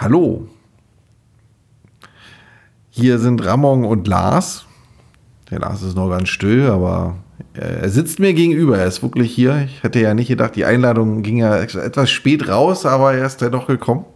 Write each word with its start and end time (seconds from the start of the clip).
Hallo. 0.00 0.48
Hier 2.88 3.18
sind 3.18 3.44
Ramon 3.44 3.84
und 3.84 4.08
Lars. 4.08 4.64
Der 5.50 5.58
Lars 5.58 5.82
ist 5.82 5.94
noch 5.94 6.08
ganz 6.08 6.30
still, 6.30 6.68
aber 6.70 7.16
er 7.52 7.86
sitzt 7.90 8.18
mir 8.18 8.32
gegenüber. 8.32 8.78
Er 8.78 8.86
ist 8.86 9.02
wirklich 9.02 9.30
hier. 9.30 9.66
Ich 9.66 9.82
hätte 9.82 10.00
ja 10.00 10.14
nicht 10.14 10.28
gedacht, 10.28 10.56
die 10.56 10.64
Einladung 10.64 11.20
ging 11.20 11.36
ja 11.36 11.54
etwas 11.54 12.08
spät 12.08 12.48
raus, 12.48 12.86
aber 12.86 13.12
er 13.12 13.26
ist 13.26 13.42
ja 13.42 13.50
doch 13.50 13.66
gekommen. 13.66 14.06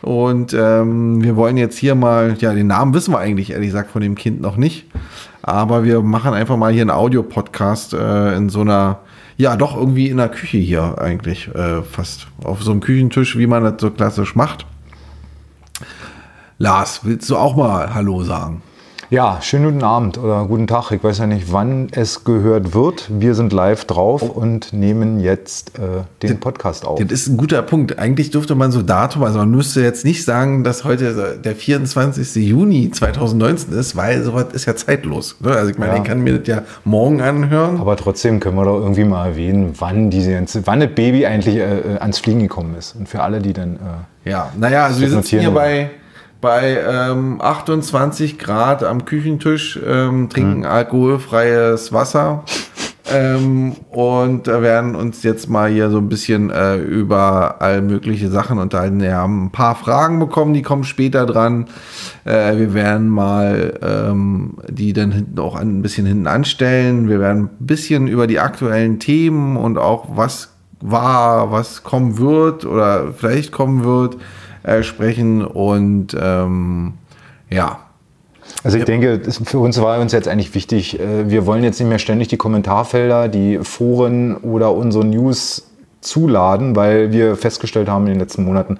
Und 0.00 0.54
ähm, 0.54 1.22
wir 1.22 1.36
wollen 1.36 1.56
jetzt 1.56 1.78
hier 1.78 1.94
mal, 1.94 2.34
ja, 2.40 2.52
den 2.52 2.66
Namen 2.66 2.92
wissen 2.92 3.14
wir 3.14 3.20
eigentlich 3.20 3.52
ehrlich 3.52 3.68
gesagt 3.68 3.92
von 3.92 4.02
dem 4.02 4.16
Kind 4.16 4.40
noch 4.40 4.56
nicht. 4.56 4.86
Aber 5.40 5.84
wir 5.84 6.02
machen 6.02 6.34
einfach 6.34 6.56
mal 6.56 6.72
hier 6.72 6.82
einen 6.82 6.90
Audiopodcast 6.90 7.94
äh, 7.94 8.34
in 8.34 8.48
so 8.48 8.62
einer, 8.62 8.98
ja, 9.36 9.54
doch 9.54 9.76
irgendwie 9.76 10.08
in 10.08 10.16
der 10.16 10.30
Küche 10.30 10.58
hier 10.58 11.00
eigentlich 11.00 11.46
äh, 11.54 11.82
fast. 11.82 12.26
Auf 12.42 12.64
so 12.64 12.72
einem 12.72 12.80
Küchentisch, 12.80 13.38
wie 13.38 13.46
man 13.46 13.62
das 13.62 13.74
so 13.78 13.92
klassisch 13.92 14.34
macht. 14.34 14.66
Lars, 16.62 17.00
willst 17.02 17.28
du 17.28 17.36
auch 17.36 17.56
mal 17.56 17.92
Hallo 17.92 18.22
sagen? 18.22 18.62
Ja, 19.10 19.40
schönen 19.42 19.64
guten 19.64 19.82
Abend 19.82 20.16
oder 20.16 20.44
guten 20.44 20.68
Tag. 20.68 20.92
Ich 20.92 21.02
weiß 21.02 21.18
ja 21.18 21.26
nicht, 21.26 21.52
wann 21.52 21.88
es 21.90 22.22
gehört 22.22 22.72
wird. 22.72 23.10
Wir 23.10 23.34
sind 23.34 23.52
live 23.52 23.84
drauf 23.84 24.22
und 24.22 24.72
nehmen 24.72 25.18
jetzt 25.18 25.76
äh, 25.76 26.04
den 26.22 26.38
Podcast 26.38 26.86
auf. 26.86 27.00
Das 27.00 27.10
ist 27.10 27.26
ein 27.26 27.36
guter 27.36 27.62
Punkt. 27.62 27.98
Eigentlich 27.98 28.30
dürfte 28.30 28.54
man 28.54 28.70
so 28.70 28.80
Datum, 28.80 29.24
also 29.24 29.40
man 29.40 29.50
müsste 29.50 29.82
jetzt 29.82 30.04
nicht 30.04 30.24
sagen, 30.24 30.62
dass 30.62 30.84
heute 30.84 31.40
der 31.44 31.56
24. 31.56 32.36
Juni 32.36 32.92
2019 32.92 33.72
ist, 33.72 33.96
weil 33.96 34.22
sowas 34.22 34.46
ist 34.52 34.66
ja 34.66 34.76
zeitlos. 34.76 35.38
Ne? 35.40 35.50
Also 35.50 35.68
ich 35.68 35.78
meine, 35.78 35.94
ja. 35.94 35.98
ich 35.98 36.04
kann 36.04 36.20
mir 36.20 36.38
das 36.38 36.46
ja 36.46 36.62
morgen 36.84 37.20
anhören. 37.22 37.80
Aber 37.80 37.96
trotzdem 37.96 38.38
können 38.38 38.54
wir 38.54 38.66
doch 38.66 38.78
irgendwie 38.78 39.02
mal 39.04 39.30
erwähnen, 39.30 39.74
wann 39.78 40.10
diese 40.10 40.40
wann 40.64 40.78
das 40.78 40.90
Baby 40.94 41.26
eigentlich 41.26 41.56
äh, 41.56 41.98
ans 41.98 42.20
Fliegen 42.20 42.38
gekommen 42.38 42.76
ist. 42.78 42.94
Und 42.94 43.08
für 43.08 43.20
alle, 43.20 43.40
die 43.40 43.52
dann. 43.52 43.80
Äh, 44.24 44.30
ja, 44.30 44.52
naja, 44.56 44.84
also 44.84 45.00
wir 45.00 45.10
sitzen 45.10 45.40
hier 45.40 45.50
bei 45.50 45.90
bei 46.42 46.76
ähm, 46.86 47.40
28 47.40 48.38
Grad 48.38 48.82
am 48.82 49.06
Küchentisch, 49.06 49.80
ähm, 49.86 50.28
trinken 50.28 50.58
mhm. 50.58 50.64
alkoholfreies 50.66 51.92
Wasser 51.92 52.44
ähm, 53.10 53.76
und 53.90 54.48
äh, 54.48 54.60
werden 54.60 54.96
uns 54.96 55.22
jetzt 55.22 55.48
mal 55.48 55.70
hier 55.70 55.88
so 55.88 55.98
ein 55.98 56.08
bisschen 56.08 56.50
äh, 56.50 56.76
über 56.76 57.62
all 57.62 57.80
mögliche 57.80 58.28
Sachen 58.28 58.58
unterhalten. 58.58 59.00
Wir 59.00 59.14
haben 59.14 59.46
ein 59.46 59.52
paar 59.52 59.76
Fragen 59.76 60.18
bekommen, 60.18 60.52
die 60.52 60.62
kommen 60.62 60.82
später 60.82 61.26
dran. 61.26 61.68
Äh, 62.24 62.56
wir 62.58 62.74
werden 62.74 63.08
mal 63.08 63.78
ähm, 63.80 64.56
die 64.68 64.92
dann 64.92 65.12
hinten 65.12 65.38
auch 65.38 65.54
ein 65.54 65.80
bisschen 65.80 66.06
hinten 66.06 66.26
anstellen. 66.26 67.08
Wir 67.08 67.20
werden 67.20 67.44
ein 67.44 67.66
bisschen 67.66 68.08
über 68.08 68.26
die 68.26 68.40
aktuellen 68.40 68.98
Themen 68.98 69.56
und 69.56 69.78
auch 69.78 70.16
was 70.16 70.50
war, 70.80 71.52
was 71.52 71.84
kommen 71.84 72.18
wird 72.18 72.64
oder 72.64 73.12
vielleicht 73.16 73.52
kommen 73.52 73.84
wird 73.84 74.16
äh, 74.62 74.82
sprechen 74.82 75.44
und 75.44 76.16
ähm, 76.20 76.94
ja. 77.50 77.80
Also 78.64 78.78
ich 78.78 78.84
denke, 78.84 79.20
für 79.44 79.58
uns 79.58 79.80
war 79.80 80.00
uns 80.00 80.12
jetzt 80.12 80.28
eigentlich 80.28 80.54
wichtig, 80.54 81.00
äh, 81.00 81.30
wir 81.30 81.46
wollen 81.46 81.64
jetzt 81.64 81.80
nicht 81.80 81.88
mehr 81.88 81.98
ständig 81.98 82.28
die 82.28 82.36
Kommentarfelder, 82.36 83.28
die 83.28 83.58
Foren 83.58 84.36
oder 84.36 84.72
unsere 84.72 85.04
News 85.04 85.68
zuladen, 86.00 86.76
weil 86.76 87.12
wir 87.12 87.36
festgestellt 87.36 87.88
haben 87.88 88.06
in 88.06 88.14
den 88.14 88.20
letzten 88.20 88.44
Monaten, 88.44 88.78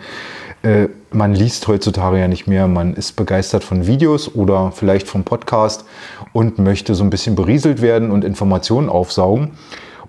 äh, 0.62 0.88
man 1.10 1.34
liest 1.34 1.66
heutzutage 1.68 2.18
ja 2.18 2.28
nicht 2.28 2.46
mehr, 2.46 2.68
man 2.68 2.94
ist 2.94 3.16
begeistert 3.16 3.64
von 3.64 3.86
Videos 3.86 4.34
oder 4.34 4.72
vielleicht 4.72 5.08
vom 5.08 5.24
Podcast 5.24 5.84
und 6.32 6.58
möchte 6.58 6.94
so 6.94 7.04
ein 7.04 7.10
bisschen 7.10 7.34
berieselt 7.34 7.82
werden 7.82 8.10
und 8.10 8.24
Informationen 8.24 8.88
aufsaugen. 8.88 9.52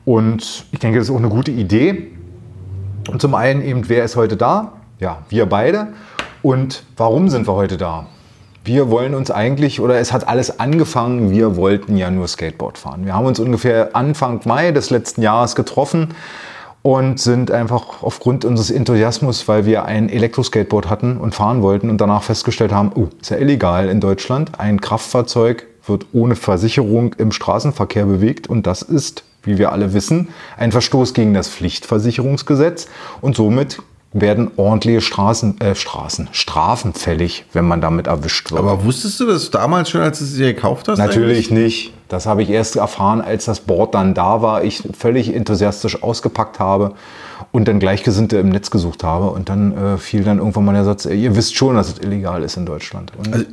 Und 0.06 0.66
ich 0.72 0.80
denke, 0.80 1.00
das 1.00 1.08
ist 1.08 1.14
auch 1.14 1.20
eine 1.20 1.30
gute 1.30 1.52
Idee. 1.52 2.12
Und 3.10 3.22
zum 3.22 3.36
einen 3.36 3.62
eben, 3.64 3.90
wer 3.90 4.04
ist 4.04 4.16
heute 4.16 4.38
da? 4.38 4.74
Ja, 5.00 5.20
wir 5.30 5.46
beide. 5.46 5.88
Und 6.42 6.84
warum 6.98 7.30
sind 7.30 7.48
wir 7.48 7.54
heute 7.54 7.78
da? 7.78 8.08
Wir 8.66 8.90
wollen 8.90 9.14
uns 9.14 9.30
eigentlich, 9.30 9.82
oder 9.82 10.00
es 10.00 10.14
hat 10.14 10.28
alles 10.28 10.60
angefangen, 10.60 11.32
wir 11.32 11.58
wollten 11.58 11.98
ja 11.98 12.10
nur 12.10 12.28
Skateboard 12.28 12.78
fahren. 12.78 13.06
Wir 13.06 13.14
haben 13.14 13.26
uns 13.26 13.40
ungefähr 13.40 13.96
Anfang 13.96 14.40
Mai 14.46 14.72
des 14.72 14.90
letzten 14.90 15.22
Jahres 15.22 15.56
getroffen 15.56 16.10
und 16.82 17.20
sind 17.20 17.50
einfach 17.50 18.04
aufgrund 18.04 18.46
unseres 18.46 18.72
Enthusiasmus, 18.72 19.48
weil 19.48 19.66
wir 19.66 19.86
ein 19.86 20.10
Elektroskateboard 20.10 20.90
hatten 20.90 21.18
und 21.18 21.34
fahren 21.34 21.62
wollten 21.62 21.90
und 21.90 22.00
danach 22.00 22.24
festgestellt 22.24 22.72
haben, 22.72 22.92
oh, 22.96 23.08
ist 23.22 23.32
ja 23.32 23.38
illegal 23.38 23.90
in 23.90 24.00
Deutschland. 24.00 24.60
Ein 24.60 24.80
Kraftfahrzeug 24.80 25.66
wird 25.86 26.06
ohne 26.14 26.36
Versicherung 26.36 27.14
im 27.18 27.32
Straßenverkehr 27.32 28.06
bewegt 28.06 28.48
und 28.48 28.68
das 28.68 28.82
ist, 28.82 29.24
wie 29.44 29.58
wir 29.58 29.72
alle 29.72 29.94
wissen, 29.94 30.30
ein 30.58 30.72
Verstoß 30.72 31.14
gegen 31.14 31.34
das 31.34 31.50
Pflichtversicherungsgesetz 31.50 32.88
und 33.22 33.36
somit 33.36 33.80
werden 34.14 34.52
ordentliche 34.58 35.02
Straßen, 35.02 35.60
äh, 35.60 35.76
Straßen, 35.76 36.30
Strafen 36.32 36.94
fällig, 36.94 37.46
wenn 37.52 37.66
man 37.66 37.82
damit 37.82 38.08
erwischt 38.08 38.52
wird. 38.52 38.62
Aber 38.62 38.84
wusstest 38.84 39.20
du 39.20 39.26
das 39.26 39.50
damals 39.50 39.90
schon, 39.90 40.02
als 40.02 40.20
du 40.20 40.26
es 40.26 40.36
dir 40.36 40.54
gekauft 40.54 40.88
hast? 40.88 41.00
Natürlich 41.00 41.50
eigentlich? 41.50 41.52
nicht. 41.52 41.94
Das 42.10 42.28
habe 42.28 42.44
ich 42.44 42.50
erst 42.50 42.76
erfahren, 42.76 43.22
als 43.22 43.46
das 43.46 43.62
Board 43.62 43.96
dann 43.96 44.14
da 44.14 44.44
war, 44.44 44.64
ich 44.64 44.84
völlig 44.98 45.34
enthusiastisch 45.34 46.04
ausgepackt 46.04 46.60
habe 46.60 46.94
und 47.52 47.68
dann 47.68 47.80
Gleichgesinnte 47.80 48.38
im 48.38 48.50
Netz 48.50 48.70
gesucht 48.70 49.04
habe. 49.04 49.32
Und 49.32 49.50
dann 49.50 49.76
äh, 49.76 49.98
fiel 49.98 50.24
dann 50.24 50.38
irgendwann 50.38 50.66
mal 50.66 50.74
der 50.74 50.84
Satz, 50.84 51.06
ihr 51.06 51.36
wisst 51.36 51.56
schon, 51.56 51.76
dass 51.76 51.88
es 51.88 52.00
illegal 52.00 52.44
ist 52.44 52.56
in 52.56 52.68
Deutschland. 52.68 53.12
Also, 53.32 53.46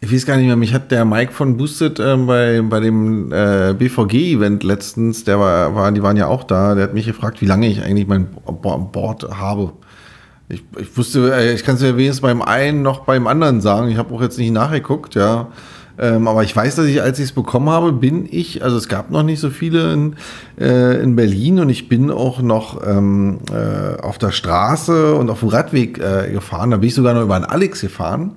ich 0.00 0.12
weiß 0.12 0.26
gar 0.26 0.36
nicht 0.36 0.46
mehr, 0.46 0.54
mich 0.54 0.74
hat 0.74 0.90
der 0.90 1.04
Mike 1.04 1.32
von 1.32 1.56
Boosted 1.56 1.98
äh, 1.98 2.16
bei, 2.16 2.60
bei 2.62 2.78
dem 2.78 3.32
äh, 3.32 3.74
BVG-Event 3.76 4.62
letztens, 4.62 5.24
der 5.24 5.40
war, 5.40 5.74
war, 5.74 5.90
die 5.90 6.02
waren 6.02 6.16
ja 6.16 6.28
auch 6.28 6.44
da, 6.44 6.74
der 6.74 6.84
hat 6.84 6.94
mich 6.94 7.06
gefragt, 7.06 7.40
wie 7.40 7.46
lange 7.46 7.66
ich 7.66 7.82
eigentlich 7.82 8.06
mein 8.06 8.28
Board 8.46 9.26
habe. 9.40 9.72
Ich, 10.48 10.62
ich 10.78 10.96
wusste, 10.96 11.34
äh, 11.34 11.54
ich 11.54 11.64
kann 11.64 11.76
es 11.76 11.82
ja 11.82 11.96
wenigstens 11.96 12.20
beim 12.20 12.42
einen 12.42 12.82
noch 12.82 13.00
beim 13.00 13.26
anderen 13.26 13.60
sagen. 13.60 13.88
Ich 13.88 13.96
habe 13.96 14.14
auch 14.14 14.20
jetzt 14.20 14.38
nicht 14.38 14.52
nachgeguckt, 14.52 15.14
ja. 15.14 15.48
Ähm, 15.96 16.26
aber 16.26 16.42
ich 16.42 16.54
weiß, 16.54 16.74
dass 16.74 16.86
ich, 16.86 17.00
als 17.02 17.18
ich 17.18 17.26
es 17.26 17.32
bekommen 17.32 17.70
habe, 17.70 17.92
bin 17.92 18.26
ich, 18.28 18.64
also 18.64 18.76
es 18.76 18.88
gab 18.88 19.10
noch 19.10 19.22
nicht 19.22 19.38
so 19.38 19.50
viele 19.50 19.92
in, 19.92 20.16
äh, 20.58 21.00
in 21.00 21.14
Berlin 21.14 21.60
und 21.60 21.68
ich 21.68 21.88
bin 21.88 22.10
auch 22.10 22.42
noch 22.42 22.84
ähm, 22.84 23.38
äh, 23.52 24.00
auf 24.00 24.18
der 24.18 24.32
Straße 24.32 25.14
und 25.14 25.30
auf 25.30 25.40
dem 25.40 25.50
Radweg 25.50 25.98
äh, 25.98 26.32
gefahren. 26.32 26.72
Da 26.72 26.78
bin 26.78 26.88
ich 26.88 26.94
sogar 26.94 27.14
noch 27.14 27.22
über 27.22 27.36
einen 27.36 27.44
Alex 27.44 27.80
gefahren. 27.80 28.32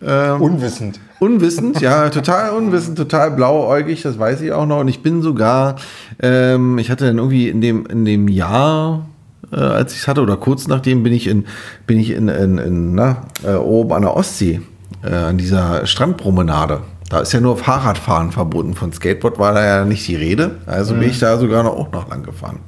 Ähm, 0.00 0.40
unwissend. 0.40 1.00
Unwissend, 1.18 1.80
ja, 1.80 2.08
total 2.10 2.50
unwissend, 2.56 2.96
total 2.96 3.30
blauäugig, 3.32 4.02
das 4.02 4.18
weiß 4.18 4.40
ich 4.40 4.52
auch 4.52 4.66
noch. 4.66 4.80
Und 4.80 4.88
ich 4.88 5.02
bin 5.02 5.20
sogar, 5.20 5.76
ähm, 6.20 6.78
ich 6.78 6.90
hatte 6.90 7.06
dann 7.06 7.18
irgendwie 7.18 7.48
in 7.48 7.60
dem, 7.60 7.84
in 7.86 8.06
dem 8.06 8.26
Jahr, 8.28 9.06
äh, 9.52 9.56
als 9.56 9.92
ich 9.92 10.00
es 10.00 10.08
hatte, 10.08 10.22
oder 10.22 10.36
kurz 10.36 10.68
nachdem 10.68 11.02
bin 11.02 11.12
ich 11.12 11.26
in, 11.26 11.46
bin 11.86 11.98
ich 11.98 12.10
in, 12.10 12.28
in, 12.28 12.58
in 12.58 12.94
na, 12.94 13.26
äh, 13.44 13.54
oben 13.54 13.92
an 13.92 14.02
der 14.02 14.16
Ostsee, 14.16 14.60
äh, 15.02 15.14
an 15.14 15.38
dieser 15.38 15.86
Strandpromenade. 15.86 16.80
Da 17.08 17.20
ist 17.20 17.32
ja 17.32 17.40
nur 17.40 17.58
Fahrradfahren 17.58 18.32
verboten. 18.32 18.74
Von 18.74 18.92
Skateboard 18.92 19.38
war 19.38 19.52
da 19.52 19.64
ja 19.64 19.84
nicht 19.84 20.08
die 20.08 20.16
Rede. 20.16 20.56
Also 20.66 20.94
mhm. 20.94 21.00
bin 21.00 21.10
ich 21.10 21.18
da 21.18 21.36
sogar 21.36 21.62
noch, 21.62 21.76
auch 21.76 21.92
noch 21.92 22.08
lang 22.08 22.22
gefahren. 22.22 22.60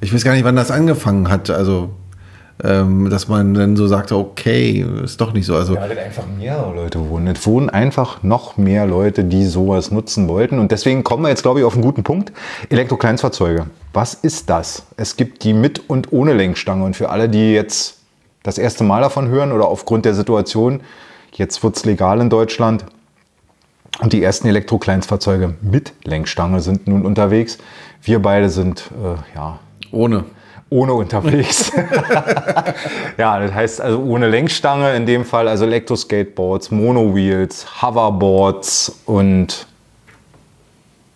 Ich 0.00 0.12
weiß 0.12 0.24
gar 0.24 0.32
nicht, 0.32 0.44
wann 0.44 0.56
das 0.56 0.72
angefangen 0.72 1.28
hat. 1.30 1.50
Also 1.50 1.90
dass 2.58 3.28
man 3.28 3.52
dann 3.52 3.76
so 3.76 3.86
sagte, 3.86 4.16
okay, 4.16 4.84
ist 5.04 5.20
doch 5.20 5.34
nicht 5.34 5.44
so. 5.44 5.54
Also, 5.54 5.74
ja, 5.74 5.82
weil 5.82 5.98
einfach 5.98 6.24
mehrere 6.38 6.74
Leute 6.74 7.10
wohnen. 7.10 7.26
Es 7.26 7.46
wohnen 7.46 7.68
einfach 7.68 8.22
noch 8.22 8.56
mehr 8.56 8.86
Leute, 8.86 9.24
die 9.24 9.44
sowas 9.44 9.90
nutzen 9.90 10.26
wollten. 10.26 10.58
Und 10.58 10.72
deswegen 10.72 11.04
kommen 11.04 11.24
wir 11.24 11.28
jetzt, 11.28 11.42
glaube 11.42 11.60
ich, 11.60 11.66
auf 11.66 11.74
einen 11.74 11.82
guten 11.82 12.02
Punkt. 12.02 12.32
Elektrokleinstfahrzeuge. 12.70 13.66
Was 13.92 14.14
ist 14.14 14.48
das? 14.48 14.86
Es 14.96 15.16
gibt 15.16 15.44
die 15.44 15.52
mit 15.52 15.90
und 15.90 16.12
ohne 16.12 16.32
Lenkstange. 16.32 16.84
Und 16.84 16.96
für 16.96 17.10
alle, 17.10 17.28
die 17.28 17.52
jetzt 17.52 17.98
das 18.42 18.56
erste 18.56 18.84
Mal 18.84 19.02
davon 19.02 19.28
hören 19.28 19.52
oder 19.52 19.68
aufgrund 19.68 20.06
der 20.06 20.14
Situation, 20.14 20.80
jetzt 21.32 21.62
wird 21.62 21.76
es 21.76 21.84
legal 21.84 22.22
in 22.22 22.30
Deutschland. 22.30 22.86
Und 24.00 24.14
die 24.14 24.22
ersten 24.22 24.48
Elektrokleinstfahrzeuge 24.48 25.56
mit 25.60 25.92
Lenkstange 26.04 26.60
sind 26.60 26.86
nun 26.86 27.04
unterwegs. 27.04 27.58
Wir 28.02 28.20
beide 28.20 28.48
sind, 28.48 28.90
äh, 29.02 29.36
ja. 29.36 29.58
Ohne 29.92 30.24
ohne 30.70 30.94
unterwegs. 30.94 31.72
ja, 33.18 33.38
das 33.38 33.52
heißt 33.52 33.80
also 33.80 34.00
ohne 34.00 34.28
Lenkstange 34.28 34.94
in 34.96 35.06
dem 35.06 35.24
Fall, 35.24 35.48
also 35.48 35.64
Elektroskateboards, 35.64 36.70
Monowheels, 36.70 37.82
Hoverboards 37.82 39.00
und 39.06 39.66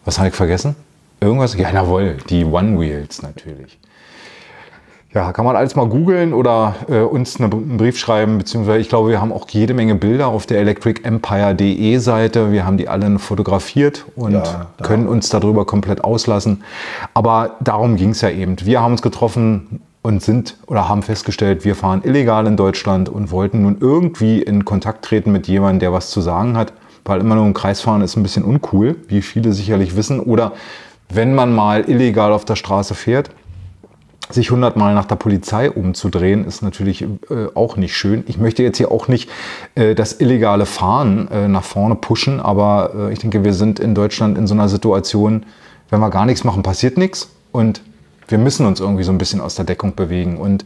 was 0.05 0.19
habe 0.19 0.29
ich 0.29 0.35
vergessen? 0.35 0.77
Irgendwas? 1.21 1.57
Ja, 1.57 1.71
jawohl, 1.71 2.17
die 2.29 2.45
One 2.45 2.81
Wheels 2.81 3.23
natürlich. 3.23 3.79
Ja, 5.13 5.33
kann 5.33 5.45
man 5.45 5.57
alles 5.57 5.75
mal 5.75 5.89
googeln 5.89 6.33
oder 6.33 6.77
äh, 6.89 7.01
uns 7.01 7.41
einen 7.41 7.77
Brief 7.77 7.99
schreiben, 7.99 8.39
beziehungsweise 8.39 8.79
ich 8.79 8.89
glaube, 8.89 9.09
wir 9.09 9.21
haben 9.21 9.33
auch 9.33 9.49
jede 9.49 9.75
Menge 9.75 9.97
Bilder 9.97 10.29
auf 10.29 10.47
der 10.47 10.61
electricempire.de 10.61 11.97
Seite. 11.99 12.53
Wir 12.53 12.65
haben 12.65 12.77
die 12.77 12.89
alle 12.89 13.19
fotografiert 13.19 14.05
und 14.15 14.35
ja, 14.35 14.67
können 14.83 15.09
uns 15.09 15.29
darüber 15.29 15.65
komplett 15.65 16.05
auslassen. 16.05 16.63
Aber 17.13 17.57
darum 17.59 17.97
ging 17.97 18.11
es 18.11 18.21
ja 18.21 18.31
eben. 18.31 18.55
Wir 18.63 18.83
haben 18.83 18.93
uns 18.93 19.03
getroffen 19.03 19.81
und 20.03 20.23
sind 20.23 20.57
oder 20.69 20.89
haben 20.89 21.03
festgestellt, 21.03 21.65
wir 21.65 21.75
fahren 21.75 22.03
illegal 22.05 22.47
in 22.47 22.57
Deutschland 22.57 23.09
und 23.09 23.33
wollten 23.33 23.63
nun 23.63 23.79
irgendwie 23.81 24.41
in 24.41 24.65
Kontakt 24.65 25.05
treten 25.05 25.33
mit 25.33 25.49
jemandem, 25.49 25.81
der 25.81 25.93
was 25.93 26.11
zu 26.11 26.21
sagen 26.21 26.57
hat, 26.57 26.73
weil 27.05 27.21
immer 27.21 27.35
nur 27.35 27.47
im 27.47 27.55
Kreis 27.55 27.81
fahren 27.81 28.01
ist 28.01 28.17
ein 28.17 28.23
bisschen 28.23 28.45
uncool, 28.45 28.95
wie 29.09 29.23
viele 29.23 29.53
sicherlich 29.53 29.97
wissen. 29.97 30.21
Oder 30.21 30.53
wenn 31.09 31.35
man 31.35 31.53
mal 31.53 31.91
illegal 31.91 32.33
auf 32.33 32.45
der 32.45 32.55
Straße 32.55 32.95
fährt, 32.95 33.31
sich 34.35 34.51
hundertmal 34.51 34.95
nach 34.95 35.05
der 35.05 35.17
Polizei 35.17 35.71
umzudrehen, 35.71 36.45
ist 36.45 36.63
natürlich 36.63 37.03
äh, 37.03 37.09
auch 37.55 37.77
nicht 37.77 37.97
schön. 37.97 38.25
Ich 38.27 38.39
möchte 38.39 38.63
jetzt 38.63 38.79
hier 38.79 38.91
auch 38.91 39.09
nicht 39.09 39.31
äh, 39.75 39.95
das 39.95 40.21
illegale 40.21 40.67
Fahren 40.67 41.29
äh, 41.29 41.49
nach 41.49 41.65
vorne 41.65 41.95
pushen, 41.95 42.41
aber 42.41 42.93
äh, 42.95 43.13
ich 43.13 43.19
denke, 43.19 43.45
wir 43.45 43.55
sind 43.55 43.81
in 43.81 43.95
Deutschland 43.95 44.39
in 44.39 44.47
so 44.47 44.55
einer 44.55 44.69
Situation, 44.69 45.47
wenn 45.91 46.01
wir 46.01 46.11
gar 46.11 46.27
nichts 46.27 46.45
machen, 46.45 46.63
passiert 46.63 46.97
nichts 46.97 47.31
und 47.53 47.83
wir 48.29 48.39
müssen 48.39 48.67
uns 48.67 48.81
irgendwie 48.81 49.03
so 49.03 49.13
ein 49.13 49.19
bisschen 49.19 49.41
aus 49.41 49.55
der 49.55 49.65
Deckung 49.65 49.95
bewegen. 49.95 50.39
Und 50.39 50.65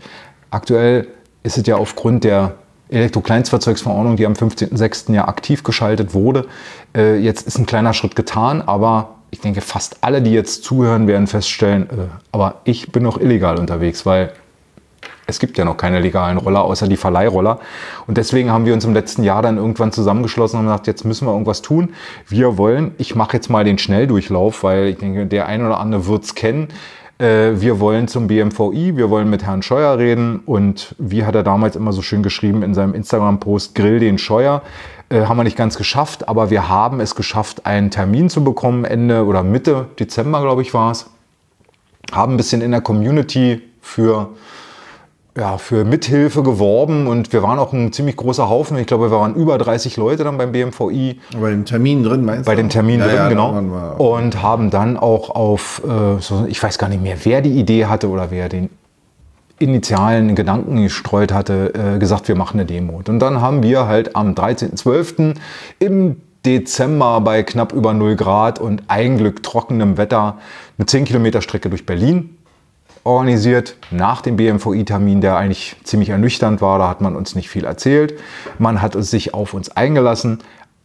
aktuell 0.50 1.08
ist 1.42 1.58
es 1.58 1.66
ja 1.66 1.76
aufgrund 1.76 2.24
der 2.24 2.54
Elektrokleinstfahrzeugsverordnung, 2.90 4.16
die 4.16 4.26
am 4.26 4.34
15.06. 4.34 5.12
ja 5.12 5.26
aktiv 5.26 5.62
geschaltet 5.64 6.14
wurde, 6.14 6.46
äh, 6.94 7.16
jetzt 7.16 7.46
ist 7.46 7.58
ein 7.58 7.66
kleiner 7.66 7.94
Schritt 7.94 8.14
getan, 8.14 8.62
aber 8.62 9.16
ich 9.34 9.40
denke, 9.40 9.60
fast 9.60 9.96
alle, 10.00 10.22
die 10.22 10.30
jetzt 10.30 10.62
zuhören, 10.62 11.08
werden 11.08 11.26
feststellen, 11.26 11.90
äh, 11.90 12.06
aber 12.30 12.60
ich 12.62 12.92
bin 12.92 13.02
noch 13.02 13.20
illegal 13.20 13.58
unterwegs, 13.58 14.06
weil 14.06 14.32
es 15.26 15.40
gibt 15.40 15.58
ja 15.58 15.64
noch 15.64 15.76
keine 15.76 15.98
legalen 15.98 16.38
Roller, 16.38 16.62
außer 16.62 16.86
die 16.86 16.96
Verleihroller. 16.96 17.58
Und 18.06 18.16
deswegen 18.16 18.52
haben 18.52 18.64
wir 18.64 18.74
uns 18.74 18.84
im 18.84 18.94
letzten 18.94 19.24
Jahr 19.24 19.42
dann 19.42 19.56
irgendwann 19.56 19.90
zusammengeschlossen 19.90 20.60
und 20.60 20.66
gesagt, 20.66 20.86
jetzt 20.86 21.04
müssen 21.04 21.26
wir 21.26 21.32
irgendwas 21.32 21.62
tun. 21.62 21.94
Wir 22.28 22.58
wollen, 22.58 22.94
ich 22.96 23.16
mache 23.16 23.36
jetzt 23.36 23.50
mal 23.50 23.64
den 23.64 23.78
Schnelldurchlauf, 23.78 24.62
weil 24.62 24.86
ich 24.86 24.98
denke, 24.98 25.26
der 25.26 25.46
ein 25.46 25.66
oder 25.66 25.80
andere 25.80 26.06
wird 26.06 26.24
es 26.24 26.36
kennen. 26.36 26.68
Äh, 27.18 27.54
wir 27.54 27.80
wollen 27.80 28.06
zum 28.06 28.28
BMVI, 28.28 28.96
wir 28.96 29.10
wollen 29.10 29.28
mit 29.28 29.42
Herrn 29.42 29.62
Scheuer 29.62 29.98
reden. 29.98 30.42
Und 30.46 30.94
wie 30.98 31.24
hat 31.24 31.34
er 31.34 31.42
damals 31.42 31.74
immer 31.74 31.92
so 31.92 32.02
schön 32.02 32.22
geschrieben 32.22 32.62
in 32.62 32.72
seinem 32.72 32.94
Instagram-Post, 32.94 33.74
Grill 33.74 33.98
den 33.98 34.18
Scheuer. 34.18 34.62
Äh, 35.14 35.26
haben 35.26 35.36
wir 35.36 35.44
nicht 35.44 35.56
ganz 35.56 35.76
geschafft, 35.76 36.28
aber 36.28 36.50
wir 36.50 36.68
haben 36.68 36.98
es 36.98 37.14
geschafft, 37.14 37.66
einen 37.66 37.90
Termin 37.90 38.28
zu 38.28 38.42
bekommen, 38.42 38.84
Ende 38.84 39.24
oder 39.24 39.44
Mitte 39.44 39.86
Dezember, 39.98 40.40
glaube 40.42 40.62
ich, 40.62 40.74
war 40.74 40.90
es. 40.90 41.06
Haben 42.12 42.34
ein 42.34 42.36
bisschen 42.36 42.60
in 42.60 42.72
der 42.72 42.80
Community 42.80 43.62
für, 43.80 44.30
ja, 45.38 45.56
für 45.56 45.84
Mithilfe 45.84 46.42
geworben 46.42 47.06
und 47.06 47.32
wir 47.32 47.44
waren 47.44 47.60
auch 47.60 47.72
ein 47.72 47.92
ziemlich 47.92 48.16
großer 48.16 48.48
Haufen. 48.48 48.76
Ich 48.76 48.88
glaube, 48.88 49.10
wir 49.10 49.16
waren 49.16 49.36
über 49.36 49.56
30 49.56 49.96
Leute 49.96 50.24
dann 50.24 50.36
beim 50.36 50.50
BMVI. 50.50 51.20
Bei 51.40 51.50
dem 51.50 51.64
Termin 51.64 52.02
drin, 52.02 52.24
meinst 52.24 52.46
du? 52.46 52.50
Bei 52.50 52.56
dem 52.56 52.68
Termin 52.68 52.98
ja, 52.98 53.06
drin, 53.06 53.16
ja, 53.16 53.28
genau. 53.28 53.94
Und 53.98 54.42
haben 54.42 54.70
dann 54.70 54.96
auch 54.96 55.30
auf, 55.30 55.80
äh, 55.84 56.20
so, 56.20 56.44
ich 56.48 56.60
weiß 56.60 56.76
gar 56.76 56.88
nicht 56.88 57.02
mehr, 57.02 57.16
wer 57.22 57.40
die 57.40 57.52
Idee 57.52 57.86
hatte 57.86 58.08
oder 58.08 58.32
wer 58.32 58.48
den 58.48 58.68
initialen 59.58 60.34
Gedanken 60.34 60.82
gestreut 60.82 61.32
hatte, 61.32 61.72
äh, 61.74 61.98
gesagt, 61.98 62.28
wir 62.28 62.34
machen 62.34 62.58
eine 62.58 62.66
Demo. 62.66 63.00
Und 63.06 63.20
dann 63.20 63.40
haben 63.40 63.62
wir 63.62 63.86
halt 63.86 64.16
am 64.16 64.34
13.12. 64.34 65.34
im 65.78 66.16
Dezember 66.44 67.20
bei 67.20 67.42
knapp 67.42 67.72
über 67.72 67.94
0 67.94 68.16
Grad 68.16 68.58
und 68.58 68.82
Glück 68.88 69.42
trockenem 69.42 69.96
Wetter 69.96 70.38
eine 70.76 70.86
10 70.86 71.04
Kilometer 71.06 71.40
Strecke 71.40 71.70
durch 71.70 71.86
Berlin 71.86 72.36
organisiert 73.04 73.76
nach 73.90 74.22
dem 74.22 74.36
BMVI-Termin, 74.36 75.20
der 75.20 75.36
eigentlich 75.36 75.76
ziemlich 75.84 76.08
ernüchternd 76.08 76.60
war. 76.62 76.78
Da 76.78 76.88
hat 76.88 77.02
man 77.02 77.14
uns 77.14 77.34
nicht 77.34 77.50
viel 77.50 77.64
erzählt. 77.64 78.18
Man 78.58 78.80
hat 78.80 78.94
sich 79.04 79.34
auf 79.34 79.52
uns 79.54 79.70
eingelassen, 79.70 80.38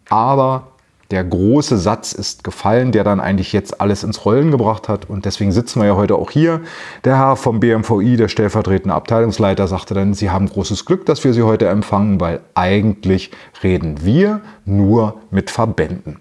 aber 0.09 0.67
der 1.11 1.23
große 1.23 1.77
Satz 1.77 2.11
ist 2.11 2.43
gefallen, 2.43 2.91
der 2.91 3.03
dann 3.03 3.19
eigentlich 3.19 3.51
jetzt 3.51 3.81
alles 3.81 4.03
ins 4.03 4.25
Rollen 4.25 4.51
gebracht 4.51 4.87
hat. 4.87 5.09
Und 5.09 5.25
deswegen 5.25 5.51
sitzen 5.51 5.81
wir 5.81 5.87
ja 5.87 5.95
heute 5.95 6.15
auch 6.15 6.29
hier. 6.29 6.61
Der 7.03 7.17
Herr 7.17 7.35
vom 7.35 7.59
BMVI, 7.59 8.15
der 8.15 8.27
stellvertretende 8.27 8.93
Abteilungsleiter, 8.93 9.67
sagte 9.67 9.95
dann, 9.95 10.13
Sie 10.13 10.29
haben 10.29 10.47
großes 10.47 10.85
Glück, 10.85 11.07
dass 11.07 11.23
wir 11.23 11.33
Sie 11.33 11.41
heute 11.41 11.67
empfangen, 11.67 12.21
weil 12.21 12.41
eigentlich 12.53 13.31
reden 13.63 14.03
wir 14.03 14.41
nur 14.65 15.15
mit 15.31 15.49
Verbänden. 15.49 16.17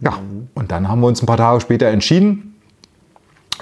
Ja, 0.00 0.14
und 0.54 0.72
dann 0.72 0.88
haben 0.88 1.00
wir 1.00 1.08
uns 1.08 1.22
ein 1.22 1.26
paar 1.26 1.36
Tage 1.36 1.60
später 1.60 1.88
entschieden, 1.88 2.48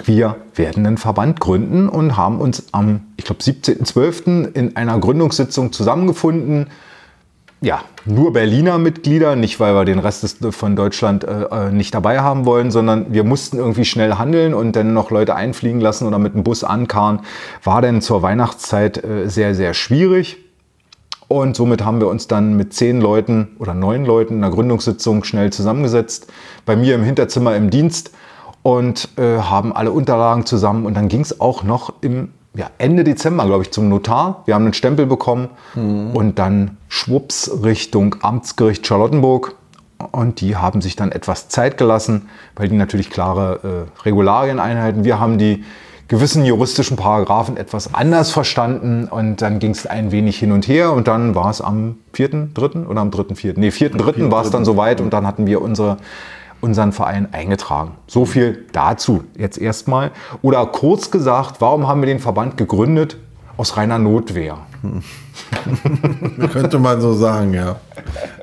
wir 0.05 0.37
werden 0.55 0.85
einen 0.85 0.97
Verband 0.97 1.39
gründen 1.39 1.89
und 1.89 2.17
haben 2.17 2.39
uns 2.39 2.63
am, 2.71 3.01
ich 3.17 3.25
glaube, 3.25 3.41
17.12. 3.41 4.53
in 4.53 4.75
einer 4.75 4.97
Gründungssitzung 4.97 5.73
zusammengefunden 5.73 6.67
ja, 7.63 7.81
nur 8.05 8.33
Berliner 8.33 8.79
Mitglieder, 8.79 9.35
nicht 9.35 9.59
weil 9.59 9.75
wir 9.75 9.85
den 9.85 9.99
Rest 9.99 10.39
von 10.49 10.75
Deutschland 10.75 11.23
äh, 11.23 11.43
äh, 11.43 11.71
nicht 11.71 11.93
dabei 11.93 12.19
haben 12.19 12.45
wollen, 12.45 12.71
sondern 12.71 13.13
wir 13.13 13.23
mussten 13.23 13.57
irgendwie 13.57 13.85
schnell 13.85 14.15
handeln 14.15 14.55
und 14.55 14.75
dann 14.75 14.93
noch 14.95 15.11
Leute 15.11 15.35
einfliegen 15.35 15.79
lassen 15.79 16.07
oder 16.07 16.17
mit 16.17 16.33
dem 16.33 16.43
Bus 16.43 16.63
ankarren. 16.63 17.19
War 17.63 17.83
denn 17.83 18.01
zur 18.01 18.23
Weihnachtszeit 18.23 19.03
äh, 19.03 19.29
sehr, 19.29 19.53
sehr 19.53 19.75
schwierig. 19.75 20.37
Und 21.27 21.55
somit 21.55 21.85
haben 21.85 22.01
wir 22.01 22.07
uns 22.07 22.27
dann 22.27 22.57
mit 22.57 22.73
zehn 22.73 22.99
Leuten 22.99 23.55
oder 23.59 23.75
neun 23.75 24.05
Leuten 24.05 24.37
in 24.37 24.43
einer 24.43 24.53
Gründungssitzung 24.53 25.23
schnell 25.23 25.53
zusammengesetzt, 25.53 26.31
bei 26.65 26.75
mir 26.75 26.95
im 26.95 27.03
Hinterzimmer 27.03 27.55
im 27.55 27.69
Dienst 27.69 28.11
und 28.63 29.07
äh, 29.17 29.37
haben 29.37 29.71
alle 29.71 29.91
Unterlagen 29.91 30.47
zusammen. 30.47 30.87
Und 30.87 30.95
dann 30.95 31.09
ging 31.09 31.21
es 31.21 31.39
auch 31.39 31.63
noch 31.63 31.93
im 32.01 32.29
ja, 32.53 32.69
Ende 32.77 33.03
Dezember, 33.03 33.45
glaube 33.45 33.63
ich, 33.63 33.71
zum 33.71 33.87
Notar. 33.89 34.43
Wir 34.45 34.55
haben 34.55 34.63
einen 34.65 34.73
Stempel 34.73 35.05
bekommen 35.05 35.49
mhm. 35.73 36.11
und 36.11 36.39
dann 36.39 36.77
schwupps 36.89 37.49
Richtung 37.63 38.15
Amtsgericht 38.21 38.85
Charlottenburg. 38.85 39.55
Und 40.11 40.41
die 40.41 40.55
haben 40.57 40.81
sich 40.81 40.95
dann 40.95 41.11
etwas 41.11 41.47
Zeit 41.47 41.77
gelassen, 41.77 42.27
weil 42.55 42.67
die 42.67 42.75
natürlich 42.75 43.11
klare 43.11 43.87
äh, 43.99 44.01
Regularien 44.03 44.59
einhalten. 44.59 45.03
Wir 45.03 45.19
haben 45.19 45.37
die 45.37 45.63
gewissen 46.07 46.43
juristischen 46.43 46.97
Paragraphen 46.97 47.55
etwas 47.55 47.93
anders 47.93 48.31
verstanden 48.31 49.07
und 49.09 49.41
dann 49.41 49.59
ging 49.59 49.71
es 49.71 49.85
ein 49.85 50.11
wenig 50.11 50.37
hin 50.37 50.51
und 50.51 50.67
her 50.67 50.91
und 50.91 51.07
dann 51.07 51.35
war 51.35 51.49
es 51.49 51.61
am 51.61 51.99
4.3. 52.13 52.85
oder 52.85 52.99
am 52.99 53.11
3.4. 53.11 53.53
Nee, 53.55 53.69
4.3. 53.69 54.29
war 54.29 54.43
es 54.43 54.49
dann 54.49 54.65
soweit 54.65 54.99
und 54.99 55.13
dann 55.13 55.25
hatten 55.25 55.47
wir 55.47 55.61
unsere 55.61 55.97
unseren 56.61 56.91
Verein 56.91 57.33
eingetragen. 57.33 57.91
So 58.07 58.25
viel 58.25 58.65
dazu 58.71 59.23
jetzt 59.37 59.57
erstmal. 59.57 60.11
Oder 60.41 60.65
kurz 60.67 61.11
gesagt, 61.11 61.59
warum 61.59 61.87
haben 61.87 62.01
wir 62.01 62.07
den 62.07 62.19
Verband 62.19 62.57
gegründet? 62.57 63.17
Aus 63.57 63.77
reiner 63.77 63.99
Notwehr. 63.99 64.57
Könnte 66.51 66.79
man 66.79 67.01
so 67.01 67.13
sagen, 67.13 67.53
ja. 67.53 67.75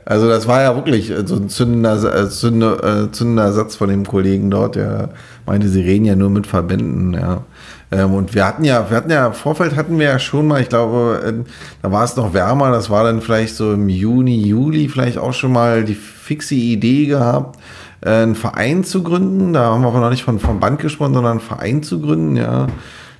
Also 0.04 0.28
das 0.28 0.46
war 0.46 0.62
ja 0.62 0.74
wirklich 0.76 1.12
so 1.24 1.36
ein 1.36 1.48
zündender, 1.48 2.14
äh, 2.14 2.28
zündender, 2.30 3.04
äh, 3.04 3.10
zündender 3.10 3.52
Satz 3.52 3.76
von 3.76 3.88
dem 3.88 4.06
Kollegen 4.06 4.50
dort, 4.50 4.76
der 4.76 5.10
meinte, 5.46 5.68
sie 5.68 5.80
reden 5.80 6.04
ja 6.04 6.14
nur 6.14 6.30
mit 6.30 6.46
Verbänden, 6.46 7.14
ja. 7.14 7.42
Ähm, 7.90 8.14
und 8.14 8.34
wir 8.34 8.46
hatten 8.46 8.64
ja, 8.64 8.88
wir 8.90 8.96
hatten 8.96 9.10
ja, 9.10 9.32
Vorfeld 9.32 9.74
hatten 9.74 9.98
wir 9.98 10.06
ja 10.06 10.18
schon 10.18 10.46
mal, 10.46 10.60
ich 10.60 10.68
glaube, 10.68 11.22
äh, 11.24 11.50
da 11.82 11.90
war 11.90 12.04
es 12.04 12.16
noch 12.16 12.34
wärmer, 12.34 12.70
das 12.70 12.90
war 12.90 13.04
dann 13.04 13.20
vielleicht 13.20 13.56
so 13.56 13.72
im 13.72 13.88
Juni, 13.88 14.46
Juli 14.46 14.88
vielleicht 14.88 15.18
auch 15.18 15.32
schon 15.32 15.52
mal 15.52 15.84
die 15.84 15.94
fixe 15.94 16.54
Idee 16.54 17.06
gehabt, 17.06 17.58
äh, 18.00 18.10
einen 18.10 18.34
Verein 18.34 18.84
zu 18.84 19.02
gründen. 19.02 19.52
Da 19.52 19.66
haben 19.66 19.82
wir 19.82 19.88
aber 19.88 20.00
noch 20.00 20.10
nicht 20.10 20.24
von 20.24 20.38
Verband 20.38 20.80
gesprochen, 20.80 21.14
sondern 21.14 21.32
einen 21.32 21.40
Verein 21.40 21.82
zu 21.82 22.00
gründen, 22.00 22.36
ja. 22.36 22.66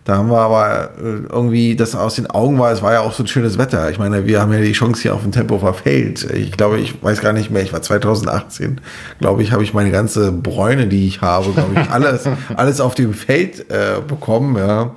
Da 0.05 0.17
haben 0.17 0.31
wir 0.31 0.39
aber 0.39 0.93
äh, 0.97 1.27
irgendwie 1.31 1.77
das 1.77 1.95
aus 1.95 2.15
den 2.15 2.31
Augen 2.31 2.59
war, 2.59 2.73
es 2.73 2.81
war 2.81 2.95
ja 2.95 3.01
auch 3.01 3.13
so 3.13 3.23
ein 3.23 3.27
schönes 3.27 3.59
Wetter. 3.59 3.91
Ich 3.91 3.99
meine, 3.99 4.27
wir 4.27 4.41
haben 4.41 4.51
ja 4.55 4.61
die 4.61 4.73
Chance 4.73 5.03
hier 5.03 5.15
auf 5.15 5.21
dem 5.21 5.33
Tempelhofer 5.33 5.75
Feld. 5.75 6.25
Ich 6.33 6.53
glaube, 6.53 6.79
ich 6.79 7.03
weiß 7.03 7.21
gar 7.21 7.35
nicht 7.35 7.51
mehr, 7.51 7.63
ich 7.63 7.75
war 7.75 7.83
2018, 7.83 8.81
glaube 9.21 9.43
ich, 9.43 9.53
habe 9.53 9.63
ich 9.63 9.75
meine 9.75 9.91
ganze 9.91 10.33
Bräune, 10.33 10.87
die 10.87 11.07
ich 11.07 11.21
habe, 11.21 11.51
glaube 11.53 11.75
ich, 11.79 11.91
alles, 11.91 12.27
alles 12.57 12.81
auf 12.81 12.95
dem 12.95 13.13
Feld 13.13 13.71
äh, 13.71 14.01
bekommen. 14.01 14.57
Ja. 14.57 14.93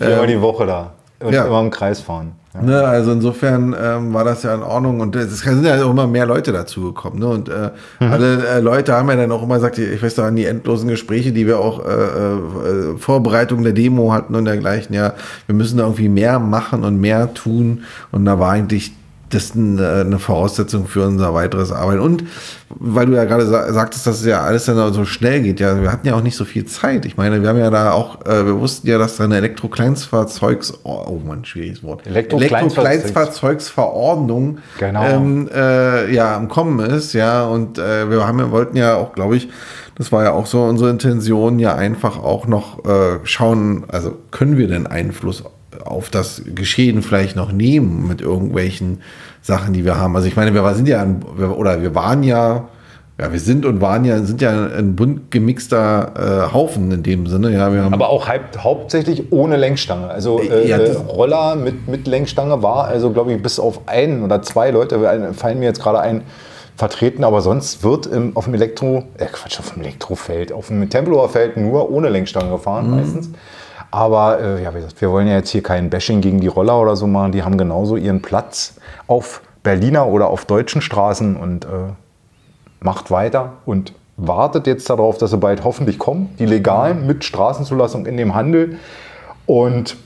Ja, 0.00 0.22
ähm, 0.22 0.28
die 0.28 0.40
Woche 0.40 0.64
da 0.64 0.94
und 1.20 1.34
ja. 1.34 1.44
immer 1.44 1.60
im 1.60 1.70
Kreis 1.70 2.00
fahren. 2.00 2.32
Ja. 2.54 2.62
Ne, 2.62 2.84
also 2.84 3.10
insofern 3.12 3.74
ähm, 3.80 4.14
war 4.14 4.22
das 4.22 4.44
ja 4.44 4.54
in 4.54 4.62
Ordnung 4.62 5.00
und 5.00 5.16
es 5.16 5.40
sind 5.40 5.64
ja 5.64 5.84
auch 5.84 5.90
immer 5.90 6.06
mehr 6.06 6.24
Leute 6.24 6.52
dazu 6.52 6.82
gekommen. 6.82 7.18
Ne? 7.18 7.26
Und 7.26 7.48
äh, 7.48 7.70
mhm. 7.98 8.12
alle 8.12 8.46
äh, 8.46 8.60
Leute 8.60 8.94
haben 8.94 9.08
ja 9.08 9.16
dann 9.16 9.32
auch 9.32 9.42
immer 9.42 9.56
gesagt, 9.56 9.78
ich 9.78 10.00
weiß 10.00 10.14
doch 10.14 10.24
an 10.24 10.36
die 10.36 10.44
endlosen 10.44 10.88
Gespräche, 10.88 11.32
die 11.32 11.48
wir 11.48 11.58
auch 11.58 11.84
äh, 11.84 11.90
äh, 11.90 12.96
Vorbereitung 12.96 13.64
der 13.64 13.72
Demo 13.72 14.12
hatten 14.12 14.36
und 14.36 14.44
dergleichen, 14.44 14.94
ja, 14.94 15.14
wir 15.46 15.54
müssen 15.56 15.78
da 15.78 15.84
irgendwie 15.84 16.08
mehr 16.08 16.38
machen 16.38 16.84
und 16.84 17.00
mehr 17.00 17.34
tun. 17.34 17.82
Und 18.12 18.24
da 18.24 18.38
war 18.38 18.52
eigentlich 18.52 18.92
das 19.34 19.46
ist 19.46 19.56
eine 19.56 20.18
Voraussetzung 20.18 20.86
für 20.86 21.06
unser 21.06 21.32
weiteres 21.34 21.72
Arbeiten. 21.72 22.00
Und 22.00 22.24
weil 22.68 23.06
du 23.06 23.14
ja 23.14 23.24
gerade 23.24 23.46
sagtest, 23.46 24.06
dass 24.06 24.20
es 24.20 24.26
ja 24.26 24.42
alles 24.42 24.66
dann 24.66 24.92
so 24.92 25.04
schnell 25.04 25.42
geht, 25.42 25.60
ja, 25.60 25.80
wir 25.80 25.92
hatten 25.92 26.06
ja 26.06 26.14
auch 26.14 26.22
nicht 26.22 26.36
so 26.36 26.44
viel 26.44 26.66
Zeit. 26.66 27.06
Ich 27.06 27.16
meine, 27.16 27.42
wir 27.42 27.48
haben 27.48 27.58
ja 27.58 27.70
da 27.70 27.92
auch, 27.92 28.26
äh, 28.26 28.44
wir 28.46 28.60
wussten 28.60 28.86
ja, 28.88 28.98
dass 28.98 29.16
da 29.16 29.24
eine 29.24 29.36
Elektrokleinstfahrzeugs, 29.36 30.74
oh, 30.84 31.04
oh 31.06 31.20
man, 31.24 31.44
schwieriges 31.44 31.82
Wort, 31.82 32.06
Elektrokleinstfahrzeugsverordnung 32.06 34.58
genau. 34.78 35.04
ähm, 35.04 35.50
äh, 35.52 36.14
ja 36.14 36.36
am 36.36 36.48
Kommen 36.48 36.78
ist, 36.80 37.12
ja, 37.12 37.44
und 37.44 37.78
äh, 37.78 38.08
wir 38.10 38.26
haben, 38.26 38.38
wir 38.38 38.50
wollten 38.50 38.76
ja 38.76 38.96
auch, 38.96 39.14
glaube 39.14 39.36
ich, 39.36 39.48
das 39.96 40.10
war 40.10 40.24
ja 40.24 40.32
auch 40.32 40.46
so 40.46 40.64
unsere 40.64 40.90
Intention, 40.90 41.58
ja 41.58 41.74
einfach 41.74 42.18
auch 42.18 42.46
noch 42.46 42.84
äh, 42.84 43.18
schauen, 43.24 43.84
also 43.88 44.16
können 44.30 44.58
wir 44.58 44.68
denn 44.68 44.86
Einfluss 44.86 45.44
auf 45.84 46.10
das 46.10 46.42
Geschehen 46.54 47.02
vielleicht 47.02 47.36
noch 47.36 47.52
nehmen 47.52 48.06
mit 48.06 48.20
irgendwelchen 48.20 49.00
Sachen, 49.42 49.72
die 49.74 49.84
wir 49.84 49.98
haben. 49.98 50.16
Also 50.16 50.28
ich 50.28 50.36
meine, 50.36 50.54
wir 50.54 50.74
sind 50.74 50.88
ja, 50.88 51.02
ein, 51.02 51.22
oder 51.22 51.82
wir 51.82 51.94
waren 51.94 52.22
ja, 52.22 52.68
ja, 53.20 53.32
wir 53.32 53.38
sind 53.38 53.64
und 53.64 53.80
waren 53.80 54.04
ja, 54.04 54.22
sind 54.22 54.40
ja 54.40 54.50
ein 54.50 54.96
bunt 54.96 55.30
gemixter 55.30 56.48
äh, 56.48 56.52
Haufen 56.52 56.90
in 56.90 57.02
dem 57.02 57.26
Sinne. 57.26 57.50
Ja, 57.50 57.72
wir 57.72 57.84
haben 57.84 57.94
Aber 57.94 58.08
auch 58.08 58.28
hauptsächlich 58.58 59.30
ohne 59.30 59.56
Lenkstange. 59.56 60.08
Also 60.08 60.40
äh, 60.40 60.68
ja, 60.68 60.78
Roller 61.08 61.54
mit, 61.54 61.86
mit 61.86 62.06
Lenkstange 62.08 62.62
war, 62.62 62.86
also 62.86 63.10
glaube 63.10 63.32
ich, 63.32 63.42
bis 63.42 63.60
auf 63.60 63.82
einen 63.86 64.24
oder 64.24 64.42
zwei 64.42 64.70
Leute, 64.70 65.32
fallen 65.34 65.60
mir 65.60 65.66
jetzt 65.66 65.80
gerade 65.80 66.00
ein, 66.00 66.22
vertreten, 66.76 67.24
aber 67.24 67.40
sonst 67.40 67.84
wird 67.84 68.06
im, 68.06 68.36
auf 68.36 68.44
dem 68.44 68.54
Elektro, 68.54 69.04
äh 69.18 69.26
Quatsch, 69.26 69.58
auf 69.60 69.72
dem 69.72 69.82
Elektrofeld, 69.82 70.52
auf 70.52 70.68
dem 70.68 70.88
Tempelhofer 70.88 71.28
Feld 71.28 71.56
nur 71.56 71.90
ohne 71.90 72.08
Lenkstange 72.08 72.50
gefahren 72.50 72.90
mhm. 72.90 72.96
meistens. 72.96 73.30
Aber 73.94 74.40
äh, 74.40 74.60
ja, 74.60 74.74
wie 74.74 74.78
gesagt, 74.78 75.00
wir 75.00 75.12
wollen 75.12 75.28
ja 75.28 75.34
jetzt 75.34 75.50
hier 75.50 75.62
kein 75.62 75.88
Bashing 75.88 76.20
gegen 76.20 76.40
die 76.40 76.48
Roller 76.48 76.80
oder 76.80 76.96
so 76.96 77.06
machen. 77.06 77.30
Die 77.30 77.44
haben 77.44 77.56
genauso 77.56 77.94
ihren 77.94 78.22
Platz 78.22 78.74
auf 79.06 79.40
Berliner 79.62 80.08
oder 80.08 80.30
auf 80.30 80.46
deutschen 80.46 80.82
Straßen 80.82 81.36
und 81.36 81.64
äh, 81.64 81.68
macht 82.80 83.12
weiter 83.12 83.52
und 83.64 83.92
wartet 84.16 84.66
jetzt 84.66 84.90
darauf, 84.90 85.16
dass 85.18 85.30
sie 85.30 85.38
bald 85.38 85.62
hoffentlich 85.62 86.00
kommen, 86.00 86.34
die 86.40 86.46
legalen 86.46 87.06
mit 87.06 87.22
Straßenzulassung 87.22 88.06
in 88.06 88.16
dem 88.16 88.34
Handel. 88.34 88.78
Und 89.46 89.96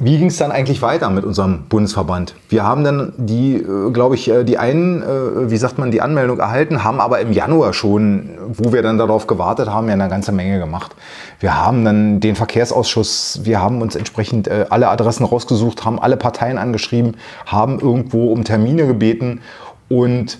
wie 0.00 0.16
ging 0.16 0.28
es 0.28 0.36
dann 0.36 0.52
eigentlich 0.52 0.80
weiter 0.80 1.10
mit 1.10 1.24
unserem 1.24 1.64
Bundesverband? 1.68 2.34
Wir 2.48 2.62
haben 2.62 2.84
dann 2.84 3.12
die, 3.16 3.56
äh, 3.56 3.90
glaube 3.90 4.14
ich, 4.14 4.30
äh, 4.30 4.44
die 4.44 4.56
einen, 4.56 5.02
äh, 5.02 5.50
wie 5.50 5.56
sagt 5.56 5.78
man, 5.78 5.90
die 5.90 6.00
Anmeldung 6.00 6.38
erhalten, 6.38 6.84
haben 6.84 7.00
aber 7.00 7.18
im 7.18 7.32
Januar 7.32 7.72
schon, 7.72 8.30
wo 8.46 8.72
wir 8.72 8.82
dann 8.82 8.96
darauf 8.96 9.26
gewartet 9.26 9.68
haben, 9.68 9.88
ja 9.88 9.94
eine 9.94 10.08
ganze 10.08 10.30
Menge 10.30 10.60
gemacht. 10.60 10.94
Wir 11.40 11.56
haben 11.56 11.84
dann 11.84 12.20
den 12.20 12.36
Verkehrsausschuss, 12.36 13.40
wir 13.42 13.60
haben 13.60 13.82
uns 13.82 13.96
entsprechend 13.96 14.48
alle 14.48 14.88
Adressen 14.88 15.24
rausgesucht, 15.24 15.84
haben 15.84 15.98
alle 15.98 16.16
Parteien 16.16 16.58
angeschrieben, 16.58 17.16
haben 17.46 17.80
irgendwo 17.80 18.32
um 18.32 18.44
Termine 18.44 18.86
gebeten 18.86 19.40
und 19.88 20.38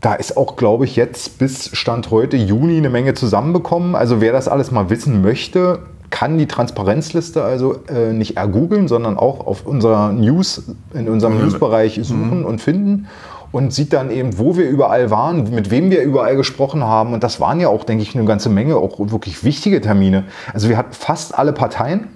da 0.00 0.14
ist 0.14 0.36
auch, 0.36 0.56
glaube 0.56 0.84
ich, 0.84 0.96
jetzt 0.96 1.38
bis 1.38 1.70
Stand 1.74 2.10
heute 2.10 2.36
Juni 2.36 2.76
eine 2.76 2.90
Menge 2.90 3.14
zusammenbekommen. 3.14 3.94
Also 3.94 4.20
wer 4.20 4.32
das 4.32 4.48
alles 4.48 4.70
mal 4.70 4.90
wissen 4.90 5.22
möchte, 5.22 5.78
kann 6.14 6.38
die 6.38 6.46
Transparenzliste 6.46 7.42
also 7.42 7.80
äh, 7.88 8.12
nicht 8.12 8.36
ergoogeln, 8.36 8.86
sondern 8.86 9.18
auch 9.18 9.48
auf 9.48 9.66
unserer 9.66 10.12
News, 10.12 10.62
in 10.92 11.08
unserem 11.08 11.34
mhm. 11.34 11.40
Newsbereich 11.40 11.98
suchen 12.04 12.38
mhm. 12.38 12.44
und 12.44 12.60
finden 12.60 13.08
und 13.50 13.72
sieht 13.72 13.92
dann 13.92 14.12
eben, 14.12 14.38
wo 14.38 14.56
wir 14.56 14.68
überall 14.68 15.10
waren, 15.10 15.52
mit 15.52 15.72
wem 15.72 15.90
wir 15.90 16.02
überall 16.02 16.36
gesprochen 16.36 16.84
haben. 16.84 17.14
Und 17.14 17.24
das 17.24 17.40
waren 17.40 17.58
ja 17.58 17.66
auch, 17.66 17.82
denke 17.82 18.04
ich, 18.04 18.14
eine 18.14 18.24
ganze 18.26 18.48
Menge, 18.48 18.76
auch 18.76 19.00
wirklich 19.00 19.42
wichtige 19.42 19.80
Termine. 19.80 20.22
Also 20.52 20.68
wir 20.68 20.76
hatten 20.76 20.92
fast 20.92 21.36
alle 21.36 21.52
Parteien, 21.52 22.06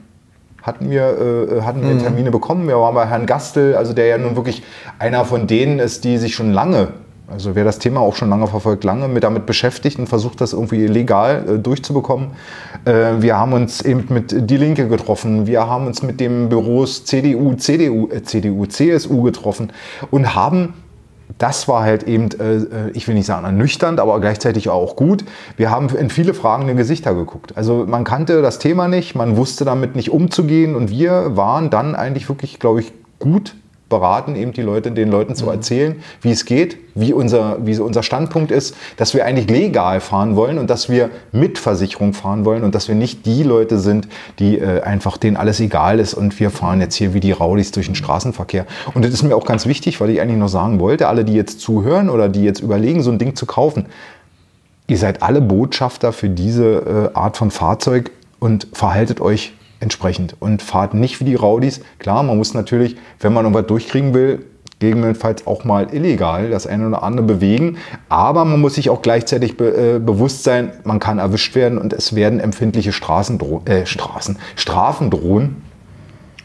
hatten 0.62 0.90
wir, 0.90 1.58
äh, 1.58 1.62
hatten 1.62 1.82
wir 1.82 1.94
mhm. 1.94 1.98
Termine 1.98 2.30
bekommen. 2.30 2.68
Wir 2.68 2.78
waren 2.78 2.94
bei 2.94 3.06
Herrn 3.06 3.26
Gastel, 3.26 3.74
also 3.74 3.94
der 3.94 4.06
ja 4.06 4.18
nun 4.18 4.36
wirklich 4.36 4.62
einer 5.00 5.24
von 5.24 5.48
denen 5.48 5.80
ist, 5.80 6.04
die 6.04 6.18
sich 6.18 6.36
schon 6.36 6.52
lange 6.52 6.90
also 7.30 7.54
wer 7.54 7.64
das 7.64 7.78
Thema 7.78 8.00
auch 8.00 8.16
schon 8.16 8.30
lange 8.30 8.46
verfolgt, 8.46 8.84
lange 8.84 9.06
mit 9.06 9.22
damit 9.22 9.44
beschäftigt 9.44 9.98
und 9.98 10.08
versucht, 10.08 10.40
das 10.40 10.54
irgendwie 10.54 10.86
legal 10.86 11.44
äh, 11.46 11.58
durchzubekommen. 11.58 12.28
Äh, 12.84 13.20
wir 13.20 13.36
haben 13.36 13.52
uns 13.52 13.82
eben 13.82 14.06
mit 14.08 14.50
Die 14.50 14.56
Linke 14.56 14.88
getroffen, 14.88 15.46
wir 15.46 15.66
haben 15.66 15.86
uns 15.86 16.02
mit 16.02 16.20
dem 16.20 16.48
Büros 16.48 17.04
CDU, 17.04 17.54
CDU, 17.54 18.08
äh, 18.10 18.22
CDU, 18.22 18.66
CSU 18.66 19.22
getroffen 19.22 19.72
und 20.10 20.34
haben 20.34 20.74
das 21.36 21.68
war 21.68 21.82
halt 21.82 22.04
eben, 22.04 22.30
äh, 22.40 22.56
äh, 22.56 22.90
ich 22.94 23.06
will 23.06 23.14
nicht 23.14 23.26
sagen 23.26 23.44
ernüchternd, 23.44 24.00
aber 24.00 24.18
gleichzeitig 24.18 24.70
auch 24.70 24.96
gut. 24.96 25.26
Wir 25.58 25.70
haben 25.70 25.94
in 25.94 26.08
viele 26.08 26.32
fragende 26.32 26.74
Gesichter 26.74 27.14
geguckt. 27.14 27.52
Also 27.54 27.84
man 27.86 28.04
kannte 28.04 28.40
das 28.40 28.58
Thema 28.58 28.88
nicht, 28.88 29.14
man 29.14 29.36
wusste 29.36 29.66
damit 29.66 29.94
nicht 29.94 30.10
umzugehen 30.10 30.74
und 30.74 30.88
wir 30.90 31.36
waren 31.36 31.68
dann 31.68 31.94
eigentlich 31.94 32.30
wirklich, 32.30 32.58
glaube 32.58 32.80
ich, 32.80 32.92
gut 33.18 33.54
beraten, 33.88 34.36
eben 34.36 34.52
die 34.52 34.62
Leute, 34.62 34.90
den 34.90 35.10
Leuten 35.10 35.34
zu 35.34 35.46
mhm. 35.46 35.52
erzählen, 35.52 35.96
wie 36.20 36.30
es 36.30 36.44
geht, 36.44 36.76
wie 36.94 37.12
unser, 37.12 37.64
wie 37.64 37.78
unser 37.78 38.02
Standpunkt 38.02 38.50
ist, 38.50 38.76
dass 38.96 39.14
wir 39.14 39.24
eigentlich 39.24 39.48
legal 39.48 40.00
fahren 40.00 40.36
wollen 40.36 40.58
und 40.58 40.68
dass 40.68 40.88
wir 40.88 41.10
mit 41.32 41.58
Versicherung 41.58 42.12
fahren 42.12 42.44
wollen 42.44 42.64
und 42.64 42.74
dass 42.74 42.88
wir 42.88 42.94
nicht 42.94 43.24
die 43.24 43.42
Leute 43.42 43.78
sind, 43.78 44.08
die 44.38 44.58
äh, 44.58 44.82
einfach 44.82 45.16
denen 45.16 45.36
alles 45.36 45.60
egal 45.60 46.00
ist 46.00 46.14
und 46.14 46.38
wir 46.38 46.50
fahren 46.50 46.80
jetzt 46.80 46.96
hier 46.96 47.14
wie 47.14 47.20
die 47.20 47.32
Raulis 47.32 47.72
durch 47.72 47.86
den 47.86 47.94
Straßenverkehr. 47.94 48.66
Und 48.94 49.04
das 49.04 49.12
ist 49.12 49.22
mir 49.22 49.36
auch 49.36 49.46
ganz 49.46 49.66
wichtig, 49.66 50.00
weil 50.00 50.10
ich 50.10 50.20
eigentlich 50.20 50.38
noch 50.38 50.48
sagen 50.48 50.80
wollte, 50.80 51.08
alle, 51.08 51.24
die 51.24 51.34
jetzt 51.34 51.60
zuhören 51.60 52.10
oder 52.10 52.28
die 52.28 52.44
jetzt 52.44 52.60
überlegen, 52.60 53.02
so 53.02 53.10
ein 53.10 53.18
Ding 53.18 53.36
zu 53.36 53.46
kaufen, 53.46 53.86
ihr 54.86 54.98
seid 54.98 55.22
alle 55.22 55.40
Botschafter 55.40 56.12
für 56.12 56.28
diese 56.28 57.10
äh, 57.14 57.16
Art 57.16 57.36
von 57.36 57.50
Fahrzeug 57.50 58.10
und 58.38 58.66
verhaltet 58.72 59.20
euch 59.20 59.52
entsprechend 59.80 60.36
und 60.40 60.62
fahrt 60.62 60.94
nicht 60.94 61.20
wie 61.20 61.24
die 61.24 61.34
Raudis. 61.34 61.80
Klar, 61.98 62.22
man 62.22 62.36
muss 62.36 62.54
natürlich, 62.54 62.96
wenn 63.20 63.32
man 63.32 63.44
irgendwas 63.44 63.66
durchkriegen 63.66 64.14
will, 64.14 64.44
gegebenenfalls 64.78 65.46
auch 65.46 65.64
mal 65.64 65.92
illegal 65.92 66.50
das 66.50 66.66
eine 66.66 66.86
oder 66.86 67.02
andere 67.02 67.26
bewegen. 67.26 67.78
Aber 68.08 68.44
man 68.44 68.60
muss 68.60 68.74
sich 68.74 68.90
auch 68.90 69.02
gleichzeitig 69.02 69.56
be 69.56 69.96
äh, 69.96 69.98
bewusst 69.98 70.44
sein, 70.44 70.72
man 70.84 70.98
kann 70.98 71.18
erwischt 71.18 71.54
werden 71.54 71.78
und 71.78 71.92
es 71.92 72.14
werden 72.14 72.40
empfindliche 72.40 72.92
Straßen 72.92 73.40
äh, 73.66 73.86
Straßen, 73.86 74.38
Strafen 74.56 75.10
drohen. 75.10 75.62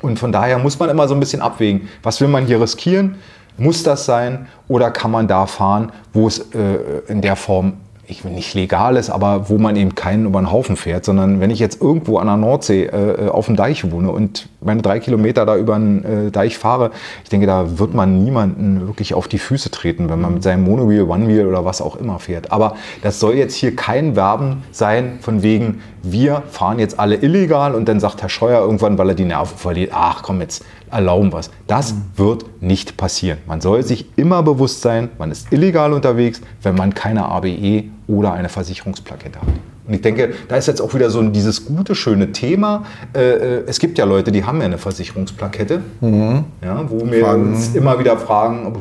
Und 0.02 0.20
von 0.20 0.32
daher 0.32 0.58
muss 0.58 0.80
man 0.80 0.90
immer 0.90 1.08
so 1.08 1.14
ein 1.14 1.20
bisschen 1.20 1.42
abwägen, 1.42 1.88
was 2.02 2.20
will 2.20 2.28
man 2.28 2.46
hier 2.46 2.60
riskieren? 2.60 3.16
Muss 3.58 3.84
das 3.84 4.06
sein 4.06 4.48
oder 4.68 4.90
kann 4.90 5.12
man 5.12 5.28
da 5.28 5.46
fahren, 5.46 5.92
wo 6.12 6.28
es 6.28 6.40
äh, 6.40 6.80
in 7.08 7.22
der 7.22 7.36
Form 7.36 7.74
ich 8.06 8.26
will 8.26 8.32
nicht 8.32 8.54
legal 8.54 8.98
ist, 8.98 9.10
aber 9.10 9.50
wo 9.50 9.58
man 9.58 9.78
eben 9.78 9.96
keinen 9.96 10.26
über 10.26 10.42
den 10.42 10.52
Haufen 10.52 10.76
fährt, 10.76 11.06
sondern 11.06 11.40
wenn 11.40 11.50
ich 11.50 11.60
jetzt 11.60 11.82
irgendwo 11.82 12.18
an 12.18 12.28
der 12.28 12.36
Nordsee 12.36 12.86
äh, 12.86 13.30
auf 13.30 13.46
dem 13.46 13.56
Deich 13.56 13.90
wohne 13.92 14.12
und 14.12 14.50
meine 14.60 14.82
drei 14.82 15.00
Kilometer 15.00 15.46
da 15.46 15.56
über 15.56 15.76
den 15.76 16.04
äh, 16.04 16.32
Deich 16.32 16.58
fahre, 16.58 16.92
ich 17.24 17.30
denke, 17.30 17.48
da 17.48 17.80
wird 17.80 17.94
man 17.94 18.24
niemanden 18.24 18.88
wirklich 18.88 19.14
auf 19.14 19.30
die 19.30 19.40
Füße 19.40 19.72
treten, 19.72 20.10
wenn 20.10 20.20
man 20.20 20.34
mit 20.34 20.44
seinem 20.44 20.66
Monowheel, 20.66 21.04
One-Wheel 21.04 21.48
oder 21.48 21.64
was 21.64 21.82
auch 21.82 21.96
immer 21.96 22.20
fährt. 22.20 22.52
Aber 22.52 22.76
das 23.02 23.22
soll 23.22 23.36
jetzt 23.36 23.56
hier 23.56 23.74
kein 23.74 24.18
Werben 24.18 24.64
sein 24.72 25.20
von 25.22 25.42
wegen, 25.42 25.82
wir 26.02 26.44
fahren 26.50 26.80
jetzt 26.80 27.00
alle 27.00 27.16
illegal 27.16 27.74
und 27.74 27.88
dann 27.88 28.02
sagt 28.02 28.22
Herr 28.22 28.28
Scheuer 28.28 28.60
irgendwann, 28.60 28.98
weil 28.98 29.10
er 29.10 29.16
die 29.16 29.24
Nerven 29.24 29.58
verliert, 29.58 29.92
ach 29.94 30.24
komm 30.24 30.42
jetzt, 30.42 30.66
erlauben 30.94 31.34
was. 31.34 31.52
Das 31.68 31.94
mhm. 31.94 32.02
wird 32.16 32.62
nicht 32.62 32.98
passieren. 32.98 33.40
Man 33.48 33.62
soll 33.62 33.84
sich 33.84 34.06
immer 34.16 34.44
bewusst 34.44 34.82
sein, 34.82 35.10
man 35.18 35.32
ist 35.32 35.52
illegal 35.52 35.94
unterwegs, 35.94 36.42
wenn 36.62 36.76
man 36.76 36.94
keine 36.94 37.26
ABE 37.26 37.86
oder 38.08 38.34
eine 38.34 38.50
Versicherungsplakette 38.50 39.40
hat. 39.40 39.48
Und 39.86 39.94
ich 39.94 40.02
denke, 40.02 40.34
da 40.48 40.56
ist 40.56 40.68
jetzt 40.68 40.82
auch 40.82 40.94
wieder 40.94 41.10
so 41.10 41.22
dieses 41.24 41.66
gute, 41.66 41.94
schöne 41.94 42.32
Thema. 42.32 42.86
Äh, 43.14 43.20
äh, 43.20 43.64
es 43.68 43.80
gibt 43.80 43.98
ja 43.98 44.06
Leute, 44.06 44.32
die 44.32 44.46
haben 44.46 44.60
ja 44.60 44.66
eine 44.66 44.78
Versicherungsplakette, 44.78 45.82
mhm. 46.00 46.46
ja, 46.64 46.90
wo 46.90 47.10
wir 47.12 47.28
uns 47.28 47.76
immer 47.76 48.00
wieder 48.00 48.18
fragen, 48.18 48.78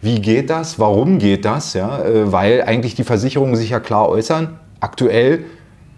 wie 0.00 0.20
geht 0.20 0.50
das, 0.50 0.78
warum 0.78 1.18
geht 1.18 1.44
das, 1.44 1.74
ja, 1.74 2.02
äh, 2.02 2.32
weil 2.32 2.62
eigentlich 2.62 2.94
die 2.94 3.04
Versicherungen 3.04 3.56
sich 3.56 3.70
ja 3.70 3.80
klar 3.80 4.08
äußern. 4.08 4.58
Aktuell 4.80 5.44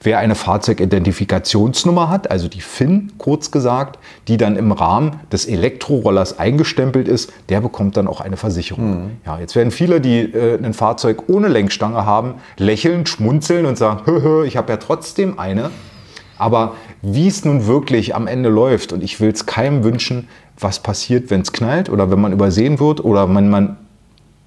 Wer 0.06 0.20
eine 0.20 0.36
Fahrzeugidentifikationsnummer 0.36 2.08
hat, 2.08 2.30
also 2.30 2.46
die 2.46 2.60
FIN 2.60 3.10
kurz 3.18 3.50
gesagt, 3.50 3.98
die 4.28 4.36
dann 4.36 4.54
im 4.54 4.70
Rahmen 4.70 5.18
des 5.32 5.46
Elektrorollers 5.46 6.38
eingestempelt 6.38 7.08
ist, 7.08 7.32
der 7.48 7.60
bekommt 7.60 7.96
dann 7.96 8.06
auch 8.06 8.20
eine 8.20 8.36
Versicherung. 8.36 8.88
Mhm. 8.88 9.10
Ja, 9.26 9.40
jetzt 9.40 9.56
werden 9.56 9.72
viele, 9.72 10.00
die 10.00 10.20
äh, 10.20 10.62
ein 10.62 10.75
Fahrzeug 10.75 11.25
ohne 11.28 11.48
Lenkstange 11.48 12.06
haben, 12.06 12.34
lächeln, 12.56 13.04
schmunzeln 13.04 13.66
und 13.66 13.76
sagen, 13.76 14.02
hö, 14.04 14.22
hö, 14.22 14.44
ich 14.44 14.56
habe 14.56 14.72
ja 14.72 14.76
trotzdem 14.76 15.40
eine. 15.40 15.72
Aber 16.38 16.75
wie 17.02 17.26
es 17.26 17.44
nun 17.44 17.66
wirklich 17.66 18.14
am 18.14 18.28
Ende 18.28 18.48
läuft, 18.48 18.92
und 18.92 19.02
ich 19.02 19.20
will 19.20 19.32
es 19.32 19.44
keinem 19.44 19.82
wünschen, 19.82 20.28
was 20.56 20.78
passiert, 20.78 21.30
wenn 21.30 21.40
es 21.40 21.50
knallt 21.50 21.90
oder 21.90 22.12
wenn 22.12 22.20
man 22.20 22.32
übersehen 22.32 22.78
wird 22.78 23.04
oder 23.04 23.28
wenn 23.34 23.48
man 23.48 23.76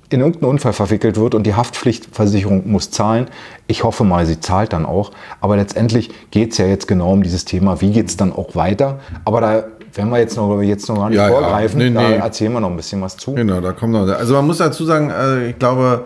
in 0.09 0.21
irgendeinen 0.21 0.49
Unfall 0.49 0.73
verwickelt 0.73 1.17
wird 1.17 1.35
und 1.35 1.43
die 1.43 1.53
Haftpflichtversicherung 1.53 2.69
muss 2.69 2.89
zahlen. 2.89 3.27
Ich 3.67 3.83
hoffe 3.83 4.03
mal, 4.03 4.25
sie 4.25 4.39
zahlt 4.39 4.73
dann 4.73 4.85
auch. 4.85 5.11
Aber 5.39 5.55
letztendlich 5.55 6.09
geht 6.31 6.51
es 6.51 6.57
ja 6.57 6.65
jetzt 6.65 6.87
genau 6.87 7.13
um 7.13 7.23
dieses 7.23 7.45
Thema, 7.45 7.79
wie 7.81 7.91
geht 7.91 8.09
es 8.09 8.17
dann 8.17 8.33
auch 8.33 8.55
weiter. 8.55 8.99
Aber 9.23 9.41
da 9.41 9.63
werden 9.93 10.09
wir 10.09 10.17
jetzt 10.17 10.35
noch, 10.35 10.61
jetzt 10.61 10.89
noch 10.89 10.95
gar 10.95 11.09
nicht 11.09 11.17
ja, 11.17 11.27
vorgreifen, 11.27 11.79
ja. 11.79 11.89
Nee, 11.89 11.95
da 11.95 12.09
nee. 12.09 12.15
erzählen 12.15 12.53
wir 12.53 12.59
noch 12.59 12.71
ein 12.71 12.75
bisschen 12.75 13.01
was 13.01 13.17
zu. 13.17 13.33
Genau, 13.33 13.61
da 13.61 13.71
kommt 13.71 13.93
noch. 13.93 14.07
Also 14.07 14.33
man 14.33 14.47
muss 14.47 14.57
dazu 14.57 14.83
sagen, 14.85 15.11
äh, 15.11 15.49
ich 15.49 15.59
glaube, 15.59 16.05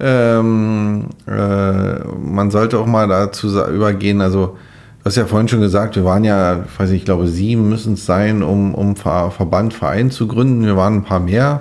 ähm, 0.00 1.06
äh, 1.28 1.30
man 1.30 2.50
sollte 2.50 2.78
auch 2.78 2.86
mal 2.86 3.06
dazu 3.06 3.48
übergehen, 3.68 4.20
also 4.20 4.56
Du 5.04 5.08
hast 5.08 5.16
ja 5.16 5.26
vorhin 5.26 5.48
schon 5.48 5.60
gesagt, 5.60 5.96
wir 5.96 6.06
waren 6.06 6.24
ja, 6.24 6.60
ich 6.64 6.80
weiß 6.80 6.88
nicht, 6.88 7.00
ich 7.00 7.04
glaube, 7.04 7.28
sieben 7.28 7.68
müssen 7.68 7.92
es 7.92 8.06
sein, 8.06 8.42
um, 8.42 8.74
um 8.74 8.96
Verband, 8.96 9.74
Verein 9.74 10.10
zu 10.10 10.26
gründen. 10.26 10.64
Wir 10.64 10.78
waren 10.78 10.94
ein 10.94 11.04
paar 11.04 11.20
mehr 11.20 11.60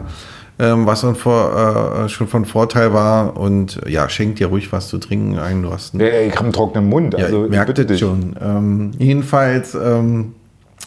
was 0.57 1.01
dann 1.01 1.15
vor, 1.15 2.05
äh, 2.05 2.10
schon 2.10 2.27
von 2.27 2.45
Vorteil 2.45 2.93
war. 2.93 3.38
Und 3.38 3.81
ja, 3.88 4.07
schenk 4.10 4.38
dir 4.38 4.48
ruhig 4.48 4.72
was 4.72 4.88
zu 4.88 4.98
trinken 4.98 5.39
ein. 5.39 5.63
Du 5.63 5.72
hast 5.72 5.93
einen, 5.93 6.05
ja, 6.05 6.19
ich 6.22 6.33
habe 6.33 6.45
einen 6.45 6.53
trockenen 6.53 6.88
Mund. 6.89 7.15
Also 7.15 7.48
ja, 7.48 7.63
bitte 7.63 7.86
dich. 7.86 8.00
schon. 8.00 8.36
Ähm, 8.41 8.91
jedenfalls 8.98 9.75
ähm, 9.75 10.33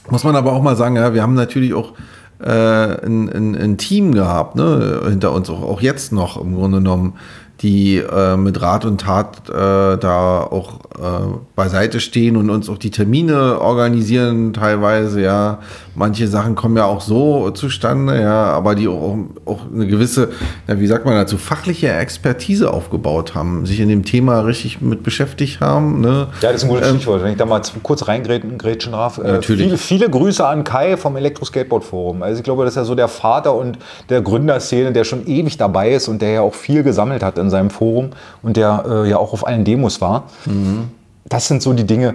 muss 0.09 0.25
man 0.25 0.37
aber 0.37 0.53
auch 0.53 0.63
mal 0.63 0.77
sagen, 0.77 0.97
ja, 0.97 1.15
wir 1.15 1.23
haben 1.23 1.35
natürlich 1.35 1.75
auch 1.75 1.93
äh, 2.39 2.49
ein, 2.51 3.29
ein, 3.29 3.57
ein, 3.57 3.79
Team 3.79 4.15
gehabt, 4.15 4.57
ne, 4.57 5.03
hinter 5.09 5.33
uns, 5.33 5.49
auch, 5.49 5.63
auch 5.63 5.81
jetzt 5.81 6.13
noch 6.13 6.41
im 6.41 6.55
Grunde 6.55 6.79
genommen, 6.79 7.15
die 7.63 7.97
äh, 7.97 8.37
mit 8.37 8.61
Rat 8.61 8.85
und 8.85 9.01
Tat 9.01 9.49
äh, 9.49 9.53
da 9.53 10.41
auch 10.41 10.81
äh, 10.97 11.39
beiseite 11.55 12.01
stehen 12.01 12.37
und 12.37 12.51
uns 12.51 12.69
auch 12.69 12.79
die 12.79 12.91
Termine 12.91 13.61
organisieren 13.61 14.53
teilweise, 14.53 15.23
ja. 15.23 15.59
Manche 15.95 16.29
Sachen 16.29 16.55
kommen 16.55 16.77
ja 16.77 16.85
auch 16.85 17.01
so 17.01 17.51
zustande, 17.51 18.21
ja, 18.21 18.45
aber 18.45 18.75
die 18.75 18.87
auch, 18.87 19.17
auch 19.47 19.61
eine 19.73 19.87
gewisse, 19.87 20.29
ja, 20.69 20.79
wie 20.79 20.87
sagt 20.87 21.07
man 21.07 21.15
dazu, 21.15 21.39
fachliche 21.39 21.91
Expertise 21.91 22.71
aufgebaut 22.71 23.35
haben, 23.35 23.65
sich 23.65 23.81
in 23.81 23.89
dem 23.89 24.05
Thema 24.05 24.41
richtig 24.41 24.83
mit 24.83 25.03
beschäftigt 25.03 25.61
haben. 25.61 26.03
Ne? 26.03 26.29
Ja, 26.43 26.53
das 26.53 26.57
ist 26.57 26.65
ein 26.65 26.69
gutes 26.69 26.89
ähm, 26.89 26.97
Stichwort. 26.97 27.23
Wenn 27.23 27.33
ich 27.33 27.39
da 27.39 27.47
mal 27.47 27.63
kurz 27.83 28.07
reingrätschen 28.07 28.93
darf. 28.93 29.17
Äh, 29.17 29.23
natürlich. 29.23 29.65
Viele, 29.65 29.79
viele 29.79 30.11
Grüße 30.11 30.47
an 30.47 30.65
Kai 30.65 30.99
vom 30.99 31.17
Elektro-Skateboard-Forum. 31.17 32.23
Also 32.23 32.39
ich 32.39 32.45
glaube, 32.45 32.65
das 32.65 32.73
ist 32.73 32.77
ja 32.77 32.85
so 32.85 32.95
der 32.95 33.09
Vater 33.09 33.55
und 33.55 33.79
der 34.11 34.21
Gründerszene, 34.21 34.93
der 34.93 35.05
schon 35.05 35.27
ewig 35.27 35.57
dabei 35.57 35.93
ist 35.93 36.09
und 36.09 36.21
der 36.21 36.31
ja 36.31 36.41
auch 36.43 36.55
viel 36.55 36.83
gesammelt 36.83 37.23
hat 37.23 37.39
in 37.47 37.51
seinem 37.51 37.71
Forum 37.71 38.11
und 38.43 38.57
der 38.57 38.85
äh, 38.89 39.11
ja 39.11 39.19
auch 39.19 39.33
auf 39.33 39.47
allen 39.47 39.65
Demos 39.65 40.01
war. 40.01 40.25
Mhm. 40.45 40.89
Das 41.25 41.49
sind 41.49 41.63
so 41.63 41.73
die 41.73 41.85
Dinge, 41.85 42.15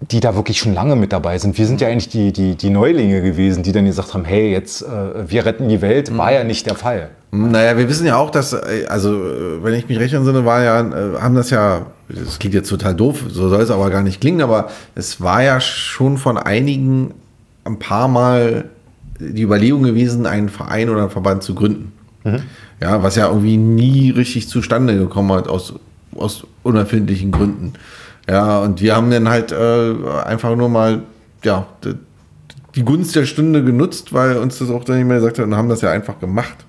die 0.00 0.20
da 0.20 0.34
wirklich 0.34 0.58
schon 0.58 0.74
lange 0.74 0.96
mit 0.96 1.12
dabei 1.12 1.38
sind. 1.38 1.56
Wir 1.58 1.66
sind 1.66 1.80
ja 1.80 1.88
eigentlich 1.88 2.08
die, 2.08 2.32
die, 2.32 2.54
die 2.54 2.70
Neulinge 2.70 3.22
gewesen, 3.22 3.62
die 3.62 3.72
dann 3.72 3.86
gesagt 3.86 4.14
haben, 4.14 4.24
hey, 4.24 4.52
jetzt 4.52 4.82
äh, 4.82 5.28
wir 5.28 5.44
retten 5.44 5.68
die 5.68 5.80
Welt. 5.80 6.16
War 6.16 6.32
ja 6.32 6.44
nicht 6.44 6.66
der 6.66 6.74
Fall. 6.74 7.10
Naja, 7.30 7.76
wir 7.76 7.88
wissen 7.88 8.06
ja 8.06 8.16
auch, 8.16 8.30
dass, 8.30 8.52
äh, 8.52 8.86
also 8.88 9.14
äh, 9.14 9.62
wenn 9.62 9.74
ich 9.74 9.88
mich 9.88 9.98
recht 9.98 10.14
entsinne, 10.14 10.44
war 10.44 10.62
ja, 10.62 10.80
äh, 10.80 11.20
haben 11.20 11.34
das 11.34 11.50
ja, 11.50 11.86
das 12.08 12.38
klingt 12.38 12.54
jetzt 12.54 12.68
total 12.68 12.94
doof, 12.94 13.24
so 13.28 13.48
soll 13.48 13.60
es 13.60 13.70
aber 13.70 13.90
gar 13.90 14.02
nicht 14.02 14.20
klingen, 14.20 14.42
aber 14.42 14.68
es 14.94 15.20
war 15.20 15.42
ja 15.42 15.60
schon 15.60 16.18
von 16.18 16.38
einigen 16.38 17.14
ein 17.64 17.78
paar 17.78 18.08
Mal 18.08 18.66
die 19.18 19.42
Überlegung 19.42 19.82
gewesen, 19.82 20.26
einen 20.26 20.48
Verein 20.48 20.88
oder 20.88 21.00
einen 21.00 21.10
Verband 21.10 21.42
zu 21.42 21.54
gründen. 21.54 21.92
Mhm. 22.24 22.42
Ja, 22.80 23.02
was 23.02 23.16
ja 23.16 23.28
irgendwie 23.28 23.56
nie 23.56 24.10
richtig 24.10 24.48
zustande 24.48 24.96
gekommen 24.96 25.32
hat, 25.32 25.48
aus, 25.48 25.74
aus 26.14 26.44
unerfindlichen 26.62 27.32
Gründen. 27.32 27.72
Ja, 28.28 28.60
und 28.60 28.80
wir 28.80 28.96
haben 28.96 29.10
dann 29.10 29.28
halt 29.28 29.52
äh, 29.52 29.94
einfach 30.24 30.54
nur 30.56 30.68
mal, 30.68 31.02
ja, 31.42 31.66
die 32.74 32.84
Gunst 32.84 33.16
der 33.16 33.24
Stunde 33.24 33.64
genutzt, 33.64 34.12
weil 34.12 34.36
uns 34.36 34.58
das 34.58 34.70
auch 34.70 34.84
dann 34.84 34.98
nicht 34.98 35.06
mehr 35.06 35.16
gesagt 35.16 35.38
hat 35.38 35.46
und 35.46 35.56
haben 35.56 35.68
das 35.68 35.80
ja 35.80 35.90
einfach 35.90 36.20
gemacht. 36.20 36.66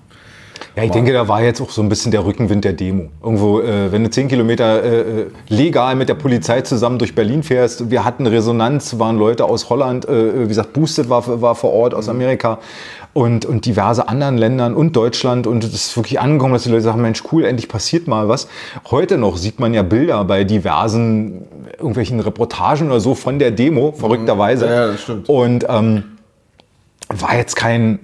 Ja, 0.74 0.84
ich 0.84 0.92
denke, 0.92 1.12
da 1.12 1.26
war 1.26 1.42
jetzt 1.42 1.60
auch 1.60 1.70
so 1.70 1.82
ein 1.82 1.88
bisschen 1.88 2.12
der 2.12 2.24
Rückenwind 2.24 2.64
der 2.64 2.72
Demo. 2.72 3.08
Irgendwo, 3.22 3.60
äh, 3.60 3.90
wenn 3.90 4.04
du 4.04 4.10
zehn 4.10 4.28
Kilometer 4.28 4.82
äh, 4.82 5.00
äh, 5.00 5.26
legal 5.48 5.96
mit 5.96 6.08
der 6.08 6.14
Polizei 6.14 6.60
zusammen 6.60 6.98
durch 6.98 7.16
Berlin 7.16 7.42
fährst, 7.42 7.90
wir 7.90 8.04
hatten 8.04 8.26
Resonanz, 8.26 8.98
waren 8.98 9.18
Leute 9.18 9.44
aus 9.44 9.70
Holland, 9.70 10.08
äh, 10.08 10.42
wie 10.42 10.48
gesagt, 10.48 10.72
Boosted 10.72 11.08
war, 11.08 11.42
war 11.42 11.56
vor 11.56 11.72
Ort 11.72 11.94
aus 11.94 12.06
mhm. 12.06 12.12
Amerika 12.12 12.58
und, 13.18 13.44
und 13.44 13.66
diverse 13.66 14.08
anderen 14.08 14.38
Ländern 14.38 14.76
und 14.76 14.94
Deutschland 14.94 15.48
und 15.48 15.64
es 15.64 15.74
ist 15.74 15.96
wirklich 15.96 16.20
angekommen, 16.20 16.52
dass 16.52 16.62
die 16.62 16.68
Leute 16.68 16.82
sagen, 16.82 17.02
Mensch, 17.02 17.24
cool, 17.32 17.44
endlich 17.44 17.68
passiert 17.68 18.06
mal 18.06 18.28
was. 18.28 18.46
Heute 18.92 19.18
noch 19.18 19.38
sieht 19.38 19.58
man 19.58 19.74
ja 19.74 19.82
Bilder 19.82 20.24
bei 20.24 20.44
diversen 20.44 21.42
irgendwelchen 21.72 22.20
Reportagen 22.20 22.86
oder 22.86 23.00
so 23.00 23.16
von 23.16 23.40
der 23.40 23.50
Demo, 23.50 23.90
verrückterweise. 23.90 24.66
Ja, 24.66 24.86
das 24.86 25.02
stimmt. 25.02 25.28
Und 25.28 25.66
ähm, 25.68 26.04
war 27.08 27.36
jetzt 27.36 27.56
kein 27.56 27.98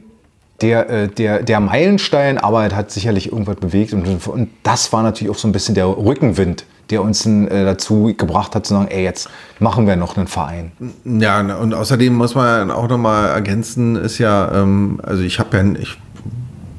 der, 0.61 0.89
äh, 0.89 1.09
der, 1.09 1.43
der 1.43 1.61
Meilenstein, 1.61 2.39
aber 2.39 2.65
er 2.65 2.77
hat 2.77 2.91
sicherlich 2.91 3.33
irgendwas 3.33 3.57
bewegt. 3.57 3.93
Und, 3.93 4.27
und 4.27 4.51
das 4.63 4.93
war 4.93 5.03
natürlich 5.03 5.35
auch 5.35 5.39
so 5.39 5.49
ein 5.49 5.53
bisschen 5.53 5.75
der 5.75 5.87
Rückenwind, 5.87 6.65
der 6.91 7.03
uns 7.03 7.27
äh, 7.27 7.65
dazu 7.65 8.15
gebracht 8.17 8.55
hat 8.55 8.67
zu 8.67 8.75
sagen, 8.75 8.89
ey, 8.89 9.03
jetzt 9.03 9.29
machen 9.59 9.87
wir 9.87 9.97
noch 9.97 10.17
einen 10.17 10.27
Verein. 10.27 10.73
Ja, 11.05 11.41
und 11.41 11.75
außerdem 11.75 12.15
muss 12.15 12.35
man 12.35 12.71
auch 12.71 12.89
nochmal 12.89 13.31
ergänzen, 13.31 13.97
ist 13.97 14.19
ja, 14.19 14.53
ähm, 14.55 15.01
also 15.03 15.23
ich 15.23 15.39
habe 15.39 15.57
ja, 15.57 15.65
ich, 15.81 15.99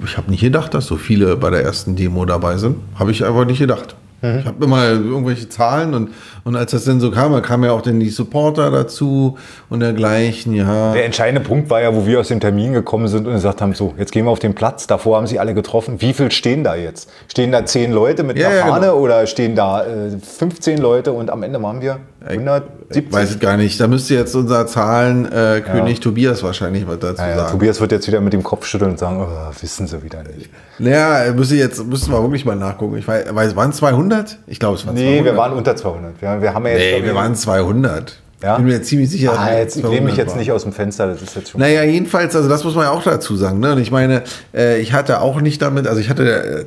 ich 0.03 0.17
habe 0.17 0.32
nicht 0.32 0.41
gedacht, 0.41 0.74
dass 0.74 0.86
so 0.86 0.96
viele 0.96 1.36
bei 1.36 1.50
der 1.50 1.63
ersten 1.63 1.96
Demo 1.96 2.25
dabei 2.25 2.58
sind. 2.58 2.77
Habe 2.96 3.12
ich 3.12 3.25
einfach 3.25 3.46
nicht 3.46 3.60
gedacht. 3.60 3.96
Mhm. 4.22 4.39
Ich 4.39 4.46
habe 4.46 4.63
immer 4.63 4.86
irgendwelche 4.86 5.50
Zahlen 5.50 5.94
und, 5.94 6.10
und 6.45 6.55
als 6.55 6.71
das 6.71 6.85
dann 6.85 6.99
so 6.99 7.09
kam, 7.09 7.33
da 7.33 7.41
kamen 7.41 7.63
ja 7.63 7.71
auch 7.71 7.81
dann 7.81 7.99
die 7.99 8.11
Supporter 8.11 8.69
dazu 8.69 9.35
und 9.67 9.79
dergleichen, 9.79 10.53
ja. 10.53 10.93
Der 10.93 11.03
entscheidende 11.03 11.41
Punkt 11.41 11.71
war 11.71 11.81
ja, 11.81 11.95
wo 11.95 12.05
wir 12.05 12.19
aus 12.19 12.27
dem 12.27 12.39
Termin 12.39 12.71
gekommen 12.71 13.07
sind 13.07 13.25
und 13.25 13.33
gesagt 13.33 13.63
haben, 13.63 13.73
so, 13.73 13.95
jetzt 13.97 14.11
gehen 14.11 14.25
wir 14.25 14.31
auf 14.31 14.37
den 14.37 14.53
Platz, 14.53 14.85
davor 14.85 15.17
haben 15.17 15.25
sie 15.25 15.39
alle 15.39 15.55
getroffen. 15.55 16.01
Wie 16.01 16.13
viel 16.13 16.29
stehen 16.29 16.63
da 16.63 16.75
jetzt? 16.75 17.09
Stehen 17.29 17.51
da 17.51 17.65
zehn 17.65 17.91
Leute 17.91 18.21
mit 18.21 18.37
ja, 18.37 18.49
einer 18.49 18.57
ja, 18.57 18.67
Fahne 18.67 18.85
genau. 18.87 18.99
oder 18.99 19.25
stehen 19.25 19.55
da 19.55 19.85
äh, 19.85 20.19
15 20.19 20.77
Leute 20.77 21.13
und 21.13 21.31
am 21.31 21.41
Ende 21.41 21.59
waren 21.63 21.81
wir 21.81 21.97
170? 22.27 23.05
Ich 23.07 23.11
weiß 23.11 23.29
es 23.31 23.39
gar 23.39 23.57
nicht. 23.57 23.79
Da 23.79 23.87
müsste 23.87 24.13
jetzt 24.13 24.35
unser 24.35 24.67
Zahlenkönig 24.67 25.97
ja. 25.97 26.03
Tobias 26.03 26.43
wahrscheinlich 26.43 26.87
was 26.87 26.99
dazu 26.99 27.17
sagen. 27.17 27.51
Tobias 27.51 27.81
wird 27.81 27.91
jetzt 27.91 28.07
wieder 28.07 28.21
mit 28.21 28.33
dem 28.33 28.43
Kopf 28.43 28.65
schütteln 28.65 28.91
und 28.91 28.99
sagen, 28.99 29.19
oh, 29.19 29.61
wissen 29.61 29.87
sie 29.87 30.03
wieder 30.03 30.21
nicht. 30.21 30.51
Naja, 30.77 31.33
müsste 31.33 31.55
jetzt, 31.55 31.83
müssen 31.85 32.11
wir 32.11 32.21
wirklich 32.21 32.45
mal 32.45 32.55
nachgucken. 32.55 32.97
Ich 32.97 33.07
weiß, 33.07 33.55
waren 33.55 33.69
es 33.69 33.77
200? 33.77 34.39
Ich 34.47 34.59
glaube, 34.59 34.75
es 34.75 34.85
waren 34.85 34.95
nee, 34.95 35.01
200. 35.01 35.19
Nee, 35.19 35.25
wir 35.25 35.37
waren 35.37 35.53
unter 35.53 35.75
200. 35.75 36.21
Wir, 36.35 36.49
wir 36.49 36.53
haben 36.53 36.65
ja 36.65 36.73
jetzt, 36.73 37.01
nee, 37.01 37.03
wir 37.03 37.15
waren 37.15 37.35
200. 37.35 38.21
Ja? 38.43 38.57
Bin 38.57 38.65
mir 38.65 38.81
ziemlich 38.81 39.09
sicher. 39.09 39.33
Ah, 39.37 39.57
jetzt, 39.57 39.75
ich 39.75 39.83
lehne 39.83 40.01
mich 40.01 40.17
jetzt 40.17 40.31
war. 40.31 40.37
nicht 40.37 40.51
aus 40.51 40.63
dem 40.63 40.73
Fenster, 40.73 41.07
das 41.07 41.21
ist 41.21 41.35
jetzt 41.35 41.51
schon. 41.51 41.61
Naja, 41.61 41.83
jedenfalls, 41.83 42.35
also 42.35 42.47
das 42.47 42.63
muss 42.63 42.75
man 42.75 42.85
ja 42.85 42.91
auch 42.91 43.03
dazu 43.03 43.35
sagen. 43.35 43.59
Ne? 43.59 43.71
Und 43.73 43.79
ich 43.79 43.91
meine, 43.91 44.23
äh, 44.53 44.79
ich 44.79 44.93
hatte 44.93 45.21
auch 45.21 45.41
nicht 45.41 45.61
damit, 45.61 45.87
also 45.87 45.99
ich 45.99 46.09
hatte 46.09 46.43
äh, 46.43 46.65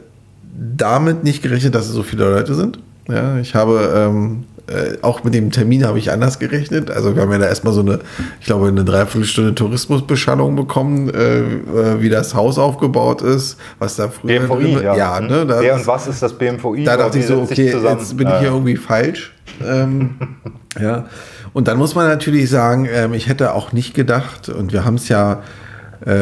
damit 0.76 1.25
nicht 1.25 1.42
gerechnet, 1.42 1.75
dass 1.75 1.87
es 1.87 1.92
so 1.92 2.02
viele 2.02 2.28
Leute 2.28 2.54
sind. 2.54 2.78
Ja, 3.09 3.38
ich 3.38 3.54
habe 3.54 3.92
ähm, 3.94 4.44
äh, 4.68 4.98
auch 5.02 5.24
mit 5.24 5.35
dem 5.35 5.50
Termin 5.50 5.87
habe 5.87 5.98
ich 5.98 6.11
anders 6.11 6.38
gerechnet. 6.38 6.90
Also 6.90 7.14
wir 7.14 7.22
haben 7.22 7.33
ja 7.33 7.38
da 7.38 7.46
erstmal 7.46 7.72
so 7.72 7.81
eine, 7.81 8.00
ich 8.40 8.46
glaube, 8.46 8.68
eine 8.68 8.85
Dreiviertelstunde 8.85 9.54
Tourismusbeschallung 9.54 10.57
bekommen, 10.57 11.09
äh, 11.09 11.40
äh 11.40 12.00
wie 12.00 12.09
das 12.09 12.35
Haus 12.35 12.59
aufgebaut 12.59 13.22
ist, 13.22 13.59
was 13.78 13.96
da 13.96 14.09
früher 14.09 14.40
BMVI, 14.40 14.74
drin, 14.74 14.83
ja. 14.83 14.96
ja 14.96 15.20
ne, 15.20 15.46
da 15.46 15.61
Wer 15.61 15.74
und 15.76 15.87
was 15.87 16.07
ist 16.07 16.22
das 16.22 16.35
BMVI? 16.35 16.85
Da 16.85 16.96
dachte 16.96 17.18
ich 17.18 17.26
so, 17.26 17.40
okay, 17.42 17.72
jetzt 17.72 18.16
bin 18.16 18.28
ich 18.28 18.38
hier 18.38 18.48
irgendwie 18.48 18.76
falsch. 18.76 19.33
Ähm, 19.66 20.16
ja. 20.81 21.07
Und 21.52 21.66
dann 21.66 21.78
muss 21.78 21.94
man 21.94 22.07
natürlich 22.07 22.50
sagen, 22.50 22.87
ähm, 22.92 23.14
ich 23.14 23.28
hätte 23.28 23.54
auch 23.54 23.72
nicht 23.72 23.94
gedacht, 23.94 24.48
und 24.48 24.72
wir 24.72 24.85
haben 24.85 24.96
es 24.96 25.09
ja 25.09 25.42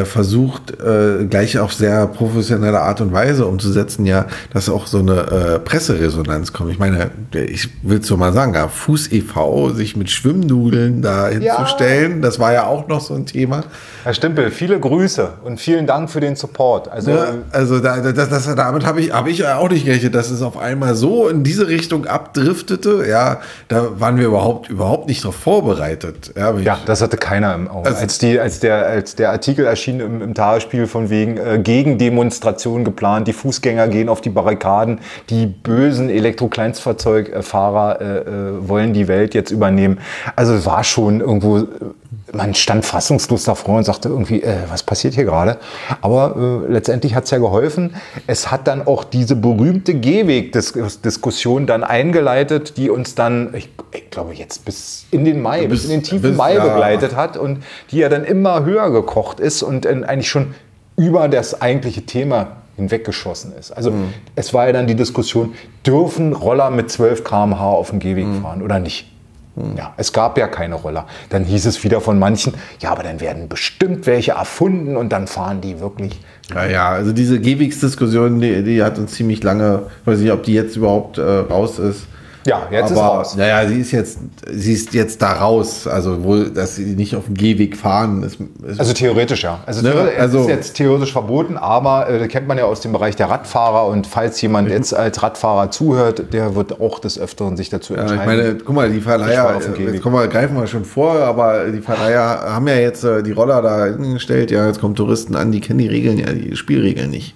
versucht, 0.05 0.81
äh, 0.81 1.27
gleich 1.27 1.59
auf 1.59 1.73
sehr 1.73 2.07
professionelle 2.07 2.81
Art 2.81 3.01
und 3.01 3.13
Weise 3.13 3.47
umzusetzen, 3.47 4.07
ja, 4.07 4.27
dass 4.53 4.69
auch 4.69 4.87
so 4.87 4.99
eine 4.99 5.21
äh, 5.21 5.59
Presseresonanz 5.59 6.53
kommt. 6.53 6.73
Ich 6.73 6.79
meine, 6.79 7.11
ich 7.33 7.69
will 7.83 7.99
es 7.99 8.07
so 8.07 8.17
mal 8.17 8.33
sagen, 8.33 8.55
ja, 8.55 8.69
Fuß 8.69 9.13
e.V., 9.13 9.71
sich 9.71 9.97
mit 9.97 10.11
Schwimmnudeln 10.11 11.03
da 11.03 11.29
hinzustellen, 11.29 12.17
ja. 12.17 12.23
das 12.23 12.39
war 12.39 12.53
ja 12.53 12.67
auch 12.67 12.89
noch 12.89 13.01
so 13.01 13.15
ein 13.15 13.27
Thema. 13.27 13.65
Herr 14.07 14.15
Stimpel, 14.15 14.53
viele 14.53 14.79
Grüße 14.79 15.31
und 15.43 15.61
vielen 15.61 15.89
Dank 15.89 16.09
für 16.09 16.21
den 16.21 16.37
Support. 16.37 16.87
Also, 16.87 17.11
ja, 17.11 17.27
also 17.51 17.81
da, 17.81 17.99
das, 17.99 18.29
das, 18.29 18.55
damit 18.55 18.87
habe 18.87 19.01
ich, 19.01 19.13
hab 19.13 19.27
ich 19.27 19.45
auch 19.45 19.69
nicht 19.69 19.85
gerechnet, 19.85 20.15
dass 20.15 20.31
es 20.31 20.43
auf 20.43 20.57
einmal 20.59 20.95
so 20.95 21.27
in 21.27 21.43
diese 21.43 21.67
Richtung 21.67 22.07
abdriftete. 22.07 23.05
Ja, 23.09 23.41
da 23.67 23.99
waren 23.99 24.17
wir 24.17 24.29
überhaupt, 24.29 24.71
überhaupt 24.71 25.09
nicht 25.09 25.25
darauf 25.25 25.35
vorbereitet. 25.35 26.33
Ja, 26.37 26.57
ja 26.57 26.79
das 26.87 27.03
hatte 27.03 27.17
keiner 27.17 27.53
im 27.57 27.67
Auge. 27.67 27.89
Also, 27.89 28.01
als, 28.01 28.19
die, 28.19 28.39
als, 28.39 28.61
der, 28.61 28.87
als 28.87 29.17
der 29.17 29.33
Artikel 29.33 29.67
erschien 29.67 29.99
im, 29.99 30.23
im 30.23 30.35
Tagesspiel 30.35 30.87
von 30.87 31.11
wegen 31.11 31.37
äh, 31.37 31.59
Gegendemonstration 31.59 32.85
geplant, 32.85 33.27
die 33.27 33.33
Fußgänger 33.33 33.89
gehen 33.89 34.09
auf 34.09 34.21
die 34.21 34.31
Barrikaden, 34.31 35.01
die 35.31 35.47
bösen 35.47 36.11
Elektrokleinstfahrzeugfahrer 36.11 38.01
äh, 38.01 38.19
äh, 38.19 38.69
wollen 38.69 38.93
die 38.93 39.09
Welt 39.09 39.35
jetzt 39.35 39.51
übernehmen. 39.51 39.99
Also 40.37 40.65
war 40.65 40.85
schon 40.85 41.19
irgendwo 41.21 41.67
man 42.33 42.55
stand 42.55 42.85
fassungslos 42.85 43.45
davor 43.45 43.79
und 43.79 43.85
sagte 43.85 44.09
irgendwie, 44.09 44.43
äh, 44.43 44.57
was 44.69 44.83
passiert 44.83 45.15
hier 45.15 45.25
gerade? 45.25 45.59
Aber 46.01 46.65
äh, 46.67 46.73
letztendlich 46.73 47.15
hat 47.15 47.25
es 47.25 47.31
ja 47.31 47.39
geholfen. 47.39 47.95
Es 48.27 48.51
hat 48.51 48.67
dann 48.67 48.87
auch 48.87 49.05
diese 49.05 49.37
berühmte 49.37 49.95
Gehweg-Diskussion 49.95 51.67
dann 51.67 51.85
eingeleitet, 51.85 52.77
die 52.77 52.91
uns 52.91 53.15
dann, 53.15 53.55
ich, 53.55 53.71
ich, 53.93 54.11
glaube, 54.11 54.35
jetzt 54.35 54.65
bis 54.65 55.07
in 55.11 55.25
den 55.25 55.41
Mai, 55.41 55.67
bis, 55.67 55.83
bis 55.83 55.85
in 55.85 55.91
den 55.91 56.03
tiefen 56.03 56.31
bis, 56.31 56.37
Mai 56.37 56.55
ja. 56.55 56.65
begleitet 56.65 57.15
hat 57.15 57.37
und 57.37 57.63
die 57.91 57.99
ja 57.99 58.09
dann 58.09 58.25
immer 58.25 58.65
höher 58.65 58.91
gekocht 58.91 59.39
ist 59.39 59.63
und 59.63 59.87
eigentlich 59.87 60.29
schon 60.29 60.55
über 60.97 61.29
das 61.29 61.61
eigentliche 61.61 62.07
Thema 62.07 62.57
hinweggeschossen 62.77 63.53
ist. 63.59 63.71
Also 63.71 63.91
mhm. 63.91 64.13
es 64.35 64.53
war 64.53 64.67
ja 64.67 64.73
dann 64.73 64.87
die 64.87 64.95
Diskussion, 64.95 65.55
dürfen 65.87 66.33
Roller 66.33 66.71
mit 66.71 66.91
12 66.91 67.25
km/h 67.25 67.65
auf 67.65 67.91
dem 67.91 68.01
Gehweg 68.01 68.27
mhm. 68.27 68.43
fahren 68.43 68.63
oder 68.63 68.79
nicht? 68.79 69.16
Ja, 69.77 69.95
es 69.97 70.13
gab 70.13 70.37
ja 70.37 70.49
keine 70.49 70.75
Roller. 70.75 71.07
Dann 71.31 71.45
hieß 71.45 71.65
es 71.65 71.83
wieder 71.83 72.03
von 72.03 72.19
manchen, 72.19 72.53
ja, 72.81 72.91
aber 72.91 73.03
dann 73.03 73.21
werden 73.21 73.49
bestimmt 73.49 74.07
welche 74.07 74.33
erfunden 74.33 74.97
und 74.97 75.11
dann 75.11 75.27
fahren 75.27 75.63
die 75.63 75.81
wirklich. 75.81 76.21
Ja, 76.55 76.67
ja, 76.67 76.89
also 76.91 77.13
diese 77.13 77.41
Gehwegsdiskussion, 77.41 78.41
die, 78.41 78.63
die 78.63 78.83
hat 78.83 78.99
uns 78.99 79.13
ziemlich 79.13 79.43
lange, 79.43 79.85
ich 80.03 80.07
weiß 80.07 80.19
nicht, 80.19 80.33
ob 80.33 80.43
die 80.43 80.53
jetzt 80.53 80.77
überhaupt 80.77 81.17
äh, 81.19 81.23
raus 81.23 81.79
ist. 81.79 82.07
Ja, 82.47 82.69
jetzt 82.71 82.93
aber, 82.93 82.95
ist 82.95 82.99
raus. 83.01 83.37
Naja, 83.37 83.69
sie 83.69 83.81
ist 83.81 83.91
jetzt, 83.91 84.19
sie 84.51 84.73
ist 84.73 84.95
jetzt 84.95 85.21
da 85.21 85.33
raus. 85.33 85.87
Also 85.87 86.23
wohl, 86.25 86.51
dass 86.51 86.77
sie 86.77 86.95
nicht 86.97 87.17
auf 87.17 87.27
dem 87.27 87.35
Gehweg 87.35 87.77
fahren. 87.77 88.23
Ist, 88.23 88.39
ist 88.67 88.81
also 88.81 88.93
theoretisch 88.93 89.43
ja. 89.43 89.61
Also, 89.67 89.83
ne? 89.83 90.13
also 90.19 90.43
ist 90.43 90.49
jetzt 90.49 90.75
theoretisch 90.75 91.13
verboten, 91.13 91.57
aber 91.57 92.09
äh, 92.09 92.29
kennt 92.29 92.47
man 92.47 92.57
ja 92.57 92.65
aus 92.65 92.81
dem 92.81 92.93
Bereich 92.93 93.17
der 93.17 93.29
Radfahrer 93.29 93.87
und 93.87 94.07
falls 94.07 94.41
jemand 94.41 94.71
jetzt 94.71 94.95
als 94.95 95.23
Radfahrer 95.23 95.71
zuhört, 95.71 96.33
der 96.33 96.55
wird 96.55 96.81
auch 96.81 96.99
des 97.01 97.19
Öfteren 97.19 97.57
sich 97.57 97.69
dazu 97.69 97.95
entscheiden. 97.95 98.17
Ja, 98.17 98.23
ich 98.23 98.27
meine, 98.27 98.55
guck 98.57 98.75
mal, 98.75 98.91
die 98.91 99.01
Verleiher, 99.01 99.55
jetzt 99.79 100.03
kommen 100.03 100.15
wir, 100.15 100.29
greifen 100.29 100.57
wir 100.57 100.67
schon 100.67 100.85
vor, 100.85 101.15
aber 101.17 101.67
die 101.67 101.81
Verleiher 101.81 102.43
haben 102.47 102.69
ja 102.69 102.77
jetzt 102.77 103.05
äh, 103.05 103.23
die 103.23 103.33
Roller 103.33 103.61
da 103.63 103.87
hingestellt. 103.87 104.51
Ja, 104.51 104.67
jetzt 104.67 104.81
kommen 104.81 104.95
Touristen 104.95 105.35
an, 105.35 105.53
die 105.53 105.61
kennen 105.61 105.79
die 105.79 105.89
Regeln 105.89 106.19
ja, 106.19 106.33
die 106.33 106.57
Spielregeln 106.57 107.11
nicht. 107.11 107.35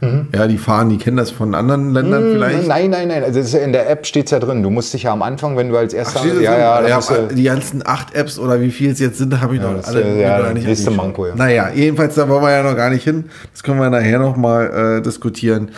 Mhm. 0.00 0.28
Ja, 0.32 0.46
die 0.46 0.58
fahren, 0.58 0.90
die 0.90 0.98
kennen 0.98 1.16
das 1.16 1.30
von 1.30 1.54
anderen 1.54 1.92
Ländern 1.92 2.28
mhm, 2.28 2.32
vielleicht. 2.34 2.68
Nein, 2.68 2.90
nein, 2.90 3.08
nein. 3.08 3.24
Also 3.24 3.58
in 3.58 3.72
der 3.72 3.90
App 3.90 4.06
steht 4.06 4.26
es 4.26 4.30
ja 4.30 4.38
drin. 4.38 4.62
Du 4.62 4.70
musst 4.70 4.94
dich 4.94 5.04
ja 5.04 5.12
am 5.12 5.22
Anfang, 5.22 5.56
wenn 5.56 5.70
du 5.70 5.76
als 5.76 5.92
erster. 5.92 6.20
Ach, 6.22 6.26
ja, 6.26 6.40
ja, 6.40 6.86
ja, 6.86 7.00
ja 7.00 7.22
die 7.26 7.42
ganzen 7.42 7.84
acht 7.84 8.14
Apps 8.14 8.38
oder 8.38 8.60
wie 8.60 8.70
viel 8.70 8.92
es 8.92 9.00
jetzt 9.00 9.18
sind, 9.18 9.40
habe 9.40 9.56
ich 9.56 9.62
ja, 9.62 9.70
noch 9.70 9.84
alle. 9.84 10.00
Ist, 10.00 10.20
ja, 10.20 10.40
ja, 10.40 10.52
nicht 10.52 10.66
nächste 10.66 10.90
Manko, 10.92 11.26
ja. 11.26 11.34
Naja, 11.34 11.70
jedenfalls, 11.74 12.14
da 12.14 12.28
wollen 12.28 12.42
wir 12.42 12.52
ja 12.52 12.62
noch 12.62 12.76
gar 12.76 12.90
nicht 12.90 13.02
hin. 13.02 13.24
Das 13.52 13.62
können 13.62 13.80
wir 13.80 13.90
nachher 13.90 14.20
noch 14.20 14.36
mal 14.36 14.98
äh, 14.98 15.02
diskutieren. 15.02 15.70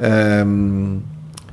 Ähm, 0.00 1.02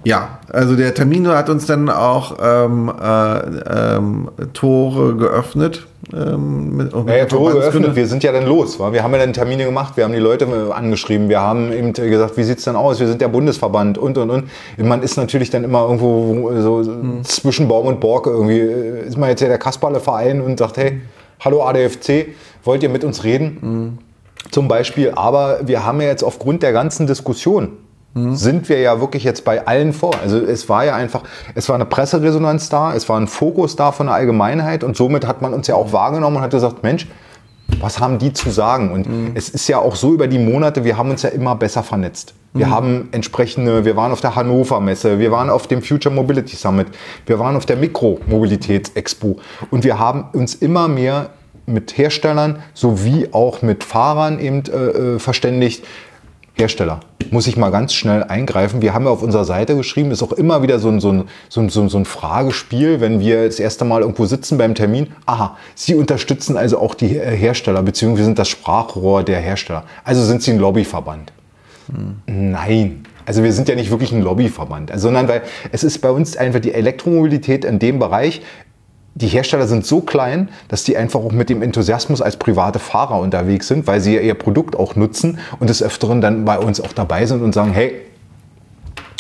Ja, 0.06 0.38
also 0.54 0.76
der 0.76 0.94
Termin 0.94 1.28
hat 1.28 1.50
uns 1.50 1.66
dann 1.66 1.90
auch 1.90 2.38
ähm, 2.40 2.94
äh, 3.02 3.96
ähm, 3.96 4.30
Tore 4.54 5.16
geöffnet. 5.16 5.88
Ähm, 6.14 6.78
mit, 6.78 6.96
mit 6.96 7.06
naja, 7.08 7.26
Tore 7.26 7.54
geöffnet, 7.54 7.96
wir 7.96 8.06
sind 8.06 8.24
ja 8.24 8.32
dann 8.32 8.46
los. 8.46 8.80
Wa? 8.80 8.94
Wir 8.94 9.02
haben 9.02 9.12
ja 9.14 9.18
dann 9.18 9.34
Termine 9.34 9.66
gemacht, 9.66 9.98
wir 9.98 10.04
haben 10.04 10.14
die 10.14 10.20
Leute 10.20 10.48
angeschrieben, 10.72 11.28
wir 11.28 11.42
haben 11.42 11.72
eben 11.74 11.94
gesagt, 11.94 12.38
wie 12.38 12.44
sieht 12.44 12.60
es 12.60 12.66
denn 12.66 12.76
aus, 12.76 13.00
wir 13.00 13.08
sind 13.08 13.20
der 13.20 13.30
Bundesverband 13.30 13.98
und 13.98 14.20
und 14.20 14.30
und. 14.30 14.44
Man 14.78 15.02
ist 15.02 15.18
natürlich 15.18 15.50
dann 15.50 15.64
immer 15.64 15.82
irgendwo 15.82 16.52
so 16.62 16.84
hm. 16.84 17.24
zwischen 17.24 17.68
Baum 17.68 17.88
und 17.88 18.00
Borke 18.00 18.30
irgendwie. 18.30 18.60
Äh, 18.60 19.08
ist 19.08 19.18
man 19.18 19.30
jetzt 19.30 19.42
ja 19.42 19.48
der 19.48 19.58
Kasperle-Verein 19.58 20.40
und 20.40 20.60
sagt, 20.60 20.78
hey, 20.78 21.02
hallo 21.40 21.64
ADFC, 21.64 22.28
wollt 22.64 22.84
ihr 22.84 22.90
mit 22.90 23.04
uns 23.04 23.24
reden? 23.24 23.58
Hm. 23.60 23.98
Zum 24.52 24.68
Beispiel, 24.68 25.14
aber 25.16 25.62
wir 25.64 25.84
haben 25.84 26.00
ja 26.00 26.10
jetzt 26.10 26.24
aufgrund 26.24 26.62
der 26.62 26.74
ganzen 26.74 27.08
Diskussion 27.08 27.72
mhm. 28.16 28.36
sind 28.36 28.68
wir 28.70 28.80
ja 28.80 29.00
wirklich 29.00 29.24
jetzt 29.24 29.46
bei 29.46 29.68
allen 29.68 29.94
vor. 29.94 30.16
Also 30.20 30.38
es 30.40 30.68
war 30.68 30.86
ja 30.86 30.96
einfach, 30.96 31.22
es 31.54 31.70
war 31.70 31.76
eine 31.76 31.86
Presseresonanz 31.86 32.70
da, 32.70 32.96
es 32.96 33.08
war 33.08 33.20
ein 33.20 33.28
Fokus 33.28 33.76
da 33.76 33.92
von 33.92 34.08
der 34.08 34.16
Allgemeinheit 34.16 34.84
und 34.84 34.98
somit 34.98 35.28
hat 35.28 35.44
man 35.44 35.54
uns 35.54 35.68
ja 35.68 35.76
auch 35.76 35.94
wahrgenommen 35.94 36.38
und 36.38 36.42
hat 36.42 36.52
gesagt, 36.52 36.82
Mensch, 36.82 37.08
was 37.80 38.00
haben 38.00 38.18
die 38.18 38.34
zu 38.34 38.50
sagen? 38.50 38.92
Und 38.92 39.08
mhm. 39.08 39.32
es 39.36 39.50
ist 39.50 39.68
ja 39.68 39.80
auch 39.80 39.96
so 39.96 40.14
über 40.14 40.28
die 40.28 40.40
Monate, 40.40 40.84
wir 40.84 40.98
haben 40.98 41.12
uns 41.12 41.22
ja 41.22 41.30
immer 41.30 41.56
besser 41.56 41.84
vernetzt. 41.84 42.34
Wir 42.54 42.68
mhm. 42.68 42.72
haben 42.72 43.10
entsprechende, 43.12 43.84
wir 43.84 43.96
waren 43.96 44.12
auf 44.12 44.22
der 44.22 44.36
Hannover 44.36 44.80
Messe, 44.80 45.20
wir 45.20 45.32
waren 45.32 45.50
auf 45.50 45.68
dem 45.68 45.82
Future 45.82 46.14
Mobility 46.14 46.56
Summit, 46.56 46.88
wir 47.26 47.38
waren 47.38 47.56
auf 47.58 47.66
der 47.66 47.76
Mikromobilitätsexpo 47.76 49.38
und 49.72 49.84
wir 49.84 50.00
haben 50.00 50.26
uns 50.34 50.56
immer 50.56 50.88
mehr 50.88 51.32
mit 51.66 51.98
Herstellern 51.98 52.60
sowie 52.74 53.30
auch 53.32 53.62
mit 53.62 53.84
Fahrern 53.84 54.40
eben 54.40 54.64
äh, 54.68 55.16
äh 55.16 55.20
verständigt, 55.20 55.84
Hersteller. 56.56 57.02
Muss 57.32 57.48
ich 57.48 57.58
mal 57.58 57.70
ganz 57.70 57.94
schnell 57.94 58.24
eingreifen. 58.24 58.82
Wir 58.82 58.94
haben 58.94 59.06
ja 59.06 59.12
auf 59.12 59.22
unserer 59.22 59.46
Seite 59.46 59.76
geschrieben, 59.76 60.12
ist 60.12 60.24
auch 60.24 60.32
immer 60.32 60.64
wieder 60.64 60.80
so 60.80 60.90
ein, 60.90 61.00
so 61.02 61.12
ein, 61.12 61.26
so 61.50 61.62
ein, 61.62 61.70
so 61.70 61.98
ein 61.98 62.06
Fragespiel, 62.06 63.02
wenn 63.02 63.20
wir 63.20 63.46
das 63.46 63.60
erste 63.60 63.84
Mal 63.84 64.02
irgendwo 64.02 64.26
sitzen 64.26 64.58
beim 64.58 64.74
Termin. 64.74 65.08
Aha, 65.26 65.58
Sie 65.76 65.96
unterstützen 65.96 66.56
also 66.56 66.80
auch 66.80 66.96
die 66.96 67.08
Hersteller, 67.08 67.84
beziehungsweise 67.84 68.26
sind 68.26 68.40
das 68.40 68.48
Sprachrohr 68.48 69.24
der 69.24 69.40
Hersteller. 69.40 69.84
Also 70.04 70.24
sind 70.24 70.44
Sie 70.44 70.52
ein 70.52 70.60
Lobbyverband? 70.60 71.34
Hm. 71.94 72.52
Nein. 72.52 73.06
Also 73.26 73.44
wir 73.44 73.52
sind 73.54 73.68
ja 73.68 73.76
nicht 73.76 73.90
wirklich 73.90 74.12
ein 74.12 74.22
Lobbyverband, 74.22 74.92
sondern 74.96 75.28
weil 75.28 75.42
es 75.72 75.84
ist 75.84 76.00
bei 76.00 76.12
uns 76.12 76.38
einfach 76.38 76.60
die 76.60 76.74
Elektromobilität 76.74 77.66
in 77.66 77.80
dem 77.80 77.98
Bereich 77.98 78.42
die 79.16 79.28
Hersteller 79.28 79.66
sind 79.66 79.86
so 79.86 80.02
klein, 80.02 80.50
dass 80.68 80.84
die 80.84 80.98
einfach 80.98 81.22
auch 81.22 81.32
mit 81.32 81.50
dem 81.50 81.62
Enthusiasmus 81.62 82.22
als 82.22 82.36
private 82.36 82.80
Fahrer 82.80 83.20
unterwegs 83.20 83.70
sind, 83.70 83.88
weil 83.88 84.02
sie 84.02 84.16
ja 84.16 84.22
ihr 84.22 84.34
Produkt 84.34 84.76
auch 84.76 84.96
nutzen 84.96 85.40
und 85.60 85.70
des 85.70 85.82
Öfteren 85.82 86.20
dann 86.20 86.44
bei 86.44 86.60
uns 86.60 86.82
auch 86.82 86.92
dabei 86.92 87.26
sind 87.26 87.42
und 87.42 87.54
sagen, 87.54 87.72
hey, 87.72 88.02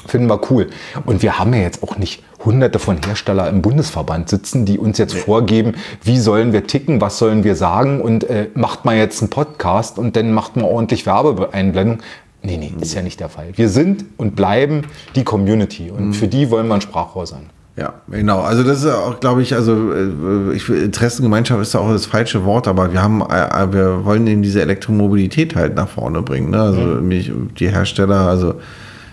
finden 0.06 0.28
wir 0.28 0.40
cool. 0.52 0.68
Und 1.06 1.22
wir 1.22 1.40
haben 1.40 1.54
ja 1.54 1.62
jetzt 1.62 1.82
auch 1.82 1.98
nicht 1.98 2.24
hunderte 2.44 2.78
von 2.78 2.98
Herstellern 3.04 3.56
im 3.56 3.62
Bundesverband 3.62 4.30
sitzen, 4.30 4.66
die 4.66 4.78
uns 4.78 4.98
jetzt 4.98 5.16
vorgeben, 5.16 5.76
wie 6.04 6.20
sollen 6.20 6.52
wir 6.52 6.68
ticken, 6.68 7.00
was 7.00 7.18
sollen 7.18 7.46
wir 7.46 7.56
sagen 7.56 8.02
und 8.02 8.26
äh, 8.26 8.50
macht 8.54 8.84
man 8.84 8.98
jetzt 8.98 9.22
einen 9.22 9.30
Podcast 9.30 9.98
und 9.98 10.18
dann 10.18 10.34
macht 10.34 10.58
man 10.58 10.66
ordentlich 10.66 11.06
Werbeeinblendung. 11.06 12.00
Nee, 12.44 12.58
nee, 12.58 12.74
ist 12.80 12.94
ja 12.94 13.02
nicht 13.02 13.22
der 13.22 13.30
Fall. 13.30 13.48
Wir 13.56 13.70
sind 13.70 14.06
und 14.18 14.36
bleiben 14.36 14.84
die 15.16 15.24
Community 15.24 15.90
und 15.90 16.08
mhm. 16.08 16.14
für 16.14 16.28
die 16.28 16.52
wollen 16.52 16.68
wir 16.68 16.76
ein 16.76 16.82
Sprachrohr 16.82 17.26
sein. 17.26 17.50
Ja, 17.78 17.94
genau. 18.08 18.40
Also 18.40 18.64
das 18.64 18.84
ist 18.84 18.90
auch, 18.90 19.20
glaube 19.20 19.42
ich, 19.42 19.54
also 19.54 19.92
äh, 19.92 20.56
ich, 20.56 20.70
Interessengemeinschaft 20.70 21.62
ist 21.62 21.76
auch 21.76 21.92
das 21.92 22.06
falsche 22.06 22.46
Wort, 22.46 22.70
aber 22.70 22.94
wir 22.94 23.04
haben, 23.04 23.22
äh, 23.22 23.64
äh, 23.64 23.74
wir 23.74 24.06
wollen 24.06 24.26
eben 24.28 24.42
diese 24.44 24.62
Elektromobilität 24.62 25.56
halt 25.56 25.76
nach 25.76 25.90
vorne 25.90 26.22
bringen. 26.22 26.52
Ne? 26.52 26.62
Also 26.62 26.80
mhm. 26.80 27.08
mich, 27.08 27.32
die 27.60 27.70
Hersteller, 27.70 28.28
also 28.28 28.56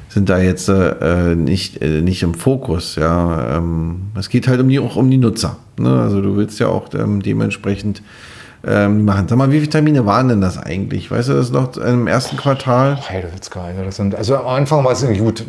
sind 0.08 0.28
da 0.28 0.38
jetzt 0.38 0.68
äh, 0.68 1.34
nicht, 1.34 1.82
äh, 1.82 2.02
nicht 2.02 2.22
im 2.22 2.34
Fokus. 2.34 2.94
Ja, 2.96 3.56
ähm, 3.56 4.02
es 4.16 4.28
geht 4.28 4.46
halt 4.46 4.60
um 4.60 4.68
die, 4.68 4.78
auch 4.78 4.94
um 4.94 5.10
die 5.10 5.18
Nutzer. 5.18 5.56
Ne? 5.78 6.00
Also 6.00 6.20
du 6.20 6.36
willst 6.36 6.60
ja 6.60 6.68
auch 6.68 6.88
ähm, 6.94 7.20
dementsprechend 7.20 8.02
ähm, 8.66 9.04
machen. 9.04 9.26
Sag 9.28 9.38
mal, 9.38 9.50
wie 9.50 9.58
viele 9.58 9.70
Termine 9.70 10.06
waren 10.06 10.28
denn 10.28 10.40
das 10.40 10.58
eigentlich? 10.58 11.10
Weißt 11.10 11.28
du 11.28 11.34
das 11.34 11.50
noch 11.50 11.76
im 11.76 12.06
ersten 12.06 12.36
Quartal? 12.36 12.98
Heidewitzka, 13.08 13.68
das 13.84 13.96
sind, 13.96 14.14
also 14.14 14.36
am 14.36 14.46
Anfang 14.46 14.84
war 14.84 14.92
es 14.92 15.06
gut, 15.18 15.44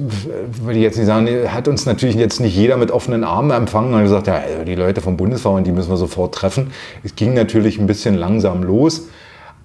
würde 0.63 0.79
ich 0.79 0.83
jetzt 0.83 0.97
nicht 0.97 1.05
sagen, 1.05 1.27
hat 1.47 1.67
uns 1.67 1.85
natürlich 1.85 2.15
jetzt 2.15 2.39
nicht 2.39 2.55
jeder 2.55 2.77
mit 2.77 2.91
offenen 2.91 3.23
Armen 3.23 3.51
empfangen 3.51 3.93
und 3.93 4.03
gesagt, 4.03 4.27
ja, 4.27 4.35
also 4.35 4.63
die 4.65 4.75
Leute 4.75 5.01
vom 5.01 5.17
Bundesverband, 5.17 5.67
die 5.67 5.71
müssen 5.71 5.89
wir 5.89 5.97
sofort 5.97 6.33
treffen. 6.33 6.71
Es 7.03 7.15
ging 7.15 7.33
natürlich 7.33 7.79
ein 7.79 7.87
bisschen 7.87 8.15
langsam 8.15 8.63
los. 8.63 9.03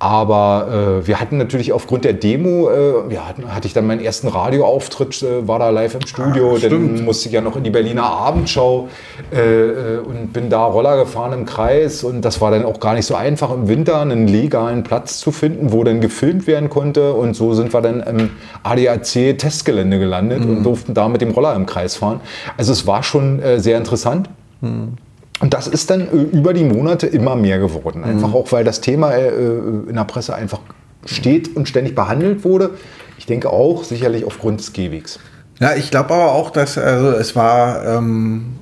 Aber 0.01 1.01
äh, 1.03 1.07
wir 1.09 1.21
hatten 1.21 1.39
natürlich 1.39 1.73
aufgrund 1.73 2.05
der 2.05 2.13
Demo, 2.13 2.71
äh, 2.71 3.13
ja, 3.13 3.35
hatte 3.49 3.67
ich 3.67 3.73
dann 3.73 3.85
meinen 3.87 4.01
ersten 4.01 4.29
Radioauftritt, 4.29 5.23
äh, 5.23 5.49
war 5.49 5.59
da 5.59 5.71
live 5.71 5.97
im 5.97 6.07
Studio, 6.07 6.55
ah, 6.55 6.59
dann 6.61 7.05
musste 7.05 7.29
ich 7.29 7.35
ja 7.35 7.41
noch 7.41 7.57
in 7.57 7.65
die 7.65 7.71
Berliner 7.71 8.05
Abendschau 8.05 8.89
äh, 9.33 9.41
äh, 9.41 9.99
und 9.99 10.33
bin 10.33 10.51
da 10.51 10.65
Roller 10.67 10.99
gefahren 10.99 11.33
im 11.33 11.47
Kreis 11.47 12.05
und 12.05 12.25
das 12.25 12.41
war 12.41 12.53
dann 12.53 12.65
auch 12.65 12.79
gar 12.79 12.95
nicht 12.95 13.07
so 13.07 13.17
einfach 13.17 13.53
im 13.53 13.67
Winter 13.67 14.01
einen 14.01 14.29
legalen 14.29 14.85
Platz 14.85 15.19
zu 15.19 15.33
finden, 15.33 15.73
wo 15.73 15.83
dann 15.83 16.01
gefilmt 16.01 16.47
werden 16.47 16.71
konnte 16.71 17.13
und 17.15 17.35
so 17.35 17.55
sind 17.55 17.75
wir 17.75 17.81
dann 17.81 18.01
im 18.01 18.31
ADAC 18.63 19.37
Testgelände 19.37 19.99
gelandet 19.99 20.45
mhm. 20.45 20.59
und 20.59 20.63
durften 20.63 20.95
da 20.95 21.09
mit 21.09 21.23
dem 21.23 21.33
Roller 21.33 21.57
im 21.57 21.67
Kreis 21.67 21.97
fahren. 21.97 22.21
Also 22.57 22.71
es 22.71 22.87
war 22.87 23.03
schon 23.03 23.43
äh, 23.43 23.59
sehr 23.59 23.77
interessant. 23.77 24.31
Mhm. 24.61 24.93
Und 25.41 25.55
das 25.55 25.67
ist 25.67 25.91
dann 25.91 26.01
äh, 26.01 26.37
über 26.37 26.53
die 26.53 26.65
Monate 26.65 27.07
immer 27.07 27.37
mehr 27.37 27.59
geworden. 27.59 28.05
Einfach 28.05 28.29
mhm. 28.29 28.35
auch, 28.35 28.53
weil 28.53 28.65
das 28.65 28.81
Thema 28.81 29.13
äh, 29.13 29.29
in 29.29 29.95
der 29.95 30.05
Presse 30.05 30.35
einfach 30.35 30.61
steht 31.05 31.57
und 31.57 31.69
ständig 31.69 31.95
behandelt 31.95 32.45
wurde. 32.45 32.71
Ich 33.19 33.27
denke 33.27 33.51
auch 33.51 33.85
sicherlich 33.85 34.25
aufgrund 34.25 34.61
des 34.61 34.73
Gehwegs. 34.73 35.19
Ja, 35.61 35.75
ich 35.75 35.91
glaube 35.91 36.15
aber 36.15 36.33
auch, 36.33 36.51
dass 36.51 36.79
also 36.79 37.11
es 37.11 37.35
war, 37.35 37.85
ähm, 37.85 38.55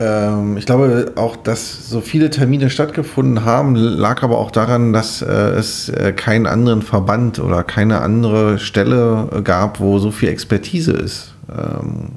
ähm, 0.00 0.56
ich 0.56 0.66
glaube 0.66 1.12
auch, 1.16 1.36
dass 1.36 1.88
so 1.88 2.00
viele 2.00 2.30
Termine 2.30 2.70
stattgefunden 2.70 3.44
haben, 3.44 3.76
lag 3.76 4.22
aber 4.22 4.38
auch 4.38 4.50
daran, 4.50 4.92
dass 4.92 5.22
äh, 5.22 5.26
es 5.26 5.88
äh, 5.88 6.12
keinen 6.12 6.46
anderen 6.46 6.82
Verband 6.82 7.38
oder 7.38 7.62
keine 7.62 8.00
andere 8.00 8.58
Stelle 8.58 9.28
gab, 9.44 9.78
wo 9.78 9.98
so 9.98 10.10
viel 10.10 10.28
Expertise 10.28 10.92
ist. 10.92 11.34
Ähm, 11.48 12.10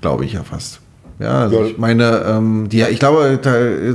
glaube 0.00 0.24
ich 0.24 0.32
ja 0.32 0.42
fast. 0.42 0.81
Ja, 1.22 1.42
also 1.42 1.60
ja. 1.60 1.66
ich 1.66 1.78
meine, 1.78 2.24
ähm, 2.26 2.68
die, 2.68 2.82
ich 2.82 2.98
glaube 2.98 3.38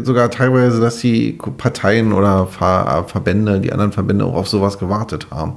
sogar 0.04 0.32
teilweise, 0.32 0.80
dass 0.80 0.98
die 0.98 1.38
Parteien 1.58 2.14
oder 2.14 2.48
Ver 2.48 3.06
Verbände, 3.08 3.60
die 3.60 3.72
anderen 3.72 3.92
Verbände 3.92 4.26
auch 4.26 4.36
auf 4.36 4.48
sowas 4.48 4.80
gewartet 4.80 5.28
haben. 5.32 5.56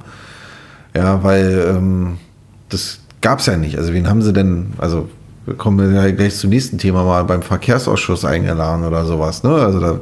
Ja, 0.95 1.23
weil 1.23 1.65
ähm, 1.69 2.17
das 2.69 2.99
gab 3.21 3.39
es 3.39 3.45
ja 3.45 3.55
nicht. 3.55 3.77
Also 3.77 3.93
wen 3.93 4.09
haben 4.09 4.21
sie 4.21 4.33
denn, 4.33 4.73
also 4.77 5.07
wir 5.45 5.55
kommen 5.55 5.95
ja 5.95 6.11
gleich 6.11 6.35
zum 6.35 6.49
nächsten 6.49 6.77
Thema 6.77 7.03
mal 7.03 7.23
beim 7.23 7.41
Verkehrsausschuss 7.41 8.25
eingeladen 8.25 8.83
oder 8.85 9.05
sowas. 9.05 9.43
Ne? 9.43 9.53
Also 9.53 9.79
da 9.79 9.99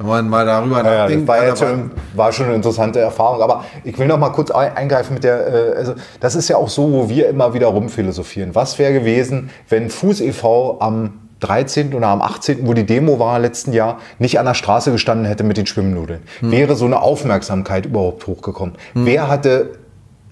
wenn 0.00 0.08
man 0.08 0.28
mal 0.30 0.46
darüber 0.46 0.78
ja, 0.78 1.02
nachdenkt. 1.02 1.28
War, 1.28 1.44
ja 1.44 1.54
schon, 1.54 1.90
war 2.14 2.32
schon 2.32 2.46
eine 2.46 2.54
interessante 2.54 3.00
Erfahrung. 3.00 3.42
Aber 3.42 3.64
ich 3.84 3.98
will 3.98 4.06
noch 4.06 4.18
mal 4.18 4.30
kurz 4.30 4.50
eingreifen 4.50 5.12
mit 5.14 5.24
der, 5.24 5.74
äh, 5.74 5.76
also 5.76 5.94
das 6.20 6.34
ist 6.34 6.48
ja 6.48 6.56
auch 6.56 6.70
so, 6.70 6.90
wo 6.90 7.08
wir 7.10 7.28
immer 7.28 7.52
wieder 7.52 7.66
rumphilosophieren. 7.66 8.54
Was 8.54 8.78
wäre 8.78 8.94
gewesen, 8.94 9.50
wenn 9.68 9.90
Fuß 9.90 10.22
e.V. 10.22 10.78
am 10.80 11.20
13. 11.40 11.94
oder 11.94 12.08
am 12.08 12.22
18., 12.22 12.66
wo 12.66 12.72
die 12.72 12.86
Demo 12.86 13.18
war 13.18 13.38
letzten 13.38 13.74
Jahr, 13.74 13.98
nicht 14.18 14.38
an 14.38 14.46
der 14.46 14.54
Straße 14.54 14.90
gestanden 14.90 15.26
hätte 15.26 15.44
mit 15.44 15.58
den 15.58 15.66
Schwimmnudeln? 15.66 16.22
Hm. 16.40 16.50
Wäre 16.50 16.76
so 16.76 16.86
eine 16.86 17.02
Aufmerksamkeit 17.02 17.84
überhaupt 17.84 18.26
hochgekommen? 18.26 18.76
Hm. 18.94 19.04
Wer 19.04 19.28
hatte 19.28 19.72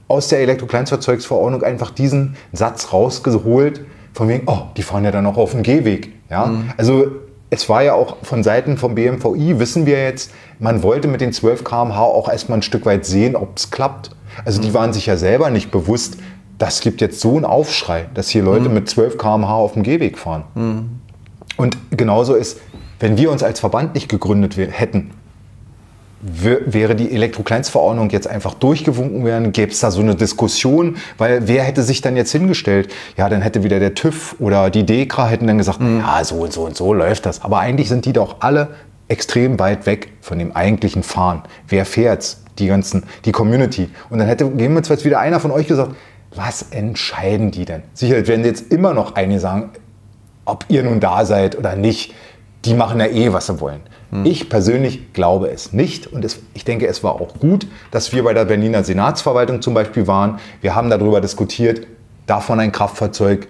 aus 0.08 0.28
der 0.28 0.40
Elektrokleinstfahrzeugsverordnung 0.40 1.62
einfach 1.62 1.90
diesen 1.90 2.36
Satz 2.54 2.94
rausgeholt, 2.94 3.82
von 4.14 4.28
wegen, 4.28 4.44
oh, 4.46 4.62
die 4.78 4.82
fahren 4.82 5.04
ja 5.04 5.10
dann 5.10 5.26
auch 5.26 5.36
auf 5.36 5.50
dem 5.50 5.62
Gehweg. 5.62 6.14
Ja? 6.30 6.46
Hm. 6.46 6.72
Also 6.78 7.27
es 7.50 7.68
war 7.68 7.82
ja 7.82 7.94
auch 7.94 8.16
von 8.22 8.42
Seiten 8.42 8.76
vom 8.76 8.94
BMVI, 8.94 9.58
wissen 9.58 9.86
wir 9.86 10.02
jetzt, 10.02 10.32
man 10.58 10.82
wollte 10.82 11.08
mit 11.08 11.20
den 11.20 11.32
12 11.32 11.64
km/h 11.64 12.02
auch 12.02 12.28
erstmal 12.28 12.58
ein 12.58 12.62
Stück 12.62 12.84
weit 12.84 13.06
sehen, 13.06 13.36
ob 13.36 13.56
es 13.56 13.70
klappt. 13.70 14.10
Also 14.44 14.60
die 14.60 14.68
mhm. 14.68 14.74
waren 14.74 14.92
sich 14.92 15.06
ja 15.06 15.16
selber 15.16 15.50
nicht 15.50 15.70
bewusst, 15.70 16.18
das 16.58 16.80
gibt 16.80 17.00
jetzt 17.00 17.20
so 17.20 17.36
einen 17.36 17.44
Aufschrei, 17.44 18.06
dass 18.14 18.28
hier 18.28 18.42
Leute 18.42 18.68
mhm. 18.68 18.74
mit 18.74 18.88
12 18.88 19.16
km/h 19.16 19.54
auf 19.54 19.72
dem 19.72 19.82
Gehweg 19.82 20.18
fahren. 20.18 20.44
Mhm. 20.54 21.00
Und 21.56 21.76
genauso 21.90 22.34
ist, 22.34 22.60
wenn 23.00 23.16
wir 23.16 23.30
uns 23.30 23.42
als 23.42 23.60
Verband 23.60 23.94
nicht 23.94 24.08
gegründet 24.08 24.56
hätten, 24.56 25.12
wäre 26.20 26.96
die 26.96 27.12
Elektrokleinstverordnung 27.12 28.10
jetzt 28.10 28.26
einfach 28.26 28.54
durchgewunken 28.54 29.24
werden, 29.24 29.52
gäbe 29.52 29.70
es 29.70 29.80
da 29.80 29.90
so 29.90 30.00
eine 30.00 30.16
Diskussion, 30.16 30.96
weil 31.16 31.46
wer 31.46 31.62
hätte 31.62 31.82
sich 31.82 32.00
dann 32.00 32.16
jetzt 32.16 32.32
hingestellt? 32.32 32.92
Ja, 33.16 33.28
dann 33.28 33.40
hätte 33.40 33.62
wieder 33.62 33.78
der 33.78 33.94
TÜV 33.94 34.34
oder 34.40 34.70
die 34.70 34.84
DEKRA 34.84 35.28
hätten 35.28 35.46
dann 35.46 35.58
gesagt, 35.58 35.80
mhm. 35.80 36.00
ja, 36.00 36.24
so 36.24 36.36
und 36.36 36.52
so 36.52 36.64
und 36.64 36.76
so 36.76 36.92
läuft 36.92 37.26
das. 37.26 37.42
Aber 37.42 37.60
eigentlich 37.60 37.88
sind 37.88 38.04
die 38.04 38.12
doch 38.12 38.36
alle 38.40 38.68
extrem 39.06 39.58
weit 39.58 39.86
weg 39.86 40.12
von 40.20 40.38
dem 40.38 40.52
eigentlichen 40.52 41.02
Fahren. 41.02 41.42
Wer 41.68 41.84
fährt's? 41.84 42.42
Die 42.58 42.66
ganzen, 42.66 43.04
die 43.24 43.30
Community. 43.30 43.88
Und 44.10 44.18
dann 44.18 44.26
hätte 44.26 44.50
gegebenenfalls 44.50 45.04
wieder 45.04 45.20
einer 45.20 45.38
von 45.38 45.52
euch 45.52 45.68
gesagt, 45.68 45.94
was 46.34 46.66
entscheiden 46.70 47.52
die 47.52 47.64
denn? 47.64 47.82
Sicher 47.94 48.26
werden 48.26 48.44
jetzt 48.44 48.72
immer 48.72 48.92
noch 48.94 49.14
einige 49.14 49.38
sagen, 49.38 49.70
ob 50.44 50.64
ihr 50.68 50.82
nun 50.82 50.98
da 50.98 51.24
seid 51.24 51.56
oder 51.56 51.76
nicht. 51.76 52.14
Die 52.64 52.74
machen 52.74 53.00
ja 53.00 53.06
eh, 53.06 53.32
was 53.32 53.46
sie 53.46 53.60
wollen. 53.60 53.80
Hm. 54.10 54.24
Ich 54.26 54.48
persönlich 54.48 55.12
glaube 55.12 55.50
es 55.50 55.72
nicht 55.72 56.06
und 56.06 56.24
es, 56.24 56.40
ich 56.54 56.64
denke, 56.64 56.86
es 56.86 57.04
war 57.04 57.20
auch 57.20 57.34
gut, 57.38 57.66
dass 57.90 58.12
wir 58.12 58.24
bei 58.24 58.34
der 58.34 58.46
Berliner 58.46 58.82
Senatsverwaltung 58.82 59.62
zum 59.62 59.74
Beispiel 59.74 60.06
waren. 60.06 60.38
Wir 60.60 60.74
haben 60.74 60.90
darüber 60.90 61.20
diskutiert, 61.20 61.86
darf 62.26 62.48
man 62.48 62.60
ein 62.60 62.72
Kraftfahrzeug 62.72 63.48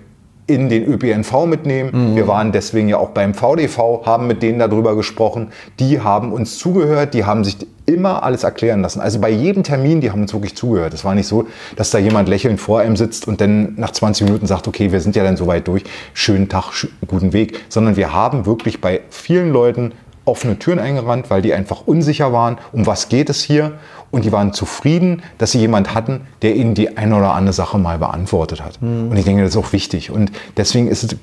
in 0.49 0.69
den 0.69 0.85
ÖPNV 0.85 1.47
mitnehmen. 1.47 1.91
Mhm. 1.93 2.17
Wir 2.17 2.27
waren 2.27 2.51
deswegen 2.51 2.89
ja 2.89 2.97
auch 2.97 3.11
beim 3.11 3.35
VDV, 3.35 4.05
haben 4.07 4.27
mit 4.27 4.43
denen 4.43 4.59
darüber 4.59 4.97
gesprochen. 4.97 5.49
Die 5.79 6.01
haben 6.01 6.33
uns 6.33 6.59
zugehört, 6.59 7.15
die 7.15 7.25
haben 7.25 7.45
sich 7.45 7.59
immer 7.85 8.23
alles 8.23 8.45
erklären 8.45 8.81
lassen. 8.83 9.01
Also 9.01 9.21
bei 9.21 9.31
jedem 9.31 9.63
Termin, 9.63 10.01
die 10.01 10.11
haben 10.11 10.23
uns 10.23 10.33
wirklich 10.33 10.57
zugehört. 10.57 10.95
Es 10.95 11.05
war 11.05 11.15
nicht 11.15 11.27
so, 11.27 11.47
dass 11.77 11.91
da 11.91 11.99
jemand 11.99 12.29
lächelnd 12.29 12.61
vor 12.61 12.81
einem 12.81 12.97
sitzt 12.97 13.29
und 13.29 13.41
dann 13.41 13.75
nach 13.77 13.93
20 13.93 14.27
Minuten 14.27 14.47
sagt, 14.47 14.67
okay, 14.69 14.91
wir 14.91 15.01
sind 15.01 15.17
ja 15.17 15.23
dann 15.23 15.37
soweit 15.37 15.69
durch, 15.69 15.85
schönen 16.15 16.49
Tag, 16.49 16.73
guten 17.07 17.33
Weg. 17.33 17.61
Sondern 17.69 17.97
wir 17.97 18.13
haben 18.13 18.47
wirklich 18.47 18.81
bei 18.81 19.03
vielen 19.11 19.53
Leuten 19.53 19.93
offene 20.25 20.59
Türen 20.59 20.79
eingerannt, 20.79 21.31
weil 21.31 21.43
die 21.43 21.55
einfach 21.55 21.87
unsicher 21.87 22.33
waren, 22.33 22.59
um 22.73 22.87
was 22.87 23.09
geht 23.09 23.31
es 23.31 23.43
hier 23.43 23.73
und 24.11 24.25
die 24.25 24.33
waren 24.33 24.53
zufrieden, 24.53 25.23
dass 25.37 25.53
sie 25.53 25.59
jemand 25.59 25.95
hatten, 25.95 26.23
der 26.43 26.57
ihnen 26.57 26.75
die 26.75 26.97
eine 26.97 27.17
oder 27.17 27.35
andere 27.35 27.53
Sache 27.53 27.79
mal 27.79 27.99
beantwortet 27.99 28.65
hat. 28.65 28.81
Mhm. 28.81 29.11
Und 29.11 29.17
ich 29.17 29.25
denke, 29.25 29.43
das 29.43 29.51
ist 29.51 29.57
auch 29.57 29.73
wichtig. 29.73 30.11
Und 30.11 30.33
deswegen 30.57 30.89
ist 30.89 31.05
es 31.05 31.17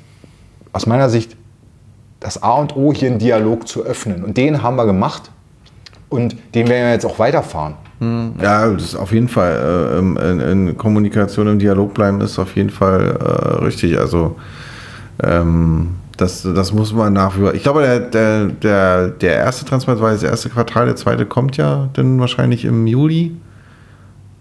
aus 0.74 0.86
meiner 0.86 1.10
Sicht 1.10 1.36
das 2.20 2.42
A 2.42 2.54
und 2.54 2.76
O, 2.76 2.94
hier 2.94 3.10
einen 3.10 3.20
Dialog 3.20 3.68
zu 3.68 3.84
öffnen. 3.84 4.24
Und 4.24 4.38
den 4.38 4.62
haben 4.62 4.76
wir 4.76 4.86
gemacht 4.86 5.32
und 6.10 6.36
den 6.54 6.68
werden 6.68 6.86
wir 6.86 6.92
jetzt 6.92 7.06
auch 7.06 7.20
weiterfahren. 7.20 7.76
Mhm. 8.00 8.34
Ja, 8.42 8.68
das 8.68 8.84
ist 8.84 8.96
auf 8.96 9.12
jeden 9.12 9.30
Fall 9.30 9.94
äh, 9.94 10.00
in, 10.00 10.40
in, 10.40 10.78
Kommunikation, 10.78 11.48
im 11.48 11.60
Dialog 11.60 11.94
bleiben 11.94 12.22
ist 12.22 12.38
auf 12.40 12.56
jeden 12.56 12.70
Fall 12.70 13.18
äh, 13.20 13.64
richtig. 13.64 13.98
Also 13.98 14.36
ähm, 15.24 15.96
das, 16.18 16.44
das 16.44 16.74
muss 16.74 16.94
man 16.94 17.14
nachführen. 17.14 17.56
Ich 17.56 17.64
glaube, 17.64 17.82
der, 17.82 18.00
der, 18.00 18.46
der, 18.48 19.08
der 19.10 19.36
erste 19.36 19.66
Transport 19.66 20.00
war 20.02 20.12
das 20.12 20.24
erste 20.24 20.50
Quartal, 20.50 20.86
der 20.86 20.96
zweite 20.96 21.26
kommt 21.26 21.58
ja 21.58 21.90
dann 21.94 22.20
wahrscheinlich 22.20 22.66
im 22.66 22.88
Juli. 22.88 23.36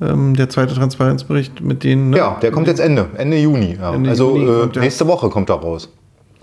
Ähm, 0.00 0.34
der 0.34 0.48
zweite 0.48 0.74
Transparenzbericht 0.74 1.60
mit 1.60 1.84
denen. 1.84 2.10
Ne? 2.10 2.18
Ja, 2.18 2.38
der 2.42 2.50
kommt 2.50 2.66
jetzt 2.66 2.80
Ende, 2.80 3.06
Ende 3.16 3.38
Juni. 3.38 3.78
Ja. 3.80 3.94
Ende 3.94 4.10
also 4.10 4.36
Juni 4.36 4.76
äh, 4.76 4.80
nächste 4.80 5.06
Woche 5.06 5.28
kommt 5.28 5.50
er 5.50 5.56
raus. 5.56 5.88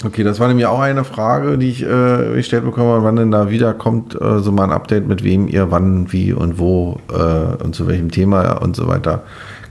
Okay, 0.04 0.24
das 0.24 0.40
war 0.40 0.48
nämlich 0.48 0.66
auch 0.66 0.80
eine 0.80 1.04
Frage, 1.04 1.58
die 1.58 1.70
ich 1.70 1.84
äh, 1.84 2.34
gestellt 2.34 2.66
bekommen 2.66 3.04
wann 3.04 3.18
denn 3.18 3.30
da 3.30 3.52
wieder 3.52 3.74
kommt, 3.74 4.20
äh, 4.20 4.40
so 4.40 4.52
mal 4.52 4.64
ein 4.64 4.72
Update, 4.72 5.08
mit 5.08 5.24
wem 5.24 5.48
ihr 5.48 5.70
wann, 5.70 6.12
wie 6.12 6.34
und 6.34 6.58
wo 6.58 6.98
äh, 7.12 7.64
und 7.64 7.76
zu 7.76 7.88
welchem 7.88 8.10
Thema 8.10 8.54
und 8.62 8.76
so 8.76 8.88
weiter 8.88 9.24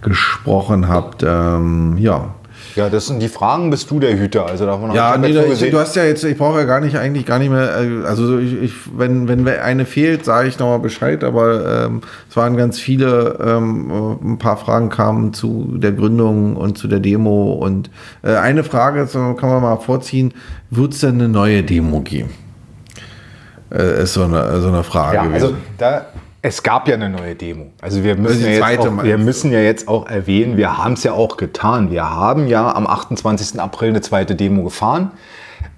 gesprochen 0.02 0.88
habt. 0.88 1.24
Ähm, 1.26 1.96
ja, 1.98 2.34
ja, 2.76 2.88
das 2.88 3.06
sind 3.06 3.20
die 3.20 3.28
Fragen, 3.28 3.70
bist 3.70 3.90
du 3.90 4.00
der 4.00 4.18
Hüter. 4.18 4.46
Also 4.46 4.66
davon 4.66 4.92
ja, 4.92 5.16
nee, 5.16 5.32
da, 5.32 5.42
du 5.42 5.78
hast 5.78 5.96
ja 5.96 6.04
jetzt, 6.04 6.24
ich 6.24 6.36
brauche 6.36 6.58
ja 6.58 6.64
gar 6.64 6.80
nicht, 6.80 6.96
eigentlich 6.96 7.26
gar 7.26 7.38
nicht 7.38 7.50
mehr, 7.50 7.80
äh, 7.80 8.06
also 8.06 8.38
ich, 8.38 8.62
ich, 8.62 8.72
wenn, 8.96 9.28
wenn 9.28 9.46
eine 9.48 9.84
fehlt, 9.84 10.24
sage 10.24 10.48
ich 10.48 10.58
nochmal 10.58 10.78
Bescheid, 10.78 11.24
aber 11.24 11.86
ähm, 11.86 12.02
es 12.28 12.36
waren 12.36 12.56
ganz 12.56 12.78
viele, 12.78 13.38
ähm, 13.44 14.18
ein 14.22 14.38
paar 14.38 14.56
Fragen 14.56 14.88
kamen 14.88 15.32
zu 15.32 15.76
der 15.76 15.92
Gründung 15.92 16.56
und 16.56 16.78
zu 16.78 16.88
der 16.88 17.00
Demo 17.00 17.52
und 17.52 17.90
äh, 18.22 18.34
eine 18.34 18.64
Frage, 18.64 19.06
kann 19.06 19.36
man 19.48 19.62
mal 19.62 19.76
vorziehen, 19.76 20.34
wird 20.70 20.94
es 20.94 21.00
denn 21.00 21.14
eine 21.14 21.28
neue 21.28 21.62
Demo 21.62 22.00
geben? 22.00 22.30
Äh, 23.72 24.02
ist 24.02 24.14
so 24.14 24.24
eine, 24.24 24.60
so 24.60 24.68
eine 24.68 24.82
Frage 24.82 25.16
ja, 25.16 25.24
gewesen. 25.24 25.44
Also 25.44 25.56
da 25.78 26.06
es 26.42 26.62
gab 26.62 26.88
ja 26.88 26.94
eine 26.94 27.10
neue 27.10 27.34
Demo. 27.34 27.66
Also 27.80 28.02
wir 28.02 28.16
müssen, 28.16 28.44
ja 28.44 28.70
jetzt, 28.70 28.78
auch, 28.78 29.02
wir 29.02 29.18
müssen 29.18 29.52
ja 29.52 29.60
jetzt 29.60 29.88
auch 29.88 30.06
erwähnen, 30.06 30.56
wir 30.56 30.78
haben 30.78 30.94
es 30.94 31.04
ja 31.04 31.12
auch 31.12 31.36
getan. 31.36 31.90
Wir 31.90 32.08
haben 32.08 32.46
ja 32.46 32.74
am 32.74 32.86
28. 32.86 33.60
April 33.60 33.90
eine 33.90 34.00
zweite 34.00 34.34
Demo 34.34 34.64
gefahren. 34.64 35.10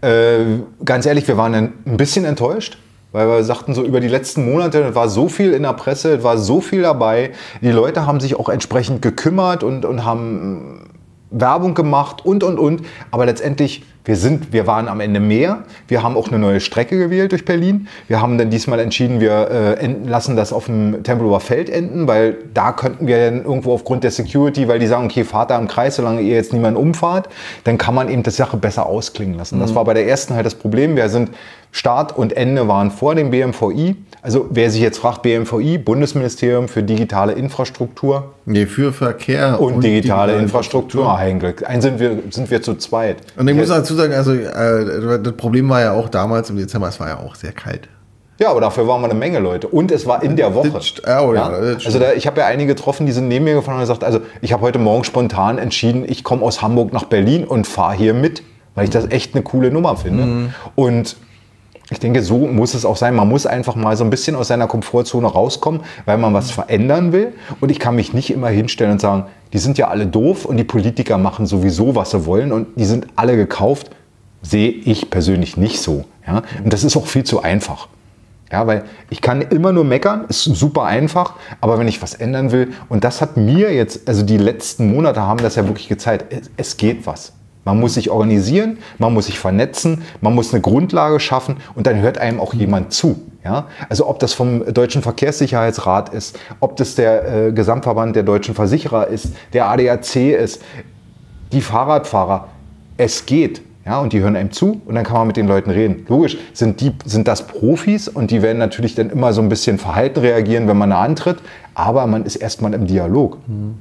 Äh, 0.03 0.61
ganz 0.85 1.07
ehrlich, 1.07 1.27
wir 1.27 1.37
waren 1.37 1.55
ein 1.55 1.97
bisschen 1.97 2.25
enttäuscht, 2.25 2.79
weil 3.11 3.27
wir 3.27 3.43
sagten, 3.43 3.75
so 3.75 3.83
über 3.83 3.99
die 3.99 4.09
letzten 4.09 4.45
Monate 4.51 4.95
war 4.95 5.09
so 5.09 5.29
viel 5.29 5.53
in 5.53 5.65
der 5.65 5.73
Presse, 5.73 6.23
war 6.23 6.39
so 6.39 6.61
viel 6.61 6.83
dabei. 6.83 7.33
Die 7.61 7.71
Leute 7.71 8.07
haben 8.07 8.21
sich 8.21 8.39
auch 8.39 8.49
entsprechend 8.49 9.03
gekümmert 9.03 9.65
und, 9.65 9.85
und 9.85 10.05
haben 10.05 10.91
Werbung 11.31 11.75
gemacht 11.75 12.25
und, 12.25 12.45
und, 12.45 12.59
und. 12.59 12.83
Aber 13.11 13.27
letztendlich 13.27 13.85
wir, 14.05 14.17
sind, 14.17 14.53
wir 14.53 14.67
waren 14.67 14.89
am 14.89 15.01
Ende 15.01 15.21
mehr. 15.21 15.65
Wir 15.87 16.03
haben 16.03 16.17
auch 16.17 16.29
eine 16.29 16.39
neue 16.39 16.61
Strecke 16.61 16.99
gewählt 16.99 17.33
durch 17.33 17.45
Berlin. 17.45 17.89
Wir 18.09 18.21
haben 18.21 18.37
dann 18.37 18.51
diesmal 18.51 18.81
entschieden, 18.81 19.21
wir 19.21 19.51
äh, 19.51 19.75
enden, 19.75 20.09
lassen 20.09 20.35
das 20.35 20.53
auf 20.53 20.67
dem 20.67 21.03
Tempelhofer 21.05 21.41
Feld 21.41 21.71
enden, 21.71 22.09
weil 22.09 22.37
da 22.53 22.73
könnten 22.73 23.07
wir 23.07 23.31
dann 23.31 23.45
irgendwo 23.45 23.73
aufgrund 23.73 24.05
der 24.05 24.11
Security, 24.11 24.67
weil 24.67 24.79
die 24.79 24.87
sagen, 24.87 25.05
okay, 25.05 25.25
fahrt 25.25 25.51
da 25.51 25.59
im 25.59 25.69
Kreis, 25.69 25.97
solange 25.97 26.21
ihr 26.21 26.35
jetzt 26.35 26.53
niemanden 26.53 26.81
umfahrt, 26.81 27.29
dann 27.65 27.79
kann 27.79 27.95
man 27.95 28.09
eben 28.09 28.23
das 28.23 28.37
Sache 28.37 28.57
besser 28.57 28.87
ausklingen 28.87 29.37
lassen. 29.37 29.57
Mhm. 29.57 29.61
Das 29.61 29.75
war 29.75 29.85
bei 29.85 29.95
der 29.95 30.09
ersten 30.09 30.35
halt 30.35 30.47
das 30.47 30.55
Problem. 30.55 30.97
Wir 30.97 31.09
sind 31.09 31.31
Start 31.75 32.17
und 32.17 32.37
Ende 32.37 32.69
waren 32.69 32.91
vor 32.91 33.15
dem 33.15 33.31
BMVI. 33.31 33.97
Also 34.21 34.47
wer 34.51 34.71
sich 34.71 34.83
jetzt 34.83 34.99
fragt, 34.99 35.23
BMVI, 35.23 35.79
Bundesministerium 35.79 36.69
für 36.69 36.83
digitale 36.83 37.33
Infrastruktur. 37.33 38.35
Nee, 38.45 38.67
für 38.67 38.93
Verkehr 38.93 39.59
und, 39.59 39.77
und 39.77 39.81
digitale, 39.81 40.33
digitale, 40.33 40.33
Infrastruktur. 40.35 41.01
Infrastruktur. 41.01 41.19
Ein 41.19 41.39
Glück. 41.41 41.69
Ein 41.69 41.81
sind 41.81 41.99
wir, 41.99 42.19
sind 42.31 42.51
wir 42.51 42.61
zu 42.63 42.75
zweit. 42.75 43.17
Und 43.37 43.49
ich 43.49 43.57
muss 43.57 43.69
dazu 43.69 43.95
sagen, 43.95 44.13
also 44.13 44.35
äh, 44.35 45.19
das 45.21 45.33
Problem 45.33 45.69
war 45.71 45.81
ja 45.81 45.93
auch 45.93 46.11
damals 46.11 46.51
im 46.51 46.57
Dezember, 46.57 46.89
es 46.89 47.01
war 47.01 47.09
ja 47.09 47.19
auch 47.19 47.35
sehr 47.35 47.53
kalt. 47.53 47.89
Ja, 48.39 48.51
aber 48.51 48.61
dafür 48.61 48.87
waren 48.87 49.01
wir 49.01 49.07
eine 49.07 49.19
Menge 49.19 49.39
Leute. 49.39 49.67
Und 49.69 49.91
es 49.93 50.07
war 50.07 50.23
in 50.23 50.37
der 50.37 50.55
Woche. 50.55 50.71
Oh 51.07 51.33
ja, 51.33 51.33
ja? 51.33 51.77
also 51.85 51.99
da, 51.99 52.13
ich 52.13 52.27
habe 52.27 52.41
ja 52.41 52.47
einige 52.47 52.75
getroffen, 52.75 53.07
die 53.07 53.13
sind 53.13 53.29
neben 53.29 53.47
mir 53.47 53.55
gefahren 53.55 53.77
und 53.77 53.81
gesagt, 53.81 54.05
also 54.05 54.21
ich 54.43 54.53
habe 54.53 54.63
heute 54.63 54.79
Morgen 54.79 55.05
spontan 55.05 55.57
entschieden, 55.57 56.05
ich 56.07 56.23
komme 56.23 56.43
aus 56.43 56.61
Hamburg 56.61 56.93
nach 56.93 57.05
Berlin 57.05 57.45
und 57.45 57.67
fahre 57.67 57.95
hier 57.95 58.13
mit, 58.13 58.43
weil 58.75 58.85
ich 58.85 58.91
das 58.91 59.11
echt 59.11 59.35
eine 59.35 59.43
coole 59.43 59.71
Nummer 59.71 59.97
finde. 59.97 60.25
Mhm. 60.25 60.55
Und 60.75 61.17
ich 61.93 62.01
denke, 62.01 62.23
so 62.23 62.39
muss 62.39 62.75
es 62.75 62.85
auch 62.85 62.97
sein. 62.97 63.15
Man 63.15 63.29
muss 63.29 63.47
einfach 63.47 63.75
mal 63.77 63.97
so 63.97 64.05
ein 64.05 64.11
bisschen 64.11 64.35
aus 64.35 64.49
seiner 64.49 64.67
Komfortzone 64.67 65.27
rauskommen, 65.27 65.83
weil 66.05 66.19
man 66.19 66.35
was 66.35 66.51
verändern 66.51 67.13
will. 67.13 67.35
Und 67.61 67.71
ich 67.71 67.79
kann 67.79 67.95
mich 67.95 68.13
nicht 68.13 68.31
immer 68.31 68.49
hinstellen 68.49 68.93
und 68.93 69.01
sagen, 69.01 69.27
die 69.53 69.59
sind 69.59 69.79
ja 69.79 69.89
alle 69.89 70.07
doof 70.07 70.45
und 70.45 70.57
die 70.57 70.65
Politiker 70.65 71.19
machen 71.19 71.47
sowieso, 71.47 71.95
was 71.95 72.11
sie 72.11 72.27
wollen 72.27 72.53
und 72.53 72.69
die 72.77 72.85
sind 72.85 73.07
alle 73.17 73.37
gekauft. 73.37 73.91
Sehe 74.43 74.71
ich 74.71 75.11
persönlich 75.11 75.57
nicht 75.57 75.81
so. 75.81 76.05
Ja? 76.27 76.43
Und 76.65 76.73
das 76.73 76.83
ist 76.83 76.97
auch 76.97 77.07
viel 77.07 77.25
zu 77.25 77.43
einfach. 77.43 77.89
Ja, 78.51 78.67
weil 78.67 78.85
ich 79.09 79.23
kann 79.23 79.41
immer 79.41 79.73
nur 79.73 79.85
meckern, 79.85 80.27
ist 80.29 80.45
super 80.45 80.85
einfach, 80.85 81.35
aber 81.63 81.79
wenn 81.79 81.89
ich 81.89 82.03
was 82.03 82.13
ändern 82.13 82.53
will, 82.53 82.75
und 82.91 83.03
das 83.03 83.23
hat 83.23 83.39
mir 83.39 83.73
jetzt, 83.73 84.07
also 84.07 84.23
die 84.23 84.37
letzten 84.37 84.93
Monate 84.93 85.23
haben 85.23 85.43
das 85.43 85.57
ja 85.57 85.67
wirklich 85.67 85.89
gezeigt, 85.89 86.27
es, 86.31 86.51
es 86.59 86.77
geht 86.77 87.07
was. 87.07 87.33
Man 87.65 87.79
muss 87.79 87.95
sich 87.95 88.11
organisieren, 88.11 88.79
man 88.99 89.15
muss 89.15 89.27
sich 89.27 89.39
vernetzen, 89.39 90.03
man 90.21 90.35
muss 90.35 90.53
eine 90.53 90.61
Grundlage 90.61 91.21
schaffen 91.21 91.59
und 91.75 91.87
dann 91.87 92.01
hört 92.01 92.19
einem 92.19 92.41
auch 92.41 92.55
jemand 92.55 92.93
zu. 92.93 93.21
Ja? 93.45 93.67
Also 93.89 94.09
ob 94.09 94.19
das 94.19 94.33
vom 94.33 94.73
Deutschen 94.73 95.03
Verkehrssicherheitsrat 95.03 96.09
ist, 96.13 96.39
ob 96.61 96.77
das 96.77 96.95
der 96.95 97.49
äh, 97.49 97.53
Gesamtverband 97.53 98.17
der 98.17 98.25
deutschen 98.25 98.55
Versicherer 98.55 99.07
ist, 99.07 99.29
der 99.53 99.69
ADAC 99.69 100.17
ist, 100.17 100.63
die 101.53 101.61
Fahrradfahrer. 101.61 102.49
Es 102.97 103.27
geht. 103.27 103.63
Ja, 103.85 103.99
und 103.99 104.13
die 104.13 104.21
hören 104.21 104.37
einem 104.37 104.53
zu 104.53 104.81
und 104.87 104.95
dann 104.95 105.03
kann 105.03 105.17
man 105.17 105.27
mit 105.27 105.37
den 105.37 105.49
Leuten 105.49 105.71
reden. 105.71 106.07
Logisch 106.09 106.37
sind, 106.53 106.81
die, 106.81 106.93
sind 107.05 107.27
das 107.27 107.49
Profis 107.49 108.07
und 108.07 108.31
die 108.31 108.41
werden 108.41 108.59
natürlich 108.59 108.95
dann 108.95 109.11
immer 109.11 109.33
so 109.33 109.43
ein 109.43 109.49
bisschen 109.49 109.79
verhalten 109.79 110.21
reagieren, 110.21 110.69
wenn 110.69 110.79
man 110.79 110.91
da 110.91 111.03
antritt, 111.03 111.39
aber 111.75 112.07
man 112.07 112.25
ist 112.25 112.37
erstmal 112.37 112.75
im 112.75 112.87
Dialog. 112.87 113.39
Mhm. 113.49 113.75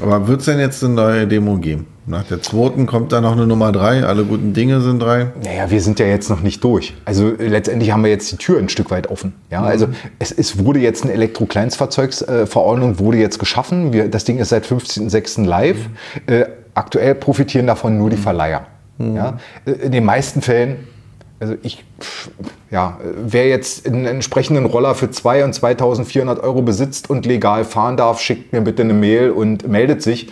Aber 0.00 0.26
wird 0.26 0.40
es 0.40 0.46
denn 0.46 0.58
jetzt 0.58 0.82
eine 0.82 0.94
neue 0.94 1.26
Demo 1.26 1.56
geben? 1.56 1.86
Nach 2.06 2.24
der 2.24 2.42
zweiten 2.42 2.86
kommt 2.86 3.12
da 3.12 3.20
noch 3.20 3.32
eine 3.32 3.46
Nummer 3.46 3.72
drei. 3.72 4.04
Alle 4.04 4.24
guten 4.24 4.52
Dinge 4.52 4.80
sind 4.82 5.00
drei. 5.00 5.28
Naja, 5.42 5.70
wir 5.70 5.80
sind 5.80 5.98
ja 5.98 6.06
jetzt 6.06 6.28
noch 6.28 6.40
nicht 6.40 6.62
durch. 6.62 6.94
Also 7.06 7.28
äh, 7.28 7.46
letztendlich 7.48 7.92
haben 7.92 8.04
wir 8.04 8.10
jetzt 8.10 8.30
die 8.30 8.36
Tür 8.36 8.58
ein 8.58 8.68
Stück 8.68 8.90
weit 8.90 9.06
offen. 9.06 9.32
Ja, 9.50 9.60
mhm. 9.60 9.66
also 9.66 9.88
es, 10.18 10.30
es, 10.30 10.58
wurde 10.58 10.80
jetzt 10.80 11.04
eine 11.04 11.12
Elektro-Kleinstfahrzeugsverordnung 11.12 12.98
wurde 12.98 13.18
jetzt 13.18 13.38
geschaffen. 13.38 13.92
Wir, 13.92 14.08
das 14.08 14.24
Ding 14.24 14.38
ist 14.38 14.50
seit 14.50 14.66
15.06. 14.66 15.44
live. 15.44 15.78
Mhm. 15.78 16.34
Äh, 16.34 16.46
aktuell 16.74 17.14
profitieren 17.14 17.66
davon 17.66 17.96
nur 17.96 18.10
die 18.10 18.16
Verleiher. 18.16 18.66
Mhm. 18.98 19.16
Ja, 19.16 19.38
äh, 19.64 19.70
in 19.70 19.92
den 19.92 20.04
meisten 20.04 20.42
Fällen 20.42 20.88
also 21.44 21.56
ich, 21.62 21.84
ja, 22.70 22.98
wer 23.02 23.48
jetzt 23.48 23.86
einen 23.86 24.06
entsprechenden 24.06 24.64
Roller 24.64 24.94
für 24.94 25.10
2 25.10 25.44
und 25.44 25.52
2400 25.52 26.42
Euro 26.42 26.62
besitzt 26.62 27.10
und 27.10 27.26
legal 27.26 27.66
fahren 27.66 27.98
darf, 27.98 28.18
schickt 28.18 28.54
mir 28.54 28.62
bitte 28.62 28.82
eine 28.82 28.94
Mail 28.94 29.30
und 29.30 29.68
meldet 29.68 30.02
sich. 30.02 30.28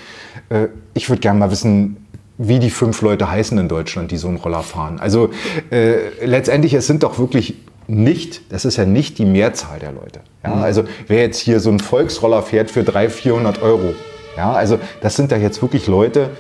Äh, 0.48 0.68
ich 0.94 1.11
würde 1.11 1.20
gerne 1.20 1.38
mal 1.38 1.51
wissen, 1.51 2.07
wie 2.38 2.59
die 2.59 2.70
fünf 2.70 3.03
Leute 3.03 3.31
heißen 3.31 3.59
in 3.59 3.68
Deutschland, 3.68 4.11
die 4.11 4.16
so 4.16 4.29
einen 4.29 4.38
Roller 4.38 4.62
fahren. 4.62 5.01
Also 5.01 5.29
äh, 5.70 6.25
letztendlich, 6.25 6.72
es 6.72 6.87
sind 6.87 7.03
doch 7.03 7.18
wirklich 7.18 7.57
nicht, 7.88 8.51
das 8.51 8.64
ist 8.64 8.79
ja 8.79 8.87
nicht 8.87 9.18
die 9.18 9.27
Mehrzahl 9.27 9.81
der 9.81 9.92
Leute. 9.92 10.20
Ja? 10.42 10.55
Mhm. 10.55 10.62
Also 10.62 10.85
wer 11.09 11.20
jetzt 11.20 11.40
hier 11.40 11.61
so 11.61 11.68
einen 11.68 11.81
Volksroller 11.81 12.40
fährt 12.42 12.70
für 12.70 12.85
300, 12.85 13.12
400 13.12 13.62
Euro, 13.62 13.94
ja, 14.38 14.51
also 14.51 14.79
das 15.03 15.14
sind 15.14 15.31
da 15.31 15.37
jetzt 15.37 15.61
wirklich 15.61 15.88
Leute, 15.88 16.31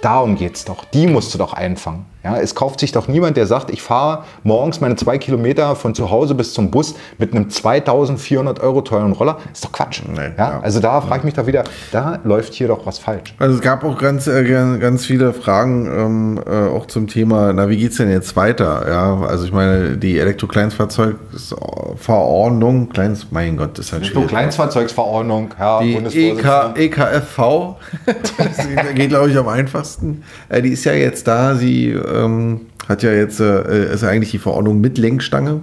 darum 0.00 0.36
geht 0.36 0.56
es 0.56 0.64
doch, 0.64 0.86
die 0.86 1.06
musst 1.06 1.34
du 1.34 1.38
doch 1.38 1.52
einfangen. 1.52 2.06
Ja, 2.24 2.36
es 2.36 2.56
kauft 2.56 2.80
sich 2.80 2.90
doch 2.90 3.06
niemand, 3.06 3.36
der 3.36 3.46
sagt, 3.46 3.70
ich 3.70 3.80
fahre 3.80 4.24
morgens 4.42 4.80
meine 4.80 4.96
zwei 4.96 5.18
Kilometer 5.18 5.76
von 5.76 5.94
zu 5.94 6.10
Hause 6.10 6.34
bis 6.34 6.52
zum 6.52 6.72
Bus 6.72 6.96
mit 7.16 7.32
einem 7.32 7.48
2400 7.48 8.58
Euro 8.60 8.80
teuren 8.80 9.12
Roller. 9.12 9.38
Ist 9.52 9.64
doch 9.64 9.70
Quatsch. 9.70 10.02
Nee, 10.06 10.32
ja? 10.36 10.36
ja? 10.36 10.58
Also 10.60 10.80
da 10.80 11.00
frage 11.00 11.18
ich 11.18 11.24
mich 11.24 11.34
doch 11.34 11.46
wieder, 11.46 11.62
da 11.92 12.18
läuft 12.24 12.54
hier 12.54 12.66
doch 12.66 12.84
was 12.86 12.98
falsch. 12.98 13.36
Also 13.38 13.54
es 13.54 13.60
gab 13.60 13.84
auch 13.84 13.96
ganz, 13.98 14.26
äh, 14.26 14.42
ganz 14.78 15.06
viele 15.06 15.32
Fragen 15.32 15.86
ähm, 15.86 16.40
äh, 16.44 16.66
auch 16.68 16.86
zum 16.86 17.06
Thema, 17.06 17.52
na 17.52 17.68
wie 17.68 17.76
geht 17.76 17.92
es 17.92 17.98
denn 17.98 18.10
jetzt 18.10 18.34
weiter? 18.34 18.84
Ja, 18.88 19.20
also 19.20 19.44
ich 19.44 19.52
meine, 19.52 19.96
die 19.96 20.18
Elektrokleinstfahrzeugverordnung, 20.18 22.88
Kleins, 22.88 23.28
mein 23.30 23.56
Gott, 23.56 23.78
das 23.78 23.86
ist 23.86 23.92
halt 23.92 24.06
schwierig. 24.06 24.22
Elektrokleinstfahrzeugsverordnung, 24.22 25.54
ja, 25.58 25.80
die 25.80 25.94
EK, 25.94 26.72
EKFV, 26.74 27.38
das 28.06 28.66
geht 28.94 29.10
glaube 29.10 29.30
ich 29.30 29.38
am 29.38 29.46
einfachsten. 29.46 30.24
Äh, 30.48 30.62
die 30.62 30.70
ist 30.70 30.82
ja 30.84 30.94
jetzt 30.94 31.28
da, 31.28 31.54
sie 31.54 31.96
ähm, 32.12 32.60
hat 32.88 33.02
ja 33.02 33.12
jetzt, 33.12 33.40
äh, 33.40 33.92
ist 33.92 34.02
ja 34.02 34.08
eigentlich 34.08 34.30
die 34.30 34.38
Verordnung 34.38 34.80
mit 34.80 34.98
Lenkstange. 34.98 35.60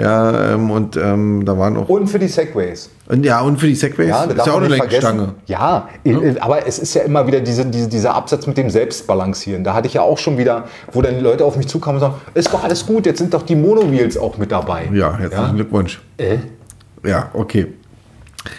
Ja, 0.00 0.54
ähm, 0.54 0.70
und 0.70 0.96
ähm, 0.96 1.44
da 1.44 1.58
waren 1.58 1.76
auch. 1.76 1.88
Und 1.88 2.06
für 2.06 2.20
die 2.20 2.28
Segways. 2.28 2.88
Und, 3.08 3.24
ja, 3.24 3.40
und 3.40 3.58
für 3.58 3.66
die 3.66 3.74
Segways 3.74 4.10
ja, 4.10 4.24
ist 4.24 4.46
ja 4.46 4.52
auch 4.52 4.58
eine 4.58 4.68
Lenkstange. 4.68 5.34
Ja, 5.46 5.88
ja, 6.04 6.20
aber 6.38 6.64
es 6.68 6.78
ist 6.78 6.94
ja 6.94 7.02
immer 7.02 7.26
wieder 7.26 7.40
diese, 7.40 7.66
diese, 7.66 7.88
dieser 7.88 8.14
Absatz 8.14 8.46
mit 8.46 8.56
dem 8.56 8.70
Selbstbalancieren. 8.70 9.64
Da 9.64 9.74
hatte 9.74 9.88
ich 9.88 9.94
ja 9.94 10.02
auch 10.02 10.18
schon 10.18 10.38
wieder, 10.38 10.66
wo 10.92 11.02
dann 11.02 11.18
Leute 11.20 11.44
auf 11.44 11.56
mich 11.56 11.66
zukamen 11.66 11.96
und 11.96 12.08
sagen: 12.08 12.14
Ist 12.34 12.52
doch 12.52 12.62
alles 12.62 12.86
gut, 12.86 13.06
jetzt 13.06 13.18
sind 13.18 13.34
doch 13.34 13.42
die 13.42 13.56
Monowheels 13.56 14.16
auch 14.16 14.38
mit 14.38 14.52
dabei. 14.52 14.88
Ja, 14.92 15.18
herzlichen 15.18 15.46
ja? 15.46 15.52
Glückwunsch. 15.52 16.00
Äh? 16.16 16.38
Ja, 17.04 17.30
okay. 17.32 17.66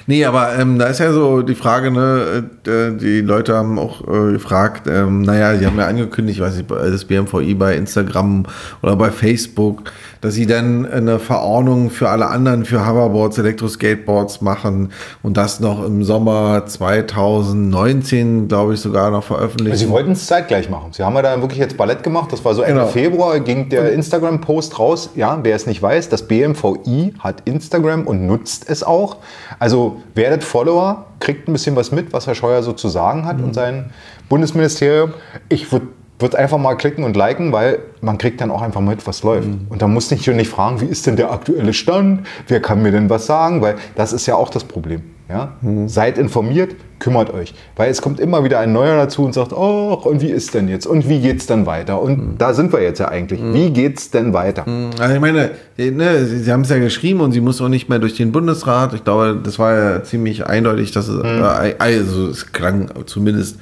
Nee, 0.08 0.26
aber 0.26 0.58
ähm, 0.58 0.78
da 0.78 0.88
ist 0.88 1.00
ja 1.00 1.12
so 1.12 1.42
die 1.42 1.56
Frage, 1.56 1.92
ne, 1.92 2.50
äh, 2.68 2.92
die 2.98 3.22
Leute 3.22 3.56
haben 3.56 3.80
auch 3.80 4.02
äh, 4.08 4.34
gefragt, 4.34 4.88
ähm, 4.88 5.22
naja, 5.22 5.58
sie 5.58 5.66
haben 5.66 5.78
ja 5.78 5.88
angekündigt, 5.88 6.38
ich 6.40 6.44
weiß 6.44 6.58
nicht, 6.58 6.70
das 6.70 7.06
BMVI 7.06 7.54
bei 7.56 7.76
Instagram 7.76 8.46
oder 8.82 8.96
bei 8.96 9.10
Facebook, 9.12 9.84
dass 10.22 10.34
sie 10.34 10.46
dann 10.46 10.86
eine 10.86 11.20
Verordnung 11.20 11.90
für 11.90 12.10
alle 12.10 12.28
anderen, 12.28 12.66
für 12.66 12.86
Hoverboards, 12.86 13.38
Elektroskateboards 13.38 14.42
machen 14.42 14.92
und 15.24 15.38
das 15.38 15.60
noch 15.60 15.86
im 15.86 16.04
Sommer 16.04 16.66
2019, 16.66 18.48
glaube 18.48 18.74
ich, 18.74 18.82
sogar 18.82 19.12
noch 19.12 19.24
veröffentlichen. 19.24 19.72
Also 19.72 19.86
sie 19.86 19.92
wollten 19.92 20.12
es 20.12 20.26
zeitgleich 20.26 20.70
machen. 20.70 20.92
Sie 20.92 21.04
haben 21.04 21.16
ja 21.16 21.22
da 21.22 21.40
wirklich 21.42 21.60
jetzt 21.60 21.78
Ballett 21.78 22.04
gemacht. 22.04 22.32
Das 22.32 22.44
war 22.44 22.54
so 22.54 22.62
Ende 22.62 22.82
genau. 22.82 22.92
Februar, 22.92 23.40
ging 23.40 23.70
der 23.70 23.94
Instagram-Post 23.94 24.80
raus. 24.80 25.12
Ja, 25.16 25.40
wer 25.44 25.56
es 25.56 25.66
nicht 25.66 25.82
weiß, 25.82 26.10
das 26.10 26.28
BMVI 26.28 27.14
hat 27.20 27.44
Instagram 27.46 28.06
und 28.06 28.26
nutzt 28.26 28.70
es 28.70 28.84
auch. 28.84 29.18
Also 29.58 30.02
werdet 30.16 30.44
Follower, 30.44 31.06
kriegt 31.20 31.48
ein 31.48 31.54
bisschen 31.54 31.76
was 31.76 31.92
mit, 31.92 32.14
was 32.14 32.28
Herr 32.28 32.36
Scheuer 32.36 32.64
so 32.64 32.74
zu 32.74 32.90
sagen 32.90 33.26
hat 33.26 33.38
mhm. 33.38 33.46
und 33.46 33.54
sein 33.54 33.92
Bundesministerium. 34.28 35.14
Ich 35.48 35.72
würde 35.72 35.88
wird 36.20 36.36
einfach 36.36 36.58
mal 36.58 36.76
klicken 36.76 37.04
und 37.04 37.16
liken, 37.16 37.52
weil 37.52 37.80
man 38.02 38.18
kriegt 38.18 38.42
dann 38.42 38.52
auch 38.52 38.62
einfach 38.62 38.82
mit, 38.82 39.08
was 39.08 39.24
läuft. 39.24 39.48
Mhm. 39.48 39.68
Und 39.70 39.82
da 39.82 39.88
muss 39.88 40.12
ich 40.12 40.24
schon 40.24 40.36
nicht 40.36 40.50
fragen, 40.50 40.82
wie 40.82 40.86
ist 40.86 41.08
denn 41.08 41.16
der 41.16 41.32
aktuelle 41.32 41.74
Stand? 41.74 42.28
Wer 42.48 42.62
kann 42.62 42.82
mir 42.82 42.92
denn 42.92 43.10
was 43.10 43.26
sagen? 43.26 43.62
Weil 43.62 43.76
das 43.96 44.14
ist 44.14 44.26
ja 44.26 44.36
auch 44.36 44.50
das 44.50 44.66
Problem. 44.66 45.02
Ja? 45.30 45.54
Mhm. 45.62 45.88
Seid 45.88 46.18
informiert, 46.18 46.76
kümmert 46.98 47.32
euch. 47.34 47.54
Weil 47.76 47.90
es 47.90 48.02
kommt 48.02 48.20
immer 48.20 48.44
wieder 48.44 48.60
ein 48.60 48.74
Neuer 48.74 48.98
dazu 48.98 49.24
und 49.24 49.34
sagt, 49.34 49.54
oh, 49.54 49.94
und 49.94 50.22
wie 50.22 50.30
ist 50.30 50.56
denn 50.56 50.68
jetzt? 50.68 50.88
Und 50.88 51.08
wie 51.08 51.20
geht's 51.20 51.46
denn 51.46 51.66
weiter? 51.66 52.02
Und 52.02 52.18
mhm. 52.18 52.38
da 52.38 52.54
sind 52.54 52.74
wir 52.74 52.82
jetzt 52.82 53.00
ja 53.00 53.08
eigentlich. 53.08 53.40
Mhm. 53.40 53.54
Wie 53.54 53.70
geht's 53.70 54.10
denn 54.10 54.34
weiter? 54.34 54.68
Mhm. 54.68 54.90
Also 55.00 55.16
ich 55.16 55.22
meine, 55.22 55.52
ne, 55.78 56.26
Sie, 56.26 56.40
Sie 56.40 56.52
haben 56.52 56.62
es 56.62 56.70
ja 56.70 56.80
geschrieben 56.80 57.22
und 57.22 57.32
sie 57.32 57.42
muss 57.42 57.62
auch 57.62 57.70
nicht 57.70 57.88
mehr 57.88 58.00
durch 58.00 58.16
den 58.16 58.32
Bundesrat. 58.32 58.94
Ich 58.94 59.04
glaube, 59.04 59.40
das 59.42 59.60
war 59.60 59.74
ja 59.74 60.04
ziemlich 60.04 60.48
eindeutig, 60.48 60.92
dass 60.92 61.08
es, 61.08 61.24
mhm. 61.24 61.44
äh, 61.44 61.76
also 61.78 62.28
es 62.28 62.52
klang 62.52 62.90
zumindest 63.06 63.60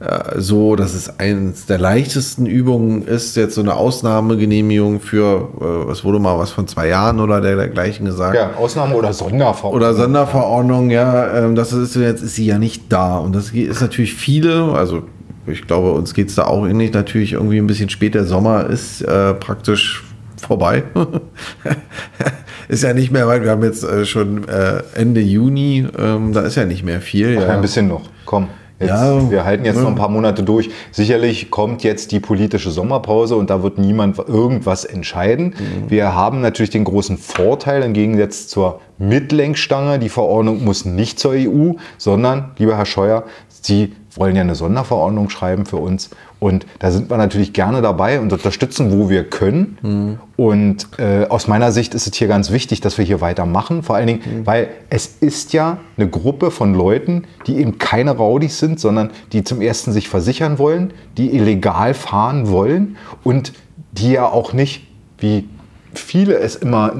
äh, 0.00 0.38
so, 0.40 0.76
dass 0.76 0.94
es 0.94 1.18
eines 1.18 1.66
der 1.66 1.78
leichtesten 1.78 2.46
Übungen 2.46 3.02
ist, 3.02 3.34
jetzt 3.36 3.56
so 3.56 3.60
eine 3.60 3.74
Ausnahmegenehmigung 3.74 5.00
für, 5.00 5.48
äh, 5.60 5.88
was 5.88 6.04
wurde 6.04 6.20
mal 6.20 6.38
was 6.38 6.50
von 6.50 6.68
zwei 6.68 6.88
Jahren 6.88 7.18
oder 7.18 7.40
dergleichen 7.40 8.06
gesagt. 8.06 8.36
Ja, 8.36 8.52
Ausnahme 8.56 8.94
oder 8.94 9.12
Sonderverordnung. 9.12 9.74
Oder 9.74 9.94
Sonderverordnung, 9.94 10.90
ja, 10.90 11.38
ähm, 11.38 11.56
das 11.56 11.72
ist 11.72 11.96
jetzt 11.96 12.22
ist 12.22 12.36
sie 12.36 12.46
ja 12.46 12.58
nicht 12.58 12.92
da. 12.92 13.18
Und 13.18 13.34
das 13.34 13.50
ist 13.50 13.80
natürlich 13.80 14.14
viele, 14.14 14.72
also 14.72 15.02
ich 15.48 15.66
glaube, 15.66 15.90
uns 15.92 16.14
geht 16.14 16.28
es 16.28 16.36
da 16.36 16.44
auch 16.44 16.66
ähnlich, 16.66 16.92
natürlich 16.92 17.32
irgendwie 17.32 17.58
ein 17.58 17.66
bisschen 17.66 17.88
später 17.88 18.24
Sommer 18.24 18.66
ist 18.66 19.02
äh, 19.02 19.34
praktisch 19.34 20.04
vorbei. 20.40 20.84
ist 22.68 22.84
ja 22.84 22.92
nicht 22.94 23.10
mehr 23.10 23.26
weit. 23.26 23.42
Wir 23.42 23.50
haben 23.50 23.64
jetzt 23.64 23.82
äh, 23.82 24.04
schon 24.04 24.46
äh, 24.46 24.82
Ende 24.94 25.20
Juni, 25.20 25.88
ähm, 25.98 26.32
da 26.32 26.42
ist 26.42 26.54
ja 26.54 26.64
nicht 26.64 26.84
mehr 26.84 27.00
viel. 27.00 27.36
Ach, 27.38 27.48
ja. 27.48 27.54
Ein 27.54 27.62
bisschen 27.62 27.88
noch, 27.88 28.08
komm. 28.24 28.48
Jetzt, 28.80 28.90
ja, 28.90 29.30
wir 29.30 29.44
halten 29.44 29.64
jetzt 29.64 29.76
ja. 29.76 29.82
noch 29.82 29.88
ein 29.88 29.96
paar 29.96 30.08
Monate 30.08 30.44
durch. 30.44 30.70
Sicherlich 30.92 31.50
kommt 31.50 31.82
jetzt 31.82 32.12
die 32.12 32.20
politische 32.20 32.70
Sommerpause 32.70 33.34
und 33.34 33.50
da 33.50 33.64
wird 33.64 33.76
niemand 33.78 34.18
irgendwas 34.18 34.84
entscheiden. 34.84 35.46
Mhm. 35.46 35.90
Wir 35.90 36.14
haben 36.14 36.40
natürlich 36.40 36.70
den 36.70 36.84
großen 36.84 37.18
Vorteil 37.18 37.82
im 37.82 37.92
Gegensatz 37.92 38.46
zur 38.46 38.80
Mitlenkstange. 38.98 39.98
Die 39.98 40.08
Verordnung 40.08 40.64
muss 40.64 40.84
nicht 40.84 41.18
zur 41.18 41.32
EU, 41.32 41.72
sondern, 41.96 42.52
lieber 42.58 42.76
Herr 42.76 42.86
Scheuer, 42.86 43.24
Sie 43.48 43.92
wollen 44.14 44.36
ja 44.36 44.42
eine 44.42 44.54
Sonderverordnung 44.54 45.28
schreiben 45.30 45.66
für 45.66 45.76
uns. 45.76 46.10
Und 46.40 46.66
da 46.78 46.90
sind 46.90 47.10
wir 47.10 47.16
natürlich 47.16 47.52
gerne 47.52 47.82
dabei 47.82 48.20
und 48.20 48.32
unterstützen, 48.32 48.92
wo 48.92 49.10
wir 49.10 49.24
können. 49.24 49.78
Mhm. 49.82 50.18
Und 50.36 50.88
äh, 50.98 51.26
aus 51.28 51.48
meiner 51.48 51.72
Sicht 51.72 51.94
ist 51.94 52.06
es 52.06 52.14
hier 52.16 52.28
ganz 52.28 52.52
wichtig, 52.52 52.80
dass 52.80 52.96
wir 52.96 53.04
hier 53.04 53.20
weitermachen. 53.20 53.82
Vor 53.82 53.96
allen 53.96 54.06
Dingen, 54.06 54.20
mhm. 54.24 54.46
weil 54.46 54.68
es 54.88 55.16
ist 55.20 55.52
ja 55.52 55.78
eine 55.96 56.08
Gruppe 56.08 56.50
von 56.50 56.74
Leuten, 56.74 57.24
die 57.46 57.56
eben 57.56 57.78
keine 57.78 58.12
Raudis 58.12 58.58
sind, 58.58 58.78
sondern 58.78 59.10
die 59.32 59.42
zum 59.42 59.60
ersten 59.60 59.92
sich 59.92 60.08
versichern 60.08 60.58
wollen, 60.58 60.92
die 61.16 61.34
illegal 61.34 61.92
fahren 61.94 62.48
wollen 62.48 62.96
und 63.24 63.52
die 63.92 64.12
ja 64.12 64.26
auch 64.26 64.52
nicht, 64.52 64.86
wie 65.18 65.48
viele 65.94 66.38
es 66.38 66.54
immer 66.54 66.92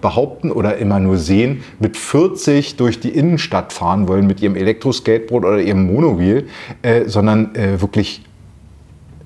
behaupten 0.00 0.50
oder 0.50 0.76
immer 0.76 1.00
nur 1.00 1.16
sehen, 1.16 1.62
mit 1.78 1.96
40 1.96 2.76
durch 2.76 3.00
die 3.00 3.08
Innenstadt 3.08 3.72
fahren 3.72 4.08
wollen 4.08 4.26
mit 4.26 4.42
ihrem 4.42 4.56
Elektroskateboard 4.56 5.44
oder 5.44 5.60
ihrem 5.60 5.86
Monowheel, 5.86 6.48
äh, 6.82 7.08
sondern 7.08 7.54
äh, 7.54 7.80
wirklich 7.80 8.22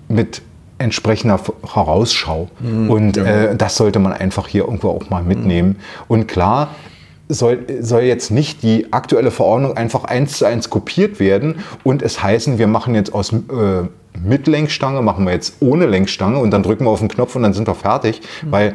mit 0.09 0.43
entsprechender 0.79 1.39
Vorausschau. 1.39 2.49
Mhm, 2.61 2.91
und 2.91 3.17
ja. 3.17 3.25
äh, 3.25 3.57
das 3.57 3.77
sollte 3.77 3.99
man 3.99 4.13
einfach 4.13 4.49
hier 4.49 4.65
irgendwo 4.65 4.91
auch 4.91 5.11
mal 5.11 5.23
mitnehmen. 5.23 5.71
Mhm. 5.71 5.77
Und 6.09 6.29
klar, 6.29 6.69
soll, 7.29 7.65
soll 7.81 8.03
jetzt 8.03 8.31
nicht 8.31 8.63
die 8.63 8.93
aktuelle 8.93 9.31
Verordnung 9.31 9.77
einfach 9.77 10.05
eins 10.05 10.39
zu 10.39 10.45
eins 10.45 10.71
kopiert 10.71 11.19
werden 11.19 11.57
und 11.83 12.03
es 12.03 12.23
heißen, 12.23 12.59
wir 12.59 12.69
machen 12.69 12.95
jetzt 12.95 13.13
aus 13.13 13.33
äh, 13.33 13.37
mit 14.25 14.47
Lenkstange, 14.47 15.03
machen 15.03 15.27
wir 15.27 15.33
jetzt 15.33 15.57
ohne 15.61 15.87
Lenkstange 15.87 16.39
und 16.39 16.51
dann 16.51 16.63
drücken 16.63 16.85
wir 16.85 16.91
auf 16.91 17.01
den 17.01 17.09
Knopf 17.09 17.35
und 17.37 17.43
dann 17.43 17.53
sind 17.53 17.67
wir 17.67 17.75
fertig, 17.75 18.21
mhm. 18.43 18.53
weil 18.53 18.75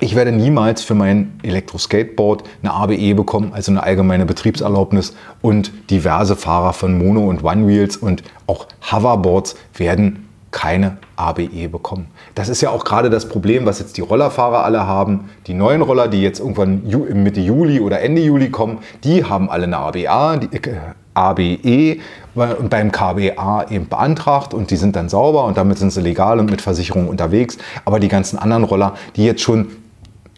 ich 0.00 0.14
werde 0.14 0.32
niemals 0.32 0.82
für 0.82 0.94
mein 0.94 1.38
Elektroskateboard 1.42 2.44
eine 2.62 2.72
ABE 2.72 3.14
bekommen, 3.14 3.52
also 3.54 3.72
eine 3.72 3.82
allgemeine 3.82 4.26
Betriebserlaubnis 4.26 5.14
und 5.40 5.72
diverse 5.90 6.36
Fahrer 6.36 6.74
von 6.74 6.98
Mono- 6.98 7.28
und 7.28 7.42
One-Wheels 7.42 7.96
und 7.96 8.22
auch 8.46 8.66
Hoverboards 8.92 9.56
werden 9.74 10.28
keine 10.50 10.98
ABE 11.16 11.68
bekommen. 11.70 12.06
Das 12.34 12.48
ist 12.48 12.60
ja 12.60 12.70
auch 12.70 12.84
gerade 12.84 13.10
das 13.10 13.28
Problem, 13.28 13.66
was 13.66 13.78
jetzt 13.78 13.96
die 13.96 14.00
Rollerfahrer 14.00 14.64
alle 14.64 14.86
haben. 14.86 15.30
Die 15.46 15.54
neuen 15.54 15.82
Roller, 15.82 16.08
die 16.08 16.22
jetzt 16.22 16.40
irgendwann 16.40 16.82
Mitte 17.22 17.40
Juli 17.40 17.80
oder 17.80 18.00
Ende 18.00 18.22
Juli 18.22 18.50
kommen, 18.50 18.78
die 19.02 19.24
haben 19.24 19.50
alle 19.50 19.64
eine 19.64 19.78
ABA, 19.78 20.36
die, 20.36 20.56
äh, 20.56 20.76
ABE 21.14 22.00
und 22.34 22.68
beim 22.68 22.92
KBA 22.92 23.66
eben 23.70 23.88
beantragt 23.88 24.52
und 24.52 24.70
die 24.70 24.76
sind 24.76 24.96
dann 24.96 25.08
sauber 25.08 25.44
und 25.44 25.56
damit 25.56 25.78
sind 25.78 25.90
sie 25.90 26.02
legal 26.02 26.38
und 26.38 26.50
mit 26.50 26.60
Versicherung 26.60 27.08
unterwegs. 27.08 27.56
Aber 27.86 28.00
die 28.00 28.08
ganzen 28.08 28.38
anderen 28.38 28.64
Roller, 28.64 28.94
die 29.16 29.24
jetzt 29.24 29.40
schon 29.40 29.68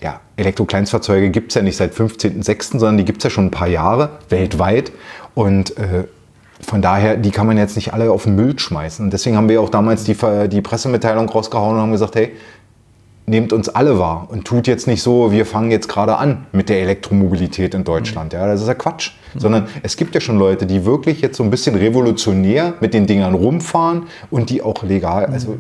ja, 0.00 0.20
Elektrokleinstfahrzeuge 0.37 1.30
gibt 1.30 1.50
es 1.50 1.54
ja 1.56 1.62
nicht 1.62 1.76
seit 1.76 1.92
15.06., 1.92 2.78
sondern 2.78 2.98
die 2.98 3.04
gibt 3.04 3.18
es 3.18 3.24
ja 3.24 3.30
schon 3.30 3.46
ein 3.46 3.50
paar 3.50 3.68
Jahre 3.68 4.11
weltweit. 4.28 4.92
Und 5.34 5.76
äh, 5.76 6.04
von 6.61 6.82
daher, 6.82 7.16
die 7.16 7.30
kann 7.30 7.46
man 7.46 7.56
jetzt 7.56 7.76
nicht 7.76 7.92
alle 7.92 8.11
auf 8.11 8.24
den 8.24 8.34
Müll 8.34 8.58
schmeißen. 8.58 9.04
Und 9.04 9.12
deswegen 9.12 9.37
haben 9.37 9.48
wir 9.48 9.61
auch 9.61 9.70
damals 9.70 10.04
die, 10.04 10.16
die 10.48 10.61
Pressemitteilung 10.61 11.28
rausgehauen 11.28 11.76
und 11.76 11.82
haben 11.82 11.92
gesagt, 11.92 12.16
hey, 12.16 12.32
nehmt 13.28 13.52
uns 13.52 13.68
alle 13.68 13.98
wahr 13.98 14.26
und 14.30 14.44
tut 14.44 14.66
jetzt 14.66 14.87
nicht 14.87 15.02
so, 15.02 15.30
wir 15.30 15.44
fangen 15.46 15.70
jetzt 15.70 15.88
gerade 15.88 16.16
an 16.16 16.46
mit 16.52 16.68
der 16.68 16.80
Elektromobilität 16.80 17.74
in 17.74 17.84
Deutschland. 17.84 18.32
Ja, 18.32 18.46
das 18.46 18.62
ist 18.62 18.68
ja 18.68 18.74
Quatsch. 18.74 19.12
Mhm. 19.34 19.40
Sondern 19.40 19.68
es 19.82 19.96
gibt 19.96 20.14
ja 20.14 20.20
schon 20.20 20.38
Leute, 20.38 20.66
die 20.66 20.84
wirklich 20.84 21.20
jetzt 21.20 21.37
so 21.37 21.42
ein 21.42 21.50
bisschen 21.50 21.74
revolutionär 21.74 22.74
mit 22.80 22.94
den 22.94 23.06
Dingern 23.06 23.34
rumfahren 23.34 24.04
und 24.30 24.50
die 24.50 24.62
auch 24.62 24.82
legal, 24.82 25.26
also 25.26 25.56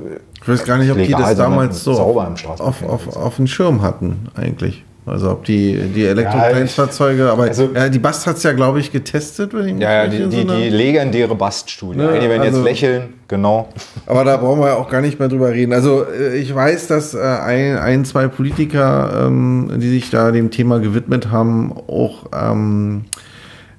ich 0.48 0.60
weiß 0.60 0.66
gar 0.66 0.78
nicht, 0.78 0.90
ob 0.90 0.98
die 0.98 1.12
das 1.12 1.36
damals 1.36 1.84
so 1.84 1.92
auf, 1.92 2.60
auf, 2.60 2.82
auf, 2.82 3.16
auf 3.16 3.36
den 3.36 3.46
Schirm 3.46 3.82
hatten 3.82 4.28
eigentlich. 4.34 4.84
Also 5.08 5.30
ob 5.30 5.44
die, 5.44 5.74
die 5.94 6.04
Elektrokleinstfahrzeuge, 6.04 7.24
ja, 7.24 7.32
aber 7.32 7.44
also, 7.44 7.70
ja, 7.74 7.88
die 7.88 7.98
Bast 7.98 8.26
hat 8.26 8.36
es 8.36 8.42
ja, 8.42 8.52
glaube 8.52 8.80
ich, 8.80 8.92
getestet. 8.92 9.54
Wenn 9.54 9.76
ich 9.76 9.82
ja, 9.82 10.04
ja, 10.04 10.06
die, 10.06 10.26
die, 10.26 10.44
die 10.44 10.68
legendäre 10.68 11.34
Bast-Studie. 11.34 11.98
Ja, 11.98 12.18
die 12.18 12.28
werden 12.28 12.42
also, 12.42 12.58
jetzt 12.58 12.64
lächeln, 12.64 13.14
genau. 13.26 13.68
Aber 14.06 14.24
da 14.24 14.36
brauchen 14.36 14.60
wir 14.60 14.68
ja 14.68 14.74
auch 14.74 14.90
gar 14.90 15.00
nicht 15.00 15.18
mehr 15.18 15.28
drüber 15.28 15.50
reden. 15.50 15.72
Also 15.72 16.04
äh, 16.04 16.36
ich 16.36 16.54
weiß, 16.54 16.88
dass 16.88 17.14
äh, 17.14 17.18
ein, 17.18 17.78
ein, 17.78 18.04
zwei 18.04 18.28
Politiker, 18.28 19.26
ähm, 19.26 19.70
die 19.76 19.88
sich 19.88 20.10
da 20.10 20.30
dem 20.30 20.50
Thema 20.50 20.78
gewidmet 20.78 21.30
haben, 21.30 21.72
auch 21.72 22.26
ähm, 22.32 23.04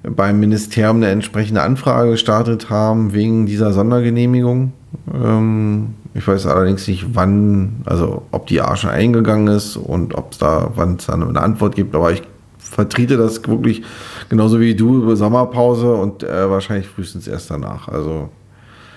beim 0.02 0.40
Ministerium 0.40 0.96
eine 0.96 1.08
entsprechende 1.08 1.62
Anfrage 1.62 2.12
gestartet 2.12 2.70
haben 2.70 3.12
wegen 3.12 3.46
dieser 3.46 3.72
Sondergenehmigung. 3.72 4.72
Ähm, 5.14 5.94
Ich 6.14 6.26
weiß 6.26 6.46
allerdings 6.46 6.88
nicht, 6.88 7.14
wann, 7.14 7.82
also 7.84 8.22
ob 8.32 8.46
die 8.46 8.60
A 8.60 8.74
eingegangen 8.74 9.48
ist 9.48 9.76
und 9.76 10.14
ob 10.14 10.32
es 10.32 10.38
da, 10.38 10.72
wann 10.74 10.96
es 10.96 11.06
dann 11.06 11.22
eine 11.22 11.40
Antwort 11.40 11.76
gibt, 11.76 11.94
aber 11.94 12.12
ich 12.12 12.22
vertrete 12.58 13.16
das 13.16 13.46
wirklich 13.46 13.82
genauso 14.28 14.60
wie 14.60 14.74
du 14.74 15.02
über 15.02 15.16
Sommerpause 15.16 15.94
und 15.94 16.22
äh, 16.22 16.50
wahrscheinlich 16.50 16.88
frühestens 16.88 17.26
erst 17.26 17.50
danach. 17.50 17.88
Also 17.88 18.28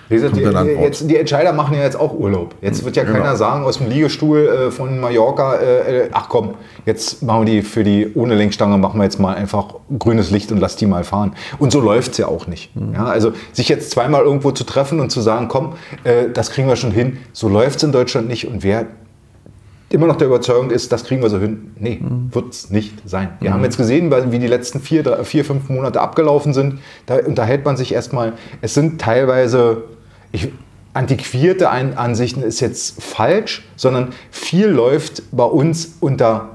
Gesagt, 0.08 0.36
die, 0.36 0.42
jetzt, 0.42 1.08
die, 1.08 1.16
Entscheider 1.16 1.52
machen 1.52 1.74
ja 1.76 1.82
jetzt 1.82 1.98
auch 1.98 2.12
Urlaub. 2.12 2.54
Jetzt 2.60 2.84
wird 2.84 2.96
ja 2.96 3.04
keiner 3.04 3.20
genau. 3.20 3.36
sagen 3.36 3.64
aus 3.64 3.78
dem 3.78 3.88
Liegestuhl 3.88 4.46
äh, 4.46 4.70
von 4.70 5.00
Mallorca, 5.00 5.56
äh, 5.56 6.04
äh, 6.04 6.08
ach 6.12 6.28
komm, 6.28 6.54
jetzt 6.84 7.22
machen 7.22 7.46
wir 7.46 7.52
die 7.54 7.62
für 7.62 7.84
die 7.84 8.12
ohne 8.14 8.34
Lenkstange, 8.34 8.76
machen 8.76 9.00
wir 9.00 9.04
jetzt 9.04 9.18
mal 9.18 9.34
einfach 9.34 9.74
grünes 9.98 10.30
Licht 10.30 10.52
und 10.52 10.58
lass 10.58 10.76
die 10.76 10.86
mal 10.86 11.04
fahren. 11.04 11.34
Und 11.58 11.72
so 11.72 11.80
läuft 11.80 12.12
es 12.12 12.18
ja 12.18 12.28
auch 12.28 12.46
nicht. 12.46 12.76
Mhm. 12.76 12.94
Ja, 12.94 13.06
also 13.06 13.32
sich 13.52 13.68
jetzt 13.68 13.90
zweimal 13.90 14.22
irgendwo 14.22 14.50
zu 14.50 14.64
treffen 14.64 15.00
und 15.00 15.10
zu 15.10 15.20
sagen, 15.20 15.48
komm, 15.48 15.74
äh, 16.04 16.28
das 16.32 16.50
kriegen 16.50 16.68
wir 16.68 16.76
schon 16.76 16.92
hin, 16.92 17.18
so 17.32 17.48
läuft 17.48 17.78
es 17.78 17.82
in 17.82 17.92
Deutschland 17.92 18.28
nicht. 18.28 18.46
Und 18.46 18.62
wer 18.62 18.86
immer 19.94 20.06
noch 20.06 20.16
der 20.16 20.26
Überzeugung 20.26 20.70
ist, 20.70 20.92
das 20.92 21.04
kriegen 21.04 21.22
wir 21.22 21.30
so 21.30 21.38
hin. 21.38 21.72
Nee, 21.78 22.00
mhm. 22.02 22.34
wird 22.34 22.52
es 22.52 22.70
nicht 22.70 23.08
sein. 23.08 23.30
Wir 23.40 23.50
mhm. 23.50 23.54
haben 23.54 23.64
jetzt 23.64 23.76
gesehen, 23.76 24.12
wie 24.30 24.38
die 24.38 24.46
letzten 24.46 24.80
vier, 24.80 25.02
drei, 25.02 25.24
vier, 25.24 25.44
fünf 25.44 25.68
Monate 25.68 26.00
abgelaufen 26.00 26.52
sind. 26.52 26.80
Da 27.06 27.16
unterhält 27.24 27.64
man 27.64 27.76
sich 27.76 27.94
erstmal. 27.94 28.34
Es 28.60 28.74
sind 28.74 29.00
teilweise 29.00 29.84
ich, 30.34 30.48
antiquierte 30.94 31.70
Ansichten 31.70 32.42
ist 32.42 32.60
jetzt 32.60 33.02
falsch, 33.02 33.64
sondern 33.76 34.12
viel 34.30 34.66
läuft 34.66 35.22
bei 35.30 35.44
uns 35.44 35.96
unter 36.00 36.53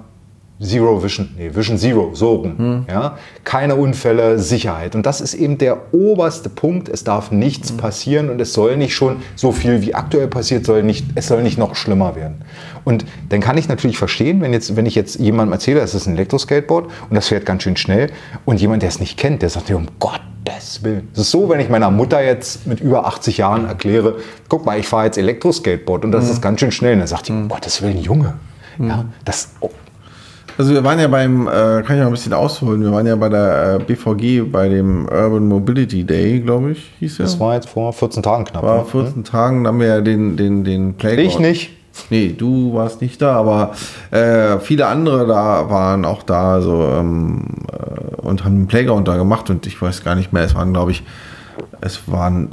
Zero 0.62 1.01
Vision, 1.01 1.30
nee, 1.38 1.49
Vision 1.53 1.78
Zero, 1.78 2.12
so 2.14 2.34
rum. 2.34 2.57
Hm. 2.57 2.86
Ja? 2.89 3.18
Keine 3.45 3.76
Unfälle, 3.76 4.39
Sicherheit. 4.39 4.93
Und 4.93 5.05
das 5.05 5.22
ist 5.22 5.34
eben 5.34 5.57
der 5.57 5.93
oberste 5.93 6.49
Punkt. 6.49 6.89
Es 6.89 7.05
darf 7.05 7.32
nichts 7.32 7.70
hm. 7.70 7.78
passieren 7.78 8.30
und 8.30 8.41
es 8.41 8.51
soll 8.51 8.76
nicht 8.76 8.93
schon 8.93 9.18
so 9.36 9.53
viel 9.53 9.82
wie 9.82 9.95
aktuell 9.95 10.28
passiert, 10.28 10.66
soll 10.66 10.84
nicht, 10.84 11.05
es 11.16 11.28
soll 11.28 11.43
nicht 11.43 11.57
noch 11.57 11.76
schlimmer 11.76 12.18
werden. 12.18 12.41
Und 12.84 13.05
dann 13.30 13.39
kann 13.39 13.57
ich 13.57 13.70
natürlich 13.70 13.97
verstehen, 13.97 14.41
wenn, 14.41 14.51
jetzt, 14.51 14.76
wenn 14.76 14.86
ich 14.86 14.95
jetzt 14.95 15.18
jemandem 15.20 15.53
erzähle, 15.53 15.80
es 15.80 15.93
ist 15.93 16.07
ein 16.07 16.16
Elektroskateboard 16.16 16.86
und 17.10 17.16
das 17.16 17.30
fährt 17.30 17.45
ganz 17.45 17.64
schön 17.64 17.78
schnell 17.78 18.12
und 18.43 18.60
jemand, 18.60 18.82
der 18.82 18.89
es 18.89 18.99
nicht 18.99 19.18
kennt, 19.18 19.41
der 19.41 19.49
sagt, 19.49 19.72
um 19.72 19.88
Gottes 19.99 20.84
Willen. 20.84 21.07
Es 21.14 21.20
ist 21.20 21.32
so, 21.32 21.47
wenn 21.47 21.62
ich 21.62 21.70
meiner 21.70 21.89
Mutter 21.89 22.22
jetzt 22.22 22.68
mit 22.68 22.82
über 22.82 23.05
80 23.05 23.38
Jahren 23.38 23.66
erkläre, 23.66 24.18
guck 24.49 24.66
mal, 24.66 24.78
ich 24.78 24.88
fahre 24.88 25.05
jetzt 25.05 25.18
Elektroskateboard 25.18 26.03
und 26.03 26.12
das 26.12 26.26
hm. 26.26 26.32
ist 26.32 26.41
ganz 26.41 26.60
schön 26.60 26.72
schnell. 26.72 26.93
Und 26.93 26.99
dann 26.99 27.07
sagt 27.07 27.30
die, 27.30 27.32
um 27.32 27.47
Gottes 27.47 27.82
Willen, 27.82 28.01
Junge. 28.01 28.34
Ja, 28.78 29.05
das, 29.26 29.49
oh, 29.60 29.70
also 30.60 30.74
wir 30.74 30.84
waren 30.84 30.99
ja 30.99 31.07
beim, 31.07 31.47
äh, 31.47 31.51
kann 31.51 31.95
ich 31.95 32.01
mal 32.01 32.07
ein 32.07 32.12
bisschen 32.12 32.34
ausholen, 32.34 32.84
wir 32.84 32.91
waren 32.91 33.07
ja 33.07 33.16
bei 33.16 33.30
der 33.30 33.80
äh, 33.80 33.84
BVG, 33.84 34.51
bei 34.51 34.68
dem 34.68 35.05
Urban 35.05 35.47
Mobility 35.47 36.03
Day, 36.03 36.41
glaube 36.41 36.72
ich, 36.72 36.91
hieß 36.99 37.20
ja. 37.20 37.24
Das 37.24 37.39
war 37.39 37.55
jetzt 37.55 37.70
vor 37.70 37.93
14 37.93 38.22
Tagen 38.22 38.43
knapp. 38.43 38.62
War 38.62 38.84
14 38.84 39.16
ne? 39.16 39.24
Tagen, 39.24 39.64
da 39.64 39.70
haben 39.70 39.80
wir 39.80 39.88
ja 39.88 40.01
den, 40.01 40.36
den, 40.36 40.66
den 40.66 40.95
Playground. 40.95 41.30
Ich 41.30 41.39
nicht. 41.39 41.70
Nee, 42.10 42.36
du 42.38 42.74
warst 42.74 43.01
nicht 43.01 43.22
da, 43.22 43.38
aber 43.38 43.72
äh, 44.12 44.60
viele 44.60 44.88
andere 44.88 45.26
da 45.26 45.70
waren 45.70 46.03
auch 46.03 46.24
da 46.24 46.55
also, 46.55 46.84
ähm, 46.93 47.45
äh, 47.72 48.16
und 48.18 48.43
haben 48.43 48.55
einen 48.55 48.68
Playground 48.68 49.07
da 49.07 49.16
gemacht 49.16 49.49
und 49.49 49.66
ich 49.66 49.82
weiß 49.82 50.03
gar 50.03 50.16
nicht 50.16 50.34
mehr, 50.34 50.43
es 50.43 50.55
waren, 50.55 50.74
glaube 50.74 50.91
ich, 50.91 51.03
es 51.80 52.01
waren 52.12 52.49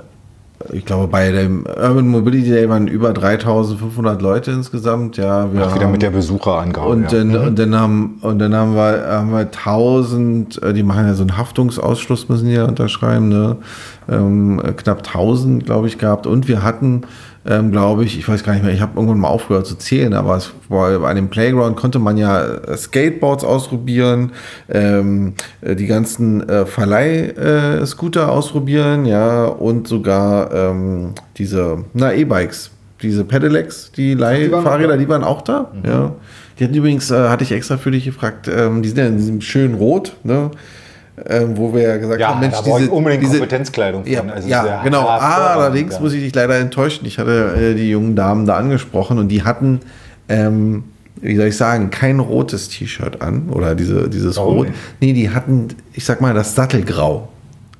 ich 0.73 0.85
glaube, 0.85 1.07
bei 1.09 1.31
dem 1.31 1.65
Urban 1.67 2.09
Mobility 2.09 2.51
Day 2.51 2.69
waren 2.69 2.89
über 2.89 3.13
3500 3.13 4.23
Leute 4.23 4.51
insgesamt. 4.53 5.17
Ja, 5.17 5.53
wir 5.53 5.67
Ach, 5.67 5.75
wieder 5.75 5.85
haben, 5.85 5.93
mit 5.93 6.03
der 6.03 6.11
Besucherangabe. 6.11 6.89
Und, 6.89 7.13
ja. 7.13 7.19
dann, 7.19 7.29
mhm. 7.29 7.47
und, 7.47 7.59
dann 7.59 7.75
haben, 7.79 8.19
und 8.23 8.39
dann 8.39 8.55
haben 8.55 8.75
wir, 8.75 9.07
haben 9.07 9.31
wir 9.33 9.41
1000, 9.41 10.63
äh, 10.63 10.73
die 10.73 10.83
machen 10.83 11.07
ja 11.07 11.15
so 11.15 11.23
einen 11.23 11.37
Haftungsausschluss, 11.37 12.29
müssen 12.29 12.47
die 12.47 12.55
ja 12.55 12.65
unterschreiben, 12.65 13.29
ne? 13.29 13.57
Ähm, 14.09 14.63
knapp 14.77 14.99
1000, 14.99 15.67
glaube 15.67 15.89
ich, 15.89 15.99
gehabt. 15.99 16.27
Und 16.27 16.49
wir 16.49 16.63
hatten 16.63 17.03
ähm, 17.49 17.71
glaube 17.71 18.05
ich. 18.05 18.19
Ich 18.19 18.29
weiß 18.29 18.45
gar 18.45 18.53
nicht 18.53 18.65
mehr, 18.65 18.73
ich 18.73 18.81
habe 18.81 18.93
irgendwann 18.97 19.21
mal 19.21 19.29
aufgehört 19.29 19.67
zu 19.67 19.77
zählen, 19.77 20.15
aber 20.15 20.37
es 20.37 20.53
war, 20.69 20.99
bei 20.99 21.15
dem 21.15 21.29
Playground 21.29 21.77
konnte 21.77 21.99
man 21.99 22.17
ja 22.17 22.45
äh, 22.45 22.77
Skateboards 22.77 23.45
ausprobieren, 23.45 24.33
ähm, 24.69 25.35
äh, 25.61 25.77
die 25.77 25.87
ganzen 25.87 26.49
äh, 26.49 26.67
Verleih-Scooter 26.67 28.23
äh, 28.23 28.31
ausprobieren, 28.31 29.05
ja, 29.07 29.45
und 29.45 29.89
sogar 29.89 30.53
ähm, 30.53 31.13
diese, 31.37 31.85
na, 31.95 32.13
E-Bikes, 32.13 32.71
diese 33.03 33.25
Pedelecs, 33.25 33.93
die 33.93 34.15
Leihfahrräder, 34.15 34.97
die 34.97 35.09
waren 35.09 35.25
auch 35.25 35.43
da, 35.43 35.71
mhm. 35.73 35.89
ja. 35.89 36.13
Die 36.59 36.65
hatten 36.65 36.75
übrigens, 36.75 37.11
äh, 37.11 37.29
hatte 37.29 37.45
ich 37.45 37.53
extra 37.53 37.77
für 37.77 37.91
dich 37.91 38.07
gefragt, 38.07 38.49
ähm, 38.49 38.83
die 38.83 38.89
sind 38.89 38.99
ja 38.99 39.07
in 39.07 39.19
diesem 39.19 39.41
schönen 39.43 39.75
Rot, 39.75 40.17
ne? 40.25 40.51
Ähm, 41.25 41.57
wo 41.57 41.73
wir 41.73 41.83
ja 41.83 41.97
gesagt 41.97 42.21
ja, 42.21 42.29
haben, 42.29 42.41
Mensch, 42.41 42.57
da 42.63 42.79
diese 42.79 42.91
unbedingt 42.91 43.23
diese, 43.23 43.39
Kompetenzkleidung 43.39 44.05
von. 44.05 44.13
Ja, 44.13 44.23
also 44.23 44.49
ja 44.49 44.83
genau. 44.83 45.07
Ah, 45.09 45.55
allerdings 45.55 45.95
ja. 45.95 46.01
muss 46.01 46.13
ich 46.13 46.23
dich 46.23 46.35
leider 46.35 46.59
enttäuschen. 46.59 47.07
Ich 47.07 47.19
hatte 47.19 47.55
äh, 47.57 47.75
die 47.75 47.89
jungen 47.89 48.17
Damen 48.17 48.45
da 48.45 48.57
angesprochen 48.57 49.19
und 49.19 49.29
die 49.29 49.43
hatten, 49.43 49.81
ähm, 50.29 50.85
wie 51.23 51.35
soll 51.37 51.47
ich 51.47 51.57
sagen, 51.57 51.89
kein 51.89 52.21
rotes 52.21 52.69
T-Shirt 52.69 53.23
an 53.23 53.49
oder 53.49 53.75
diese, 53.75 54.11
dieses 54.11 54.37
Warum 54.37 54.59
Rot. 54.59 54.69
Nee, 55.01 55.15
die 55.15 55.31
hatten, 55.31 55.69
ich 55.95 56.05
sag 56.05 56.21
mal, 56.21 56.35
das 56.35 56.55
Sattelgrau 56.55 57.29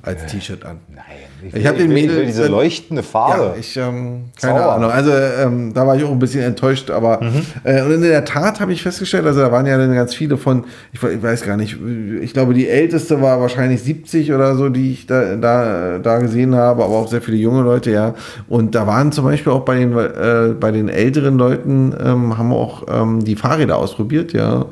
als 0.01 0.23
äh, 0.23 0.27
T-Shirt 0.27 0.65
an. 0.65 0.77
Nein. 0.95 1.26
Ich, 1.47 1.61
ich 1.61 1.67
habe 1.67 1.77
den 1.77 1.91
Mädel 1.91 2.25
diese 2.25 2.47
leuchtende 2.47 3.03
Farbe. 3.03 3.43
Ja, 3.43 3.55
ich 3.59 3.77
ähm, 3.77 4.25
keine 4.39 4.59
Zauber. 4.59 4.75
Ahnung. 4.75 4.91
Also 4.91 5.11
ähm, 5.11 5.73
da 5.73 5.85
war 5.85 5.95
ich 5.95 6.03
auch 6.03 6.11
ein 6.11 6.19
bisschen 6.19 6.43
enttäuscht, 6.43 6.89
aber 6.89 7.21
mhm. 7.21 7.41
äh, 7.63 7.81
und 7.81 7.91
in 7.91 8.01
der 8.01 8.25
Tat 8.25 8.59
habe 8.59 8.73
ich 8.73 8.83
festgestellt, 8.83 9.25
also 9.25 9.41
da 9.41 9.51
waren 9.51 9.65
ja 9.65 9.77
dann 9.77 9.93
ganz 9.93 10.13
viele 10.13 10.37
von, 10.37 10.65
ich, 10.91 11.01
ich, 11.01 11.23
weiß 11.23 11.43
gar 11.43 11.57
nicht, 11.57 11.77
ich 12.21 12.33
glaube 12.33 12.53
die 12.53 12.67
älteste 12.67 13.21
war 13.21 13.39
wahrscheinlich 13.41 13.81
70 13.81 14.33
oder 14.33 14.55
so, 14.55 14.69
die 14.69 14.91
ich 14.91 15.07
da 15.07 15.35
da, 15.35 15.99
da 15.99 16.17
gesehen 16.19 16.55
habe, 16.55 16.83
aber 16.83 16.95
auch 16.95 17.07
sehr 17.07 17.21
viele 17.21 17.37
junge 17.37 17.61
Leute, 17.61 17.91
ja. 17.91 18.15
Und 18.47 18.75
da 18.75 18.87
waren 18.87 19.11
zum 19.11 19.25
Beispiel 19.25 19.51
auch 19.51 19.65
bei 19.65 19.75
den 19.75 19.97
äh, 19.97 20.53
bei 20.59 20.71
den 20.71 20.89
älteren 20.89 21.37
Leuten 21.37 21.95
ähm, 22.03 22.37
haben 22.37 22.51
auch 22.51 22.83
ähm, 22.89 23.23
die 23.23 23.35
Fahrräder 23.35 23.77
ausprobiert, 23.77 24.33
ja. 24.33 24.65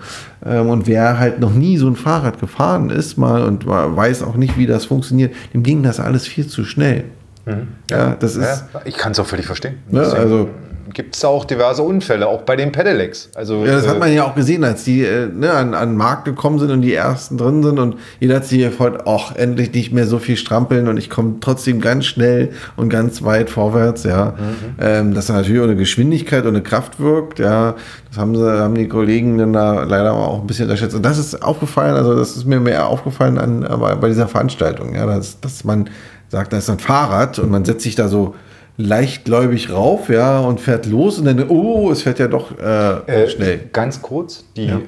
Ähm, 0.46 0.70
und 0.70 0.88
wer 0.88 1.18
halt 1.18 1.40
noch 1.40 1.54
nie 1.54 1.78
so 1.78 1.88
ein 1.88 1.96
Fahrrad 1.96 2.40
gefahren 2.40 2.90
ist 2.90 3.18
mal 3.18 3.44
und 3.44 3.66
weiß 3.66 4.24
auch 4.24 4.36
nicht, 4.36 4.58
wie 4.58 4.68
das 4.68 4.86
funktioniert, 4.86 5.34
dem 5.54 5.64
ging 5.64 5.84
das 5.84 6.00
alles 6.00 6.28
viel 6.28 6.48
zu 6.48 6.64
schnell. 6.64 7.06
Mhm. 7.46 7.68
Ja, 7.90 8.16
das 8.16 8.36
ist. 8.36 8.66
Ja, 8.74 8.82
ich 8.86 8.96
kann 8.96 9.12
es 9.12 9.20
auch 9.20 9.28
völlig 9.28 9.46
verstehen. 9.46 9.76
Ja, 9.92 10.02
also 10.02 10.50
gibt 10.94 11.16
es 11.16 11.26
auch 11.26 11.46
diverse 11.46 11.82
Unfälle, 11.82 12.28
auch 12.28 12.42
bei 12.42 12.56
den 12.56 12.72
Pedelecs. 12.72 13.30
Also, 13.36 13.66
ja, 13.66 13.74
das 13.74 13.86
äh, 13.86 13.90
hat 13.90 14.00
man 14.00 14.14
ja 14.14 14.24
auch 14.24 14.36
gesehen, 14.36 14.64
als 14.64 14.84
die 14.84 15.04
äh, 15.04 15.28
ne, 15.28 15.52
an, 15.52 15.74
an 15.74 15.90
den 15.90 15.98
Markt 15.98 16.26
gekommen 16.26 16.60
sind 16.60 16.72
und 16.72 16.82
die 16.82 16.94
ersten 16.94 17.38
drin 17.38 17.64
sind 17.64 17.80
und 17.80 17.96
jeder 18.20 18.36
hat 18.36 18.46
sich 18.46 18.60
gefreut, 18.60 19.04
ach, 19.06 19.36
endlich 19.36 19.74
nicht 19.74 19.94
mehr 19.94 20.06
so 20.06 20.20
viel 20.20 20.38
strampeln 20.38 20.88
und 20.88 20.98
ich 20.98 21.10
komme 21.10 21.36
trotzdem 21.42 21.82
ganz 21.82 22.06
schnell 22.06 22.52
und 22.76 22.90
ganz 22.90 23.24
weit 23.24 23.50
vorwärts, 23.50 24.04
ja. 24.04 24.36
Mhm. 24.38 24.76
Ähm, 24.80 25.14
dass 25.14 25.30
natürlich 25.30 25.60
auch 25.60 25.66
eine 25.66 25.76
Geschwindigkeit 25.76 26.44
und 26.44 26.50
eine 26.50 26.64
Kraft 26.64 27.00
wirkt, 27.00 27.40
ja. 27.40 27.76
Das 28.10 28.18
haben, 28.18 28.36
sie, 28.36 28.60
haben 28.60 28.76
die 28.76 28.88
Kollegen 28.88 29.38
dann 29.38 29.54
da 29.54 29.84
leider 29.84 30.14
auch 30.14 30.42
ein 30.42 30.48
bisschen 30.48 30.66
unterschätzt. 30.66 30.96
Und 30.96 31.04
das 31.04 31.18
ist 31.18 31.42
aufgefallen, 31.42 31.96
also 31.96 32.16
das 32.16 32.38
ist 32.38 32.46
mir 32.46 32.60
mehr 32.60 32.88
aufgefallen 32.88 33.38
an, 33.38 33.62
bei, 33.62 33.96
bei 33.96 34.08
dieser 34.08 34.28
Veranstaltung, 34.28 34.96
ja, 34.96 35.06
dass, 35.06 35.40
dass 35.42 35.64
man 35.64 35.90
sagt, 36.30 36.54
da 36.54 36.58
ist 36.58 36.70
ein 36.70 36.80
Fahrrad 36.80 37.40
und 37.40 37.50
man 37.50 37.66
setzt 37.66 37.84
sich 37.84 37.96
da 37.96 38.08
so 38.08 38.36
leichtgläubig 38.78 39.72
rauf, 39.72 40.10
ja, 40.10 40.40
und 40.40 40.60
fährt 40.60 40.86
los 40.86 41.20
und 41.20 41.26
dann, 41.26 41.50
oh, 41.50 41.92
es 41.92 42.02
fährt 42.02 42.20
ja 42.20 42.28
doch 42.28 42.58
äh, 42.60 43.24
äh, 43.24 43.30
schnell. 43.30 43.62
Ganz 43.72 44.02
kurz, 44.02 44.46
die 44.56 44.66
ja. 44.66 44.82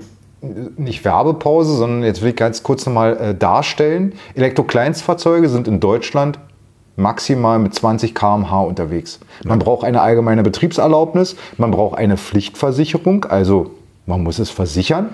nicht 0.78 1.06
Werbepause, 1.06 1.76
sondern 1.76 2.04
jetzt 2.04 2.22
will 2.22 2.30
ich 2.30 2.36
ganz 2.36 2.64
kurz 2.64 2.86
nochmal 2.86 3.18
äh, 3.18 3.36
darstellen. 3.36 4.14
Elektrokleinstfahrzeuge 4.36 5.50
sind 5.50 5.68
in 5.68 5.80
Deutschland 5.80 6.40
maximal 6.98 7.60
mit 7.60 7.74
20 7.76 8.14
km/h 8.14 8.62
unterwegs. 8.62 9.20
Man 9.46 9.60
ja. 9.60 9.66
braucht 9.66 9.86
eine 9.86 10.02
allgemeine 10.02 10.44
Betriebserlaubnis, 10.44 11.36
man 11.58 11.72
braucht 11.72 11.98
eine 11.98 12.18
Pflichtversicherung, 12.18 13.26
also 13.26 13.72
man 14.06 14.24
muss 14.24 14.40
es 14.40 14.50
versichern. 14.50 15.10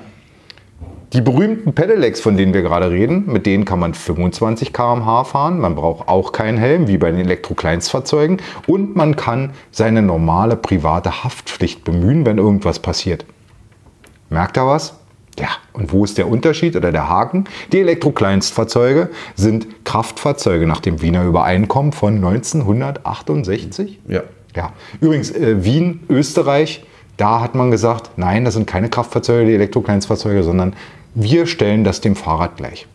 Die 1.14 1.22
berühmten 1.22 1.74
Pedelecs, 1.74 2.22
von 2.22 2.38
denen 2.38 2.55
wir 2.55 2.64
gerade 2.64 2.89
reden, 2.89 3.26
mit 3.28 3.45
denen 3.45 3.66
kann 3.66 3.80
man 3.80 3.93
25 3.93 4.74
km/h 4.74 5.26
fahren. 5.26 5.59
Man 5.59 5.76
braucht 5.76 6.07
auch 6.07 6.32
keinen 6.32 6.57
Helm, 6.57 6.88
wie 6.88 6.97
bei 6.97 7.11
den 7.11 7.20
Elektrokleinstfahrzeugen. 7.20 8.41
Und 8.66 8.95
man 8.95 9.16
kann 9.16 9.51
seine 9.70 10.01
normale 10.01 10.55
private 10.55 11.24
Haftpflicht 11.24 11.84
bemühen, 11.84 12.26
wenn 12.26 12.39
irgendwas 12.39 12.80
passiert. 12.80 13.26
Merkt 14.32 14.57
ihr 14.57 14.66
was? 14.66 14.95
Ja, 15.38 15.49
und 15.74 15.93
wo 15.93 16.03
ist 16.03 16.18
der 16.18 16.28
Unterschied 16.28 16.76
oder 16.76 16.91
der 16.91 17.07
Haken? 17.07 17.45
Die 17.72 17.80
Elektrokleinstfahrzeuge 17.82 19.09
sind 19.36 19.86
Kraftfahrzeuge 19.86 20.66
nach 20.66 20.80
dem 20.80 21.03
Wiener 21.03 21.26
Übereinkommen 21.26 21.91
von 21.91 22.16
1968. 22.16 23.99
Ja. 24.07 24.24
Ja. 24.55 24.74
Übrigens, 24.99 25.32
äh, 25.32 25.64
Wien, 25.64 26.01
Österreich, 26.09 26.86
da 27.18 27.41
hat 27.41 27.55
man 27.55 27.72
gesagt, 27.72 28.11
nein, 28.18 28.45
das 28.45 28.55
sind 28.55 28.68
keine 28.68 28.89
Kraftfahrzeuge, 28.89 29.45
die 29.45 29.55
Elektrokleinstfahrzeuge, 29.55 30.43
sondern 30.43 30.74
wir 31.16 31.45
stellen 31.45 31.84
das 31.84 32.01
dem 32.01 32.16
Fahrrad 32.16 32.57
gleich. 32.57 32.88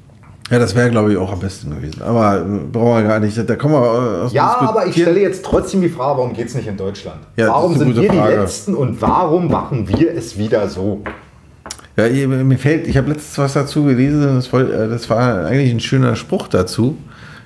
Ja, 0.51 0.59
das 0.59 0.75
wäre, 0.75 0.91
glaube 0.91 1.13
ich, 1.13 1.19
auch 1.19 1.31
am 1.31 1.41
besten 1.41 1.71
gewesen. 1.71 2.01
Aber 2.03 2.39
äh, 2.39 2.43
brauchen 2.73 3.03
wir 3.03 3.09
gar 3.09 3.21
nicht. 3.21 3.37
Da 3.37 3.57
kommen 3.57 3.75
wir 3.75 3.83
äh, 3.83 4.25
aus 4.25 4.33
Ja, 4.33 4.57
aber 4.61 4.87
ich 4.87 4.95
stelle 4.95 5.21
jetzt 5.21 5.45
trotzdem 5.45 5.83
die 5.83 5.91
Frage, 5.91 6.19
warum 6.19 6.33
geht 6.33 6.49
es 6.49 6.55
nicht 6.55 6.67
in 6.67 6.77
Deutschland? 6.77 7.21
Ja, 7.37 7.49
warum 7.49 7.77
sind 7.77 7.95
wir 7.95 8.11
Frage. 8.11 8.33
die 8.33 8.41
Letzten 8.41 8.75
und 8.75 9.01
warum 9.03 9.49
machen 9.49 9.89
wir 9.89 10.15
es 10.15 10.39
wieder 10.39 10.69
so? 10.69 11.03
Ja, 11.97 12.09
mir 12.27 12.59
fällt, 12.59 12.87
ich 12.87 12.97
habe 12.97 13.09
letztens 13.09 13.37
was 13.39 13.53
dazu 13.55 13.85
gelesen, 13.85 14.37
das 14.37 14.53
war, 14.53 14.61
äh, 14.63 14.89
das 14.89 15.11
war 15.11 15.47
eigentlich 15.47 15.71
ein 15.71 15.81
schöner 15.81 16.17
Spruch 16.17 16.49
dazu. 16.49 16.97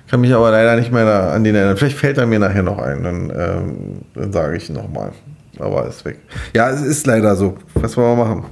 Kann 0.09 0.21
mich 0.21 0.35
aber 0.35 0.51
leider 0.51 0.77
nicht 0.77 0.93
mehr 0.93 1.07
da 1.07 1.33
an 1.33 1.43
den 1.43 1.55
erinnern. 1.55 1.77
Vielleicht 1.77 1.97
fällt 1.97 2.19
er 2.19 2.27
mir 2.27 2.39
nachher 2.39 2.63
noch 2.63 2.79
ein, 2.79 3.03
dann, 3.03 3.33
ähm, 3.35 3.77
dann 4.15 4.33
sage 4.33 4.59
ich 4.59 4.69
nochmal. 4.69 5.13
Aber 5.59 5.87
ist 5.87 6.05
weg. 6.05 6.19
Ja, 6.55 6.71
es 6.71 6.81
ist 6.83 7.07
leider 7.07 7.37
so. 7.37 7.57
Was 7.75 7.97
wollen 7.97 8.17
wir 8.17 8.25
machen? 8.25 8.45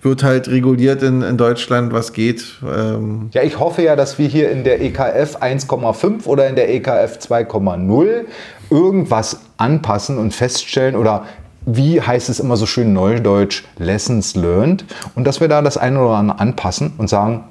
Wird 0.00 0.24
halt 0.24 0.48
reguliert 0.48 1.02
in, 1.02 1.22
in 1.22 1.36
Deutschland, 1.36 1.92
was 1.92 2.12
geht. 2.12 2.58
Ähm 2.62 3.28
ja, 3.32 3.42
ich 3.42 3.58
hoffe 3.58 3.82
ja, 3.82 3.94
dass 3.94 4.18
wir 4.18 4.26
hier 4.26 4.50
in 4.50 4.64
der 4.64 4.80
EKF 4.80 5.36
1,5 5.36 6.26
oder 6.26 6.48
in 6.48 6.56
der 6.56 6.72
EKF 6.74 7.18
2,0 7.18 8.24
irgendwas 8.70 9.40
anpassen 9.58 10.18
und 10.18 10.34
feststellen 10.34 10.96
oder 10.96 11.24
wie 11.64 12.00
heißt 12.00 12.28
es 12.28 12.40
immer 12.40 12.56
so 12.56 12.66
schön 12.66 12.92
neudeutsch, 12.92 13.62
Lessons 13.78 14.34
learned 14.34 14.84
und 15.14 15.24
dass 15.24 15.40
wir 15.40 15.46
da 15.46 15.62
das 15.62 15.76
eine 15.76 16.00
oder 16.00 16.16
andere 16.16 16.40
anpassen 16.40 16.94
und 16.98 17.08
sagen, 17.08 17.44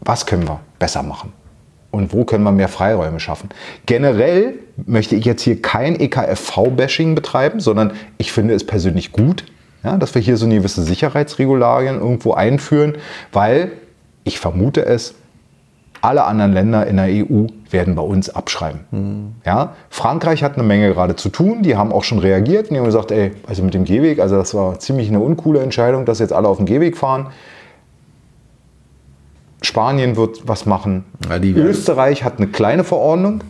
was 0.00 0.26
können 0.26 0.46
wir 0.46 0.60
besser 0.78 1.02
machen 1.02 1.32
und 1.92 2.12
wo 2.12 2.24
können 2.24 2.42
wir 2.42 2.50
mehr 2.50 2.68
Freiräume 2.68 3.20
schaffen. 3.20 3.50
Generell 3.86 4.54
möchte 4.86 5.14
ich 5.14 5.24
jetzt 5.24 5.42
hier 5.42 5.62
kein 5.62 5.94
EKFV-Bashing 6.00 7.14
betreiben, 7.14 7.60
sondern 7.60 7.92
ich 8.18 8.32
finde 8.32 8.54
es 8.54 8.66
persönlich 8.66 9.12
gut, 9.12 9.44
ja, 9.84 9.96
dass 9.96 10.14
wir 10.14 10.22
hier 10.22 10.36
so 10.36 10.46
eine 10.46 10.56
gewisse 10.56 10.82
Sicherheitsregularien 10.82 12.00
irgendwo 12.00 12.32
einführen, 12.32 12.96
weil 13.30 13.72
ich 14.24 14.40
vermute 14.40 14.84
es, 14.84 15.14
alle 16.00 16.24
anderen 16.24 16.52
Länder 16.52 16.86
in 16.86 16.96
der 16.96 17.06
EU 17.06 17.46
werden 17.70 17.94
bei 17.94 18.02
uns 18.02 18.28
abschreiben. 18.28 18.80
Mhm. 18.90 19.34
Ja? 19.46 19.74
Frankreich 19.88 20.42
hat 20.42 20.54
eine 20.54 20.64
Menge 20.64 20.92
gerade 20.92 21.14
zu 21.14 21.28
tun, 21.28 21.62
die 21.62 21.76
haben 21.76 21.92
auch 21.92 22.04
schon 22.04 22.18
reagiert 22.18 22.68
und 22.68 22.74
die 22.74 22.78
haben 22.78 22.86
gesagt, 22.86 23.12
ey, 23.12 23.32
also 23.46 23.62
mit 23.62 23.74
dem 23.74 23.84
Gehweg, 23.84 24.18
also 24.18 24.36
das 24.36 24.52
war 24.54 24.78
ziemlich 24.80 25.08
eine 25.08 25.20
uncoole 25.20 25.60
Entscheidung, 25.60 26.04
dass 26.04 26.18
jetzt 26.18 26.32
alle 26.32 26.48
auf 26.48 26.56
dem 26.56 26.66
Gehweg 26.66 26.96
fahren. 26.96 27.28
Spanien 29.62 30.16
wird 30.16 30.46
was 30.46 30.66
machen. 30.66 31.04
Ja, 31.28 31.38
Österreich 31.38 32.24
hat 32.24 32.38
eine 32.38 32.48
kleine 32.48 32.84
Verordnung 32.84 33.42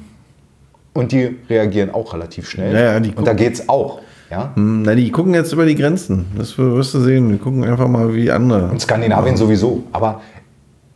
und 0.95 1.13
die 1.13 1.37
reagieren 1.49 1.91
auch 1.93 2.15
relativ 2.15 2.49
schnell. 2.49 2.75
Ja, 2.75 2.99
ja, 2.99 3.13
und 3.17 3.27
da 3.27 3.33
geht 3.33 3.55
es 3.55 3.69
auch. 3.69 4.01
Ja? 4.31 4.53
Hm, 4.55 4.83
na, 4.83 4.95
die 4.95 5.11
gucken 5.11 5.35
jetzt 5.35 5.53
über 5.53 5.67
die 5.67 5.75
Grenzen. 5.75 6.27
Das 6.37 6.57
wirst 6.57 6.95
du 6.95 7.01
sehen. 7.01 7.31
Die 7.31 7.39
gucken 7.39 7.65
einfach 7.65 7.89
mal 7.89 8.15
wie 8.15 8.31
andere. 8.31 8.71
Und 8.71 8.81
Skandinavien 8.81 9.37
sowieso. 9.37 9.83
Aber 9.93 10.23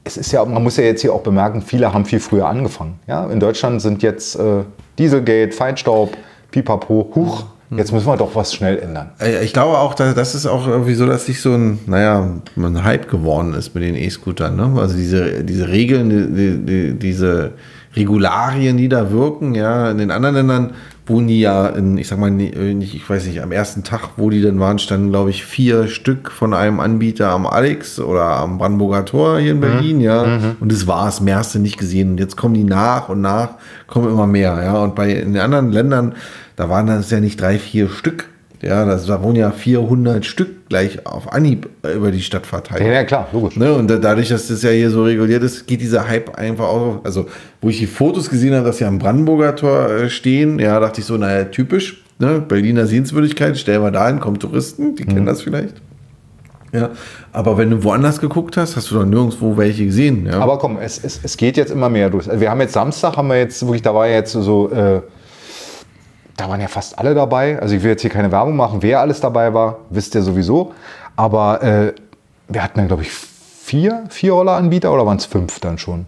es 0.04 0.16
ist 0.16 0.32
ja, 0.32 0.44
man 0.44 0.62
muss 0.62 0.76
ja 0.76 0.84
jetzt 0.84 1.02
hier 1.02 1.12
auch 1.12 1.20
bemerken, 1.20 1.60
viele 1.60 1.92
haben 1.92 2.04
viel 2.04 2.20
früher 2.20 2.46
angefangen. 2.46 2.98
Ja? 3.06 3.26
In 3.26 3.40
Deutschland 3.40 3.82
sind 3.82 4.02
jetzt 4.02 4.36
äh, 4.36 4.62
Dieselgate, 4.98 5.52
Feinstaub, 5.52 6.16
Pipapo, 6.50 7.10
Huch. 7.14 7.44
Jetzt 7.70 7.92
müssen 7.92 8.06
wir 8.06 8.16
doch 8.16 8.34
was 8.34 8.54
schnell 8.54 8.78
ändern. 8.78 9.10
Äh, 9.20 9.44
ich 9.44 9.52
glaube 9.52 9.78
auch, 9.78 9.94
das 9.94 10.34
ist 10.34 10.46
auch 10.46 10.66
irgendwie 10.68 10.94
so, 10.94 11.06
dass 11.06 11.26
sich 11.26 11.40
so 11.40 11.52
ein, 11.52 11.78
naja, 11.86 12.30
ein 12.56 12.84
Hype 12.84 13.08
geworden 13.08 13.54
ist 13.54 13.74
mit 13.74 13.82
den 13.82 13.96
E-Scootern. 13.96 14.56
Ne? 14.56 14.80
Also 14.80 14.96
diese, 14.96 15.42
diese 15.42 15.68
Regeln, 15.68 16.10
die, 16.10 16.58
die, 16.64 16.98
diese 16.98 17.52
Regularien, 17.96 18.76
die 18.76 18.88
da 18.88 19.10
wirken, 19.10 19.54
ja, 19.54 19.90
in 19.90 19.98
den 19.98 20.10
anderen 20.10 20.34
Ländern 20.34 20.72
wurden 21.06 21.28
die 21.28 21.40
ja 21.40 21.68
in, 21.68 21.96
ich 21.98 22.08
sag 22.08 22.18
mal, 22.18 22.30
nicht, 22.30 22.94
ich 22.94 23.08
weiß 23.08 23.26
nicht, 23.26 23.40
am 23.40 23.52
ersten 23.52 23.84
Tag, 23.84 24.10
wo 24.16 24.28
die 24.28 24.42
dann 24.42 24.58
waren, 24.58 24.78
standen, 24.78 25.10
glaube 25.10 25.30
ich, 25.30 25.44
vier 25.44 25.86
Stück 25.86 26.30
von 26.30 26.52
einem 26.52 26.80
Anbieter 26.80 27.30
am 27.30 27.46
Alex 27.46 28.00
oder 28.00 28.24
am 28.24 28.58
Brandenburger 28.58 29.04
Tor 29.04 29.38
hier 29.38 29.52
in 29.52 29.58
mhm. 29.58 29.60
Berlin, 29.60 29.96
mhm. 29.96 30.02
ja. 30.02 30.24
Mhm. 30.24 30.56
Und 30.60 30.72
das 30.72 30.86
war 30.86 31.08
es, 31.08 31.20
mehr 31.20 31.36
hast 31.36 31.54
du 31.54 31.58
nicht 31.60 31.78
gesehen. 31.78 32.12
Und 32.12 32.20
jetzt 32.20 32.36
kommen 32.36 32.54
die 32.54 32.64
nach 32.64 33.08
und 33.08 33.20
nach, 33.20 33.50
kommen 33.86 34.10
immer 34.10 34.26
mehr, 34.26 34.60
ja. 34.62 34.78
Und 34.78 34.94
bei 34.94 35.10
in 35.12 35.32
den 35.32 35.42
anderen 35.42 35.70
Ländern, 35.70 36.14
da 36.56 36.68
waren 36.68 36.86
das 36.86 37.10
ja 37.10 37.20
nicht 37.20 37.40
drei, 37.40 37.58
vier 37.58 37.88
Stück, 37.88 38.26
ja, 38.62 38.84
das, 38.84 39.06
da 39.06 39.22
wohnen 39.22 39.36
ja 39.36 39.50
400 39.50 40.24
Stück 40.24 40.68
gleich 40.68 41.06
auf 41.06 41.32
Anhieb 41.32 41.68
über 41.94 42.10
die 42.10 42.22
Stadt 42.22 42.46
verteilt. 42.46 42.80
Ja, 42.80 42.92
ja 42.92 43.04
klar, 43.04 43.28
logisch. 43.32 43.56
Ne? 43.56 43.72
Und 43.74 43.88
dadurch, 43.88 44.30
dass 44.30 44.48
das 44.48 44.62
ja 44.62 44.70
hier 44.70 44.90
so 44.90 45.04
reguliert 45.04 45.42
ist, 45.42 45.66
geht 45.66 45.80
dieser 45.80 46.08
Hype 46.08 46.36
einfach 46.36 46.64
auch. 46.64 47.00
Also, 47.04 47.26
wo 47.60 47.68
ich 47.68 47.78
die 47.78 47.86
Fotos 47.86 48.30
gesehen 48.30 48.54
habe, 48.54 48.66
dass 48.66 48.78
sie 48.78 48.84
am 48.84 48.98
Brandenburger 48.98 49.54
Tor 49.54 49.90
äh, 49.90 50.10
stehen, 50.10 50.58
ja, 50.58 50.80
dachte 50.80 51.00
ich 51.00 51.06
so, 51.06 51.16
naja, 51.16 51.44
typisch. 51.44 52.02
Ne? 52.18 52.40
Berliner 52.40 52.86
Sehenswürdigkeit, 52.86 53.58
stellen 53.58 53.82
wir 53.82 53.90
da 53.90 54.08
hin, 54.08 54.20
kommen 54.20 54.38
Touristen, 54.38 54.96
die 54.96 55.04
mhm. 55.04 55.08
kennen 55.08 55.26
das 55.26 55.42
vielleicht. 55.42 55.74
Ja, 56.72 56.90
aber 57.32 57.58
wenn 57.58 57.70
du 57.70 57.84
woanders 57.84 58.20
geguckt 58.20 58.56
hast, 58.56 58.76
hast 58.76 58.90
du 58.90 58.96
doch 58.96 59.04
nirgendwo 59.04 59.56
welche 59.56 59.84
gesehen. 59.84 60.26
Ja? 60.26 60.40
Aber 60.40 60.58
komm, 60.58 60.78
es, 60.78 61.02
es, 61.02 61.20
es 61.22 61.36
geht 61.36 61.56
jetzt 61.56 61.70
immer 61.70 61.88
mehr 61.88 62.10
durch. 62.10 62.28
Also 62.28 62.40
wir 62.40 62.50
haben 62.50 62.60
jetzt 62.60 62.72
Samstag, 62.72 63.16
haben 63.16 63.28
wir 63.28 63.38
jetzt, 63.38 63.62
wirklich, 63.62 63.82
da 63.82 63.94
war 63.94 64.08
jetzt 64.08 64.32
so. 64.32 64.70
Äh, 64.70 65.02
da 66.36 66.48
waren 66.48 66.60
ja 66.60 66.68
fast 66.68 66.98
alle 66.98 67.14
dabei. 67.14 67.60
Also 67.60 67.74
ich 67.74 67.82
will 67.82 67.90
jetzt 67.90 68.02
hier 68.02 68.10
keine 68.10 68.30
Werbung 68.30 68.56
machen, 68.56 68.82
wer 68.82 69.00
alles 69.00 69.20
dabei 69.20 69.54
war, 69.54 69.78
wisst 69.90 70.14
ihr 70.14 70.22
sowieso. 70.22 70.74
Aber 71.16 71.62
äh, 71.62 71.94
wir 72.48 72.62
hatten 72.62 72.78
dann, 72.78 72.88
glaube 72.88 73.02
ich, 73.02 73.10
vier, 73.10 74.04
vier 74.08 74.32
Rolleranbieter 74.32 74.92
oder 74.92 75.06
waren 75.06 75.16
es 75.16 75.24
fünf 75.24 75.60
dann 75.60 75.78
schon? 75.78 76.06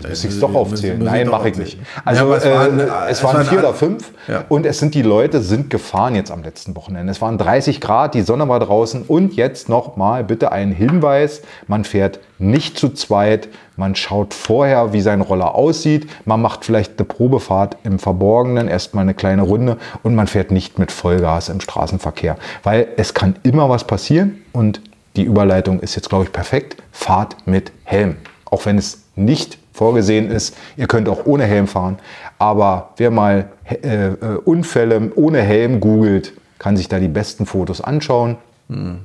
Da 0.00 0.08
muss 0.08 0.22
ich 0.22 0.30
es 0.30 0.40
doch 0.40 0.54
aufzählen. 0.54 1.02
Nein, 1.02 1.28
mache 1.28 1.48
ich 1.48 1.56
nicht. 1.56 1.78
Also 2.04 2.30
ja, 2.30 2.36
es, 2.36 2.44
waren, 2.44 2.80
äh, 2.80 2.86
es, 3.08 3.24
waren, 3.24 3.44
vier 3.44 3.58
oder 3.58 3.74
fünf 3.74 4.12
ja. 4.28 4.44
und 4.48 4.64
es 4.64 4.78
sind 4.78 4.94
die 4.94 5.02
Leute 5.02 5.40
sind 5.40 5.70
gefahren 5.70 6.14
jetzt 6.14 6.30
am 6.30 6.42
letzten 6.42 6.76
Wochenende. 6.76 7.10
Es 7.10 7.20
waren 7.20 7.36
30 7.36 7.80
Grad, 7.80 8.14
die 8.14 8.22
Sonne 8.22 8.48
war 8.48 8.60
draußen 8.60 9.02
und 9.02 9.34
jetzt 9.34 9.68
noch 9.68 9.96
mal 9.96 10.22
bitte 10.22 10.52
ein 10.52 10.70
Hinweis: 10.70 11.42
Man 11.66 11.84
fährt 11.84 12.20
nicht 12.38 12.78
zu 12.78 12.90
zweit. 12.90 13.48
Man 13.76 13.96
schaut 13.96 14.34
vorher, 14.34 14.92
wie 14.92 15.00
sein 15.00 15.20
Roller 15.20 15.54
aussieht. 15.54 16.08
Man 16.24 16.40
macht 16.40 16.64
vielleicht 16.64 16.98
eine 16.98 17.04
Probefahrt 17.04 17.76
im 17.82 17.98
Verborgenen, 17.98 18.68
erstmal 18.68 19.02
eine 19.02 19.14
kleine 19.14 19.42
Runde 19.42 19.78
und 20.04 20.14
man 20.14 20.28
fährt 20.28 20.52
nicht 20.52 20.78
mit 20.78 20.92
Vollgas 20.92 21.48
im 21.48 21.60
Straßenverkehr, 21.60 22.36
weil 22.62 22.88
es 22.96 23.14
kann 23.14 23.34
immer 23.42 23.68
was 23.68 23.84
passieren 23.84 24.42
und 24.52 24.80
die 25.16 25.24
Überleitung 25.24 25.80
ist 25.80 25.96
jetzt 25.96 26.08
glaube 26.08 26.24
ich 26.24 26.32
perfekt. 26.32 26.76
Fahrt 26.92 27.36
mit 27.46 27.72
Helm, 27.84 28.16
auch 28.44 28.64
wenn 28.66 28.78
es 28.78 29.02
nicht 29.16 29.58
vorgesehen 29.78 30.30
ist. 30.30 30.56
Ihr 30.76 30.88
könnt 30.88 31.08
auch 31.08 31.24
ohne 31.24 31.44
Helm 31.44 31.68
fahren. 31.68 31.98
Aber 32.38 32.90
wer 32.96 33.10
mal 33.10 33.46
äh, 33.64 34.08
äh, 34.08 34.14
Unfälle 34.44 35.12
ohne 35.14 35.40
Helm 35.40 35.80
googelt, 35.80 36.32
kann 36.58 36.76
sich 36.76 36.88
da 36.88 36.98
die 36.98 37.08
besten 37.08 37.46
Fotos 37.46 37.80
anschauen. 37.80 38.36
Mhm. 38.68 38.98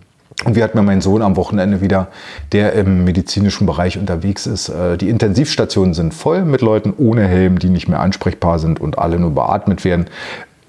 Und 0.45 0.55
wie 0.55 0.63
hat 0.63 0.74
mir 0.74 0.82
mein 0.82 0.99
Sohn 0.99 1.21
am 1.21 1.36
Wochenende 1.36 1.80
wieder, 1.80 2.07
der 2.51 2.74
im 2.74 3.03
medizinischen 3.03 3.67
Bereich 3.67 3.99
unterwegs 3.99 4.47
ist. 4.47 4.69
Äh, 4.69 4.97
die 4.97 5.09
Intensivstationen 5.09 5.93
sind 5.93 6.13
voll 6.13 6.43
mit 6.43 6.61
Leuten 6.61 6.91
ohne 6.97 7.28
Helm, 7.28 7.59
die 7.59 7.69
nicht 7.69 7.88
mehr 7.88 7.99
ansprechbar 7.99 8.57
sind 8.57 8.82
und 8.82 8.97
alle 8.97 9.19
nur 9.19 9.36
beatmet 9.36 9.86
werden. 9.86 10.07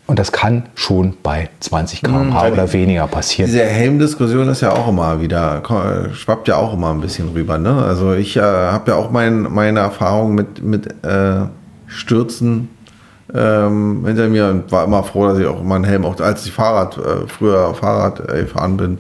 Und 0.06 0.18
das 0.18 0.32
kann 0.32 0.64
schon 0.74 1.16
bei 1.22 1.48
20 1.60 2.02
km/h 2.02 2.46
mhm, 2.46 2.52
oder 2.52 2.72
weniger 2.74 3.06
passieren. 3.06 3.50
Diese 3.50 3.64
Helmdiskussion 3.64 4.48
ist 4.48 4.60
ja 4.60 4.72
auch 4.72 4.88
immer 4.88 5.20
wieder, 5.20 5.62
schwappt 6.12 6.46
ja 6.48 6.56
auch 6.56 6.74
immer 6.74 6.90
ein 6.90 7.00
bisschen 7.00 7.30
rüber. 7.30 7.56
Ne? 7.56 7.82
Also 7.82 8.12
ich 8.12 8.36
äh, 8.36 8.40
habe 8.40 8.90
ja 8.90 8.96
auch 8.98 9.10
mein, 9.10 9.42
meine 9.42 9.80
Erfahrung 9.80 10.34
mit, 10.34 10.62
mit 10.62 10.88
äh, 11.04 11.46
Stürzen 11.86 12.68
ähm, 13.32 14.04
hinter 14.06 14.28
mir 14.28 14.48
und 14.48 14.70
war 14.70 14.84
immer 14.84 15.02
froh, 15.04 15.28
dass 15.28 15.38
ich 15.38 15.46
auch 15.46 15.60
immer 15.60 15.76
einen 15.76 15.84
Helm, 15.84 16.04
auch 16.04 16.20
als 16.20 16.44
ich 16.44 16.52
Fahrrad, 16.52 16.98
äh, 16.98 17.26
früher 17.26 17.74
Fahrrad 17.74 18.20
äh, 18.28 18.42
gefahren 18.42 18.76
bin, 18.76 18.98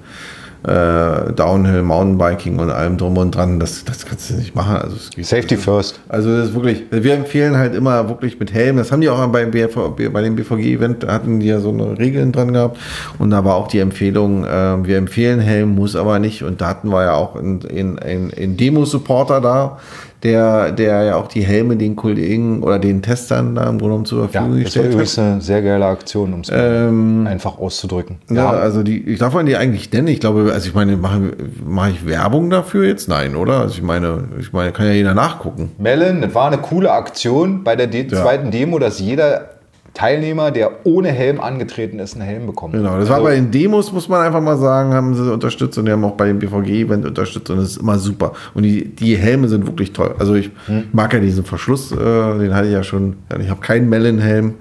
äh, 0.66 1.32
Downhill, 1.32 1.82
Mountainbiking 1.82 2.58
und 2.58 2.70
allem 2.70 2.96
drum 2.96 3.18
und 3.18 3.34
dran. 3.34 3.60
Das, 3.60 3.84
das 3.84 4.06
kannst 4.06 4.30
du 4.30 4.34
nicht 4.34 4.54
machen. 4.54 4.76
Also 4.76 4.96
Safety 4.96 5.54
also, 5.54 5.72
first. 5.72 6.00
Also 6.08 6.34
das 6.34 6.48
ist 6.48 6.54
wirklich, 6.54 6.84
wir 6.90 7.14
empfehlen 7.14 7.56
halt 7.56 7.74
immer 7.74 8.08
wirklich 8.08 8.40
mit 8.40 8.52
Helm. 8.52 8.78
Das 8.78 8.90
haben 8.90 9.00
die 9.00 9.08
auch 9.08 9.26
beim 9.28 9.50
BV, 9.50 9.94
bei 9.96 10.22
dem 10.22 10.36
BVG-Event, 10.36 11.06
hatten 11.06 11.40
die 11.40 11.46
ja 11.46 11.60
so 11.60 11.70
eine 11.70 11.98
Regeln 11.98 12.32
dran 12.32 12.52
gehabt. 12.52 12.78
Und 13.18 13.30
da 13.30 13.44
war 13.44 13.56
auch 13.56 13.68
die 13.68 13.78
Empfehlung, 13.78 14.44
äh, 14.44 14.86
wir 14.86 14.96
empfehlen 14.96 15.40
Helm, 15.40 15.74
muss 15.74 15.96
aber 15.96 16.18
nicht. 16.18 16.42
Und 16.42 16.60
da 16.60 16.68
hatten 16.68 16.88
wir 16.88 17.04
ja 17.04 17.14
auch 17.14 17.36
einen, 17.36 17.60
einen, 17.68 18.32
einen 18.32 18.56
Demo-Supporter 18.56 19.40
da, 19.40 19.78
der, 20.24 20.72
der 20.72 21.02
ja 21.04 21.16
auch 21.16 21.28
die 21.28 21.42
Helme 21.42 21.76
den 21.76 21.96
Kollegen 21.96 22.62
oder 22.62 22.78
den 22.78 23.02
Testern 23.02 23.54
da 23.54 23.64
im 23.64 23.78
Grunde 23.78 23.84
genommen 23.84 24.04
zur 24.06 24.28
Verfügung 24.28 24.56
ja, 24.56 24.64
gestellt 24.64 24.94
hat. 24.94 25.00
Das 25.02 25.10
ist 25.10 25.18
eine 25.18 25.40
sehr 25.42 25.60
geile 25.60 25.84
Aktion, 25.84 26.32
um 26.32 26.40
es 26.40 26.50
ähm, 26.50 27.26
einfach 27.28 27.58
auszudrücken. 27.58 28.16
Ja, 28.30 28.50
also 28.50 28.82
die, 28.82 29.02
ich 29.02 29.18
darf 29.18 29.34
man 29.34 29.44
die 29.44 29.56
eigentlich 29.56 29.92
nennen. 29.92 30.08
Ich 30.08 30.20
glaube, 30.20 30.50
also 30.52 30.66
ich 30.66 30.74
meine, 30.74 30.96
mache 30.96 31.32
mach 31.64 31.90
ich 31.90 32.06
Werbung 32.06 32.48
dafür 32.48 32.86
jetzt? 32.86 33.08
Nein, 33.08 33.36
oder? 33.36 33.60
Also 33.60 33.74
ich 33.74 33.82
meine, 33.82 34.24
ich 34.40 34.52
meine, 34.52 34.72
kann 34.72 34.86
ja 34.86 34.92
jeder 34.92 35.14
nachgucken. 35.14 35.72
Melon, 35.78 36.22
das 36.22 36.34
war 36.34 36.46
eine 36.46 36.58
coole 36.58 36.90
Aktion 36.90 37.62
bei 37.62 37.76
der 37.76 37.86
De 37.86 38.10
ja. 38.10 38.22
zweiten 38.22 38.50
Demo, 38.50 38.78
dass 38.78 39.00
jeder 39.00 39.53
Teilnehmer, 39.94 40.50
der 40.50 40.84
ohne 40.84 41.08
Helm 41.08 41.40
angetreten 41.40 42.00
ist, 42.00 42.14
einen 42.14 42.24
Helm 42.24 42.46
bekommen. 42.46 42.72
Genau, 42.72 42.98
das 42.98 43.08
war 43.08 43.16
also, 43.16 43.28
bei 43.28 43.36
den 43.36 43.52
Demos, 43.52 43.92
muss 43.92 44.08
man 44.08 44.26
einfach 44.26 44.40
mal 44.40 44.56
sagen, 44.56 44.92
haben 44.92 45.14
sie 45.14 45.32
unterstützt 45.32 45.78
und 45.78 45.86
die 45.86 45.92
haben 45.92 46.04
auch 46.04 46.16
bei 46.16 46.26
dem 46.26 46.40
BVG-Event 46.40 47.06
unterstützt 47.06 47.48
und 47.50 47.58
das 47.58 47.70
ist 47.70 47.76
immer 47.76 47.98
super. 47.98 48.32
Und 48.54 48.64
die, 48.64 48.92
die 48.92 49.16
Helme 49.16 49.48
sind 49.48 49.66
wirklich 49.66 49.92
toll. 49.92 50.16
Also 50.18 50.34
ich 50.34 50.50
hm. 50.66 50.88
mag 50.92 51.12
ja 51.14 51.20
diesen 51.20 51.44
Verschluss, 51.44 51.92
äh, 51.92 51.96
den 51.96 52.54
hatte 52.54 52.66
ich 52.66 52.72
ja 52.72 52.82
schon, 52.82 53.16
ich 53.40 53.48
habe 53.48 53.60
keinen 53.60 53.88
Mellon-Helm, 53.88 54.54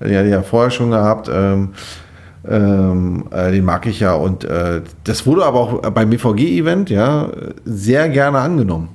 den 0.00 0.16
hatte 0.16 0.26
ich 0.26 0.32
ja 0.32 0.42
vorher 0.42 0.70
schon 0.70 0.90
gehabt. 0.90 1.30
Ähm, 1.32 1.70
ähm, 2.48 3.24
äh, 3.30 3.50
den 3.52 3.64
mag 3.64 3.84
ich 3.86 4.00
ja 4.00 4.14
und 4.14 4.44
äh, 4.44 4.80
das 5.04 5.26
wurde 5.26 5.44
aber 5.44 5.60
auch 5.60 5.82
beim 5.90 6.08
BVG-Event 6.08 6.88
ja 6.88 7.28
sehr 7.64 8.08
gerne 8.08 8.38
angenommen. 8.38 8.88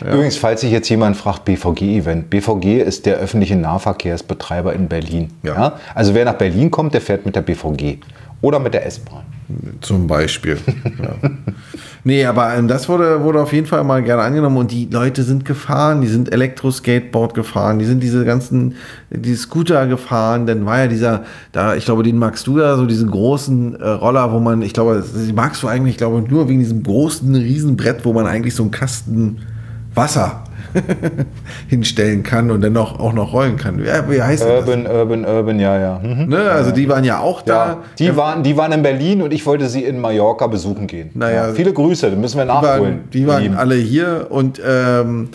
Ja. 0.00 0.12
Übrigens, 0.12 0.36
falls 0.36 0.60
sich 0.60 0.70
jetzt 0.70 0.88
jemand 0.88 1.16
fragt, 1.16 1.44
BVG-Event. 1.44 2.30
BVG 2.30 2.82
ist 2.82 3.06
der 3.06 3.16
öffentliche 3.16 3.56
Nahverkehrsbetreiber 3.56 4.72
in 4.72 4.88
Berlin. 4.88 5.30
Ja. 5.42 5.54
ja. 5.54 5.72
Also 5.94 6.14
wer 6.14 6.24
nach 6.24 6.34
Berlin 6.34 6.70
kommt, 6.70 6.94
der 6.94 7.00
fährt 7.00 7.26
mit 7.26 7.36
der 7.36 7.42
BVG. 7.42 7.98
Oder 8.40 8.58
mit 8.58 8.74
der 8.74 8.86
S-Bahn. 8.86 9.24
Zum 9.80 10.06
Beispiel. 10.06 10.58
ja. 11.02 11.30
Nee, 12.06 12.26
aber 12.26 12.54
ähm, 12.54 12.68
das 12.68 12.86
wurde, 12.90 13.22
wurde 13.22 13.40
auf 13.40 13.54
jeden 13.54 13.66
Fall 13.66 13.82
mal 13.82 14.02
gerne 14.02 14.20
angenommen 14.20 14.58
und 14.58 14.70
die 14.70 14.86
Leute 14.92 15.22
sind 15.22 15.46
gefahren, 15.46 16.02
die 16.02 16.06
sind 16.06 16.30
Elektro-Skateboard 16.30 17.32
gefahren, 17.32 17.78
die 17.78 17.86
sind 17.86 18.02
diese 18.02 18.26
ganzen, 18.26 18.74
die 19.08 19.34
Scooter 19.34 19.86
gefahren, 19.86 20.44
dann 20.46 20.66
war 20.66 20.80
ja 20.80 20.86
dieser, 20.86 21.24
da, 21.52 21.74
ich 21.74 21.86
glaube, 21.86 22.02
den 22.02 22.18
magst 22.18 22.46
du 22.46 22.58
ja, 22.58 22.76
so 22.76 22.84
diesen 22.84 23.10
großen 23.10 23.80
äh, 23.80 23.88
Roller, 23.88 24.32
wo 24.32 24.38
man, 24.38 24.60
ich 24.60 24.74
glaube, 24.74 25.02
den 25.02 25.34
magst 25.34 25.62
du 25.62 25.66
eigentlich, 25.66 25.92
ich 25.94 25.98
glaube, 25.98 26.20
nur 26.20 26.46
wegen 26.46 26.58
diesem 26.58 26.82
großen 26.82 27.34
Riesenbrett, 27.34 28.04
wo 28.04 28.12
man 28.12 28.26
eigentlich 28.26 28.54
so 28.54 28.64
einen 28.64 28.70
Kasten 28.70 29.38
Wasser 29.94 30.44
hinstellen 31.68 32.22
kann 32.22 32.50
und 32.50 32.60
dann 32.62 32.76
auch, 32.76 32.98
auch 32.98 33.12
noch 33.12 33.32
rollen 33.32 33.56
kann. 33.56 33.84
Ja, 33.84 34.08
wie 34.10 34.20
heißt 34.20 34.44
Urban, 34.44 34.84
das? 34.84 34.92
Urban, 34.92 35.24
Urban, 35.24 35.60
ja, 35.60 35.78
ja. 35.78 36.00
Mhm. 36.02 36.28
Ne, 36.28 36.50
also 36.50 36.72
die 36.72 36.88
waren 36.88 37.04
ja 37.04 37.20
auch 37.20 37.42
da. 37.42 37.54
Ja, 37.54 37.78
die. 37.98 38.16
Waren, 38.16 38.42
die 38.42 38.56
waren 38.56 38.72
in 38.72 38.82
Berlin 38.82 39.22
und 39.22 39.32
ich 39.32 39.46
wollte 39.46 39.68
sie 39.68 39.84
in 39.84 40.00
Mallorca 40.00 40.46
besuchen 40.46 40.86
gehen. 40.86 41.10
Naja, 41.14 41.48
ja, 41.48 41.52
viele 41.54 41.72
Grüße, 41.72 42.10
das 42.10 42.18
müssen 42.18 42.38
wir 42.38 42.44
nachholen. 42.44 43.04
Die 43.12 43.26
waren, 43.26 43.42
die 43.42 43.50
waren 43.50 43.58
alle 43.58 43.76
hier 43.76 44.26
und 44.30 44.60
ähm, 44.66 45.30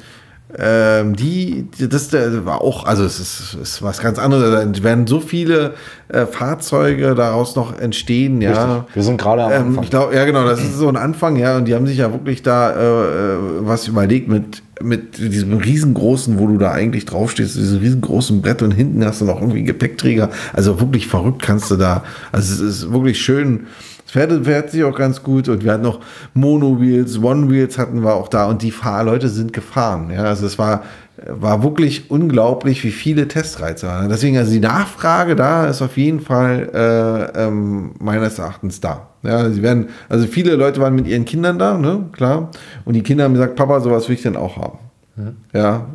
ähm, 0.58 1.16
die, 1.16 1.68
das 1.78 2.12
war 2.12 2.62
auch, 2.62 2.86
also 2.86 3.04
es 3.04 3.20
ist, 3.20 3.58
ist, 3.62 3.84
was 3.84 4.00
ganz 4.00 4.18
anderes. 4.18 4.52
Da 4.52 4.84
werden 4.84 5.06
so 5.06 5.20
viele 5.20 5.76
äh, 6.08 6.26
Fahrzeuge 6.26 7.14
daraus 7.14 7.56
noch 7.56 7.78
entstehen, 7.78 8.42
ja. 8.42 8.78
Richtig. 8.78 8.96
Wir 8.96 9.04
sind 9.04 9.22
gerade 9.22 9.44
am 9.44 9.52
ähm, 9.52 9.68
Anfang. 9.68 9.84
Ich 9.84 9.90
glaube, 9.92 10.16
ja, 10.16 10.26
genau, 10.26 10.46
das 10.46 10.60
ist 10.60 10.76
so 10.76 10.88
ein 10.88 10.98
Anfang, 10.98 11.36
ja. 11.36 11.58
Und 11.58 11.66
die 11.66 11.76
haben 11.76 11.86
sich 11.86 11.98
ja 11.98 12.12
wirklich 12.12 12.42
da 12.42 12.72
äh, 12.72 13.34
äh, 13.34 13.38
was 13.60 13.88
überlegt 13.88 14.28
mit, 14.28 14.64
mit 14.82 15.20
diesem 15.20 15.56
riesengroßen, 15.56 16.40
wo 16.40 16.48
du 16.48 16.58
da 16.58 16.72
eigentlich 16.72 17.06
draufstehst, 17.06 17.56
diesem 17.56 17.80
riesengroßen 17.80 18.42
Brett 18.42 18.64
und 18.64 18.72
hinten 18.72 19.06
hast 19.06 19.22
du 19.22 19.26
noch 19.26 19.42
irgendwie 19.42 19.62
Gepäckträger. 19.62 20.32
Also 20.54 20.80
wirklich 20.80 21.06
verrückt 21.06 21.44
kannst 21.44 21.70
du 21.70 21.76
da. 21.76 22.04
Also 22.32 22.56
es 22.56 22.60
ist 22.60 22.92
wirklich 22.92 23.22
schön 23.22 23.68
fährt, 24.10 24.46
fährt 24.46 24.72
sich 24.72 24.84
auch 24.84 24.96
ganz 24.96 25.24
gut 25.24 25.50
und 25.50 25.64
wir 25.64 25.74
hatten 25.74 25.84
noch 25.84 26.00
Mono-Wheels, 26.34 27.22
One-Wheels 27.22 27.78
hatten 27.78 28.04
wir 28.04 28.14
auch 28.14 28.28
da 28.28 28.46
und 28.48 28.62
die 28.62 28.72
Fahrleute 28.72 29.30
sind 29.30 29.54
gefahren. 29.54 30.12
Ja, 30.14 30.24
also 30.24 30.46
es 30.46 30.58
war, 30.58 30.84
war 31.28 31.64
wirklich 31.64 32.10
unglaublich, 32.10 32.84
wie 32.84 32.92
viele 32.92 33.28
Testreize 33.28 33.88
waren. 33.88 34.10
Deswegen, 34.10 34.38
also 34.38 34.52
die 34.52 34.60
Nachfrage 34.60 35.36
da 35.36 35.68
ist 35.68 35.82
auf 35.82 35.98
jeden 35.98 36.22
Fall 36.22 36.70
äh, 36.74 37.46
ähm, 37.46 37.92
meines 38.00 38.40
Erachtens 38.40 38.80
da. 38.82 39.08
Ja, 39.24 39.50
sie 39.50 39.62
werden, 39.62 39.90
also 40.08 40.28
viele 40.28 40.56
Leute 40.56 40.80
waren 40.80 40.96
mit 40.96 41.08
ihren 41.08 41.26
Kindern 41.26 41.60
da, 41.60 41.78
ne, 41.78 42.06
klar. 42.14 42.52
Und 42.86 42.94
die 42.94 43.04
Kinder 43.04 43.26
haben 43.26 43.34
gesagt, 43.34 43.56
Papa, 43.56 43.80
sowas 43.82 44.08
will 44.08 44.16
ich 44.16 44.22
denn 44.22 44.38
auch 44.38 44.58
haben. 44.58 44.80
Mhm. 45.16 45.36
Ja, 45.54 45.88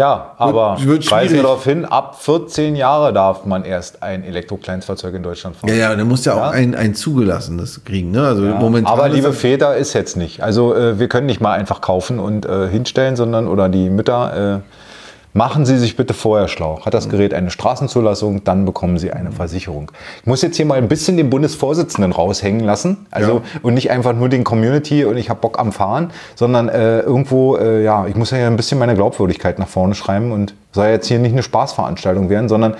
ja, 0.00 0.32
aber 0.38 0.78
weisen 0.78 1.36
wir 1.36 1.42
darauf 1.42 1.62
hin, 1.64 1.84
ab 1.84 2.16
14 2.18 2.74
Jahre 2.74 3.12
darf 3.12 3.44
man 3.44 3.66
erst 3.66 4.02
ein 4.02 4.24
Elektrokleinstfahrzeug 4.24 5.14
in 5.14 5.22
Deutschland 5.22 5.56
fahren. 5.56 5.68
Ja, 5.68 5.76
ja, 5.76 5.94
dann 5.94 6.08
muss 6.08 6.24
ja, 6.24 6.36
ja. 6.36 6.48
auch 6.48 6.52
ein, 6.52 6.74
ein 6.74 6.94
zugelassenes 6.94 7.84
kriegen. 7.84 8.10
Ne? 8.10 8.26
Also 8.26 8.46
ja, 8.46 8.54
momentan 8.54 8.90
aber 8.90 9.10
liebe 9.10 9.34
Väter 9.34 9.76
ist 9.76 9.92
jetzt 9.92 10.16
nicht. 10.16 10.42
Also 10.42 10.74
äh, 10.74 10.98
wir 10.98 11.08
können 11.08 11.26
nicht 11.26 11.42
mal 11.42 11.52
einfach 11.52 11.82
kaufen 11.82 12.18
und 12.18 12.46
äh, 12.46 12.68
hinstellen, 12.68 13.14
sondern 13.14 13.46
oder 13.46 13.68
die 13.68 13.90
Mütter. 13.90 14.62
Äh, 14.64 14.89
Machen 15.32 15.64
Sie 15.64 15.78
sich 15.78 15.96
bitte 15.96 16.12
vorher 16.12 16.48
schlau. 16.48 16.84
Hat 16.84 16.92
das 16.92 17.08
Gerät 17.08 17.34
eine 17.34 17.50
Straßenzulassung, 17.50 18.42
dann 18.42 18.64
bekommen 18.64 18.98
Sie 18.98 19.12
eine 19.12 19.30
Versicherung. 19.30 19.92
Ich 20.20 20.26
muss 20.26 20.42
jetzt 20.42 20.56
hier 20.56 20.66
mal 20.66 20.78
ein 20.78 20.88
bisschen 20.88 21.16
den 21.16 21.30
Bundesvorsitzenden 21.30 22.10
raushängen 22.10 22.64
lassen. 22.64 23.06
Also 23.12 23.34
ja. 23.34 23.42
und 23.62 23.74
nicht 23.74 23.92
einfach 23.92 24.12
nur 24.12 24.28
den 24.28 24.42
Community 24.42 25.04
und 25.04 25.16
ich 25.16 25.30
habe 25.30 25.40
Bock 25.40 25.60
am 25.60 25.70
Fahren, 25.70 26.10
sondern 26.34 26.68
äh, 26.68 27.00
irgendwo, 27.00 27.56
äh, 27.56 27.84
ja, 27.84 28.08
ich 28.08 28.16
muss 28.16 28.32
ja 28.32 28.44
ein 28.46 28.56
bisschen 28.56 28.80
meine 28.80 28.94
Glaubwürdigkeit 28.94 29.60
nach 29.60 29.68
vorne 29.68 29.94
schreiben 29.94 30.32
und 30.32 30.54
soll 30.72 30.88
jetzt 30.88 31.06
hier 31.06 31.20
nicht 31.20 31.32
eine 31.32 31.44
Spaßveranstaltung 31.44 32.28
werden, 32.28 32.48
sondern 32.48 32.74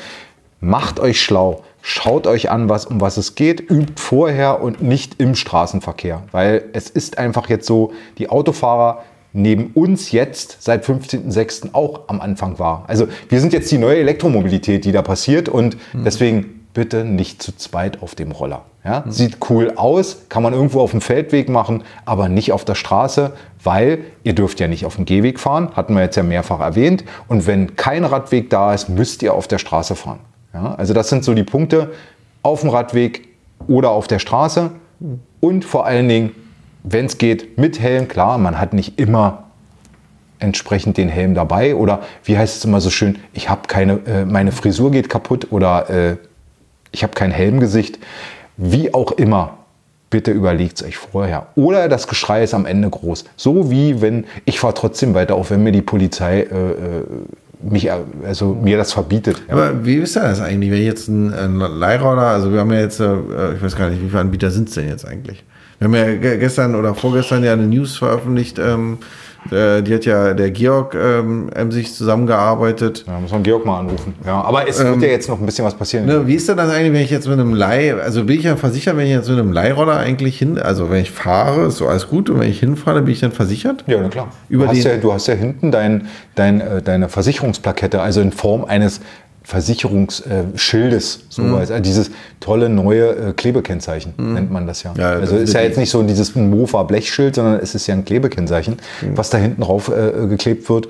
macht 0.61 0.99
euch 0.99 1.21
schlau. 1.21 1.63
Schaut 1.83 2.27
euch 2.27 2.51
an, 2.51 2.69
was, 2.69 2.85
um 2.85 3.01
was 3.01 3.17
es 3.17 3.37
geht, 3.37 3.71
übt 3.71 3.95
vorher 3.97 4.61
und 4.61 4.83
nicht 4.83 5.19
im 5.19 5.35
Straßenverkehr. 5.35 6.25
Weil 6.31 6.65
es 6.73 6.91
ist 6.91 7.17
einfach 7.17 7.49
jetzt 7.49 7.67
so, 7.67 7.93
die 8.19 8.29
Autofahrer 8.29 9.03
neben 9.33 9.73
uns 9.75 10.13
jetzt 10.13 10.59
seit 10.61 10.85
15.06. 10.85 11.73
auch 11.73 12.09
am 12.09 12.21
Anfang 12.21 12.59
war. 12.59 12.85
Also 12.87 13.07
wir 13.29 13.41
sind 13.41 13.53
jetzt 13.53 13.71
die 13.71 13.79
neue 13.79 13.99
Elektromobilität, 13.99 14.85
die 14.85 14.93
da 14.93 15.03
passiert 15.03 15.49
und 15.49 15.77
mhm. 15.93 16.05
deswegen 16.05 16.61
bitte 16.75 17.05
nicht 17.05 17.43
zu 17.43 17.57
zweit 17.57 18.03
auf 18.03 18.15
dem 18.15 18.33
Roller. 18.33 18.63
Ja? 18.85 19.03
Mhm. 19.05 19.11
Sieht 19.11 19.39
cool 19.51 19.73
aus, 19.77 20.25
kann 20.29 20.43
man 20.43 20.53
irgendwo 20.53 20.81
auf 20.81 20.93
dem 20.93 21.01
Feldweg 21.01 21.49
machen, 21.49 21.85
aber 22.05 22.29
nicht 22.29 22.53
auf 22.53 22.65
der 22.65 22.75
Straße, 22.75 23.33
weil 23.63 24.01
ihr 24.25 24.35
dürft 24.35 24.61
ja 24.61 24.69
nicht 24.69 24.87
auf 24.87 24.97
dem 24.97 25.05
Gehweg 25.05 25.39
fahren, 25.39 25.71
hatten 25.75 25.95
wir 25.95 26.03
jetzt 26.03 26.17
ja 26.17 26.23
mehrfach 26.23 26.61
erwähnt. 26.61 27.05
Und 27.29 27.47
wenn 27.47 27.77
kein 27.77 28.05
Radweg 28.05 28.51
da 28.51 28.75
ist, 28.75 28.89
müsst 28.89 29.23
ihr 29.23 29.35
auf 29.35 29.49
der 29.49 29.59
Straße 29.59 29.97
fahren. 29.97 30.21
Ja? 30.55 30.75
Also 30.75 30.95
das 30.95 31.09
sind 31.09 31.25
so 31.25 31.35
die 31.35 31.45
Punkte 31.45 31.93
auf 32.43 32.61
dem 32.61 32.71
Radweg 32.71 33.29
oder 33.69 33.91
auf 33.91 34.07
der 34.07 34.19
Straße 34.19 34.71
mhm. 35.01 35.21
und 35.41 35.65
vor 35.65 35.87
allen 35.87 36.09
Dingen 36.09 36.33
wenn 36.83 37.07
es 37.07 37.19
geht, 37.19 37.59
mit 37.59 37.81
Helm. 37.81 38.09
Klar, 38.09 38.39
man 38.39 38.59
hat 38.59 38.73
nicht 38.73 38.99
immer 38.99 39.45
entsprechend 40.39 40.97
den 40.97 41.09
Helm 41.09 41.35
dabei 41.35 41.75
oder 41.75 42.01
wie 42.25 42.37
heißt 42.37 42.57
es 42.57 42.65
immer 42.65 42.81
so 42.81 42.91
schön, 42.91 43.19
ich 43.35 43.49
habe 43.49 43.63
keine, 43.69 44.01
äh, 44.07 44.25
meine 44.25 44.53
Frisur 44.53 44.91
geht 44.91 45.09
kaputt 45.09 45.49
oder 45.51 45.91
äh, 45.91 46.17
ich 46.93 47.03
habe 47.03 47.13
kein 47.13 47.31
Helmgesicht. 47.31 47.99
Wie 48.57 48.93
auch 48.95 49.13
immer, 49.13 49.59
bitte 50.09 50.33
überlegt 50.33 50.81
es 50.81 50.87
euch 50.87 50.97
vorher. 50.97 51.49
Oder 51.55 51.89
das 51.89 52.09
Geschrei 52.09 52.43
ist 52.43 52.55
am 52.55 52.67
Ende 52.67 52.91
groß. 52.91 53.25
So 53.37 53.71
wie 53.71 54.01
wenn 54.01 54.25
ich 54.45 54.59
fahre 54.59 54.75
trotzdem 54.75 55.15
weiter, 55.15 55.37
auch 55.37 55.51
wenn 55.51 55.63
mir 55.63 55.73
die 55.73 55.83
Polizei 55.83 56.41
äh, 56.41 56.45
äh 56.45 57.05
mich, 57.63 57.91
also 58.27 58.55
mir 58.55 58.79
das 58.79 58.95
verbietet. 58.95 59.43
Aber 59.49 59.85
wie 59.85 59.97
ist 59.97 60.17
das 60.17 60.41
eigentlich, 60.41 60.71
wenn 60.71 60.83
jetzt 60.83 61.09
ein, 61.09 61.33
ein 61.35 61.57
Leihroller, 61.57 62.23
also 62.23 62.51
wir 62.51 62.61
haben 62.61 62.73
ja 62.73 62.81
jetzt, 62.81 63.01
äh, 63.01 63.55
ich 63.55 63.63
weiß 63.63 63.77
gar 63.77 63.91
nicht, 63.91 64.03
wie 64.03 64.09
viele 64.09 64.21
Anbieter 64.21 64.51
sind 64.51 64.71
es 64.71 64.77
denn 64.77 64.89
jetzt 64.89 65.05
eigentlich? 65.05 65.45
Wir 65.81 65.87
haben 65.87 65.95
ja 65.95 66.37
gestern 66.37 66.75
oder 66.75 66.95
vorgestern 66.95 67.43
ja 67.43 67.55
eine 67.55 67.67
News 67.67 67.97
veröffentlicht. 67.97 68.59
Ähm, 68.59 68.99
äh, 69.51 69.83
die 69.83 69.95
hat 69.95 70.05
ja 70.05 70.35
der 70.35 70.51
Georg 70.51 70.95
ähm, 70.95 71.51
sich 71.71 71.95
zusammengearbeitet. 71.95 73.05
Ja, 73.07 73.19
muss 73.19 73.33
man 73.33 73.43
Georg 73.43 73.65
mal 73.65 73.81
anrufen. 73.81 74.15
Ja, 74.27 74.43
aber 74.43 74.69
es 74.69 74.79
ähm, 74.79 74.89
wird 74.89 75.03
ja 75.03 75.09
jetzt 75.09 75.31
noch 75.31 75.41
ein 75.41 75.47
bisschen 75.47 75.65
was 75.65 75.75
passieren. 75.75 76.05
Ne, 76.05 76.27
wie 76.27 76.35
ist 76.35 76.47
denn 76.51 76.59
das 76.59 76.71
eigentlich, 76.71 76.93
wenn 76.93 77.01
ich 77.01 77.11
jetzt 77.11 77.27
mit 77.27 77.41
einem 77.41 77.55
Leih, 77.55 77.95
also 77.95 78.25
bin 78.25 78.39
ich 78.39 78.45
ja 78.45 78.57
versichert, 78.57 78.99
wenn 78.99 79.07
ich 79.07 79.13
jetzt 79.13 79.31
mit 79.31 79.39
einem 79.39 79.53
Leihroller 79.53 79.97
eigentlich 79.97 80.37
hin, 80.39 80.59
also 80.59 80.91
wenn 80.91 81.01
ich 81.01 81.11
fahre, 81.11 81.69
ist 81.69 81.79
so 81.79 81.87
alles 81.87 82.09
gut 82.09 82.29
und 82.29 82.41
wenn 82.41 82.51
ich 82.51 82.61
hinfahre, 82.61 83.01
bin 83.01 83.15
ich 83.15 83.21
dann 83.21 83.33
versichert? 83.33 83.85
Ja, 83.87 84.01
na 84.03 84.11
klar. 84.11 84.29
Über 84.51 84.67
du, 84.67 84.73
hast 84.73 84.85
ja, 84.85 84.99
du 84.99 85.13
hast 85.15 85.27
ja 85.29 85.35
hinten 85.35 85.73
dein, 85.73 86.09
dein, 86.35 86.61
äh, 86.61 86.83
deine 86.83 87.09
Versicherungsplakette, 87.09 88.03
also 88.03 88.21
in 88.21 88.33
Form 88.33 88.67
eines 88.67 89.01
Versicherungsschildes, 89.51 91.25
sowas. 91.29 91.71
Mhm. 91.71 91.83
Dieses 91.83 92.13
tolle 92.39 92.69
neue 92.69 93.31
äh, 93.31 93.33
Klebekennzeichen 93.33 94.15
mhm. 94.17 94.35
nennt 94.35 94.53
man 94.53 94.69
das 94.69 94.85
ja. 94.85 94.95
ja 94.97 95.11
also 95.11 95.37
ist 95.37 95.55
ja 95.55 95.61
jetzt 95.61 95.77
nicht 95.77 95.91
so 95.91 96.05
dieses 96.05 96.37
Mofa 96.37 96.85
Blechschild, 96.85 97.35
sondern 97.35 97.59
es 97.59 97.75
ist 97.75 97.89
ja 97.89 97.95
ein 97.95 98.05
Klebekennzeichen, 98.05 98.77
mhm. 99.03 99.19
was 99.19 99.31
da 99.31 99.39
hinten 99.39 99.63
drauf 99.63 99.89
äh, 99.89 100.29
geklebt 100.29 100.71
wird. 100.71 100.89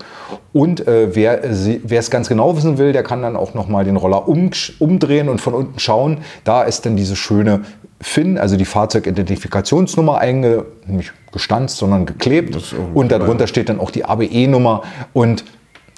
Und 0.53 0.87
äh, 0.87 1.15
wer 1.15 1.43
es 1.43 2.11
ganz 2.11 2.29
genau 2.29 2.55
wissen 2.55 2.77
will, 2.77 2.93
der 2.93 3.03
kann 3.03 3.23
dann 3.23 3.35
auch 3.35 3.55
nochmal 3.55 3.87
den 3.87 3.97
Roller 3.97 4.29
um, 4.29 4.51
umdrehen 4.79 5.31
und 5.31 5.41
von 5.41 5.55
unten 5.55 5.79
schauen. 5.79 6.19
Da 6.45 6.63
ist 6.63 6.85
dann 6.85 6.97
diese 6.97 7.17
schöne 7.17 7.63
FIN, 8.03 8.37
also 8.37 8.59
die 8.59 8.67
Fahrzeugidentifikationsnummer 8.67 10.19
einge, 10.19 10.67
nicht 10.87 11.15
gestanzt, 11.33 11.79
sondern 11.79 12.05
geklebt. 12.05 12.75
Und 12.93 13.11
darunter 13.11 13.47
steht 13.47 13.71
dann 13.71 13.81
auch 13.81 13.91
die 13.91 14.05
ABE-Nummer 14.05 14.83
und 15.15 15.45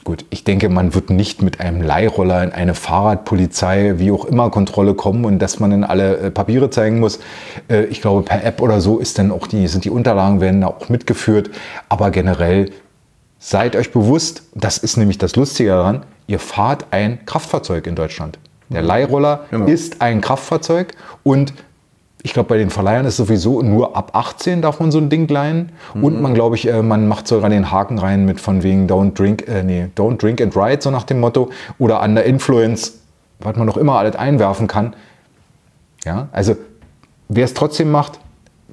Gut, 0.05 0.24
ich 0.30 0.42
denke, 0.42 0.68
man 0.68 0.94
wird 0.94 1.11
nicht 1.11 1.42
mit 1.42 1.61
einem 1.61 1.80
Leihroller 1.80 2.42
in 2.42 2.50
eine 2.50 2.74
Fahrradpolizei, 2.74 3.94
wie 3.98 4.11
auch 4.11 4.24
immer, 4.24 4.50
Kontrolle 4.50 4.94
kommen 4.94 5.24
und 5.24 5.38
dass 5.38 5.61
man 5.61 5.70
dann 5.70 5.84
alle 5.84 6.16
äh, 6.16 6.30
Papiere 6.32 6.70
zeigen 6.70 6.98
muss. 6.98 7.20
Äh, 7.68 7.84
ich 7.84 8.00
glaube, 8.00 8.22
per 8.22 8.44
App 8.44 8.61
oder 8.61 8.80
so 8.80 8.98
ist 8.98 9.18
dann 9.18 9.30
auch 9.30 9.46
die, 9.46 9.68
sind 9.68 9.84
die 9.84 9.90
Unterlagen 9.90 10.40
werden 10.40 10.62
da 10.62 10.66
auch 10.66 10.88
mitgeführt. 10.88 11.50
Aber 11.88 12.11
generell 12.11 12.72
seid 13.38 13.76
euch 13.76 13.92
bewusst, 13.92 14.42
das 14.55 14.78
ist 14.78 14.96
nämlich 14.96 15.18
das 15.18 15.36
Lustige 15.36 15.70
daran, 15.70 16.05
ihr 16.26 16.40
fahrt 16.40 16.86
ein 16.90 17.24
Kraftfahrzeug 17.24 17.86
in 17.86 17.94
Deutschland. 17.94 18.40
Der 18.70 18.82
Leihroller 18.82 19.44
genau. 19.50 19.66
ist 19.66 20.00
ein 20.00 20.20
Kraftfahrzeug 20.20 20.94
und 21.22 21.53
ich 22.24 22.32
glaube, 22.32 22.48
bei 22.48 22.58
den 22.58 22.70
Verleihern 22.70 23.04
ist 23.04 23.16
sowieso 23.16 23.62
nur 23.62 23.96
ab 23.96 24.10
18 24.14 24.62
darf 24.62 24.78
man 24.78 24.92
so 24.92 24.98
ein 24.98 25.10
Ding 25.10 25.26
leihen. 25.26 25.72
Mhm. 25.94 26.04
Und 26.04 26.22
man, 26.22 26.34
glaube 26.34 26.56
ich, 26.56 26.68
äh, 26.68 26.82
man 26.82 27.08
macht 27.08 27.26
sogar 27.26 27.50
den 27.50 27.70
Haken 27.70 27.98
rein 27.98 28.24
mit 28.24 28.40
von 28.40 28.62
wegen 28.62 28.86
Don't 28.86 29.14
Drink, 29.14 29.48
äh, 29.48 29.62
nee, 29.62 29.88
Don't 29.96 30.18
Drink 30.18 30.40
and 30.40 30.56
Ride, 30.56 30.80
so 30.80 30.90
nach 30.90 31.02
dem 31.02 31.20
Motto. 31.20 31.50
Oder 31.78 32.02
Under 32.02 32.22
Influence, 32.22 33.00
was 33.40 33.56
man 33.56 33.66
noch 33.66 33.76
immer 33.76 33.98
alles 33.98 34.14
einwerfen 34.14 34.68
kann. 34.68 34.94
Ja, 36.04 36.28
also 36.32 36.56
wer 37.28 37.44
es 37.44 37.54
trotzdem 37.54 37.90
macht, 37.90 38.20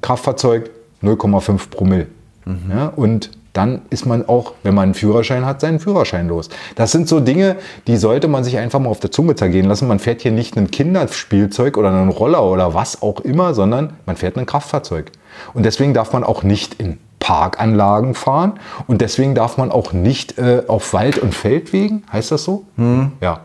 Kraftfahrzeug 0.00 0.70
0,5 1.02 1.70
Promille. 1.70 2.06
Mhm. 2.44 2.70
Ja, 2.70 2.86
und 2.86 3.30
dann 3.52 3.82
ist 3.90 4.06
man 4.06 4.28
auch, 4.28 4.52
wenn 4.62 4.74
man 4.74 4.84
einen 4.84 4.94
Führerschein 4.94 5.44
hat, 5.44 5.60
seinen 5.60 5.80
Führerschein 5.80 6.28
los. 6.28 6.48
Das 6.76 6.92
sind 6.92 7.08
so 7.08 7.20
Dinge, 7.20 7.56
die 7.86 7.96
sollte 7.96 8.28
man 8.28 8.44
sich 8.44 8.58
einfach 8.58 8.78
mal 8.78 8.88
auf 8.88 9.00
der 9.00 9.10
Zunge 9.10 9.34
zergehen 9.34 9.66
lassen. 9.66 9.88
Man 9.88 9.98
fährt 9.98 10.22
hier 10.22 10.32
nicht 10.32 10.56
ein 10.56 10.70
Kinderspielzeug 10.70 11.76
oder 11.76 11.88
einen 11.88 12.10
Roller 12.10 12.44
oder 12.44 12.74
was 12.74 13.02
auch 13.02 13.20
immer, 13.20 13.54
sondern 13.54 13.94
man 14.06 14.16
fährt 14.16 14.36
ein 14.36 14.46
Kraftfahrzeug. 14.46 15.10
Und 15.54 15.64
deswegen 15.64 15.94
darf 15.94 16.12
man 16.12 16.24
auch 16.24 16.42
nicht 16.42 16.74
in 16.74 16.98
Parkanlagen 17.18 18.14
fahren 18.14 18.54
und 18.86 19.00
deswegen 19.00 19.34
darf 19.34 19.58
man 19.58 19.70
auch 19.70 19.92
nicht 19.92 20.38
äh, 20.38 20.62
auf 20.66 20.92
Wald- 20.94 21.18
und 21.18 21.34
Feldwegen, 21.34 22.02
heißt 22.10 22.32
das 22.32 22.44
so? 22.44 22.64
Hm. 22.76 23.12
Ja. 23.20 23.40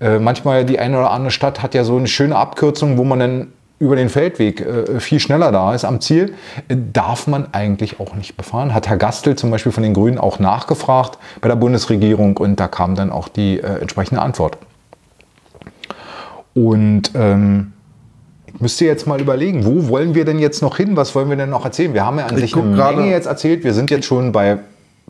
Äh, 0.00 0.18
manchmal 0.18 0.64
die 0.64 0.78
eine 0.78 0.98
oder 0.98 1.10
andere 1.10 1.30
Stadt 1.30 1.62
hat 1.62 1.74
ja 1.74 1.84
so 1.84 1.96
eine 1.96 2.08
schöne 2.08 2.36
Abkürzung, 2.36 2.98
wo 2.98 3.04
man 3.04 3.20
dann 3.20 3.52
über 3.80 3.96
den 3.96 4.10
Feldweg 4.10 4.60
äh, 4.60 5.00
viel 5.00 5.18
schneller 5.18 5.50
da 5.50 5.74
ist 5.74 5.84
am 5.84 6.00
Ziel, 6.00 6.34
äh, 6.68 6.76
darf 6.92 7.26
man 7.26 7.48
eigentlich 7.52 7.98
auch 7.98 8.14
nicht 8.14 8.36
befahren. 8.36 8.74
Hat 8.74 8.88
Herr 8.88 8.98
Gastel 8.98 9.36
zum 9.36 9.50
Beispiel 9.50 9.72
von 9.72 9.82
den 9.82 9.94
Grünen 9.94 10.18
auch 10.18 10.38
nachgefragt 10.38 11.18
bei 11.40 11.48
der 11.48 11.56
Bundesregierung 11.56 12.36
und 12.36 12.60
da 12.60 12.68
kam 12.68 12.94
dann 12.94 13.10
auch 13.10 13.26
die 13.28 13.58
äh, 13.58 13.80
entsprechende 13.80 14.20
Antwort. 14.20 14.58
Und 16.54 17.12
ähm, 17.14 17.72
ich 18.46 18.60
müsste 18.60 18.84
jetzt 18.84 19.06
mal 19.06 19.18
überlegen, 19.18 19.64
wo 19.64 19.88
wollen 19.88 20.14
wir 20.14 20.26
denn 20.26 20.38
jetzt 20.38 20.60
noch 20.60 20.76
hin? 20.76 20.96
Was 20.96 21.14
wollen 21.14 21.30
wir 21.30 21.36
denn 21.36 21.50
noch 21.50 21.64
erzählen? 21.64 21.94
Wir 21.94 22.04
haben 22.04 22.18
ja 22.18 22.26
an 22.26 22.34
ich 22.34 22.40
sich 22.42 22.56
eine 22.56 22.76
Menge 22.76 23.10
jetzt 23.10 23.26
erzählt. 23.26 23.64
Wir 23.64 23.72
sind 23.72 23.90
jetzt 23.90 24.04
schon 24.04 24.32
bei 24.32 24.58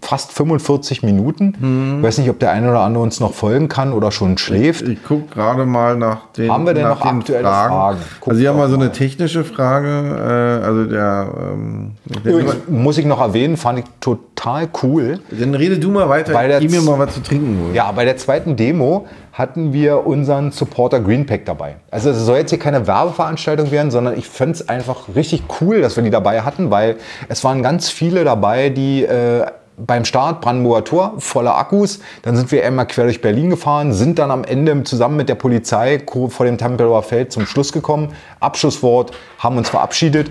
fast 0.00 0.32
45 0.32 1.02
Minuten. 1.02 1.54
Hm. 1.60 1.98
Ich 1.98 2.02
weiß 2.04 2.18
nicht, 2.18 2.30
ob 2.30 2.38
der 2.38 2.50
eine 2.50 2.70
oder 2.70 2.80
andere 2.80 3.02
uns 3.02 3.20
noch 3.20 3.34
folgen 3.34 3.68
kann 3.68 3.92
oder 3.92 4.10
schon 4.10 4.38
schläft. 4.38 4.82
Ich, 4.82 4.90
ich 4.90 5.04
gucke 5.04 5.34
gerade 5.34 5.66
mal 5.66 5.96
nach 5.96 6.28
den 6.36 6.50
Haben 6.50 6.66
wir 6.66 6.74
denn 6.74 6.88
noch 6.88 7.00
aktuelle 7.00 7.44
Fragen? 7.44 7.74
Fragen? 7.74 7.98
also 8.26 8.40
hier 8.40 8.48
haben 8.50 8.58
wir 8.58 8.68
so 8.68 8.76
eine 8.76 8.92
technische 8.92 9.44
Frage. 9.44 9.88
Äh, 9.88 10.66
also 10.66 10.84
der, 10.84 11.28
ähm, 11.52 11.92
Übrigens, 12.24 12.56
muss 12.68 12.98
ich 12.98 13.06
noch 13.06 13.20
erwähnen, 13.20 13.56
fand 13.56 13.80
ich 13.80 13.84
total 14.00 14.68
cool. 14.82 15.20
Dann 15.30 15.54
rede 15.54 15.78
du 15.78 15.90
mal 15.90 16.08
weiter, 16.08 16.32
bei 16.32 16.58
ich 16.58 16.70
mir 16.70 16.82
mal 16.82 16.98
was 16.98 17.14
zu 17.14 17.22
trinken 17.22 17.58
holen. 17.62 17.74
Ja, 17.74 17.90
bei 17.92 18.04
der 18.04 18.16
zweiten 18.16 18.56
Demo 18.56 19.06
hatten 19.32 19.72
wir 19.72 20.06
unseren 20.06 20.50
Supporter 20.50 21.00
Greenpack 21.00 21.46
dabei. 21.46 21.76
Also 21.90 22.10
es 22.10 22.18
soll 22.18 22.38
jetzt 22.38 22.50
hier 22.50 22.58
keine 22.58 22.86
Werbeveranstaltung 22.86 23.70
werden, 23.70 23.90
sondern 23.90 24.18
ich 24.18 24.28
fand 24.28 24.56
es 24.56 24.68
einfach 24.68 25.14
richtig 25.14 25.44
cool, 25.60 25.80
dass 25.80 25.96
wir 25.96 26.02
die 26.02 26.10
dabei 26.10 26.42
hatten, 26.42 26.70
weil 26.70 26.96
es 27.28 27.42
waren 27.44 27.62
ganz 27.62 27.88
viele 27.88 28.24
dabei, 28.24 28.70
die 28.70 29.04
äh, 29.04 29.46
beim 29.86 30.04
Start 30.04 30.40
Brandenburger 30.40 30.84
Tor, 30.84 31.14
voller 31.18 31.56
Akkus. 31.56 32.00
Dann 32.22 32.36
sind 32.36 32.52
wir 32.52 32.64
einmal 32.64 32.86
quer 32.86 33.04
durch 33.04 33.20
Berlin 33.20 33.50
gefahren, 33.50 33.92
sind 33.92 34.18
dann 34.18 34.30
am 34.30 34.44
Ende 34.44 34.82
zusammen 34.84 35.16
mit 35.16 35.28
der 35.28 35.34
Polizei 35.34 36.02
vor 36.06 36.46
dem 36.46 36.58
Tempelhofer 36.58 37.02
Feld 37.02 37.32
zum 37.32 37.46
Schluss 37.46 37.72
gekommen. 37.72 38.12
Abschlusswort, 38.40 39.12
haben 39.38 39.56
uns 39.56 39.68
verabschiedet. 39.68 40.30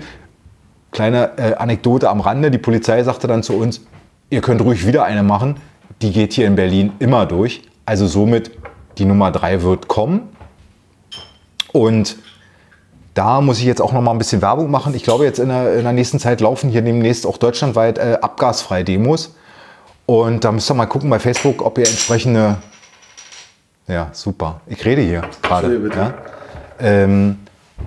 Kleine 0.92 1.32
äh, 1.36 1.54
Anekdote 1.54 2.08
am 2.08 2.20
Rande, 2.20 2.50
die 2.50 2.58
Polizei 2.58 3.02
sagte 3.02 3.26
dann 3.26 3.42
zu 3.42 3.54
uns, 3.54 3.82
ihr 4.28 4.40
könnt 4.40 4.60
ruhig 4.60 4.86
wieder 4.86 5.04
eine 5.04 5.22
machen. 5.22 5.56
Die 6.02 6.12
geht 6.12 6.32
hier 6.32 6.46
in 6.46 6.56
Berlin 6.56 6.92
immer 6.98 7.26
durch. 7.26 7.62
Also 7.86 8.06
somit, 8.06 8.50
die 8.98 9.04
Nummer 9.04 9.30
3 9.30 9.62
wird 9.62 9.88
kommen. 9.88 10.28
Und 11.72 12.16
da 13.14 13.40
muss 13.40 13.58
ich 13.58 13.64
jetzt 13.64 13.80
auch 13.82 13.92
noch 13.92 14.00
mal 14.00 14.12
ein 14.12 14.18
bisschen 14.18 14.42
Werbung 14.42 14.70
machen. 14.70 14.94
Ich 14.94 15.02
glaube, 15.02 15.24
jetzt 15.24 15.38
in 15.38 15.48
der, 15.48 15.74
in 15.74 15.82
der 15.82 15.92
nächsten 15.92 16.18
Zeit 16.18 16.40
laufen 16.40 16.70
hier 16.70 16.82
demnächst 16.82 17.26
auch 17.26 17.36
deutschlandweit 17.36 17.98
äh, 17.98 18.18
abgasfreie 18.20 18.84
Demos. 18.84 19.34
Und 20.06 20.44
da 20.44 20.52
müsst 20.52 20.70
ihr 20.70 20.74
mal 20.74 20.86
gucken 20.86 21.10
bei 21.10 21.18
Facebook, 21.18 21.62
ob 21.62 21.78
ihr 21.78 21.86
entsprechende. 21.86 22.56
Ja, 23.86 24.08
super. 24.12 24.60
Ich 24.66 24.84
rede 24.84 25.02
hier 25.02 25.22
gerade. 25.42 25.90
Ja? 25.94 26.14
Ähm, 26.78 27.38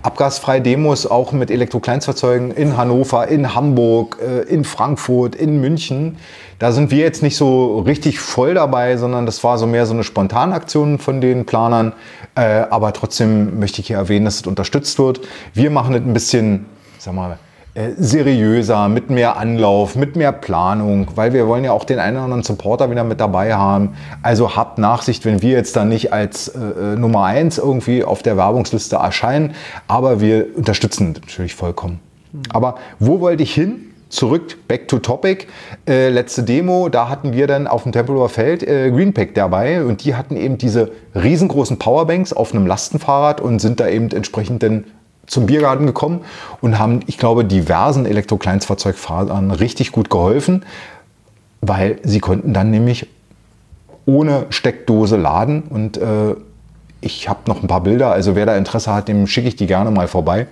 abgasfreie 0.01 0.61
Demos 0.61 1.05
auch 1.05 1.31
mit 1.31 1.51
Elektrokleinstfahrzeugen 1.51 2.51
in 2.51 2.75
Hannover, 2.75 3.27
in 3.27 3.53
Hamburg, 3.53 4.17
äh, 4.21 4.41
in 4.41 4.63
Frankfurt, 4.63 5.35
in 5.35 5.61
München. 5.61 6.17
Da 6.59 6.71
sind 6.71 6.91
wir 6.91 6.99
jetzt 6.99 7.23
nicht 7.23 7.37
so 7.37 7.79
richtig 7.79 8.19
voll 8.19 8.53
dabei, 8.53 8.97
sondern 8.97 9.25
das 9.25 9.43
war 9.43 9.57
so 9.57 9.67
mehr 9.67 9.85
so 9.85 9.93
eine 9.93 10.03
Spontanaktion 10.03 10.99
von 10.99 11.21
den 11.21 11.45
Planern. 11.45 11.93
Äh, 12.35 12.41
aber 12.69 12.93
trotzdem 12.93 13.59
möchte 13.59 13.81
ich 13.81 13.87
hier 13.87 13.97
erwähnen, 13.97 14.25
dass 14.25 14.37
es 14.37 14.47
unterstützt 14.47 14.97
wird. 14.99 15.21
Wir 15.53 15.69
machen 15.69 15.93
es 15.93 16.01
ein 16.01 16.13
bisschen, 16.13 16.65
sag 16.97 17.13
mal, 17.13 17.37
seriöser, 17.97 18.87
mit 18.87 19.09
mehr 19.09 19.37
Anlauf, 19.37 19.95
mit 19.95 20.15
mehr 20.15 20.31
Planung, 20.31 21.07
weil 21.15 21.33
wir 21.33 21.47
wollen 21.47 21.63
ja 21.63 21.71
auch 21.71 21.85
den 21.85 21.97
einen 21.97 22.17
oder 22.17 22.25
anderen 22.25 22.43
Supporter 22.43 22.91
wieder 22.91 23.03
mit 23.03 23.19
dabei 23.19 23.55
haben. 23.55 23.95
Also 24.21 24.55
habt 24.55 24.77
Nachsicht, 24.77 25.25
wenn 25.25 25.41
wir 25.41 25.51
jetzt 25.51 25.75
da 25.75 25.83
nicht 25.83 26.13
als 26.13 26.49
äh, 26.49 26.59
äh 26.59 26.95
Nummer 26.95 27.23
eins 27.23 27.57
irgendwie 27.57 28.03
auf 28.03 28.21
der 28.21 28.37
Werbungsliste 28.37 28.97
erscheinen, 28.97 29.55
aber 29.87 30.21
wir 30.21 30.47
unterstützen 30.55 31.13
natürlich 31.13 31.55
vollkommen. 31.55 31.99
Mhm. 32.31 32.41
Aber 32.49 32.75
wo 32.99 33.19
wollte 33.21 33.41
ich 33.41 33.53
hin? 33.53 33.89
Zurück, 34.09 34.67
back 34.67 34.87
to 34.87 34.99
topic. 34.99 35.47
Äh, 35.87 36.09
letzte 36.09 36.43
Demo, 36.43 36.89
da 36.89 37.09
hatten 37.09 37.33
wir 37.33 37.47
dann 37.47 37.65
auf 37.65 37.81
dem 37.81 37.91
Tempelhofer 37.91 38.29
Feld 38.29 38.61
äh, 38.61 38.91
Greenpack 38.91 39.33
dabei 39.33 39.83
und 39.83 40.05
die 40.05 40.13
hatten 40.13 40.35
eben 40.35 40.59
diese 40.59 40.91
riesengroßen 41.15 41.79
Powerbanks 41.79 42.33
auf 42.33 42.53
einem 42.53 42.67
Lastenfahrrad 42.67 43.41
und 43.41 43.57
sind 43.57 43.79
da 43.79 43.87
eben 43.87 44.11
entsprechend 44.11 44.61
dann 44.61 44.83
zum 45.25 45.45
Biergarten 45.45 45.85
gekommen 45.85 46.21
und 46.61 46.79
haben, 46.79 47.01
ich 47.07 47.17
glaube, 47.17 47.45
diversen 47.45 48.05
Elektrokleinstfahrzeugfahrern 48.05 49.51
richtig 49.51 49.91
gut 49.91 50.09
geholfen, 50.09 50.65
weil 51.61 51.99
sie 52.03 52.19
konnten 52.19 52.53
dann 52.53 52.71
nämlich 52.71 53.07
ohne 54.05 54.47
Steckdose 54.49 55.15
laden 55.15 55.63
und 55.63 55.97
äh, 55.97 56.35
ich 56.99 57.29
habe 57.29 57.39
noch 57.47 57.61
ein 57.61 57.67
paar 57.67 57.81
Bilder, 57.81 58.11
also 58.11 58.35
wer 58.35 58.45
da 58.45 58.55
Interesse 58.55 58.93
hat, 58.93 59.07
dem 59.07 59.27
schicke 59.27 59.47
ich 59.47 59.55
die 59.55 59.67
gerne 59.67 59.91
mal 59.91 60.07
vorbei. 60.07 60.47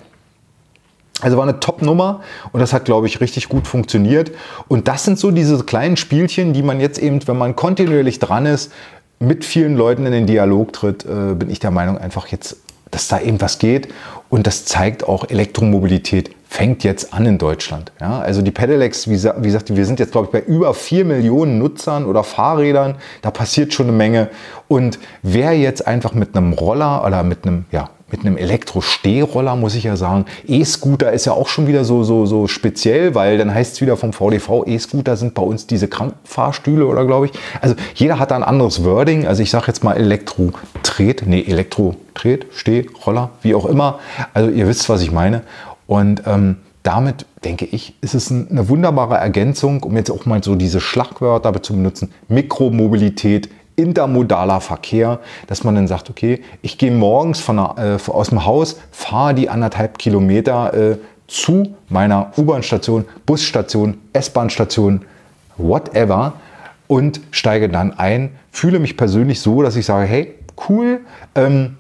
Also 1.21 1.37
war 1.37 1.43
eine 1.43 1.59
Top-Nummer 1.59 2.21
und 2.51 2.61
das 2.61 2.73
hat, 2.73 2.85
glaube 2.85 3.07
ich, 3.07 3.21
richtig 3.21 3.47
gut 3.47 3.67
funktioniert. 3.67 4.31
Und 4.67 4.87
das 4.87 5.05
sind 5.05 5.19
so 5.19 5.31
diese 5.31 5.63
kleinen 5.63 5.95
Spielchen, 5.95 6.51
die 6.53 6.63
man 6.63 6.79
jetzt 6.79 6.97
eben, 6.97 7.25
wenn 7.27 7.37
man 7.37 7.55
kontinuierlich 7.55 8.19
dran 8.19 8.45
ist, 8.47 8.71
mit 9.19 9.45
vielen 9.45 9.77
Leuten 9.77 10.05
in 10.07 10.11
den 10.13 10.25
Dialog 10.25 10.73
tritt, 10.73 11.05
äh, 11.05 11.35
bin 11.35 11.49
ich 11.49 11.59
der 11.59 11.69
Meinung, 11.69 11.97
einfach 11.99 12.27
jetzt 12.27 12.57
dass 12.91 13.07
da 13.07 13.19
eben 13.19 13.41
was 13.41 13.59
geht. 13.59 13.87
Und 14.29 14.47
das 14.47 14.65
zeigt 14.65 15.07
auch, 15.07 15.29
Elektromobilität 15.29 16.31
fängt 16.47 16.83
jetzt 16.83 17.13
an 17.13 17.25
in 17.25 17.37
Deutschland. 17.37 17.91
Ja, 18.01 18.19
also 18.19 18.41
die 18.41 18.51
Pedelecs, 18.51 19.07
wie, 19.07 19.23
wie 19.23 19.47
gesagt, 19.47 19.73
wir 19.73 19.85
sind 19.85 19.99
jetzt, 19.99 20.11
glaube 20.11 20.27
ich, 20.27 20.31
bei 20.31 20.41
über 20.41 20.73
vier 20.73 21.05
Millionen 21.05 21.57
Nutzern 21.57 22.05
oder 22.05 22.23
Fahrrädern. 22.23 22.95
Da 23.21 23.31
passiert 23.31 23.73
schon 23.73 23.87
eine 23.87 23.95
Menge. 23.95 24.29
Und 24.67 24.99
wer 25.23 25.57
jetzt 25.57 25.87
einfach 25.87 26.13
mit 26.13 26.35
einem 26.35 26.53
Roller 26.53 27.05
oder 27.05 27.23
mit 27.23 27.45
einem, 27.45 27.65
ja, 27.71 27.89
mit 28.11 28.21
einem 28.21 28.37
Elektro-Stehroller, 28.37 29.55
muss 29.55 29.75
ich 29.75 29.85
ja 29.85 29.95
sagen. 29.95 30.25
E-Scooter 30.47 31.11
ist 31.11 31.25
ja 31.25 31.33
auch 31.33 31.47
schon 31.47 31.67
wieder 31.67 31.83
so, 31.83 32.03
so, 32.03 32.25
so 32.25 32.47
speziell, 32.47 33.15
weil 33.15 33.37
dann 33.37 33.53
heißt 33.53 33.73
es 33.73 33.81
wieder 33.81 33.97
vom 33.97 34.13
VDV, 34.13 34.65
E-Scooter 34.65 35.15
sind 35.15 35.33
bei 35.33 35.41
uns 35.41 35.67
diese 35.67 35.87
Krankenfahrstühle 35.87 36.85
oder 36.85 37.05
glaube 37.05 37.27
ich. 37.27 37.31
Also 37.61 37.75
jeder 37.95 38.19
hat 38.19 38.31
da 38.31 38.35
ein 38.35 38.43
anderes 38.43 38.83
Wording. 38.83 39.27
Also 39.27 39.43
ich 39.43 39.51
sage 39.51 39.65
jetzt 39.67 39.83
mal 39.83 39.95
Elektro-Tret, 39.95 41.23
nee, 41.25 41.41
Elektro-Tret, 41.41 42.47
Stehroller, 42.51 43.31
wie 43.41 43.55
auch 43.55 43.65
immer. 43.65 43.99
Also 44.33 44.49
ihr 44.49 44.67
wisst, 44.67 44.89
was 44.89 45.01
ich 45.01 45.11
meine. 45.11 45.41
Und 45.87 46.23
ähm, 46.25 46.57
damit 46.83 47.25
denke 47.45 47.65
ich, 47.65 47.95
ist 48.01 48.15
es 48.15 48.31
eine 48.31 48.67
wunderbare 48.69 49.15
Ergänzung, 49.15 49.83
um 49.83 49.95
jetzt 49.95 50.09
auch 50.09 50.25
mal 50.25 50.43
so 50.43 50.55
diese 50.55 50.79
Schlagwörter 50.79 51.61
zu 51.61 51.73
benutzen. 51.73 52.11
Mikromobilität, 52.27 53.49
intermodaler 53.81 54.61
Verkehr, 54.61 55.19
dass 55.47 55.63
man 55.63 55.75
dann 55.75 55.87
sagt, 55.87 56.09
okay, 56.09 56.41
ich 56.61 56.77
gehe 56.77 56.91
morgens 56.91 57.39
von 57.39 57.57
äh, 57.57 57.97
aus 58.07 58.29
dem 58.29 58.45
Haus, 58.45 58.79
fahre 58.91 59.33
die 59.33 59.49
anderthalb 59.49 59.97
Kilometer 59.97 60.73
äh, 60.73 60.97
zu 61.27 61.75
meiner 61.89 62.31
U-Bahn-Station, 62.37 63.05
Busstation, 63.25 63.97
S-Bahn-Station, 64.13 65.05
whatever 65.57 66.33
und 66.87 67.21
steige 67.31 67.69
dann 67.69 67.97
ein, 67.97 68.31
fühle 68.51 68.79
mich 68.79 68.97
persönlich 68.97 69.39
so, 69.39 69.61
dass 69.61 69.75
ich 69.75 69.85
sage, 69.85 70.05
hey, 70.07 70.35
cool, 70.67 71.01
ähm, 71.35 71.77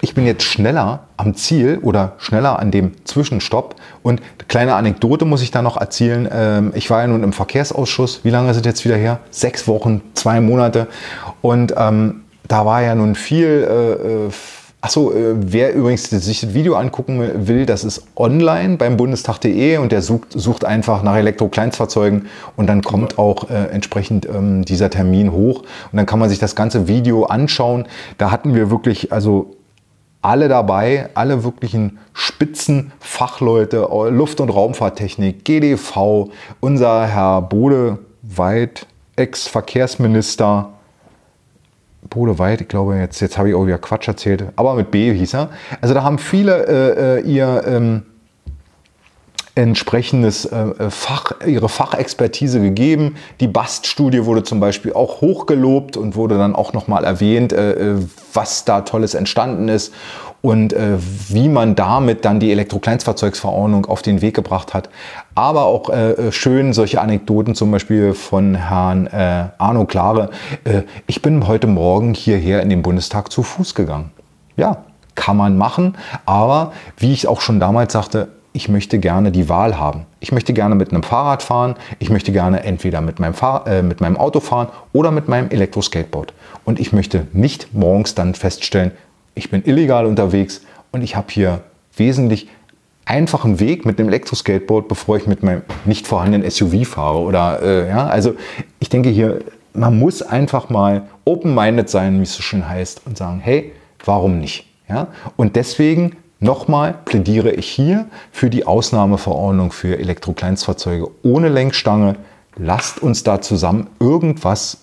ich 0.00 0.14
bin 0.14 0.26
jetzt 0.26 0.42
schneller 0.42 1.04
am 1.16 1.34
Ziel 1.34 1.78
oder 1.82 2.12
schneller 2.18 2.58
an 2.58 2.70
dem 2.70 2.92
Zwischenstopp. 3.04 3.76
Und 4.02 4.20
kleine 4.48 4.74
Anekdote 4.74 5.24
muss 5.24 5.42
ich 5.42 5.50
da 5.50 5.62
noch 5.62 5.76
erzählen. 5.76 6.28
Ähm, 6.30 6.72
ich 6.74 6.90
war 6.90 7.00
ja 7.02 7.06
nun 7.06 7.22
im 7.22 7.32
Verkehrsausschuss. 7.32 8.20
Wie 8.22 8.30
lange 8.30 8.54
sind 8.54 8.66
jetzt 8.66 8.84
wieder 8.84 8.96
her? 8.96 9.20
Sechs 9.30 9.66
Wochen, 9.66 10.02
zwei 10.14 10.40
Monate. 10.40 10.86
Und 11.42 11.74
ähm, 11.76 12.24
da 12.48 12.66
war 12.66 12.82
ja 12.82 12.94
nun 12.94 13.14
viel. 13.14 13.66
Äh, 13.68 14.26
äh 14.26 14.30
Achso, 14.86 15.10
äh, 15.10 15.34
wer 15.34 15.74
übrigens 15.74 16.10
sich 16.10 16.42
das 16.42 16.54
Video 16.54 16.76
angucken 16.76 17.48
will, 17.48 17.66
das 17.66 17.82
ist 17.82 18.04
online 18.14 18.76
beim 18.76 18.96
bundestag.de 18.96 19.78
und 19.78 19.90
der 19.90 20.00
sucht, 20.00 20.28
sucht 20.30 20.64
einfach 20.64 21.02
nach 21.02 21.16
Elektro-Kleinstfahrzeugen 21.16 22.26
und 22.56 22.68
dann 22.68 22.82
kommt 22.82 23.18
auch 23.18 23.50
äh, 23.50 23.54
entsprechend 23.72 24.26
ähm, 24.26 24.64
dieser 24.64 24.88
Termin 24.88 25.32
hoch 25.32 25.62
und 25.90 25.96
dann 25.96 26.06
kann 26.06 26.20
man 26.20 26.28
sich 26.28 26.38
das 26.38 26.54
ganze 26.54 26.86
Video 26.86 27.24
anschauen. 27.24 27.88
Da 28.18 28.30
hatten 28.30 28.54
wir 28.54 28.70
wirklich, 28.70 29.12
also 29.12 29.55
alle 30.26 30.48
dabei, 30.48 31.08
alle 31.14 31.44
wirklichen 31.44 31.98
Spitzenfachleute, 32.12 33.88
Luft- 34.10 34.40
und 34.40 34.50
Raumfahrttechnik, 34.50 35.44
GDV, 35.44 36.30
unser 36.58 37.06
Herr 37.06 37.42
Bodeweit, 37.42 38.86
Ex-Verkehrsminister, 39.14 40.70
Bodeweit, 42.10 42.60
ich 42.60 42.66
glaube, 42.66 42.96
jetzt, 42.96 43.20
jetzt 43.20 43.38
habe 43.38 43.50
ich 43.50 43.54
auch 43.54 43.66
wieder 43.66 43.78
Quatsch 43.78 44.08
erzählt, 44.08 44.46
aber 44.56 44.74
mit 44.74 44.90
B 44.90 45.14
hieß 45.14 45.34
er. 45.34 45.50
Also 45.80 45.94
da 45.94 46.02
haben 46.02 46.18
viele 46.18 46.66
äh, 46.66 47.20
äh 47.20 47.20
ihr 47.20 47.62
ähm, 47.64 48.02
entsprechendes 49.56 50.44
äh, 50.44 50.58
äh, 50.58 50.90
Fach, 50.90 51.32
ihre 51.44 51.68
Fachexpertise 51.68 52.60
gegeben. 52.60 53.16
Die 53.40 53.48
BAST-Studie 53.48 54.26
wurde 54.26 54.42
zum 54.42 54.60
Beispiel 54.60 54.92
auch 54.92 55.22
hochgelobt 55.22 55.96
und 55.96 56.14
wurde 56.14 56.36
dann 56.36 56.54
auch 56.54 56.74
nochmal 56.74 57.04
erwähnt, 57.04 57.52
äh, 57.54 57.96
was 58.34 58.66
da 58.66 58.82
Tolles 58.82 59.14
entstanden 59.14 59.68
ist 59.68 59.94
und 60.42 60.74
äh, 60.74 60.98
wie 61.28 61.48
man 61.48 61.74
damit 61.74 62.26
dann 62.26 62.38
die 62.38 62.52
Elektrokleinstfahrzeugsverordnung 62.52 63.86
auf 63.86 64.02
den 64.02 64.20
Weg 64.20 64.36
gebracht 64.36 64.74
hat. 64.74 64.90
Aber 65.34 65.64
auch 65.64 65.88
äh, 65.88 66.30
schön 66.32 66.74
solche 66.74 67.00
Anekdoten 67.00 67.54
zum 67.54 67.70
Beispiel 67.70 68.12
von 68.12 68.54
Herrn 68.54 69.06
äh, 69.06 69.46
Arno 69.56 69.86
Klare. 69.86 70.30
ich 71.06 71.22
bin 71.22 71.48
heute 71.48 71.66
Morgen 71.66 72.12
hierher 72.12 72.62
in 72.62 72.68
den 72.68 72.82
Bundestag 72.82 73.32
zu 73.32 73.42
Fuß 73.42 73.74
gegangen. 73.74 74.10
Ja, 74.56 74.84
kann 75.14 75.38
man 75.38 75.56
machen. 75.56 75.96
Aber 76.26 76.72
wie 76.98 77.14
ich 77.14 77.26
auch 77.26 77.40
schon 77.40 77.58
damals 77.58 77.94
sagte, 77.94 78.28
ich 78.56 78.70
möchte 78.70 78.98
gerne 78.98 79.30
die 79.32 79.50
Wahl 79.50 79.78
haben. 79.78 80.06
Ich 80.18 80.32
möchte 80.32 80.54
gerne 80.54 80.74
mit 80.74 80.90
einem 80.90 81.02
Fahrrad 81.02 81.42
fahren, 81.42 81.74
ich 81.98 82.08
möchte 82.08 82.32
gerne 82.32 82.64
entweder 82.64 83.02
mit 83.02 83.20
meinem, 83.20 83.34
Fahr 83.34 83.66
äh, 83.66 83.82
mit 83.82 84.00
meinem 84.00 84.16
Auto 84.16 84.40
fahren 84.40 84.68
oder 84.94 85.10
mit 85.10 85.28
meinem 85.28 85.50
Elektroskateboard. 85.50 86.32
Und 86.64 86.80
ich 86.80 86.90
möchte 86.90 87.26
nicht 87.34 87.74
morgens 87.74 88.14
dann 88.14 88.34
feststellen, 88.34 88.92
ich 89.34 89.50
bin 89.50 89.62
illegal 89.66 90.06
unterwegs 90.06 90.62
und 90.90 91.02
ich 91.02 91.16
habe 91.16 91.26
hier 91.30 91.60
wesentlich 91.98 92.48
einfachen 93.04 93.60
Weg 93.60 93.84
mit 93.84 94.00
einem 94.00 94.08
Elektroskateboard, 94.08 94.88
bevor 94.88 95.18
ich 95.18 95.26
mit 95.26 95.42
meinem 95.42 95.60
nicht 95.84 96.06
vorhandenen 96.06 96.50
SUV 96.50 96.88
fahre. 96.88 97.18
Oder 97.18 97.62
äh, 97.62 97.88
ja, 97.90 98.06
also 98.06 98.36
ich 98.80 98.88
denke 98.88 99.10
hier, 99.10 99.40
man 99.74 99.98
muss 99.98 100.22
einfach 100.22 100.70
mal 100.70 101.02
open-minded 101.26 101.90
sein, 101.90 102.18
wie 102.20 102.22
es 102.22 102.34
so 102.34 102.40
schön 102.40 102.66
heißt, 102.66 103.02
und 103.04 103.18
sagen, 103.18 103.38
hey, 103.38 103.74
warum 104.02 104.38
nicht? 104.40 104.66
Ja? 104.88 105.08
Und 105.36 105.56
deswegen 105.56 106.16
Nochmal 106.46 106.94
plädiere 107.04 107.50
ich 107.50 107.66
hier 107.66 108.06
für 108.30 108.50
die 108.50 108.68
Ausnahmeverordnung 108.68 109.72
für 109.72 109.98
Elektrokleinstfahrzeuge 109.98 111.08
ohne 111.24 111.48
Lenkstange. 111.48 112.14
Lasst 112.56 113.02
uns 113.02 113.24
da 113.24 113.40
zusammen 113.40 113.88
irgendwas 113.98 114.78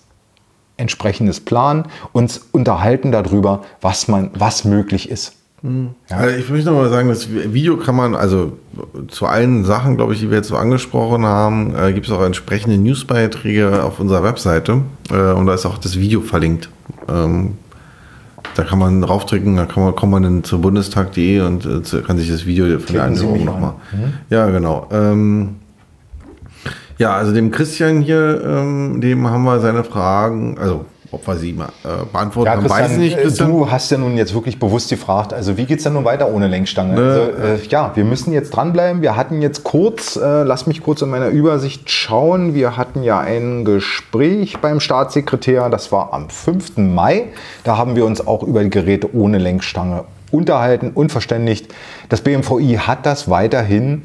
entsprechendes 0.76 1.40
planen, 1.40 1.86
uns 2.12 2.50
unterhalten 2.52 3.14
darüber, 3.14 3.62
was, 3.80 4.10
man, 4.10 4.30
was 4.34 4.66
möglich 4.66 5.10
ist. 5.10 5.38
Ja. 5.64 6.18
Also 6.18 6.36
ich 6.36 6.50
möchte 6.50 6.70
noch 6.70 6.76
mal 6.76 6.90
sagen, 6.90 7.08
das 7.08 7.30
Video 7.32 7.78
kann 7.78 7.96
man, 7.96 8.14
also 8.14 8.58
zu 9.08 9.26
allen 9.26 9.64
Sachen, 9.64 9.96
glaube 9.96 10.14
ich, 10.14 10.20
die 10.20 10.30
wir 10.30 10.38
jetzt 10.38 10.50
so 10.50 10.58
angesprochen 10.58 11.26
haben, 11.26 11.74
äh, 11.74 11.94
gibt 11.94 12.08
es 12.08 12.12
auch 12.12 12.22
entsprechende 12.22 12.78
Newsbeiträge 12.78 13.86
auf 13.86 14.02
unserer 14.02 14.24
Webseite 14.24 14.82
äh, 15.10 15.32
und 15.32 15.46
da 15.46 15.54
ist 15.54 15.66
auch 15.66 15.78
das 15.78 15.98
Video 15.98 16.20
verlinkt. 16.20 16.70
Ähm, 17.08 17.58
da 18.56 18.64
kann 18.64 18.80
man 18.80 19.02
draufdrücken, 19.02 19.56
da 19.56 19.66
kann 19.66 19.84
man, 19.84 19.96
kommt 19.96 20.12
man 20.12 20.24
dann 20.24 20.44
zur 20.44 20.60
bundestag.de 20.60 21.42
und 21.42 21.66
äh, 21.66 22.02
kann 22.02 22.18
sich 22.18 22.30
das 22.30 22.46
Video 22.46 22.80
von 22.80 22.94
der 22.94 23.04
Anhörung 23.04 23.46
nochmal. 23.46 23.74
Mhm. 23.92 24.14
Ja, 24.30 24.50
genau. 24.50 24.88
Ähm, 24.92 25.56
ja, 26.98 27.16
also 27.16 27.34
dem 27.34 27.52
Christian 27.52 28.02
hier, 28.02 28.42
ähm, 28.46 29.02
dem 29.02 29.28
haben 29.28 29.44
wir 29.44 29.60
seine 29.60 29.84
Fragen, 29.84 30.58
also 30.60 30.86
ob 31.14 31.28
wir 31.28 31.36
sie 31.36 31.54
mal 31.54 31.70
äh, 31.84 32.06
beantworten 32.12 32.48
ja, 32.48 32.58
haben, 32.58 32.70
weiß 32.70 32.92
ich 32.94 32.98
nicht. 32.98 33.18
Christian. 33.18 33.52
Du 33.52 33.70
hast 33.70 33.92
ja 33.92 33.98
nun 33.98 34.18
jetzt 34.18 34.34
wirklich 34.34 34.60
bewusst 34.60 34.90
gefragt, 34.90 35.34
also 35.34 35.58
wie 35.58 35.66
geht 35.66 35.78
es 35.78 35.84
denn 35.84 35.94
nun 35.94 36.06
weiter 36.06 36.34
ohne 36.34 36.48
Lenkstange? 36.48 36.96
Ne. 36.96 37.02
Also, 37.02 37.64
äh, 37.64 37.68
ja, 37.70 37.92
wir 37.96 38.04
müssen 38.04 38.34
jetzt 38.34 38.50
dranbleiben. 38.52 39.02
Wir 39.02 39.16
hatten 39.16 39.42
jetzt 39.42 39.64
kurz, 39.64 40.16
äh, 40.16 40.44
lass 40.44 40.66
mich 40.68 40.82
kurz 40.82 41.02
in 41.02 41.10
meiner 41.10 41.28
Übersicht 41.28 41.90
schauen, 41.90 42.54
wir 42.54 42.78
hatten 42.78 43.04
ja 43.04 43.20
ein 43.20 43.64
Gespräch 43.64 44.58
beim 44.60 44.80
Staatssekretär, 44.80 45.70
das 45.70 45.92
war 45.92 46.14
am 46.14 46.30
5. 46.30 46.78
Mai. 46.78 47.26
Da 47.64 47.78
haben 47.78 47.96
wir 47.96 48.06
uns 48.06 48.26
auch 48.26 48.44
über 48.44 48.64
die 48.64 48.70
Geräte 48.70 49.16
ohne 49.16 49.38
Lenkstange 49.38 50.06
unterhalten 50.32 50.92
und 50.94 51.12
verständigt. 51.12 51.72
Das 52.10 52.22
BMVI 52.22 52.80
hat 52.82 53.06
das 53.06 53.30
weiterhin 53.30 54.04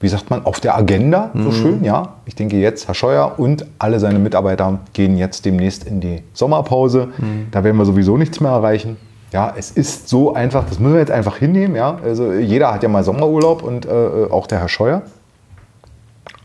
wie 0.00 0.08
sagt 0.08 0.30
man, 0.30 0.44
auf 0.44 0.60
der 0.60 0.76
Agenda, 0.76 1.30
so 1.34 1.50
mhm. 1.50 1.52
schön, 1.52 1.84
ja. 1.84 2.14
Ich 2.24 2.34
denke 2.34 2.56
jetzt, 2.56 2.88
Herr 2.88 2.94
Scheuer 2.94 3.34
und 3.36 3.66
alle 3.78 4.00
seine 4.00 4.18
Mitarbeiter 4.18 4.80
gehen 4.94 5.16
jetzt 5.18 5.44
demnächst 5.44 5.84
in 5.84 6.00
die 6.00 6.22
Sommerpause. 6.32 7.08
Mhm. 7.18 7.48
Da 7.50 7.62
werden 7.64 7.76
wir 7.76 7.84
sowieso 7.84 8.16
nichts 8.16 8.40
mehr 8.40 8.50
erreichen. 8.50 8.96
Ja, 9.32 9.54
es 9.56 9.70
ist 9.70 10.08
so 10.08 10.34
einfach, 10.34 10.64
das 10.66 10.80
müssen 10.80 10.94
wir 10.94 11.00
jetzt 11.00 11.12
einfach 11.12 11.36
hinnehmen, 11.36 11.76
ja. 11.76 11.98
Also 12.02 12.32
jeder 12.32 12.72
hat 12.72 12.82
ja 12.82 12.88
mal 12.88 13.04
Sommerurlaub 13.04 13.62
und 13.62 13.86
äh, 13.86 13.90
auch 14.30 14.46
der 14.46 14.60
Herr 14.60 14.68
Scheuer. 14.68 15.02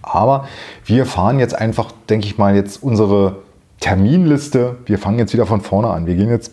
Aber 0.01 0.45
wir 0.85 1.05
fahren 1.05 1.39
jetzt 1.39 1.57
einfach, 1.57 1.91
denke 2.09 2.27
ich 2.27 2.37
mal, 2.37 2.55
jetzt 2.55 2.83
unsere 2.83 3.37
Terminliste. 3.79 4.75
Wir 4.85 4.99
fangen 4.99 5.17
jetzt 5.17 5.33
wieder 5.33 5.45
von 5.45 5.61
vorne 5.61 5.89
an. 5.89 6.05
Wir 6.05 6.15
gehen 6.15 6.29
jetzt 6.29 6.51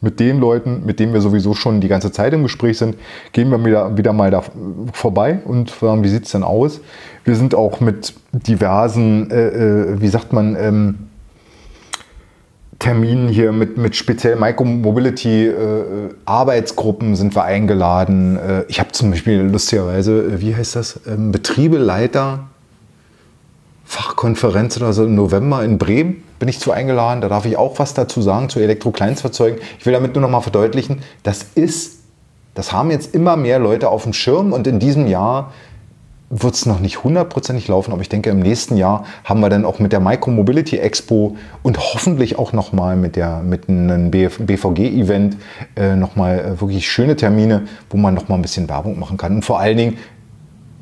mit 0.00 0.20
den 0.20 0.40
Leuten, 0.40 0.82
mit 0.86 0.98
denen 0.98 1.12
wir 1.12 1.20
sowieso 1.20 1.54
schon 1.54 1.80
die 1.80 1.88
ganze 1.88 2.10
Zeit 2.12 2.32
im 2.32 2.42
Gespräch 2.42 2.78
sind, 2.78 2.96
gehen 3.32 3.50
wir 3.50 3.64
wieder, 3.64 3.96
wieder 3.96 4.12
mal 4.12 4.30
da 4.30 4.42
vorbei 4.92 5.40
und 5.44 5.70
fragen, 5.70 6.02
wie 6.02 6.08
sieht 6.08 6.24
es 6.24 6.32
denn 6.32 6.42
aus? 6.42 6.80
Wir 7.24 7.36
sind 7.36 7.54
auch 7.54 7.80
mit 7.80 8.14
diversen, 8.32 9.30
äh, 9.30 9.48
äh, 9.48 10.00
wie 10.00 10.08
sagt 10.08 10.32
man, 10.32 10.56
ähm, 10.56 10.94
Terminen 12.80 13.28
hier 13.28 13.52
mit, 13.52 13.76
mit 13.76 13.94
speziell 13.94 14.36
Micromobility 14.36 15.48
äh, 15.48 15.84
Arbeitsgruppen 16.24 17.14
sind 17.14 17.36
wir 17.36 17.44
eingeladen. 17.44 18.38
Äh, 18.38 18.64
ich 18.68 18.80
habe 18.80 18.90
zum 18.92 19.10
Beispiel 19.10 19.40
lustigerweise, 19.40 20.22
äh, 20.22 20.40
wie 20.40 20.56
heißt 20.56 20.76
das, 20.76 21.00
ähm, 21.06 21.30
Betriebeleiter 21.30 22.49
Fachkonferenz 23.90 24.76
oder 24.76 24.92
so 24.92 25.04
im 25.04 25.16
November 25.16 25.64
in 25.64 25.76
Bremen 25.76 26.22
bin 26.38 26.48
ich 26.48 26.60
zu 26.60 26.70
eingeladen. 26.70 27.20
Da 27.20 27.28
darf 27.28 27.44
ich 27.44 27.56
auch 27.56 27.80
was 27.80 27.92
dazu 27.92 28.22
sagen 28.22 28.48
zu 28.48 28.60
Elektrokleinstfahrzeugen. 28.60 29.58
Ich 29.80 29.84
will 29.84 29.92
damit 29.92 30.14
nur 30.14 30.22
noch 30.22 30.30
mal 30.30 30.42
verdeutlichen, 30.42 31.00
das 31.24 31.44
ist, 31.56 31.98
das 32.54 32.72
haben 32.72 32.92
jetzt 32.92 33.16
immer 33.16 33.34
mehr 33.34 33.58
Leute 33.58 33.88
auf 33.88 34.04
dem 34.04 34.12
Schirm 34.12 34.52
und 34.52 34.68
in 34.68 34.78
diesem 34.78 35.08
Jahr 35.08 35.52
wird 36.32 36.54
es 36.54 36.66
noch 36.66 36.78
nicht 36.78 37.02
hundertprozentig 37.02 37.66
laufen, 37.66 37.90
aber 37.90 38.00
ich 38.00 38.08
denke, 38.08 38.30
im 38.30 38.38
nächsten 38.38 38.76
Jahr 38.76 39.06
haben 39.24 39.40
wir 39.40 39.48
dann 39.48 39.64
auch 39.64 39.80
mit 39.80 39.90
der 39.90 39.98
Micromobility 39.98 40.76
Expo 40.76 41.36
und 41.64 41.76
hoffentlich 41.92 42.38
auch 42.38 42.52
nochmal 42.52 42.94
mit, 42.94 43.18
mit 43.42 43.68
einem 43.68 44.12
BVG-Event 44.12 45.36
äh, 45.74 45.96
nochmal 45.96 46.38
äh, 46.38 46.60
wirklich 46.60 46.88
schöne 46.88 47.16
Termine, 47.16 47.64
wo 47.90 47.96
man 47.96 48.14
nochmal 48.14 48.38
ein 48.38 48.42
bisschen 48.42 48.68
Werbung 48.68 49.00
machen 49.00 49.16
kann. 49.16 49.34
Und 49.34 49.44
vor 49.44 49.58
allen 49.58 49.76
Dingen 49.76 49.98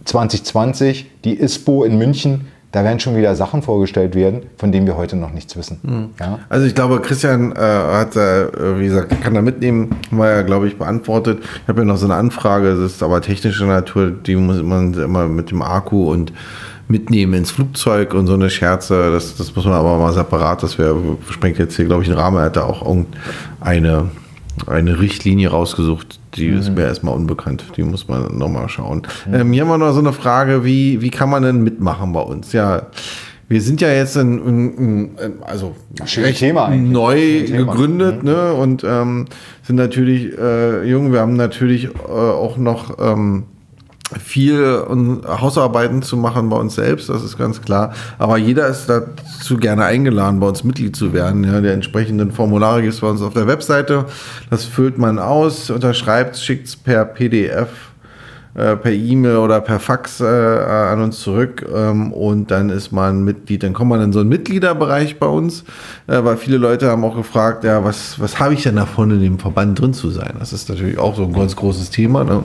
2020, 0.05 1.11
die 1.25 1.41
ISPO 1.41 1.85
in 1.85 1.97
München, 1.97 2.49
da 2.73 2.85
werden 2.85 3.01
schon 3.01 3.17
wieder 3.17 3.35
Sachen 3.35 3.63
vorgestellt 3.63 4.15
werden, 4.15 4.43
von 4.59 4.73
denen 4.73 4.87
wir 4.87 4.97
heute 4.97 5.17
noch 5.17 5.33
nichts 5.33 5.57
wissen. 5.57 5.81
Mhm. 5.83 6.11
Ja? 6.21 6.39
Also 6.49 6.67
ich 6.67 6.75
glaube, 6.75 7.01
Christian 7.01 7.53
äh, 7.53 7.57
hat, 7.57 8.15
äh, 8.17 8.79
wie 8.79 8.87
gesagt, 8.87 9.21
kann 9.23 9.35
da 9.35 9.43
mitnehmen, 9.43 9.97
war 10.11 10.31
ja, 10.31 10.43
glaube 10.43 10.69
ich, 10.69 10.77
beantwortet. 10.77 11.39
Ich 11.63 11.69
habe 11.69 11.81
ja 11.81 11.85
noch 11.87 11.97
so 11.97 12.07
eine 12.07 12.17
Anfrage, 12.17 12.75
das 12.75 12.93
ist 12.93 13.03
aber 13.03 13.23
technischer 13.23 13.67
Natur, 13.67 14.11
die 14.11 14.37
muss 14.37 14.63
man 14.63 14.93
immer 14.95 15.29
mit 15.29 15.51
dem 15.51 15.63
Akku 15.63 16.11
und 16.13 16.33
mitnehmen 16.89 17.35
ins 17.35 17.51
Flugzeug 17.51 18.15
und 18.15 18.27
so 18.27 18.35
eine 18.35 18.51
Scherze, 18.51 19.13
das, 19.13 19.37
das 19.37 19.55
muss 19.55 19.65
man 19.65 19.75
aber 19.75 19.99
mal 19.99 20.13
separat, 20.13 20.63
das 20.63 20.79
wäre, 20.79 20.97
sprengt 21.31 21.59
jetzt 21.59 21.77
hier, 21.77 21.85
glaube 21.85 22.03
ich, 22.03 22.09
einen 22.09 22.19
Rahmen, 22.19 22.39
er 22.39 22.45
hat 22.45 22.57
da 22.57 22.65
auch 22.65 22.85
irgendeine 22.85 24.11
eine 24.67 24.99
Richtlinie 24.99 25.51
rausgesucht, 25.51 26.18
die 26.39 26.51
mhm. 26.51 26.59
ist 26.59 26.75
mir 26.75 26.83
erstmal 26.83 27.15
unbekannt. 27.15 27.65
Die 27.77 27.83
muss 27.83 28.09
man 28.09 28.37
nochmal 28.37 28.69
schauen. 28.69 29.03
Mhm. 29.27 29.35
Ähm, 29.35 29.53
hier 29.53 29.63
haben 29.63 29.69
wir 29.69 29.79
noch 29.79 29.93
so 29.93 30.01
eine 30.01 30.13
Frage, 30.13 30.65
wie, 30.65 31.03
wie 31.03 31.11
kann 31.11 31.31
man 31.31 31.43
denn 31.43 31.63
mitmachen 31.63 32.13
bei 32.13 32.21
uns? 32.21 32.53
Ja, 32.53 32.87
wir 33.49 33.63
sind 33.63 33.81
ja 33.81 33.89
jetzt 33.89 34.17
in, 34.17 34.39
in, 34.47 35.17
in 35.17 35.43
also 35.43 35.75
recht 36.17 36.39
Thema 36.39 36.69
neu 36.69 37.45
gegründet 37.45 38.23
mhm. 38.23 38.31
ne? 38.31 38.53
und 38.53 38.85
ähm, 38.85 39.25
sind 39.63 39.77
natürlich 39.77 40.37
äh, 40.39 40.85
jung. 40.85 41.13
Wir 41.13 41.21
haben 41.21 41.35
natürlich 41.35 41.87
äh, 41.87 41.89
auch 42.09 42.59
noch 42.59 42.99
ähm, 42.99 43.45
viel 44.25 44.85
Hausarbeiten 45.27 46.03
zu 46.03 46.17
machen 46.17 46.49
bei 46.49 46.57
uns 46.57 46.75
selbst, 46.75 47.09
das 47.09 47.23
ist 47.23 47.37
ganz 47.37 47.61
klar. 47.61 47.93
Aber 48.19 48.39
jeder 48.39 48.67
ist 48.69 48.87
dazu 48.87 49.57
gerne 49.57 49.85
eingeladen, 49.85 50.41
bei 50.41 50.49
uns 50.49 50.65
Mitglied 50.65 50.97
zu 50.97 51.13
werden. 51.13 51.45
Ja, 51.45 51.61
die 51.61 51.69
entsprechenden 51.69 52.33
Formulare 52.33 52.83
gibt 52.83 52.95
es 52.95 53.01
bei 53.01 53.09
uns 53.09 53.21
auf 53.21 53.35
der 53.35 53.47
Webseite. 53.47 54.07
Das 54.51 54.65
füllt 54.65 54.99
man 54.99 55.19
aus, 55.19 55.71
unterschreibt, 55.71 56.39
schickt 56.39 56.69
es 56.69 56.77
per 56.77 57.05
PDF 57.05 57.69
äh, 58.59 58.75
per 58.75 58.91
E-Mail 58.91 59.37
oder 59.37 59.61
per 59.61 59.79
Fax 59.79 60.21
äh, 60.21 60.25
an 60.25 61.01
uns 61.01 61.21
zurück 61.21 61.65
ähm, 61.73 62.13
und 62.13 62.51
dann 62.51 62.71
ist 62.71 62.91
man 62.91 63.23
Mitglied. 63.23 63.63
Dann 63.63 63.73
kommt 63.73 63.91
man 63.91 64.01
in 64.01 64.13
so 64.13 64.19
einen 64.19 64.29
Mitgliederbereich 64.29 65.21
bei 65.21 65.29
uns, 65.29 65.63
äh, 66.09 66.25
weil 66.25 66.37
viele 66.37 66.57
Leute 66.57 66.89
haben 66.89 67.05
auch 67.05 67.15
gefragt, 67.15 67.63
ja, 67.63 67.85
was, 67.85 68.19
was 68.19 68.41
habe 68.41 68.55
ich 68.55 68.65
denn 68.65 68.75
davon, 68.75 69.13
in 69.13 69.21
dem 69.21 69.39
Verband 69.39 69.81
drin 69.81 69.95
zu 69.95 70.11
sein? 70.11 70.35
Das 70.41 70.53
ist 70.53 70.69
natürlich 70.69 70.99
auch 70.99 71.15
so 71.15 71.23
ein 71.23 71.33
ganz 71.33 71.55
großes 71.55 71.91
Thema. 71.91 72.25
Ne? 72.25 72.43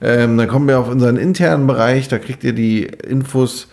Ähm, 0.00 0.36
dann 0.36 0.46
kommen 0.46 0.68
wir 0.68 0.78
auf 0.78 0.88
unseren 0.88 1.16
internen 1.16 1.66
Bereich, 1.66 2.06
da 2.06 2.18
kriegt 2.18 2.44
ihr 2.44 2.52
die 2.52 2.84
Infos 2.84 3.66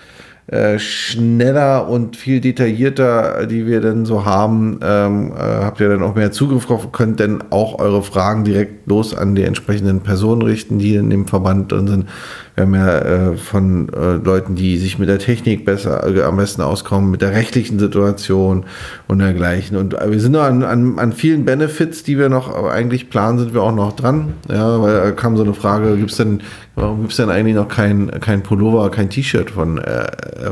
äh, 0.47 0.77
schneller 0.77 1.87
und 1.87 2.17
viel 2.17 2.41
detaillierter, 2.41 3.45
die 3.45 3.65
wir 3.65 3.79
dann 3.79 4.05
so 4.05 4.25
haben, 4.25 4.79
ähm, 4.83 5.31
äh, 5.31 5.39
habt 5.39 5.79
ihr 5.79 5.87
dann 5.87 6.03
auch 6.03 6.15
mehr 6.15 6.33
Zugriff 6.33 6.65
drauf, 6.65 6.91
könnt 6.91 7.21
dann 7.21 7.43
auch 7.49 7.79
eure 7.79 8.03
Fragen 8.03 8.43
direkt 8.43 8.87
los 8.87 9.15
an 9.15 9.35
die 9.35 9.43
entsprechenden 9.43 10.01
Personen 10.01 10.41
richten, 10.41 10.79
die 10.79 10.95
in 10.95 11.09
dem 11.09 11.27
Verband 11.27 11.71
drin 11.71 11.87
sind. 11.87 12.09
Wir 12.56 12.64
haben 12.64 12.76
ja 12.76 12.99
äh, 12.99 13.36
von 13.36 13.89
äh, 13.89 14.14
Leuten, 14.24 14.54
die 14.54 14.78
sich 14.78 14.99
mit 14.99 15.10
der 15.10 15.18
Technik 15.18 15.66
besser 15.66 16.06
äh, 16.08 16.22
am 16.22 16.38
besten 16.38 16.62
auskommen, 16.62 17.10
mit 17.10 17.22
der 17.24 17.32
rechtlichen 17.32 17.80
Situation 17.80 18.66
und 19.08 19.20
dergleichen. 19.20 19.76
Und 19.76 19.95
äh, 19.95 20.12
wir 20.12 20.20
sind 20.20 20.34
noch 20.34 20.43
an, 20.43 20.62
an, 20.62 20.99
an 20.99 21.14
vielen 21.14 21.45
Benefits, 21.45 22.04
die 22.04 22.20
wir 22.20 22.30
noch 22.30 22.54
eigentlich 22.66 23.10
planen, 23.10 23.39
sind 23.39 23.56
wir 23.56 23.64
auch 23.64 23.74
noch 23.74 23.93
dran. 23.93 24.34
Ja, 24.49 24.80
weil 24.82 24.93
da 24.93 25.12
kam 25.12 25.36
so 25.36 25.43
eine 25.43 25.56
Frage, 25.56 25.97
gibt 25.97 26.12
es 26.12 26.18
denn, 26.18 26.41
warum 26.76 27.01
gibt 27.01 27.12
es 27.12 27.18
denn 27.18 27.32
eigentlich 27.32 27.56
noch 27.56 27.70
kein, 27.70 28.12
kein 28.20 28.43
Pullover, 28.43 28.91
kein 28.91 29.10
T-Shirt 29.10 29.49
von, 29.49 29.80
äh, 29.80 30.06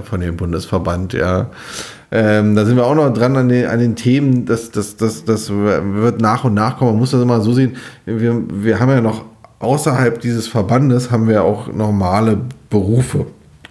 von 0.04 0.22
dem 0.22 0.38
Bundesverband? 0.38 1.14
Ja. 1.14 1.52
Ähm, 2.12 2.56
da 2.56 2.66
sind 2.66 2.78
wir 2.78 2.86
auch 2.86 2.95
noch 2.95 3.14
dran 3.14 3.38
an 3.38 3.47
den, 3.47 3.68
an 3.68 3.80
den 3.80 3.95
Themen, 3.95 4.45
das, 4.45 4.72
das, 4.72 4.97
das, 4.97 5.24
das 5.24 5.52
wird 5.52 6.20
nach 6.20 6.43
und 6.43 6.56
nach 6.56 6.78
kommen. 6.78 6.91
Man 6.91 6.99
muss 6.99 7.12
das 7.12 7.22
immer 7.22 7.41
so 7.41 7.54
sehen. 7.54 7.76
Wir, 8.06 8.41
wir 8.49 8.80
haben 8.80 8.89
ja 8.89 9.02
noch 9.02 9.30
außerhalb 9.62 10.20
dieses 10.22 10.47
Verbandes 10.47 11.12
haben 11.12 11.28
wir 11.28 11.43
auch 11.43 11.72
normale 11.72 12.38
Berufe. 12.70 13.28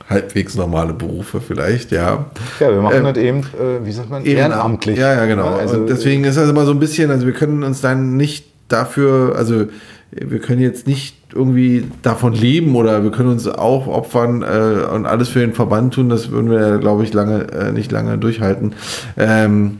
Halbwegs 0.08 0.56
normale 0.56 0.92
Berufe 0.92 1.40
vielleicht, 1.40 1.92
ja. 1.92 2.26
Ja, 2.58 2.70
wir 2.70 2.80
machen 2.82 2.96
ähm, 2.98 3.04
das 3.04 3.16
eben, 3.16 3.38
äh, 3.40 3.84
wie 3.84 3.92
sagt 3.92 4.10
man, 4.10 4.24
ehrenamtlich. 4.24 4.98
Ja, 4.98 5.14
ja, 5.14 5.26
genau. 5.26 5.54
Also, 5.54 5.76
und 5.76 5.88
deswegen 5.88 6.24
ist 6.24 6.36
das 6.36 6.50
immer 6.50 6.64
so 6.64 6.72
ein 6.72 6.80
bisschen, 6.80 7.12
also 7.12 7.26
wir 7.26 7.32
können 7.32 7.62
uns 7.62 7.80
dann 7.80 8.16
nicht 8.16 8.46
dafür, 8.66 9.36
also 9.36 9.66
wir 10.10 10.40
können 10.40 10.60
jetzt 10.60 10.88
nicht 10.88 11.16
irgendwie 11.32 11.86
davon 12.02 12.32
leben 12.32 12.74
oder 12.74 13.04
wir 13.04 13.12
können 13.12 13.28
uns 13.28 13.46
auch 13.46 13.86
opfern 13.86 14.42
äh, 14.42 14.84
und 14.92 15.06
alles 15.06 15.28
für 15.28 15.38
den 15.38 15.54
Verband 15.54 15.94
tun. 15.94 16.08
Das 16.08 16.30
würden 16.30 16.50
wir, 16.50 16.78
glaube 16.78 17.04
ich, 17.04 17.12
lange 17.12 17.46
äh, 17.52 17.70
nicht 17.70 17.92
lange 17.92 18.18
durchhalten. 18.18 18.74
Ähm, 19.16 19.78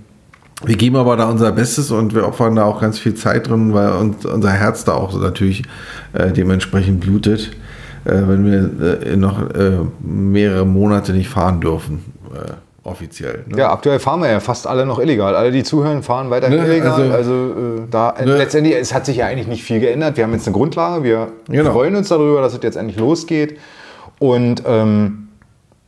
wir 0.65 0.77
geben 0.77 0.97
aber 0.97 1.17
da 1.17 1.29
unser 1.29 1.53
Bestes 1.53 1.91
und 1.91 2.15
wir 2.15 2.27
opfern 2.27 2.57
da 2.57 2.65
auch 2.65 2.81
ganz 2.81 2.99
viel 2.99 3.15
Zeit 3.15 3.49
drin, 3.49 3.73
weil 3.75 3.93
uns, 3.93 4.25
unser 4.25 4.51
Herz 4.51 4.85
da 4.85 4.95
auch 4.95 5.19
natürlich 5.19 5.63
äh, 6.13 6.31
dementsprechend 6.31 7.01
blutet, 7.01 7.51
äh, 8.05 8.13
wenn 8.13 8.45
wir 8.45 9.07
äh, 9.07 9.17
noch 9.17 9.51
äh, 9.51 9.79
mehrere 10.01 10.67
Monate 10.67 11.13
nicht 11.13 11.29
fahren 11.29 11.61
dürfen 11.61 12.05
offiziell. 12.85 13.45
Ne? 13.47 13.59
Ja, 13.59 13.73
aktuell 13.73 13.99
fahren 13.99 14.21
wir 14.21 14.31
ja 14.31 14.41
fast 14.41 14.67
alle 14.67 14.87
noch 14.87 14.99
illegal. 14.99 15.35
Alle, 15.35 15.51
die 15.51 15.63
zuhören, 15.63 16.03
fahren 16.03 16.31
weiter 16.31 16.49
ne? 16.49 16.57
illegal. 16.57 17.13
Also, 17.13 17.13
also 17.13 17.33
äh, 17.33 17.87
da 17.91 18.15
ne? 18.19 18.37
letztendlich, 18.37 18.75
es 18.75 18.95
hat 18.95 19.07
sich 19.07 19.19
ja 19.19 19.27
eigentlich 19.27 19.47
nicht 19.47 19.63
viel 19.63 19.81
geändert. 19.81 20.17
Wir 20.17 20.25
haben 20.25 20.33
jetzt 20.33 20.47
eine 20.47 20.57
Grundlage. 20.57 21.05
Wir 21.05 21.29
genau. 21.49 21.73
freuen 21.73 21.97
uns 21.97 22.09
darüber, 22.09 22.41
dass 22.41 22.55
es 22.55 22.61
jetzt 22.63 22.77
endlich 22.77 22.99
losgeht. 22.99 23.59
Und 24.19 24.63
ähm, 24.67 25.29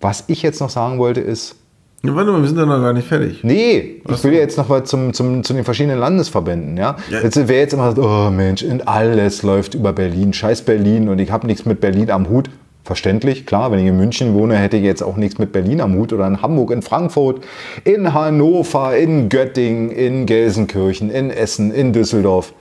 was 0.01 0.25
ich 0.27 0.43
jetzt 0.43 0.61
noch 0.61 0.71
sagen 0.71 0.99
wollte, 0.99 1.21
ist. 1.21 1.57
Ja, 2.05 2.17
warte 2.17 2.33
mal, 2.33 2.41
wir 2.41 2.49
sind 2.49 2.59
ja 2.59 2.67
noch 2.67 2.81
gar 2.81 2.93
nicht 2.93 3.07
fertig. 3.07 3.45
Nee, 3.45 4.01
was 4.05 4.19
ich 4.19 4.25
will 4.25 4.33
ja 4.33 4.41
jetzt 4.41 4.59
noch 4.59 4.69
mal 4.69 4.83
zum, 4.83 5.13
zum, 5.13 5.45
zu 5.45 5.55
den 5.55 5.63
verschiedenen 5.63 6.01
Landesverbänden. 6.01 6.77
Ja? 6.77 6.97
ja. 7.09 7.21
Jetzt, 7.21 7.47
wer 7.47 7.61
jetzt 7.61 7.75
immer 7.75 7.93
sagt, 7.93 7.99
oh 8.01 8.29
Mensch, 8.29 8.65
alles 8.87 9.45
läuft 9.45 9.75
über 9.75 9.93
Berlin, 9.93 10.33
scheiß 10.33 10.63
Berlin 10.63 11.09
und 11.09 11.21
ich 11.21 11.31
habe 11.31 11.47
nichts 11.47 11.65
mit 11.65 11.81
Berlin 11.81 12.11
am 12.11 12.29
Hut. 12.29 12.51
Verständlich, 12.85 13.47
klar, 13.47 13.71
wenn 13.71 13.79
ich 13.79 13.87
in 13.87 13.97
München 13.97 14.35
wohne, 14.35 14.57
hätte 14.57 14.77
ich 14.77 14.83
jetzt 14.83 15.03
auch 15.03 15.17
nichts 15.17 15.39
mit 15.39 15.53
Berlin 15.53 15.81
am 15.81 15.95
Hut 15.95 16.13
oder 16.13 16.27
in 16.27 16.43
Hamburg, 16.43 16.73
in 16.73 16.83
Frankfurt, 16.83 17.45
in 17.85 18.13
Hannover, 18.13 18.97
in 18.97 19.29
Göttingen, 19.29 19.93
in 19.93 20.27
Gelsenkirchen, 20.27 21.09
in 21.09 21.31
Essen, 21.31 21.73
in 21.73 21.93
Düsseldorf. 21.93 22.53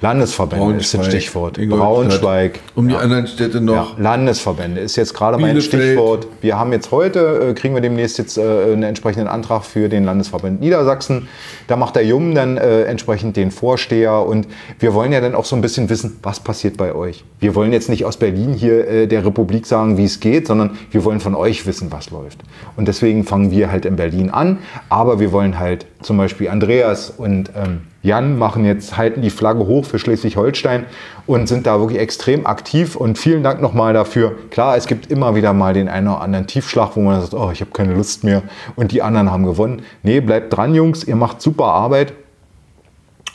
Landesverbände 0.00 0.76
ist 0.76 0.92
das 0.92 1.06
Stichwort. 1.06 1.58
Braunschweig. 1.58 2.60
Um 2.74 2.86
die 2.86 2.94
ja. 2.94 3.00
anderen 3.00 3.26
Städte 3.26 3.62
noch. 3.62 3.96
Ja, 3.96 4.02
Landesverbände 4.02 4.80
ist 4.82 4.96
jetzt 4.96 5.14
gerade 5.14 5.38
mein 5.38 5.58
Stichwort. 5.62 6.26
Wir 6.42 6.58
haben 6.58 6.70
jetzt 6.72 6.90
heute, 6.90 7.48
äh, 7.50 7.54
kriegen 7.54 7.74
wir 7.74 7.80
demnächst 7.80 8.18
jetzt 8.18 8.36
äh, 8.36 8.42
einen 8.42 8.82
entsprechenden 8.82 9.26
Antrag 9.26 9.64
für 9.64 9.88
den 9.88 10.04
Landesverband 10.04 10.60
Niedersachsen. 10.60 11.28
Da 11.66 11.76
macht 11.76 11.96
der 11.96 12.04
Jum 12.04 12.34
dann 12.34 12.58
äh, 12.58 12.82
entsprechend 12.82 13.38
den 13.38 13.50
Vorsteher 13.50 14.26
und 14.26 14.46
wir 14.78 14.92
wollen 14.92 15.12
ja 15.12 15.22
dann 15.22 15.34
auch 15.34 15.46
so 15.46 15.56
ein 15.56 15.62
bisschen 15.62 15.88
wissen, 15.88 16.18
was 16.22 16.40
passiert 16.40 16.76
bei 16.76 16.94
euch. 16.94 17.24
Wir 17.40 17.54
wollen 17.54 17.72
jetzt 17.72 17.88
nicht 17.88 18.04
aus 18.04 18.18
Berlin 18.18 18.52
hier 18.52 18.86
äh, 18.86 19.06
der 19.06 19.24
Republik 19.24 19.64
sagen, 19.66 19.96
wie 19.96 20.04
es 20.04 20.20
geht, 20.20 20.46
sondern 20.46 20.76
wir 20.90 21.04
wollen 21.04 21.20
von 21.20 21.34
euch 21.34 21.66
wissen, 21.66 21.90
was 21.90 22.10
läuft. 22.10 22.40
Und 22.76 22.86
deswegen 22.86 23.24
fangen 23.24 23.50
wir 23.50 23.72
halt 23.72 23.86
in 23.86 23.96
Berlin 23.96 24.28
an, 24.28 24.58
aber 24.90 25.20
wir 25.20 25.32
wollen 25.32 25.58
halt 25.58 25.86
zum 26.02 26.18
Beispiel 26.18 26.50
Andreas 26.50 27.08
und 27.08 27.50
ähm, 27.56 27.80
Jan 28.02 28.38
machen 28.38 28.64
jetzt, 28.64 28.96
halten 28.96 29.20
die 29.20 29.30
Flagge 29.30 29.66
hoch 29.66 29.84
für 29.84 29.98
Schleswig-Holstein 29.98 30.86
und 31.26 31.48
sind 31.48 31.66
da 31.66 31.80
wirklich 31.80 31.98
extrem 31.98 32.46
aktiv. 32.46 32.94
Und 32.94 33.18
vielen 33.18 33.42
Dank 33.42 33.60
nochmal 33.60 33.94
dafür. 33.94 34.36
Klar, 34.50 34.76
es 34.76 34.86
gibt 34.86 35.10
immer 35.10 35.34
wieder 35.34 35.52
mal 35.52 35.74
den 35.74 35.88
einen 35.88 36.08
oder 36.08 36.20
anderen 36.20 36.46
Tiefschlag, 36.46 36.94
wo 36.94 37.00
man 37.00 37.20
sagt, 37.20 37.34
oh, 37.34 37.50
ich 37.52 37.60
habe 37.60 37.72
keine 37.72 37.94
Lust 37.94 38.22
mehr 38.22 38.42
und 38.76 38.92
die 38.92 39.02
anderen 39.02 39.32
haben 39.32 39.44
gewonnen. 39.44 39.82
Nee, 40.02 40.20
bleibt 40.20 40.56
dran, 40.56 40.74
Jungs, 40.74 41.04
ihr 41.04 41.16
macht 41.16 41.42
super 41.42 41.66
Arbeit. 41.66 42.12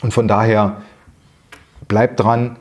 Und 0.00 0.14
von 0.14 0.26
daher 0.26 0.78
bleibt 1.86 2.20
dran 2.20 2.56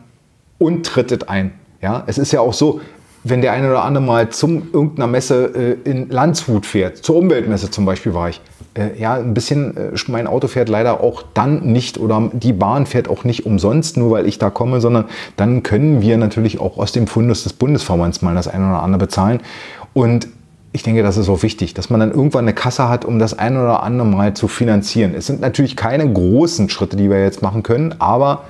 und 0.60 0.86
trittet 0.86 1.30
ein. 1.30 1.54
Ja, 1.82 2.04
es 2.06 2.18
ist 2.18 2.32
ja 2.32 2.42
auch 2.42 2.54
so, 2.54 2.82
wenn 3.24 3.42
der 3.42 3.54
eine 3.54 3.70
oder 3.70 3.84
andere 3.84 4.04
mal 4.04 4.30
zum 4.30 4.70
irgendeiner 4.74 5.08
Messe 5.08 5.78
äh, 5.86 5.90
in 5.90 6.10
Landshut 6.10 6.66
fährt, 6.66 6.98
zur 6.98 7.18
Umweltmesse 7.18 7.70
zum 7.70 7.86
Beispiel 7.86 8.14
war 8.14 8.30
ich, 8.30 8.42
äh, 8.74 9.00
ja, 9.00 9.16
ein 9.16 9.34
bisschen, 9.34 9.78
äh, 9.78 9.92
mein 10.08 10.28
Auto 10.28 10.48
fährt 10.48 10.70
leider 10.70 11.02
auch 11.02 11.24
dann 11.34 11.72
nicht 11.72 12.00
oder 12.00 12.32
die 12.34 12.54
Bahn 12.54 12.86
fährt 12.86 13.10
auch 13.10 13.24
nicht 13.24 13.46
umsonst, 13.46 13.98
nur 13.98 14.12
weil 14.12 14.26
ich 14.26 14.40
da 14.40 14.50
komme, 14.50 14.82
sondern 14.82 15.06
dann 15.36 15.62
können 15.62 16.02
wir 16.02 16.18
natürlich 16.18 16.60
auch 16.60 16.78
aus 16.78 16.92
dem 16.92 17.06
Fundus 17.08 17.44
des 17.44 17.54
Bundesverbands 17.54 18.22
mal 18.22 18.34
das 18.34 18.48
eine 18.48 18.70
oder 18.70 18.82
andere 18.82 19.00
bezahlen. 19.00 19.42
Und 19.94 20.28
ich 20.74 20.84
denke, 20.84 21.04
das 21.04 21.18
ist 21.18 21.28
auch 21.28 21.44
wichtig, 21.44 21.74
dass 21.74 21.90
man 21.90 22.00
dann 22.00 22.12
irgendwann 22.12 22.46
eine 22.46 22.54
Kasse 22.54 22.88
hat, 22.88 23.04
um 23.04 23.20
das 23.20 23.38
eine 23.38 23.62
oder 23.62 23.84
andere 23.84 24.08
mal 24.08 24.34
zu 24.34 24.48
finanzieren. 24.48 25.14
Es 25.16 25.28
sind 25.28 25.42
natürlich 25.42 25.76
keine 25.76 26.12
großen 26.12 26.70
Schritte, 26.70 26.96
die 26.96 27.10
wir 27.10 27.22
jetzt 27.22 27.42
machen 27.42 27.62
können, 27.62 27.96
aber 28.00 28.46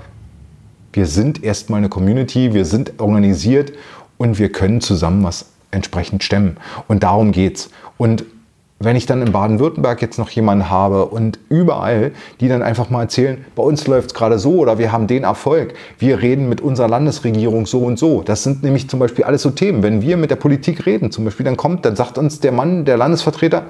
wir 0.93 1.07
sind 1.07 1.43
erstmal 1.43 1.79
eine 1.79 1.89
Community, 1.89 2.53
wir 2.53 2.65
sind 2.65 2.99
organisiert 2.99 3.71
und 4.21 4.37
wir 4.37 4.51
können 4.51 4.81
zusammen 4.81 5.23
was 5.23 5.47
entsprechend 5.71 6.23
stemmen. 6.23 6.57
Und 6.87 7.01
darum 7.01 7.31
geht's. 7.31 7.71
Und 7.97 8.23
wenn 8.77 8.95
ich 8.95 9.07
dann 9.07 9.23
in 9.23 9.31
Baden-Württemberg 9.31 9.99
jetzt 9.99 10.19
noch 10.19 10.29
jemanden 10.29 10.69
habe 10.69 11.05
und 11.05 11.39
überall, 11.49 12.11
die 12.39 12.47
dann 12.47 12.61
einfach 12.61 12.91
mal 12.91 13.01
erzählen, 13.01 13.43
bei 13.55 13.63
uns 13.63 13.87
läuft 13.87 14.11
es 14.11 14.13
gerade 14.13 14.37
so 14.37 14.57
oder 14.57 14.77
wir 14.77 14.91
haben 14.91 15.07
den 15.07 15.23
Erfolg, 15.23 15.73
wir 15.97 16.21
reden 16.21 16.49
mit 16.49 16.61
unserer 16.61 16.87
Landesregierung 16.87 17.65
so 17.65 17.79
und 17.79 17.97
so. 17.97 18.21
Das 18.21 18.43
sind 18.43 18.61
nämlich 18.61 18.89
zum 18.89 18.99
Beispiel 18.99 19.25
alles 19.25 19.41
so 19.41 19.49
Themen. 19.49 19.81
Wenn 19.81 20.03
wir 20.03 20.17
mit 20.17 20.29
der 20.29 20.35
Politik 20.35 20.85
reden, 20.85 21.11
zum 21.11 21.25
Beispiel, 21.25 21.43
dann 21.43 21.57
kommt, 21.57 21.83
dann 21.83 21.95
sagt 21.95 22.19
uns 22.19 22.39
der 22.39 22.51
Mann, 22.51 22.85
der 22.85 22.97
Landesvertreter, 22.97 23.63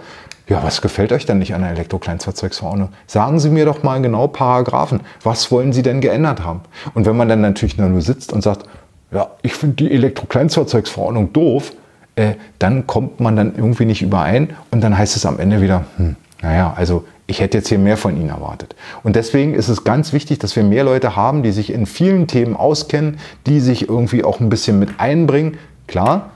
ja, 0.49 0.61
was 0.63 0.81
gefällt 0.81 1.13
euch 1.13 1.25
denn 1.25 1.39
nicht 1.39 1.53
an 1.53 1.61
der 1.61 1.71
Elektrokleinstfahrzeugsverordnung? 1.71 2.89
Sagen 3.07 3.39
Sie 3.39 3.49
mir 3.49 3.63
doch 3.63 3.83
mal 3.83 4.01
genau 4.01 4.27
Paragraphen. 4.27 4.99
Was 5.23 5.49
wollen 5.49 5.71
Sie 5.71 5.81
denn 5.81 6.01
geändert 6.01 6.43
haben? 6.43 6.59
Und 6.93 7.05
wenn 7.05 7.15
man 7.15 7.29
dann 7.29 7.39
natürlich 7.39 7.77
nur 7.77 8.01
sitzt 8.01 8.33
und 8.33 8.41
sagt, 8.41 8.65
ja, 9.11 9.31
ich 9.41 9.53
finde 9.53 9.75
die 9.75 9.91
Elektrokleinstfahrzeugsverordnung 9.91 11.33
doof, 11.33 11.73
äh, 12.15 12.33
dann 12.59 12.87
kommt 12.87 13.19
man 13.19 13.35
dann 13.35 13.55
irgendwie 13.55 13.85
nicht 13.85 14.01
überein 14.01 14.51
und 14.71 14.81
dann 14.81 14.97
heißt 14.97 15.15
es 15.15 15.25
am 15.25 15.39
Ende 15.39 15.61
wieder, 15.61 15.85
hm, 15.97 16.15
naja, 16.41 16.73
also 16.75 17.05
ich 17.27 17.39
hätte 17.39 17.57
jetzt 17.57 17.69
hier 17.69 17.79
mehr 17.79 17.97
von 17.97 18.17
Ihnen 18.17 18.29
erwartet. 18.29 18.75
Und 19.03 19.15
deswegen 19.15 19.53
ist 19.53 19.69
es 19.69 19.83
ganz 19.83 20.11
wichtig, 20.11 20.39
dass 20.39 20.55
wir 20.55 20.63
mehr 20.63 20.83
Leute 20.83 21.15
haben, 21.15 21.43
die 21.43 21.51
sich 21.51 21.71
in 21.71 21.85
vielen 21.85 22.27
Themen 22.27 22.55
auskennen, 22.55 23.19
die 23.47 23.59
sich 23.61 23.87
irgendwie 23.87 24.23
auch 24.23 24.39
ein 24.39 24.49
bisschen 24.49 24.79
mit 24.79 24.99
einbringen. 24.99 25.57
Klar, 25.87 26.31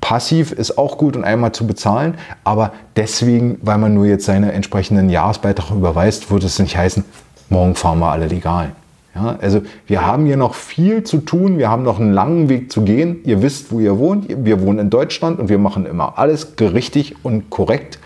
passiv 0.00 0.52
ist 0.52 0.78
auch 0.78 0.96
gut 0.96 1.16
und 1.16 1.24
einmal 1.24 1.52
zu 1.52 1.66
bezahlen, 1.66 2.14
aber 2.42 2.72
deswegen, 2.96 3.58
weil 3.62 3.78
man 3.78 3.92
nur 3.92 4.06
jetzt 4.06 4.24
seine 4.24 4.52
entsprechenden 4.52 5.10
Jahresbeiträge 5.10 5.74
überweist, 5.74 6.30
würde 6.30 6.46
es 6.46 6.58
nicht 6.58 6.76
heißen, 6.76 7.04
morgen 7.50 7.74
fahren 7.74 7.98
wir 7.98 8.10
alle 8.10 8.26
legal. 8.26 8.72
Ja, 9.14 9.36
also 9.40 9.62
wir 9.86 10.06
haben 10.06 10.26
hier 10.26 10.36
noch 10.36 10.54
viel 10.54 11.02
zu 11.02 11.18
tun, 11.18 11.58
wir 11.58 11.68
haben 11.68 11.82
noch 11.82 11.98
einen 11.98 12.12
langen 12.12 12.48
Weg 12.48 12.70
zu 12.70 12.82
gehen. 12.82 13.18
Ihr 13.24 13.42
wisst, 13.42 13.72
wo 13.72 13.80
ihr 13.80 13.98
wohnt. 13.98 14.26
Wir 14.28 14.60
wohnen 14.60 14.78
in 14.78 14.90
Deutschland 14.90 15.40
und 15.40 15.48
wir 15.48 15.58
machen 15.58 15.84
immer 15.84 16.18
alles 16.18 16.54
richtig 16.60 17.16
und 17.24 17.50
korrekt. 17.50 17.98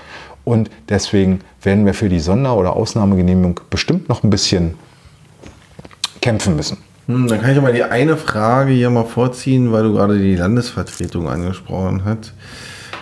Und 0.45 0.71
deswegen 0.89 1.41
werden 1.63 1.87
wir 1.87 1.95
für 1.95 2.09
die 2.09 2.21
Sonder- 2.21 2.57
oder 2.57 2.75
Ausnahmegenehmigung 2.75 3.61
bestimmt 3.71 4.09
noch 4.09 4.23
ein 4.23 4.31
bisschen 4.31 4.75
kämpfen 6.21 6.57
müssen. 6.57 6.79
Hm, 7.07 7.29
dann 7.29 7.41
kann 7.41 7.51
ich 7.51 7.61
mal 7.61 7.73
die 7.73 7.83
eine 7.83 8.17
Frage 8.17 8.73
hier 8.73 8.89
mal 8.89 9.05
vorziehen, 9.05 9.73
weil 9.73 9.83
du 9.83 9.93
gerade 9.93 10.19
die 10.19 10.37
Landesvertretung 10.37 11.29
angesprochen 11.29 12.03
hast. 12.05 12.33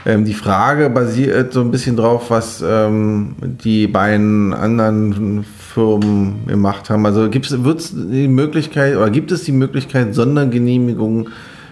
Ähm, 0.05 0.24
die 0.24 0.34
Frage 0.34 0.90
basiert 0.90 1.53
so 1.53 1.61
ein 1.61 1.70
bisschen 1.70 1.96
drauf, 1.96 2.30
was 2.30 2.64
ähm, 2.66 3.36
die 3.40 3.86
beiden 3.86 4.53
anderen 4.53 5.44
Firmen 5.73 6.47
gemacht 6.47 6.91
haben. 6.91 7.07
Also 7.07 7.31
gibt 7.31 7.51
es 7.51 7.95
die 7.95 8.29
Möglichkeit 8.29 8.97
oder 8.97 9.11
gibt 9.11 9.33
es 9.33 9.45
die 9.45 9.53
Möglichkeit 9.53 10.14
Sondergenehmigungen 10.14 11.29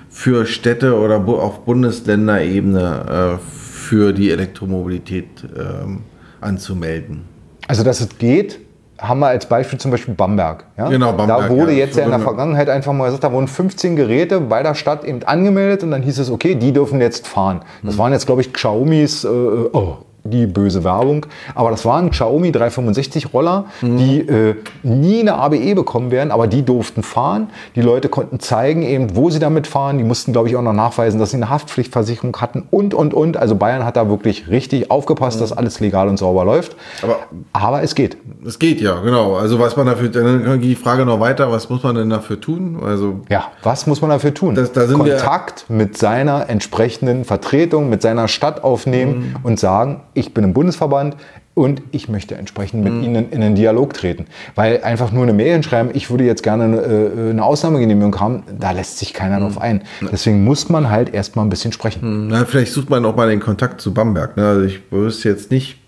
für 0.09 0.47
Städte 0.47 0.99
oder 0.99 1.17
auf 1.17 1.65
Bundesländerebene 1.65 3.39
äh, 3.39 3.39
für 3.39 4.13
die 4.13 4.31
Elektromobilität 4.31 5.29
ähm, 5.57 6.03
anzumelden? 6.41 7.25
Also 7.69 7.85
dass 7.85 8.01
es 8.01 8.17
geht, 8.19 8.61
haben 8.99 9.21
wir 9.21 9.29
als 9.29 9.47
Beispiel 9.47 9.79
zum 9.79 9.91
Beispiel 9.91 10.15
Bamberg. 10.15 10.65
Ja? 10.77 10.89
Genau, 10.89 11.13
Bamberg. 11.13 11.49
Da 11.49 11.49
wurde 11.51 11.73
ja, 11.73 11.79
jetzt 11.79 11.97
ja 11.97 12.05
in 12.05 12.11
der 12.11 12.21
Vergangenheit 12.21 12.69
einfach 12.69 12.93
mal 12.93 13.07
gesagt, 13.07 13.25
da 13.25 13.33
wurden 13.33 13.49
15 13.49 13.97
Geräte 13.97 14.41
bei 14.41 14.63
der 14.63 14.75
Stadt 14.75 15.05
eben 15.05 15.23
angemeldet 15.25 15.83
und 15.83 15.91
dann 15.91 16.03
hieß 16.03 16.19
es, 16.19 16.31
okay, 16.31 16.55
die 16.55 16.73
dürfen 16.73 17.01
jetzt 17.01 17.27
fahren. 17.27 17.61
Das 17.83 17.95
hm. 17.95 17.99
waren 17.99 18.13
jetzt, 18.13 18.27
glaube 18.27 18.41
ich, 18.41 18.53
Xiaomis, 18.53 19.25
äh, 19.25 19.29
oh, 19.29 19.99
die 20.25 20.47
böse 20.47 20.85
Werbung. 20.85 21.27
Aber 21.55 21.71
das 21.71 21.85
waren 21.85 22.11
Xiaomi 22.11 22.53
365 22.53 23.33
Roller, 23.33 23.67
mhm. 23.81 23.97
die 23.97 24.21
äh, 24.21 24.55
nie 24.83 25.21
eine 25.21 25.35
ABE 25.35 25.75
bekommen 25.75 26.11
werden, 26.11 26.31
aber 26.31 26.47
die 26.47 26.65
durften 26.65 27.03
fahren. 27.03 27.51
Die 27.75 27.81
Leute 27.81 28.09
konnten 28.09 28.41
zeigen, 28.41 28.83
eben, 28.83 29.17
wo 29.17 29.31
sie 29.31 29.39
damit 29.39 29.67
fahren. 29.67 29.99
Die 29.99 30.05
mussten, 30.05 30.33
glaube 30.33 30.49
ich, 30.49 30.57
auch 30.57 30.63
noch 30.63 30.73
nachweisen, 30.73 31.19
dass 31.19 31.31
sie 31.31 31.37
eine 31.37 31.51
Haftpflichtversicherung 31.51 32.37
hatten 32.41 32.65
und, 32.71 32.95
und, 32.95 33.15
und. 33.15 33.37
Also 33.37 33.55
Bayern 33.55 33.85
hat 33.85 33.97
da 33.97 34.09
wirklich 34.09 34.49
richtig 34.49 34.91
aufgepasst, 34.91 35.39
mhm. 35.39 35.41
dass 35.41 35.53
alles 35.53 35.81
legal 35.81 36.09
und 36.09 36.19
sauber 36.19 36.45
läuft. 36.45 36.77
Aber, 37.03 37.19
aber 37.53 37.83
es 37.83 37.95
geht. 37.95 38.17
Es 38.47 38.59
geht, 38.59 38.81
ja, 38.81 39.01
genau. 39.01 39.37
Also 39.37 39.59
was 39.59 39.77
man 39.77 39.87
dafür, 39.87 40.09
dann 40.09 40.61
geht 40.61 40.71
die 40.71 40.75
Frage 40.75 41.05
noch 41.05 41.21
weiter, 41.21 41.51
was 41.51 41.69
muss 41.69 41.83
man 41.83 41.95
denn 41.95 42.11
dafür 42.11 42.41
tun? 42.41 42.81
Also 42.85 43.21
ja, 43.29 43.45
was 43.63 43.87
muss 43.87 44.01
man 44.01 44.11
dafür 44.11 44.35
tun? 44.35 44.55
Das, 44.55 44.73
da 44.73 44.87
Kontakt 44.87 45.67
mit 45.69 45.97
seiner 45.97 46.49
entsprechenden 46.49 47.25
Vertretung, 47.25 47.89
mit 47.89 48.03
seiner 48.03 48.29
Stadt 48.29 48.65
aufnehmen 48.65 49.35
mhm. 49.35 49.37
und 49.43 49.61
sagen, 49.61 50.03
ich 50.15 50.35
bin 50.35 50.45
im 50.45 50.53
Bundesverband 50.53 51.17
und 51.55 51.83
ich 51.91 52.09
möchte 52.09 52.37
entsprechend 52.37 52.85
mit 52.85 52.93
mhm. 52.93 53.03
Ihnen 53.03 53.31
in 53.31 53.43
einen 53.43 53.55
Dialog 53.55 53.93
treten. 53.93 54.27
Weil 54.55 54.83
einfach 54.83 55.13
nur 55.13 55.25
eine 55.25 55.33
Mail 55.33 55.63
schreiben, 55.63 55.91
ich 55.93 56.11
würde 56.11 56.25
jetzt 56.25 56.43
gerne 56.43 56.65
eine, 56.65 56.77
äh, 56.77 57.31
eine 57.31 57.45
Ausnahmegenehmigung 57.45 58.19
haben, 58.21 58.43
da 58.59 58.71
lässt 58.71 58.99
sich 58.99 59.13
keiner 59.13 59.39
mhm. 59.39 59.43
drauf 59.43 59.61
ein. 59.61 59.83
Deswegen 60.13 60.45
muss 60.45 60.69
man 60.69 60.91
halt 60.91 61.13
erstmal 61.13 61.45
ein 61.45 61.51
bisschen 61.51 61.73
sprechen. 61.73 62.27
Mhm. 62.27 62.29
Na, 62.29 62.45
vielleicht 62.45 62.73
sucht 62.73 62.89
man 62.89 63.05
auch 63.05 63.17
mal 63.17 63.29
den 63.29 63.41
Kontakt 63.41 63.81
zu 63.81 63.93
Bamberg. 63.93 64.37
Ne? 64.37 64.47
Also 64.47 64.63
ich 64.63 64.81
wüsste 64.91 65.29
jetzt 65.29 65.51
nicht, 65.51 65.80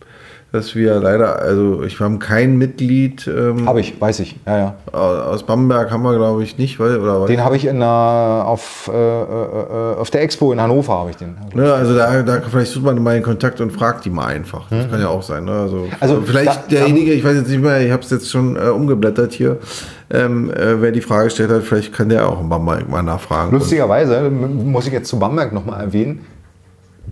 dass 0.53 0.74
wir 0.74 1.00
leider, 1.00 1.40
also 1.40 1.82
ich 1.82 1.98
haben 1.98 2.18
kein 2.18 2.59
Mitglied. 2.59 3.26
Ähm, 3.26 3.66
habe 3.66 3.80
ich, 3.80 3.98
weiß 3.98 4.20
ich, 4.20 4.36
ja, 4.46 4.59
ja. 4.59 4.74
Aus 4.92 5.44
Bamberg 5.44 5.90
haben 5.90 6.03
wir, 6.03 6.14
glaube 6.14 6.44
ich, 6.44 6.59
nicht, 6.59 6.78
weil, 6.78 7.00
oder 7.00 7.26
Den 7.26 7.42
habe 7.42 7.57
ich 7.57 7.64
in 7.64 7.76
einer, 7.76 8.44
auf, 8.46 8.90
äh, 8.92 9.22
äh, 9.22 9.96
auf 9.96 10.11
der 10.11 10.20
Expo 10.20 10.53
in 10.53 10.61
Hannover 10.61 10.92
habe 10.92 11.11
ich 11.11 11.16
den. 11.16 11.36
Ne, 11.55 11.72
also 11.72 11.96
da, 11.96 12.22
da 12.22 12.42
vielleicht 12.42 12.72
sucht 12.72 12.84
man 12.84 13.03
mal 13.03 13.16
in 13.16 13.22
Kontakt 13.22 13.62
und 13.62 13.70
fragt 13.70 14.05
die 14.05 14.11
mal 14.11 14.26
einfach. 14.26 14.68
Das 14.68 14.86
mhm. 14.86 14.90
kann 14.90 15.00
ja 15.00 15.09
auch 15.09 15.22
sein. 15.22 15.46
Ne? 15.46 15.53
Also, 15.53 15.88
also 16.00 16.20
vielleicht 16.20 16.55
da, 16.55 16.68
derjenige, 16.68 17.12
ich 17.14 17.24
weiß 17.24 17.36
jetzt 17.36 17.48
nicht 17.48 17.62
mehr, 17.62 17.80
ich 17.80 17.90
habe 17.90 18.03
es 18.03 18.11
jetzt 18.11 18.30
schon 18.30 18.57
äh, 18.57 18.68
umgeblättert 18.68 19.32
hier. 19.32 19.57
Ähm, 20.11 20.50
äh, 20.50 20.82
wer 20.82 20.92
die 20.92 21.00
Frage 21.00 21.24
gestellt 21.24 21.50
hat, 21.50 21.62
vielleicht 21.62 21.94
kann 21.94 22.11
der 22.11 22.28
auch 22.28 22.38
in 22.38 22.50
Bamberg 22.50 22.86
mal 22.90 23.03
nachfragen. 23.03 23.53
Lustigerweise 23.53 24.28
muss 24.28 24.86
ich 24.86 24.92
jetzt 24.92 25.09
zu 25.09 25.18
Bamberg 25.18 25.55
nochmal 25.55 25.80
erwähnen 25.80 26.26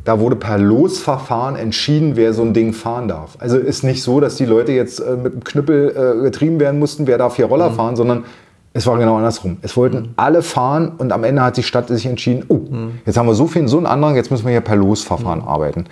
da 0.04 0.20
wurde 0.20 0.36
per 0.36 0.58
Losverfahren 0.58 1.56
entschieden, 1.56 2.16
wer 2.16 2.32
so 2.32 2.42
ein 2.42 2.54
Ding 2.54 2.72
fahren 2.72 3.08
darf. 3.08 3.36
Also 3.38 3.58
ist 3.58 3.84
nicht 3.84 4.02
so, 4.02 4.20
dass 4.20 4.36
die 4.36 4.46
Leute 4.46 4.72
jetzt 4.72 5.00
äh, 5.00 5.16
mit 5.16 5.32
dem 5.32 5.44
Knüppel 5.44 5.90
äh, 5.90 6.22
getrieben 6.22 6.60
werden 6.60 6.78
mussten, 6.78 7.06
wer 7.06 7.18
darf 7.18 7.36
hier 7.36 7.46
Roller 7.46 7.70
mhm. 7.70 7.74
fahren, 7.74 7.96
sondern 7.96 8.24
es 8.72 8.86
war 8.86 8.98
genau 8.98 9.16
andersrum. 9.16 9.58
Es 9.62 9.76
wollten 9.76 9.98
mhm. 9.98 10.08
alle 10.16 10.42
fahren 10.42 10.92
und 10.98 11.12
am 11.12 11.24
Ende 11.24 11.42
hat 11.42 11.56
die 11.56 11.62
Stadt 11.62 11.88
sich 11.88 12.06
entschieden, 12.06 12.44
oh, 12.48 12.54
mhm. 12.70 13.00
jetzt 13.04 13.16
haben 13.16 13.26
wir 13.26 13.34
so 13.34 13.46
viel, 13.46 13.66
so 13.68 13.76
einen 13.76 13.86
Andrang, 13.86 14.16
jetzt 14.16 14.30
müssen 14.30 14.44
wir 14.44 14.52
hier 14.52 14.60
per 14.60 14.76
Losverfahren 14.76 15.40
mhm. 15.40 15.48
arbeiten. 15.48 15.84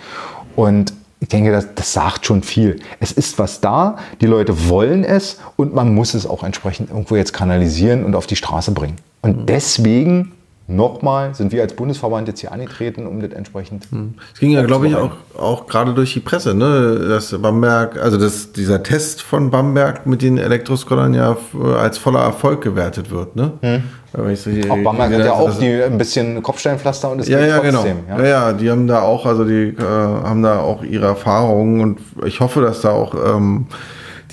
Und 0.55 0.93
ich 1.19 1.27
denke, 1.27 1.51
das, 1.51 1.67
das 1.75 1.91
sagt 1.93 2.25
schon 2.25 2.43
viel. 2.43 2.79
Es 2.99 3.11
ist 3.11 3.39
was 3.39 3.59
da, 3.59 3.97
die 4.21 4.25
Leute 4.25 4.69
wollen 4.69 5.03
es 5.03 5.39
und 5.57 5.75
man 5.75 5.93
muss 5.93 6.13
es 6.13 6.25
auch 6.25 6.43
entsprechend 6.43 6.89
irgendwo 6.89 7.15
jetzt 7.17 7.33
kanalisieren 7.33 8.05
und 8.05 8.15
auf 8.15 8.25
die 8.25 8.37
Straße 8.37 8.71
bringen. 8.71 8.95
Und 9.21 9.41
mhm. 9.41 9.45
deswegen 9.45 10.31
Nochmal 10.69 11.33
sind 11.33 11.51
wir 11.51 11.63
als 11.63 11.73
Bundesverband 11.73 12.27
jetzt 12.27 12.41
hier 12.41 12.51
angetreten, 12.51 13.07
um 13.07 13.19
das 13.21 13.31
entsprechend. 13.31 13.87
Hm. 13.89 14.13
Es 14.33 14.39
ging 14.39 14.51
ja, 14.51 14.61
glaube 14.63 14.87
ich, 14.87 14.95
auch, 14.95 15.11
auch 15.35 15.65
gerade 15.65 15.95
durch 15.95 16.13
die 16.13 16.19
Presse, 16.19 16.53
ne? 16.53 17.07
dass 17.09 17.35
Bamberg, 17.41 17.97
also 17.97 18.17
dass 18.17 18.51
dieser 18.53 18.83
Test 18.83 19.23
von 19.23 19.49
Bamberg 19.49 20.05
mit 20.05 20.21
den 20.21 20.37
Elektroscootern 20.37 21.15
ja 21.15 21.35
als 21.75 21.97
voller 21.97 22.19
Erfolg 22.21 22.61
gewertet 22.61 23.09
wird. 23.09 23.35
Ne? 23.35 23.53
Hm. 23.61 23.83
So 24.13 24.71
auch 24.71 24.83
Bamberg 24.83 25.13
hat 25.13 25.25
ja 25.25 25.33
auch 25.33 25.57
die, 25.57 25.83
ein 25.83 25.97
bisschen 25.97 26.41
Kopfsteinpflaster 26.43 27.11
und 27.11 27.19
es 27.19 27.27
ja, 27.27 27.39
geht 27.39 27.49
ja, 27.49 27.59
trotzdem. 27.59 27.97
Genau. 28.07 28.19
Ja. 28.19 28.23
ja, 28.23 28.29
ja, 28.29 28.53
die 28.53 28.69
haben 28.69 28.87
da 28.87 29.01
auch, 29.01 29.25
also 29.25 29.45
die 29.45 29.69
äh, 29.69 29.81
haben 29.81 30.43
da 30.43 30.59
auch 30.59 30.83
ihre 30.83 31.07
Erfahrungen 31.07 31.81
und 31.81 31.99
ich 32.25 32.39
hoffe, 32.41 32.61
dass 32.61 32.81
da 32.81 32.91
auch 32.91 33.15
ähm, 33.15 33.65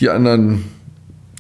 die 0.01 0.11
anderen 0.11 0.76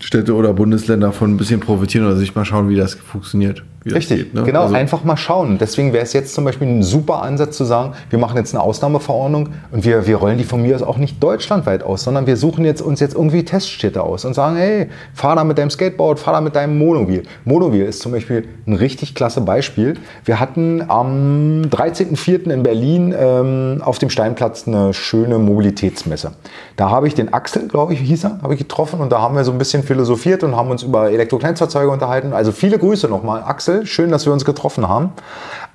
Städte 0.06 0.36
oder 0.36 0.52
Bundesländer 0.52 1.10
von 1.10 1.32
ein 1.32 1.36
bisschen 1.36 1.58
profitieren 1.58 2.06
oder 2.06 2.14
sich 2.14 2.32
mal 2.36 2.44
schauen, 2.44 2.68
wie 2.68 2.76
das 2.76 2.94
funktioniert. 2.94 3.64
Richtig, 3.92 4.18
geht, 4.18 4.34
ne? 4.34 4.42
genau, 4.42 4.62
also 4.62 4.74
einfach 4.74 5.04
mal 5.04 5.16
schauen. 5.16 5.58
Deswegen 5.58 5.92
wäre 5.92 6.02
es 6.02 6.12
jetzt 6.12 6.34
zum 6.34 6.44
Beispiel 6.44 6.66
ein 6.66 6.82
super 6.82 7.22
Ansatz 7.22 7.56
zu 7.56 7.64
sagen, 7.64 7.92
wir 8.10 8.18
machen 8.18 8.36
jetzt 8.36 8.52
eine 8.52 8.62
Ausnahmeverordnung 8.62 9.50
und 9.70 9.84
wir, 9.84 10.06
wir 10.06 10.16
rollen 10.16 10.38
die 10.38 10.44
von 10.44 10.62
mir 10.62 10.74
aus 10.74 10.82
auch 10.82 10.96
nicht 10.96 11.22
deutschlandweit 11.22 11.84
aus, 11.84 12.02
sondern 12.02 12.26
wir 12.26 12.36
suchen 12.36 12.64
jetzt, 12.64 12.82
uns 12.82 12.98
jetzt 12.98 13.14
irgendwie 13.14 13.44
Teststädte 13.44 14.02
aus 14.02 14.24
und 14.24 14.34
sagen, 14.34 14.56
hey, 14.56 14.88
fahr 15.14 15.36
da 15.36 15.44
mit 15.44 15.58
deinem 15.58 15.70
Skateboard, 15.70 16.18
fahr 16.18 16.34
da 16.34 16.40
mit 16.40 16.56
deinem 16.56 16.78
Monobil. 16.78 17.22
Monobil 17.44 17.84
ist 17.84 18.00
zum 18.00 18.12
Beispiel 18.12 18.48
ein 18.66 18.74
richtig 18.74 19.14
klasse 19.14 19.40
Beispiel. 19.40 19.94
Wir 20.24 20.40
hatten 20.40 20.82
am 20.88 21.62
13.04. 21.70 22.50
in 22.50 22.62
Berlin 22.64 23.14
ähm, 23.16 23.82
auf 23.84 23.98
dem 23.98 24.10
Steinplatz 24.10 24.66
eine 24.66 24.94
schöne 24.94 25.38
Mobilitätsmesse. 25.38 26.32
Da 26.76 26.90
habe 26.90 27.06
ich 27.06 27.14
den 27.14 27.32
Axel, 27.32 27.68
glaube 27.68 27.92
ich, 27.92 28.00
hieß 28.00 28.24
er, 28.24 28.42
habe 28.42 28.54
ich 28.54 28.58
getroffen 28.58 29.00
und 29.00 29.12
da 29.12 29.20
haben 29.20 29.36
wir 29.36 29.44
so 29.44 29.52
ein 29.52 29.58
bisschen 29.58 29.84
philosophiert 29.96 30.42
und 30.42 30.54
haben 30.54 30.70
uns 30.70 30.82
über 30.82 31.10
Elektrokleinfahrzeuge 31.10 31.90
unterhalten. 31.90 32.34
Also 32.34 32.52
viele 32.52 32.78
Grüße 32.78 33.08
nochmal, 33.08 33.42
Axel 33.42 33.86
schön, 33.86 34.10
dass 34.10 34.26
wir 34.26 34.32
uns 34.32 34.44
getroffen 34.44 34.86
haben, 34.88 35.12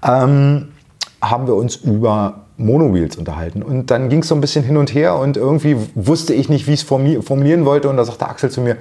ähm, 0.03 0.69
haben 1.21 1.47
wir 1.47 1.55
uns 1.55 1.77
über 1.77 2.41
Monowheels 2.57 3.17
unterhalten. 3.17 3.63
Und 3.63 3.89
dann 3.89 4.09
ging 4.09 4.19
es 4.19 4.27
so 4.27 4.35
ein 4.35 4.41
bisschen 4.41 4.63
hin 4.63 4.77
und 4.77 4.93
her 4.93 5.15
und 5.15 5.37
irgendwie 5.37 5.75
wusste 5.95 6.35
ich 6.35 6.49
nicht, 6.49 6.67
wie 6.67 6.73
ich 6.73 6.81
es 6.81 6.87
formulieren 6.87 7.65
wollte. 7.65 7.89
Und 7.89 7.97
da 7.97 8.05
sagte 8.05 8.27
Axel 8.27 8.51
zu 8.51 8.61
mir, 8.61 8.77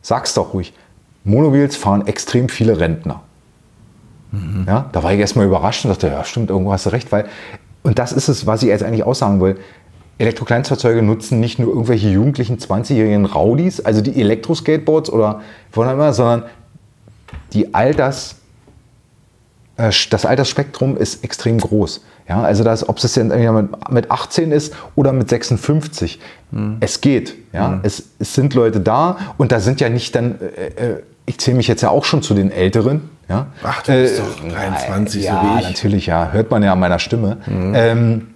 sag's 0.00 0.32
doch 0.32 0.54
ruhig, 0.54 0.72
Monowheels 1.24 1.76
fahren 1.76 2.06
extrem 2.06 2.48
viele 2.48 2.80
Rentner. 2.80 3.20
Mhm. 4.32 4.64
Ja, 4.66 4.88
da 4.92 5.02
war 5.02 5.12
ich 5.12 5.20
erstmal 5.20 5.46
überrascht 5.46 5.84
und 5.84 5.90
dachte, 5.90 6.08
ja 6.08 6.24
stimmt, 6.24 6.48
irgendwo 6.48 6.72
hast 6.72 6.86
du 6.86 6.90
recht, 6.90 7.12
weil, 7.12 7.26
und 7.82 7.98
das 7.98 8.12
ist 8.12 8.28
es, 8.28 8.46
was 8.46 8.62
ich 8.62 8.70
jetzt 8.70 8.82
eigentlich 8.82 9.04
aussagen 9.04 9.42
will, 9.42 9.58
Elektrokleinfahrzeuge 10.18 11.02
nutzen 11.02 11.40
nicht 11.40 11.58
nur 11.58 11.68
irgendwelche 11.68 12.08
jugendlichen 12.08 12.58
20-jährigen 12.58 13.26
Raudis, 13.26 13.80
also 13.80 14.00
die 14.00 14.20
Elektroskateboards 14.20 15.10
oder 15.10 15.40
von 15.70 15.88
immer, 15.88 16.12
sondern 16.12 16.44
die 17.52 17.74
Alters, 17.74 18.36
äh, 19.76 19.90
das 20.10 20.26
Altersspektrum 20.26 20.96
ist 20.96 21.24
extrem 21.24 21.58
groß. 21.58 22.04
Ja, 22.28 22.42
also 22.42 22.64
das, 22.64 22.88
ob 22.88 22.96
es 22.98 23.16
jetzt 23.16 23.34
mit 23.90 24.10
18 24.10 24.50
ist 24.50 24.74
oder 24.94 25.12
mit 25.12 25.28
56, 25.28 26.20
mhm. 26.52 26.78
es 26.80 27.00
geht. 27.00 27.34
Ja, 27.52 27.68
mhm. 27.68 27.80
es, 27.82 28.04
es, 28.18 28.34
sind 28.34 28.54
Leute 28.54 28.80
da 28.80 29.18
und 29.36 29.52
da 29.52 29.60
sind 29.60 29.80
ja 29.80 29.90
nicht 29.90 30.14
dann, 30.14 30.38
äh, 30.40 30.92
äh 30.92 31.02
ich 31.26 31.38
zähle 31.38 31.56
mich 31.56 31.68
jetzt 31.68 31.80
ja 31.80 31.88
auch 31.88 32.04
schon 32.04 32.22
zu 32.22 32.34
den 32.34 32.50
Älteren. 32.50 33.08
Ja? 33.28 33.46
Ach, 33.62 33.82
du 33.82 33.92
bist 33.92 34.18
äh, 34.18 34.22
doch 34.22 34.54
23, 34.54 35.24
ja, 35.24 35.40
so 35.40 35.48
wie 35.48 35.60
ich. 35.60 35.68
natürlich, 35.68 36.06
ja, 36.06 36.30
hört 36.32 36.50
man 36.50 36.62
ja 36.62 36.72
an 36.72 36.80
meiner 36.80 36.98
Stimme. 36.98 37.38
Mhm. 37.46 37.72
Ähm, 37.74 38.33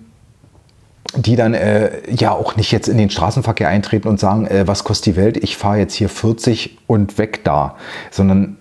die 1.16 1.36
dann 1.36 1.54
äh, 1.54 1.90
ja 2.11 2.32
auch 2.32 2.56
nicht 2.56 2.70
jetzt 2.70 2.88
in 2.88 2.98
den 2.98 3.11
Straßenverkehr 3.11 3.68
eintreten 3.68 4.09
und 4.09 4.20
sagen, 4.20 4.46
äh, 4.46 4.66
was 4.66 4.84
kostet 4.84 5.14
die 5.14 5.16
Welt, 5.16 5.36
ich 5.38 5.56
fahre 5.56 5.78
jetzt 5.78 5.94
hier 5.94 6.09
40 6.09 6.78
und 6.86 7.18
weg 7.18 7.44
da, 7.44 7.76
sondern 8.11 8.56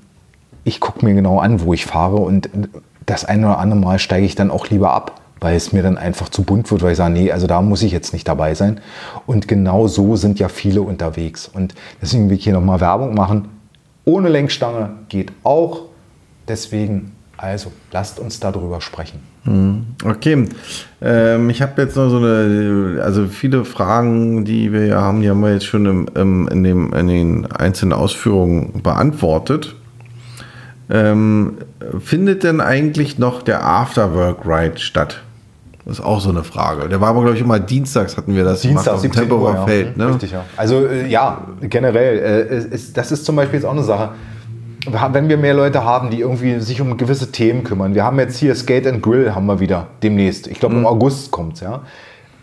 ich 0.64 0.80
gucke 0.80 1.06
mir 1.06 1.14
genau 1.14 1.40
an, 1.40 1.62
wo 1.62 1.74
ich 1.74 1.86
fahre 1.86 2.18
und 2.18 2.50
das 3.06 3.26
eine 3.26 3.48
oder 3.48 3.60
andere 3.60 3.80
Mal 3.80 4.00
steige 4.00 4.26
ich 4.26 4.36
dann 4.36 4.52
auch 4.52 4.68
lieber 4.70 4.92
ab, 4.92 5.22
weil 5.40 5.56
es 5.56 5.72
mir 5.72 5.82
dann 5.82 5.98
einfach 5.98 6.30
zu 6.30 6.44
bunt 6.44 6.70
wird, 6.72 6.82
weil 6.82 6.92
ich 6.92 6.98
sage, 6.98 7.14
nee, 7.14 7.32
also 7.32 7.48
da 7.48 7.62
muss 7.62 7.82
ich 7.84 7.92
jetzt 7.92 8.12
nicht 8.14 8.28
dabei 8.28 8.54
sein. 8.54 8.82
Und 9.26 9.48
genau 9.48 9.88
so 9.88 10.16
sind 10.16 10.40
ja 10.40 10.50
viele 10.50 10.82
unterwegs. 10.82 11.48
Und 11.48 11.74
deswegen 12.02 12.30
will 12.30 12.38
ich 12.38 12.44
hier 12.44 12.54
nochmal 12.54 12.82
Werbung 12.82 13.14
machen. 13.14 13.48
Ohne 14.04 14.30
Lenkstange 14.30 14.92
geht 15.10 15.32
auch. 15.44 15.84
Deswegen, 16.48 17.14
also 17.38 17.72
lasst 17.92 18.20
uns 18.20 18.40
darüber 18.40 18.82
sprechen. 18.82 19.20
Hm, 19.48 19.86
okay, 20.04 20.46
ähm, 21.02 21.50
ich 21.50 21.62
habe 21.62 21.82
jetzt 21.82 21.96
noch 21.96 22.10
so 22.10 22.18
eine, 22.18 23.02
also 23.02 23.28
viele 23.28 23.64
Fragen, 23.64 24.44
die 24.44 24.74
wir 24.74 24.86
ja 24.88 25.02
haben, 25.02 25.22
die 25.22 25.30
haben 25.30 25.40
wir 25.40 25.54
jetzt 25.54 25.66
schon 25.66 25.86
im, 25.86 26.08
im, 26.16 26.48
in, 26.50 26.64
dem, 26.64 26.94
in 26.94 27.08
den 27.08 27.52
einzelnen 27.52 27.94
Ausführungen 27.94 28.82
beantwortet. 28.84 29.76
Ähm, 30.90 31.60
findet 32.00 32.44
denn 32.44 32.60
eigentlich 32.60 33.20
noch 33.20 33.42
der 33.42 33.66
Afterwork-Ride 33.66 34.80
statt? 34.80 35.22
Das 35.86 36.00
ist 36.00 36.06
auch 36.06 36.20
so 36.20 36.30
eine 36.30 36.44
Frage. 36.44 36.90
Der 36.90 37.00
war 37.00 37.10
aber, 37.10 37.22
glaube 37.22 37.38
ich, 37.38 37.42
immer 37.42 37.62
dienstags 37.62 38.18
hatten 38.18 38.36
wir 38.36 38.44
das. 38.44 38.62
Dienstags, 38.62 39.06
im 39.06 39.12
Tempelhofer 39.14 39.54
ja. 39.54 39.66
Feld. 39.66 39.96
Ne? 39.96 40.10
Richtig, 40.10 40.32
ja. 40.32 40.44
Also 40.58 40.86
äh, 40.86 41.08
ja, 41.08 41.48
generell. 41.62 42.20
Äh, 42.52 42.76
ist, 42.76 42.98
das 42.98 43.14
ist 43.14 43.24
zum 43.24 43.38
Beispiel 43.38 43.60
jetzt 43.60 43.66
auch 43.66 43.72
eine 43.72 43.84
Sache. 43.84 44.10
Wenn 44.90 45.30
wir 45.30 45.38
mehr 45.38 45.54
Leute 45.54 45.84
haben, 45.84 46.10
die 46.10 46.22
irgendwie 46.22 46.60
sich 46.60 46.82
um 46.82 46.98
gewisse 46.98 47.32
Themen 47.32 47.64
kümmern. 47.64 47.94
Wir 47.96 48.04
haben 48.04 48.20
jetzt 48.20 48.38
hier 48.38 48.56
Skate 48.56 48.88
and 48.88 49.04
Grill 49.04 49.36
haben 49.36 49.46
wir 49.46 49.60
wieder 49.60 49.88
demnächst. 50.04 50.48
Ich 50.48 50.60
glaube, 50.60 50.76
mhm. 50.76 50.82
im 50.82 50.88
August 50.88 51.32
kommt 51.32 51.56
es. 51.56 51.60
Ja? 51.62 51.82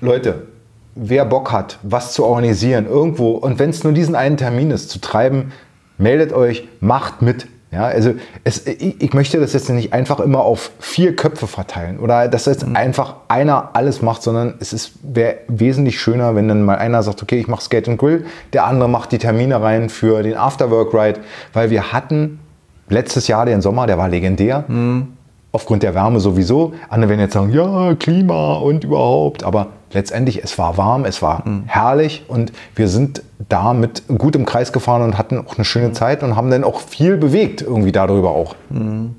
Leute, 0.01 0.47
wer 0.95 1.25
Bock 1.25 1.53
hat, 1.53 1.79
was 1.83 2.13
zu 2.13 2.25
organisieren, 2.25 2.87
irgendwo, 2.87 3.31
und 3.33 3.59
wenn 3.59 3.71
es 3.71 3.85
nur 3.85 3.93
diesen 3.93 4.15
einen 4.15 4.37
Termin 4.37 4.71
ist, 4.71 4.91
zu 4.91 5.01
treiben, 5.01 5.53
meldet 5.99 6.33
euch, 6.33 6.69
macht 6.81 7.23
mit. 7.23 7.47
Ja, 7.75 7.87
also 7.87 8.15
es, 8.45 8.67
ich, 8.67 9.03
ich, 9.03 9.15
möchte 9.15 9.41
das 9.41 9.53
jetzt 9.53 9.69
nicht 9.69 9.93
einfach 9.93 10.21
immer 10.21 10.43
auf 10.43 10.71
vier 10.79 11.17
Köpfe 11.17 11.49
verteilen 11.49 11.99
oder 11.99 12.29
dass 12.29 12.47
jetzt 12.47 12.65
mhm. 12.65 12.77
einfach 12.77 13.17
einer 13.27 13.71
alles 13.73 14.01
macht, 14.01 14.23
sondern 14.23 14.55
es 14.61 14.93
wäre 15.03 15.39
wesentlich 15.49 16.01
schöner, 16.01 16.37
wenn 16.37 16.47
dann 16.47 16.63
mal 16.63 16.77
einer 16.77 17.03
sagt, 17.03 17.21
okay, 17.21 17.41
ich 17.41 17.49
mache 17.49 17.63
Skate 17.63 17.89
und 17.89 17.97
Grill, 17.97 18.27
der 18.53 18.65
andere 18.67 18.89
macht 18.89 19.11
die 19.11 19.19
Termine 19.19 19.61
rein 19.61 19.89
für 19.89 20.23
den 20.23 20.37
Afterwork 20.37 20.95
Ride, 20.95 21.21
weil 21.53 21.71
wir 21.71 21.93
hatten 21.93 22.39
letztes 22.89 23.27
Jahr 23.27 23.45
den 23.45 23.61
Sommer, 23.61 23.89
der 23.89 23.99
war 23.99 24.09
legendär. 24.09 24.65
Mhm. 24.69 25.14
Aufgrund 25.55 25.85
der 25.85 25.95
Wärme 25.95 26.19
sowieso. 26.19 26.73
Andere 26.89 27.11
werden 27.11 27.21
jetzt 27.21 27.35
sagen, 27.35 27.53
ja, 27.53 27.95
Klima 27.95 28.55
und 28.55 28.83
überhaupt. 28.83 29.45
Aber 29.45 29.69
letztendlich, 29.93 30.43
es 30.43 30.59
war 30.59 30.77
warm, 30.77 31.05
es 31.05 31.23
war 31.23 31.47
mhm. 31.47 31.63
herrlich 31.67 32.25
und 32.27 32.53
wir 32.75 32.89
sind 32.89 33.23
damit 33.49 34.03
gut 34.19 34.35
im 34.35 34.47
Kreis 34.47 34.73
gefahren 34.73 35.03
und 35.03 35.17
hatten 35.17 35.39
auch 35.39 35.57
eine 35.57 35.65
schöne 35.65 35.91
mhm. 35.91 35.95
Zeit 35.95 36.25
und 36.25 36.35
haben 36.35 36.51
dann 36.51 36.65
auch 36.65 36.81
viel 36.81 37.17
bewegt 37.17 37.63
irgendwie 37.63 37.93
darüber 37.93 38.31
auch. 38.31 38.57
Mhm. 38.69 39.15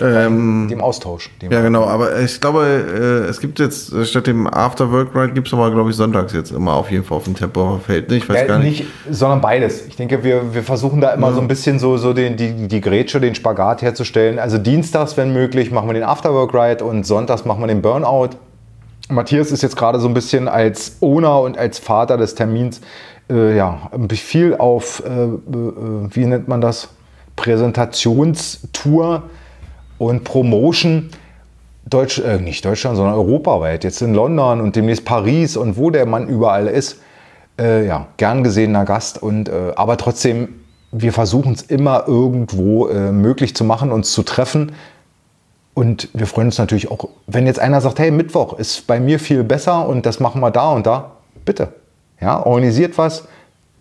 Ähm, 0.00 0.68
dem 0.68 0.80
Austausch. 0.80 1.30
Dem 1.40 1.50
ja, 1.52 1.60
genau, 1.62 1.84
aber 1.84 2.20
ich 2.20 2.40
glaube, 2.40 2.64
äh, 2.64 3.28
es 3.28 3.40
gibt 3.40 3.58
jetzt 3.58 3.92
statt 4.06 4.26
dem 4.26 4.46
After-Work 4.46 5.14
Ride 5.14 5.32
gibt 5.32 5.48
es 5.48 5.54
aber, 5.54 5.70
glaube 5.70 5.90
ich, 5.90 5.96
sonntags 5.96 6.32
jetzt 6.32 6.52
immer 6.52 6.74
auf 6.74 6.90
jeden 6.90 7.04
Fall 7.04 7.18
auf 7.18 7.24
dem 7.24 7.34
Tempo 7.34 7.80
Feld. 7.84 8.10
Ich 8.12 8.28
weiß 8.28 8.40
ja, 8.42 8.46
gar 8.46 8.58
nicht. 8.58 8.80
nicht. 8.80 8.90
Sondern 9.10 9.40
beides. 9.40 9.86
Ich 9.86 9.96
denke, 9.96 10.24
wir, 10.24 10.54
wir 10.54 10.62
versuchen 10.62 11.00
da 11.00 11.10
immer 11.10 11.28
ja. 11.28 11.34
so 11.34 11.40
ein 11.40 11.48
bisschen 11.48 11.78
so, 11.78 11.96
so 11.96 12.12
den, 12.12 12.36
die, 12.36 12.68
die 12.68 12.80
Grätsche, 12.80 13.20
den 13.20 13.34
Spagat 13.34 13.82
herzustellen. 13.82 14.38
Also 14.38 14.58
dienstags, 14.58 15.16
wenn 15.16 15.32
möglich, 15.32 15.70
machen 15.70 15.88
wir 15.88 15.94
den 15.94 16.04
After-Work 16.04 16.54
Ride 16.54 16.84
und 16.84 17.06
sonntags 17.06 17.44
machen 17.44 17.60
wir 17.60 17.68
den 17.68 17.82
Burnout. 17.82 18.30
Matthias 19.08 19.52
ist 19.52 19.62
jetzt 19.62 19.76
gerade 19.76 20.00
so 20.00 20.08
ein 20.08 20.14
bisschen 20.14 20.48
als 20.48 20.96
Owner 21.00 21.40
und 21.40 21.56
als 21.56 21.78
Vater 21.78 22.16
des 22.16 22.34
Termins 22.34 22.80
äh, 23.30 23.56
ja, 23.56 23.90
viel 24.10 24.56
auf, 24.56 25.02
äh, 25.06 25.10
äh, 25.10 25.38
wie 26.10 26.26
nennt 26.26 26.48
man 26.48 26.60
das, 26.60 26.88
Präsentationstour 27.36 29.22
und 29.98 30.24
Promotion. 30.24 31.10
Deutsch, 31.88 32.18
äh, 32.18 32.38
nicht 32.38 32.64
Deutschland, 32.64 32.96
sondern 32.96 33.14
europaweit, 33.14 33.84
jetzt 33.84 34.02
in 34.02 34.12
London 34.12 34.60
und 34.60 34.74
demnächst 34.74 35.04
Paris 35.04 35.56
und 35.56 35.76
wo 35.76 35.90
der 35.90 36.04
Mann 36.04 36.28
überall 36.28 36.66
ist, 36.66 37.00
äh, 37.60 37.86
ja, 37.86 38.08
gern 38.16 38.42
gesehener 38.42 38.84
Gast. 38.84 39.22
Und, 39.22 39.48
äh, 39.48 39.72
aber 39.76 39.96
trotzdem, 39.96 40.48
wir 40.90 41.12
versuchen 41.12 41.52
es 41.52 41.62
immer 41.62 42.08
irgendwo 42.08 42.88
äh, 42.88 43.12
möglich 43.12 43.54
zu 43.54 43.64
machen, 43.64 43.92
uns 43.92 44.12
zu 44.12 44.24
treffen. 44.24 44.72
Und 45.74 46.08
wir 46.14 46.26
freuen 46.26 46.48
uns 46.48 46.58
natürlich 46.58 46.90
auch, 46.90 47.08
wenn 47.26 47.46
jetzt 47.46 47.60
einer 47.60 47.80
sagt, 47.80 47.98
hey, 47.98 48.10
Mittwoch 48.10 48.58
ist 48.58 48.86
bei 48.86 48.98
mir 48.98 49.20
viel 49.20 49.44
besser 49.44 49.86
und 49.86 50.06
das 50.06 50.20
machen 50.20 50.40
wir 50.40 50.50
da 50.50 50.72
und 50.72 50.86
da. 50.86 51.12
Bitte. 51.44 51.68
Ja, 52.20 52.44
organisiert 52.44 52.96
was, 52.96 53.28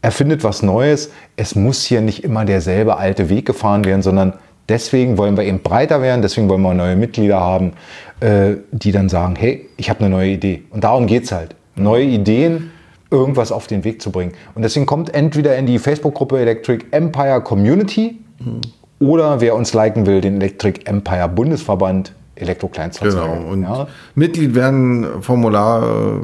erfindet 0.02 0.44
was 0.44 0.62
Neues. 0.62 1.10
Es 1.38 1.56
muss 1.56 1.84
hier 1.84 2.02
nicht 2.02 2.24
immer 2.24 2.44
derselbe 2.44 2.98
alte 2.98 3.30
Weg 3.30 3.46
gefahren 3.46 3.86
werden, 3.86 4.02
sondern 4.02 4.34
deswegen 4.70 5.18
wollen 5.18 5.38
wir 5.38 5.44
eben 5.44 5.62
breiter 5.62 6.02
werden, 6.02 6.22
deswegen 6.22 6.50
wollen 6.50 6.62
wir 6.62 6.74
neue 6.74 6.96
Mitglieder 6.96 7.40
haben, 7.40 7.74
äh, 8.20 8.56
die 8.72 8.92
dann 8.92 9.10
sagen, 9.10 9.36
hey, 9.36 9.70
ich 9.78 9.90
habe 9.90 10.02
eine 10.02 10.10
neue 10.10 10.30
Idee. 10.30 10.64
Und 10.70 10.84
darum 10.84 11.08
geht 11.08 11.24
es 11.24 11.32
halt. 11.32 11.56
Neue 11.76 12.06
Ideen, 12.06 12.72
irgendwas 13.12 13.52
auf 13.52 13.68
den 13.68 13.84
Weg 13.84 14.02
zu 14.02 14.12
bringen. 14.12 14.34
Und 14.56 14.62
deswegen 14.62 14.86
kommt 14.86 15.14
entweder 15.14 15.56
in 15.58 15.66
die 15.66 15.80
Facebook-Gruppe 15.80 16.40
Electric 16.40 16.86
Empire 16.92 17.42
Community 17.42 18.18
mhm. 18.40 18.62
oder 19.00 19.42
wer 19.42 19.56
uns 19.56 19.74
liken 19.74 20.06
will, 20.06 20.22
den 20.22 20.36
Electric 20.42 20.82
Empire 20.86 21.30
Bundesverband 21.30 22.14
Elektrokleinstfahrzeuge. 22.36 23.34
Genau. 23.34 23.52
Und 23.52 23.64
ja. 23.64 23.88
Mitglied 24.16 24.56
werden, 24.56 25.22
Formular 25.22 26.22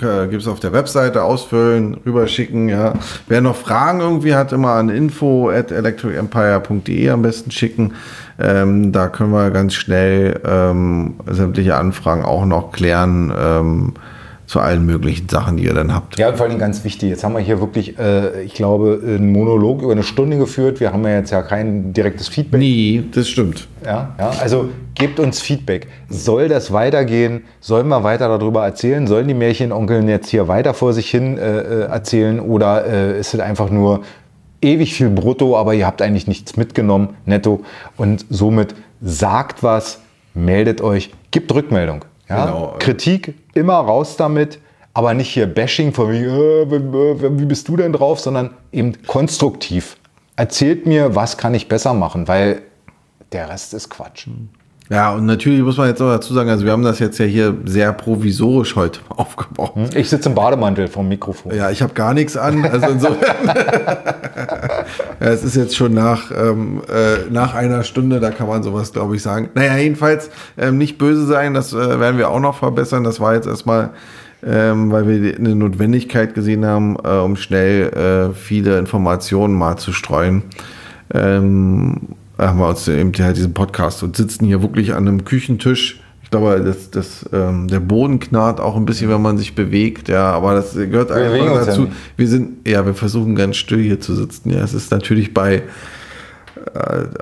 äh, 0.00 0.26
gibt 0.28 0.42
es 0.42 0.48
auf 0.48 0.60
der 0.60 0.72
Webseite, 0.72 1.22
ausfüllen, 1.22 1.98
rüberschicken. 2.04 2.68
Ja. 2.68 2.94
Wer 3.28 3.40
noch 3.40 3.56
Fragen 3.56 4.00
irgendwie 4.00 4.34
hat, 4.34 4.52
immer 4.52 4.72
an 4.72 4.88
info 4.88 5.50
at 5.50 5.70
electricempire.de 5.70 7.08
am 7.10 7.22
besten 7.22 7.50
schicken. 7.50 7.94
Ähm, 8.38 8.90
da 8.90 9.08
können 9.08 9.30
wir 9.30 9.50
ganz 9.50 9.74
schnell 9.74 10.40
ähm, 10.44 11.14
sämtliche 11.30 11.76
Anfragen 11.76 12.24
auch 12.24 12.46
noch 12.46 12.72
klären. 12.72 13.32
Ähm, 13.36 13.92
zu 14.54 14.60
allen 14.60 14.86
möglichen 14.86 15.28
Sachen, 15.28 15.56
die 15.56 15.64
ihr 15.64 15.74
dann 15.74 15.92
habt. 15.92 16.16
Ja, 16.16 16.28
und 16.28 16.36
vor 16.36 16.46
allem 16.46 16.60
ganz 16.60 16.84
wichtig, 16.84 17.10
jetzt 17.10 17.24
haben 17.24 17.32
wir 17.32 17.40
hier 17.40 17.58
wirklich, 17.58 17.98
äh, 17.98 18.44
ich 18.44 18.54
glaube, 18.54 19.00
einen 19.04 19.32
Monolog 19.32 19.82
über 19.82 19.90
eine 19.90 20.04
Stunde 20.04 20.38
geführt. 20.38 20.78
Wir 20.78 20.92
haben 20.92 21.02
ja 21.02 21.16
jetzt 21.16 21.32
ja 21.32 21.42
kein 21.42 21.92
direktes 21.92 22.28
Feedback. 22.28 22.60
Nie, 22.60 23.04
das 23.12 23.28
stimmt. 23.28 23.66
Ja, 23.84 24.14
ja, 24.16 24.30
also 24.40 24.68
gebt 24.94 25.18
uns 25.18 25.42
Feedback. 25.42 25.88
Soll 26.08 26.46
das 26.46 26.72
weitergehen? 26.72 27.42
Sollen 27.58 27.88
wir 27.88 28.04
weiter 28.04 28.28
darüber 28.28 28.64
erzählen? 28.64 29.08
Sollen 29.08 29.26
die 29.26 29.34
Märchenonkeln 29.34 30.08
jetzt 30.08 30.28
hier 30.28 30.46
weiter 30.46 30.72
vor 30.72 30.92
sich 30.92 31.10
hin 31.10 31.36
äh, 31.36 31.58
äh 31.58 31.80
erzählen? 31.86 32.38
Oder 32.38 32.86
äh, 32.86 33.18
ist 33.18 33.34
es 33.34 33.40
einfach 33.40 33.70
nur 33.70 34.02
ewig 34.62 34.94
viel 34.94 35.10
brutto, 35.10 35.56
aber 35.56 35.74
ihr 35.74 35.84
habt 35.84 36.00
eigentlich 36.00 36.28
nichts 36.28 36.56
mitgenommen, 36.56 37.16
netto? 37.26 37.64
Und 37.96 38.24
somit 38.30 38.76
sagt 39.02 39.64
was, 39.64 40.00
meldet 40.32 40.80
euch, 40.80 41.10
gibt 41.32 41.52
Rückmeldung. 41.52 42.04
Ja? 42.28 42.46
Genau. 42.46 42.76
Kritik 42.78 43.34
immer 43.54 43.74
raus 43.74 44.16
damit, 44.16 44.58
aber 44.92 45.14
nicht 45.14 45.30
hier 45.30 45.46
Bashing 45.46 45.92
von 45.92 46.12
wie, 46.12 46.24
äh, 46.24 47.38
wie 47.38 47.44
bist 47.44 47.68
du 47.68 47.76
denn 47.76 47.92
drauf, 47.92 48.20
sondern 48.20 48.54
eben 48.72 49.02
konstruktiv. 49.06 49.96
Erzählt 50.36 50.86
mir, 50.86 51.14
was 51.14 51.36
kann 51.36 51.54
ich 51.54 51.68
besser 51.68 51.94
machen, 51.94 52.28
weil 52.28 52.62
der 53.32 53.48
Rest 53.48 53.74
ist 53.74 53.90
Quatsch. 53.90 54.28
Ja, 54.90 55.14
und 55.14 55.24
natürlich 55.24 55.62
muss 55.62 55.78
man 55.78 55.88
jetzt 55.88 56.02
auch 56.02 56.10
dazu 56.10 56.34
sagen, 56.34 56.50
also 56.50 56.66
wir 56.66 56.72
haben 56.72 56.82
das 56.82 56.98
jetzt 56.98 57.18
ja 57.18 57.24
hier 57.24 57.56
sehr 57.64 57.92
provisorisch 57.94 58.76
heute 58.76 59.00
aufgebaut. 59.08 59.74
Hm? 59.74 59.88
Ich 59.94 60.10
sitze 60.10 60.28
im 60.28 60.34
Bademantel 60.34 60.88
vom 60.88 61.08
Mikrofon. 61.08 61.54
Ja, 61.54 61.70
ich 61.70 61.80
habe 61.80 61.94
gar 61.94 62.12
nichts 62.12 62.36
an. 62.36 62.64
Also 62.66 62.88
insofern. 62.88 63.46
ja, 63.46 65.26
es 65.26 65.42
ist 65.42 65.56
jetzt 65.56 65.74
schon 65.74 65.94
nach, 65.94 66.30
ähm, 66.30 66.82
äh, 66.88 67.30
nach 67.30 67.54
einer 67.54 67.82
Stunde, 67.82 68.20
da 68.20 68.30
kann 68.30 68.46
man 68.46 68.62
sowas, 68.62 68.92
glaube 68.92 69.16
ich, 69.16 69.22
sagen. 69.22 69.48
Naja, 69.54 69.76
jedenfalls 69.78 70.30
ähm, 70.58 70.76
nicht 70.76 70.98
böse 70.98 71.24
sein, 71.24 71.54
das 71.54 71.72
äh, 71.72 71.98
werden 71.98 72.18
wir 72.18 72.28
auch 72.28 72.40
noch 72.40 72.58
verbessern. 72.58 73.04
Das 73.04 73.20
war 73.20 73.34
jetzt 73.34 73.46
erstmal, 73.46 73.90
ähm, 74.44 74.92
weil 74.92 75.08
wir 75.08 75.34
eine 75.38 75.54
Notwendigkeit 75.54 76.34
gesehen 76.34 76.66
haben, 76.66 76.98
äh, 77.02 77.08
um 77.08 77.36
schnell 77.36 77.88
äh, 78.32 78.34
viele 78.34 78.78
Informationen 78.78 79.54
mal 79.54 79.78
zu 79.78 79.94
streuen. 79.94 80.42
Ähm, 81.14 82.16
haben 82.38 82.58
wir 82.58 82.68
uns 82.68 82.88
eben 82.88 83.12
halt 83.18 83.36
diesen 83.36 83.54
Podcast 83.54 84.02
und 84.02 84.16
sitzen 84.16 84.46
hier 84.46 84.62
wirklich 84.62 84.94
an 84.94 85.08
einem 85.08 85.24
Küchentisch. 85.24 86.00
Ich 86.22 86.30
glaube, 86.30 86.60
das, 86.64 86.90
das, 86.90 87.28
ähm, 87.32 87.68
der 87.68 87.80
Boden 87.80 88.18
knarrt 88.18 88.58
auch 88.60 88.76
ein 88.76 88.86
bisschen, 88.86 89.08
wenn 89.08 89.22
man 89.22 89.38
sich 89.38 89.54
bewegt, 89.54 90.08
ja, 90.08 90.32
aber 90.32 90.54
das 90.54 90.74
gehört 90.74 91.12
einfach 91.12 91.66
dazu. 91.66 91.88
Wir 92.16 92.28
sind, 92.28 92.66
ja, 92.66 92.84
wir 92.84 92.94
versuchen 92.94 93.36
ganz 93.36 93.56
still 93.56 93.82
hier 93.82 94.00
zu 94.00 94.16
sitzen. 94.16 94.50
Ja, 94.50 94.64
es 94.64 94.74
ist 94.74 94.90
natürlich 94.90 95.32
bei 95.32 95.62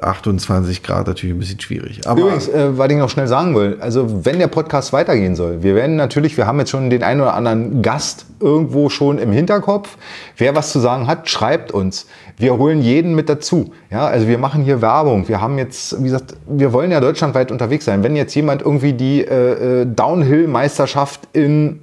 28 0.02 0.78
äh, 0.78 0.80
Grad 0.82 1.06
natürlich 1.06 1.34
ein 1.34 1.38
bisschen 1.38 1.60
schwierig. 1.60 2.06
Aber 2.06 2.20
Übrigens, 2.20 2.48
äh, 2.48 2.76
was 2.76 2.90
ich 2.90 2.96
noch 2.96 3.10
schnell 3.10 3.26
sagen 3.26 3.54
will, 3.54 3.78
also 3.80 4.24
wenn 4.24 4.38
der 4.38 4.46
Podcast 4.46 4.92
weitergehen 4.92 5.34
soll, 5.36 5.62
wir 5.62 5.74
werden 5.74 5.96
natürlich, 5.96 6.36
wir 6.36 6.46
haben 6.46 6.58
jetzt 6.58 6.70
schon 6.70 6.90
den 6.90 7.02
einen 7.02 7.20
oder 7.20 7.34
anderen 7.34 7.82
Gast 7.82 8.26
irgendwo 8.40 8.88
schon 8.88 9.18
im 9.18 9.32
Hinterkopf. 9.32 9.96
Wer 10.36 10.54
was 10.54 10.72
zu 10.72 10.80
sagen 10.80 11.06
hat, 11.06 11.28
schreibt 11.28 11.72
uns. 11.72 12.06
Wir 12.36 12.56
holen 12.56 12.82
jeden 12.82 13.14
mit 13.14 13.28
dazu. 13.28 13.72
Ja, 13.90 14.06
also 14.06 14.26
wir 14.26 14.38
machen 14.38 14.62
hier 14.62 14.82
Werbung. 14.82 15.28
Wir 15.28 15.40
haben 15.40 15.58
jetzt, 15.58 15.98
wie 15.98 16.04
gesagt, 16.04 16.34
wir 16.46 16.72
wollen 16.72 16.90
ja 16.90 17.00
deutschlandweit 17.00 17.50
unterwegs 17.50 17.84
sein. 17.84 18.02
Wenn 18.02 18.16
jetzt 18.16 18.34
jemand 18.34 18.62
irgendwie 18.62 18.92
die 18.92 19.22
äh, 19.22 19.82
äh 19.82 19.86
Downhill-Meisterschaft 19.86 21.20
in, 21.32 21.80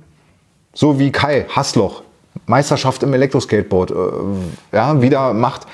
so 0.73 0.99
wie 0.99 1.11
Kai 1.11 1.45
Hasloch, 1.55 2.03
Meisterschaft 2.45 3.03
im 3.03 3.13
Elektroskateboard, 3.13 3.91
äh, 3.91 3.95
ja, 4.75 5.01
wieder 5.01 5.33
macht, 5.33 5.67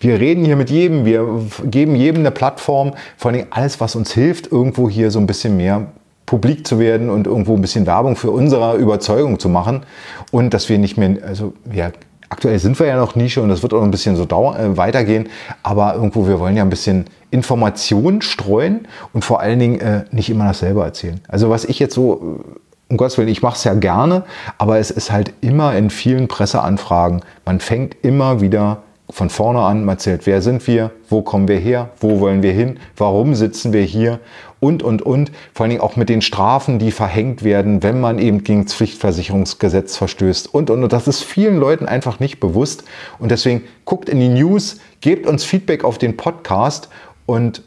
wir 0.00 0.18
reden 0.18 0.44
hier 0.44 0.56
mit 0.56 0.70
jedem, 0.70 1.04
wir 1.04 1.26
geben 1.64 1.94
jedem 1.94 2.20
eine 2.20 2.30
Plattform, 2.30 2.94
vor 3.16 3.30
allem 3.30 3.46
alles, 3.50 3.80
was 3.80 3.94
uns 3.94 4.12
hilft, 4.12 4.50
irgendwo 4.50 4.88
hier 4.88 5.10
so 5.10 5.18
ein 5.18 5.26
bisschen 5.26 5.56
mehr 5.56 5.86
publik 6.24 6.66
zu 6.66 6.78
werden 6.78 7.10
und 7.10 7.26
irgendwo 7.26 7.54
ein 7.54 7.60
bisschen 7.60 7.86
Werbung 7.86 8.16
für 8.16 8.30
unsere 8.30 8.76
Überzeugung 8.76 9.38
zu 9.38 9.48
machen. 9.48 9.82
Und 10.30 10.54
dass 10.54 10.68
wir 10.68 10.78
nicht 10.78 10.96
mehr, 10.96 11.18
also 11.26 11.52
ja, 11.70 11.90
aktuell 12.30 12.58
sind 12.58 12.78
wir 12.78 12.86
ja 12.86 12.96
noch 12.96 13.14
Nische 13.14 13.42
und 13.42 13.50
das 13.50 13.62
wird 13.62 13.74
auch 13.74 13.82
ein 13.82 13.90
bisschen 13.90 14.16
so 14.16 14.24
dauer, 14.24 14.58
äh, 14.58 14.76
weitergehen, 14.76 15.28
aber 15.62 15.94
irgendwo, 15.94 16.26
wir 16.26 16.40
wollen 16.40 16.56
ja 16.56 16.62
ein 16.62 16.70
bisschen 16.70 17.04
Information 17.30 18.22
streuen 18.22 18.86
und 19.12 19.24
vor 19.24 19.40
allen 19.40 19.58
Dingen 19.58 19.80
äh, 19.80 20.04
nicht 20.12 20.30
immer 20.30 20.46
dasselbe 20.46 20.82
erzählen. 20.82 21.20
Also 21.28 21.50
was 21.50 21.64
ich 21.64 21.78
jetzt 21.78 21.94
so, 21.94 22.42
um 22.88 22.96
Gottes 22.96 23.18
Willen, 23.18 23.28
ich 23.28 23.42
mache 23.42 23.56
es 23.56 23.64
ja 23.64 23.74
gerne, 23.74 24.24
aber 24.56 24.78
es 24.78 24.90
ist 24.90 25.12
halt 25.12 25.34
immer 25.40 25.76
in 25.76 25.90
vielen 25.90 26.28
Presseanfragen, 26.28 27.22
man 27.44 27.60
fängt 27.60 27.96
immer 28.02 28.40
wieder 28.40 28.82
von 29.10 29.30
vorne 29.30 29.60
an 29.60 29.88
erzählt, 29.88 30.26
wer 30.26 30.42
sind 30.42 30.66
wir, 30.66 30.90
wo 31.08 31.22
kommen 31.22 31.48
wir 31.48 31.58
her, 31.58 31.90
wo 31.98 32.20
wollen 32.20 32.42
wir 32.42 32.52
hin, 32.52 32.78
warum 32.96 33.34
sitzen 33.34 33.72
wir 33.72 33.82
hier 33.82 34.20
und, 34.60 34.82
und, 34.82 35.02
und. 35.02 35.32
Vor 35.54 35.64
allen 35.64 35.70
Dingen 35.70 35.82
auch 35.82 35.96
mit 35.96 36.08
den 36.08 36.22
Strafen, 36.22 36.78
die 36.78 36.90
verhängt 36.90 37.42
werden, 37.42 37.82
wenn 37.82 38.00
man 38.00 38.18
eben 38.18 38.44
gegen 38.44 38.64
das 38.64 38.74
Pflichtversicherungsgesetz 38.74 39.96
verstößt 39.96 40.54
und, 40.54 40.70
und, 40.70 40.84
und. 40.84 40.92
Das 40.92 41.08
ist 41.08 41.22
vielen 41.22 41.58
Leuten 41.58 41.86
einfach 41.86 42.20
nicht 42.20 42.40
bewusst. 42.40 42.84
Und 43.18 43.30
deswegen 43.30 43.62
guckt 43.84 44.08
in 44.08 44.20
die 44.20 44.28
News, 44.28 44.80
gebt 45.00 45.26
uns 45.26 45.44
Feedback 45.44 45.84
auf 45.84 45.98
den 45.98 46.16
Podcast 46.16 46.88
und 47.26 47.62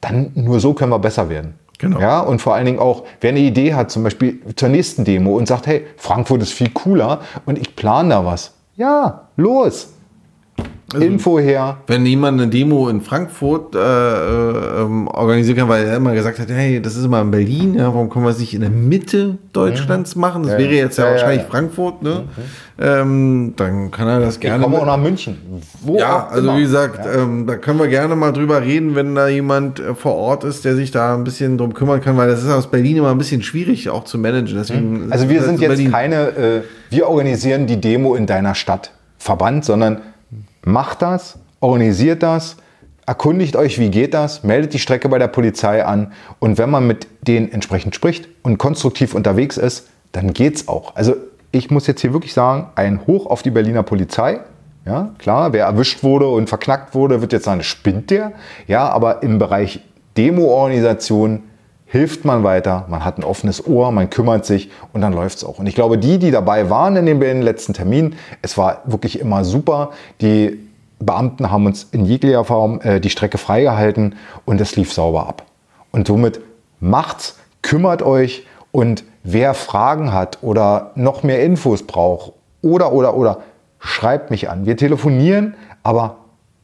dann 0.00 0.32
nur 0.34 0.60
so 0.60 0.72
können 0.72 0.90
wir 0.90 0.98
besser 0.98 1.28
werden. 1.28 1.54
Genau. 1.78 1.98
Ja, 1.98 2.20
und 2.20 2.42
vor 2.42 2.54
allen 2.54 2.66
Dingen 2.66 2.78
auch, 2.78 3.04
wer 3.20 3.30
eine 3.30 3.40
Idee 3.40 3.72
hat, 3.72 3.90
zum 3.90 4.02
Beispiel 4.02 4.40
zur 4.54 4.68
nächsten 4.68 5.04
Demo 5.04 5.36
und 5.36 5.46
sagt, 5.46 5.66
hey, 5.66 5.86
Frankfurt 5.96 6.42
ist 6.42 6.52
viel 6.52 6.70
cooler 6.70 7.20
und 7.46 7.58
ich 7.58 7.74
plane 7.74 8.10
da 8.10 8.24
was. 8.24 8.52
Ja, 8.76 9.28
los! 9.36 9.88
Also, 10.92 11.06
Info 11.06 11.38
her. 11.38 11.78
Wenn 11.86 12.04
jemand 12.04 12.40
eine 12.40 12.50
Demo 12.50 12.88
in 12.88 13.00
Frankfurt 13.00 13.76
äh, 13.76 13.78
äh, 13.78 14.82
ähm, 14.82 15.06
organisieren 15.06 15.58
kann, 15.58 15.68
weil 15.68 15.86
er 15.86 15.96
immer 15.96 16.14
gesagt 16.14 16.40
hat, 16.40 16.48
hey, 16.48 16.82
das 16.82 16.96
ist 16.96 17.04
immer 17.04 17.20
in 17.20 17.30
Berlin, 17.30 17.74
ja, 17.74 17.86
warum 17.86 18.10
können 18.10 18.24
wir 18.24 18.30
es 18.30 18.40
nicht 18.40 18.54
in 18.54 18.62
der 18.62 18.70
Mitte 18.70 19.38
Deutschlands 19.52 20.16
mhm. 20.16 20.20
machen? 20.20 20.42
Das 20.42 20.52
ja, 20.52 20.58
wäre 20.58 20.72
jetzt 20.72 20.98
ja, 20.98 21.04
ja 21.04 21.10
wahrscheinlich 21.12 21.46
Frankfurt, 21.46 22.02
ne? 22.02 22.24
Mhm. 22.24 22.82
Ähm, 22.82 23.52
dann 23.56 23.90
kann 23.90 24.08
er 24.08 24.20
das 24.20 24.40
gerne. 24.40 24.56
Ich 24.56 24.62
komme 24.64 24.78
auch 24.78 24.86
nach 24.86 24.96
München. 24.96 25.36
Wo 25.82 25.98
ja, 25.98 26.26
also 26.28 26.48
immer. 26.48 26.56
wie 26.56 26.62
gesagt, 26.62 27.06
ähm, 27.06 27.46
da 27.46 27.56
können 27.56 27.78
wir 27.78 27.88
gerne 27.88 28.16
mal 28.16 28.32
drüber 28.32 28.62
reden, 28.62 28.96
wenn 28.96 29.14
da 29.14 29.28
jemand 29.28 29.78
äh, 29.78 29.94
vor 29.94 30.14
Ort 30.14 30.44
ist, 30.44 30.64
der 30.64 30.74
sich 30.74 30.90
da 30.90 31.14
ein 31.14 31.22
bisschen 31.22 31.58
drum 31.58 31.74
kümmern 31.74 32.00
kann, 32.00 32.16
weil 32.16 32.28
das 32.28 32.42
ist 32.42 32.50
aus 32.50 32.68
Berlin 32.68 32.96
immer 32.96 33.10
ein 33.10 33.18
bisschen 33.18 33.42
schwierig 33.42 33.90
auch 33.90 34.04
zu 34.04 34.18
managen. 34.18 34.56
Deswegen 34.56 35.04
mhm. 35.04 35.12
Also 35.12 35.28
wir 35.28 35.42
sind 35.42 35.60
jetzt 35.60 35.68
Berlin. 35.68 35.92
keine, 35.92 36.28
äh, 36.30 36.62
wir 36.88 37.06
organisieren 37.06 37.66
die 37.66 37.80
Demo 37.80 38.14
in 38.14 38.26
deiner 38.26 38.54
Stadt 38.54 38.92
Verband, 39.18 39.66
sondern 39.66 40.00
Macht 40.62 41.02
das, 41.02 41.38
organisiert 41.60 42.22
das, 42.22 42.56
erkundigt 43.06 43.56
euch, 43.56 43.78
wie 43.78 43.90
geht 43.90 44.14
das, 44.14 44.44
meldet 44.44 44.72
die 44.72 44.78
Strecke 44.78 45.08
bei 45.08 45.18
der 45.18 45.28
Polizei 45.28 45.84
an 45.84 46.12
und 46.38 46.58
wenn 46.58 46.70
man 46.70 46.86
mit 46.86 47.06
denen 47.22 47.50
entsprechend 47.50 47.94
spricht 47.94 48.28
und 48.42 48.58
konstruktiv 48.58 49.14
unterwegs 49.14 49.56
ist, 49.56 49.88
dann 50.12 50.32
geht's 50.32 50.68
auch. 50.68 50.94
Also 50.96 51.14
ich 51.52 51.70
muss 51.70 51.86
jetzt 51.86 52.00
hier 52.00 52.12
wirklich 52.12 52.32
sagen, 52.32 52.68
ein 52.74 53.06
Hoch 53.06 53.26
auf 53.26 53.42
die 53.42 53.50
Berliner 53.50 53.82
Polizei. 53.82 54.40
Ja, 54.86 55.10
klar, 55.18 55.52
wer 55.52 55.66
erwischt 55.66 56.02
wurde 56.02 56.28
und 56.28 56.48
verknackt 56.48 56.94
wurde, 56.94 57.20
wird 57.20 57.32
jetzt 57.32 57.44
sagen, 57.44 57.62
spinnt 57.62 58.10
der. 58.10 58.32
Ja, 58.66 58.88
aber 58.88 59.22
im 59.22 59.38
Bereich 59.38 59.80
Demo-Organisation 60.16 61.42
hilft 61.90 62.24
man 62.24 62.44
weiter, 62.44 62.86
man 62.88 63.04
hat 63.04 63.18
ein 63.18 63.24
offenes 63.24 63.66
Ohr, 63.66 63.90
man 63.90 64.10
kümmert 64.10 64.46
sich 64.46 64.70
und 64.92 65.00
dann 65.00 65.12
läuft 65.12 65.38
es 65.38 65.44
auch. 65.44 65.58
Und 65.58 65.66
ich 65.66 65.74
glaube, 65.74 65.98
die, 65.98 66.20
die 66.20 66.30
dabei 66.30 66.70
waren 66.70 66.94
in 66.94 67.18
den 67.18 67.42
letzten 67.42 67.74
Termin, 67.74 68.14
es 68.42 68.56
war 68.56 68.82
wirklich 68.84 69.18
immer 69.18 69.44
super. 69.44 69.90
Die 70.20 70.60
Beamten 71.00 71.50
haben 71.50 71.66
uns 71.66 71.88
in 71.90 72.04
jeglicher 72.04 72.44
Form 72.44 72.80
äh, 72.82 73.00
die 73.00 73.10
Strecke 73.10 73.38
freigehalten 73.38 74.14
und 74.44 74.60
es 74.60 74.76
lief 74.76 74.92
sauber 74.92 75.26
ab. 75.26 75.42
Und 75.90 76.06
somit 76.06 76.40
macht's, 76.78 77.38
kümmert 77.60 78.02
euch 78.02 78.46
und 78.70 79.02
wer 79.24 79.52
Fragen 79.52 80.12
hat 80.12 80.38
oder 80.42 80.92
noch 80.94 81.24
mehr 81.24 81.42
Infos 81.42 81.82
braucht 81.82 82.34
oder, 82.62 82.92
oder, 82.92 83.16
oder, 83.16 83.38
schreibt 83.80 84.30
mich 84.30 84.48
an. 84.48 84.64
Wir 84.64 84.76
telefonieren, 84.76 85.54
aber 85.82 86.18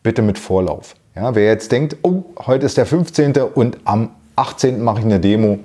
bitte 0.04 0.22
mit 0.22 0.38
Vorlauf. 0.38 0.94
Ja, 1.16 1.34
wer 1.34 1.46
jetzt 1.46 1.72
denkt, 1.72 1.96
oh, 2.02 2.22
heute 2.46 2.66
ist 2.66 2.76
der 2.76 2.86
15. 2.86 3.32
und 3.54 3.78
am 3.84 4.10
18. 4.36 4.82
mache 4.82 5.00
ich 5.00 5.04
eine 5.04 5.20
Demo, 5.20 5.58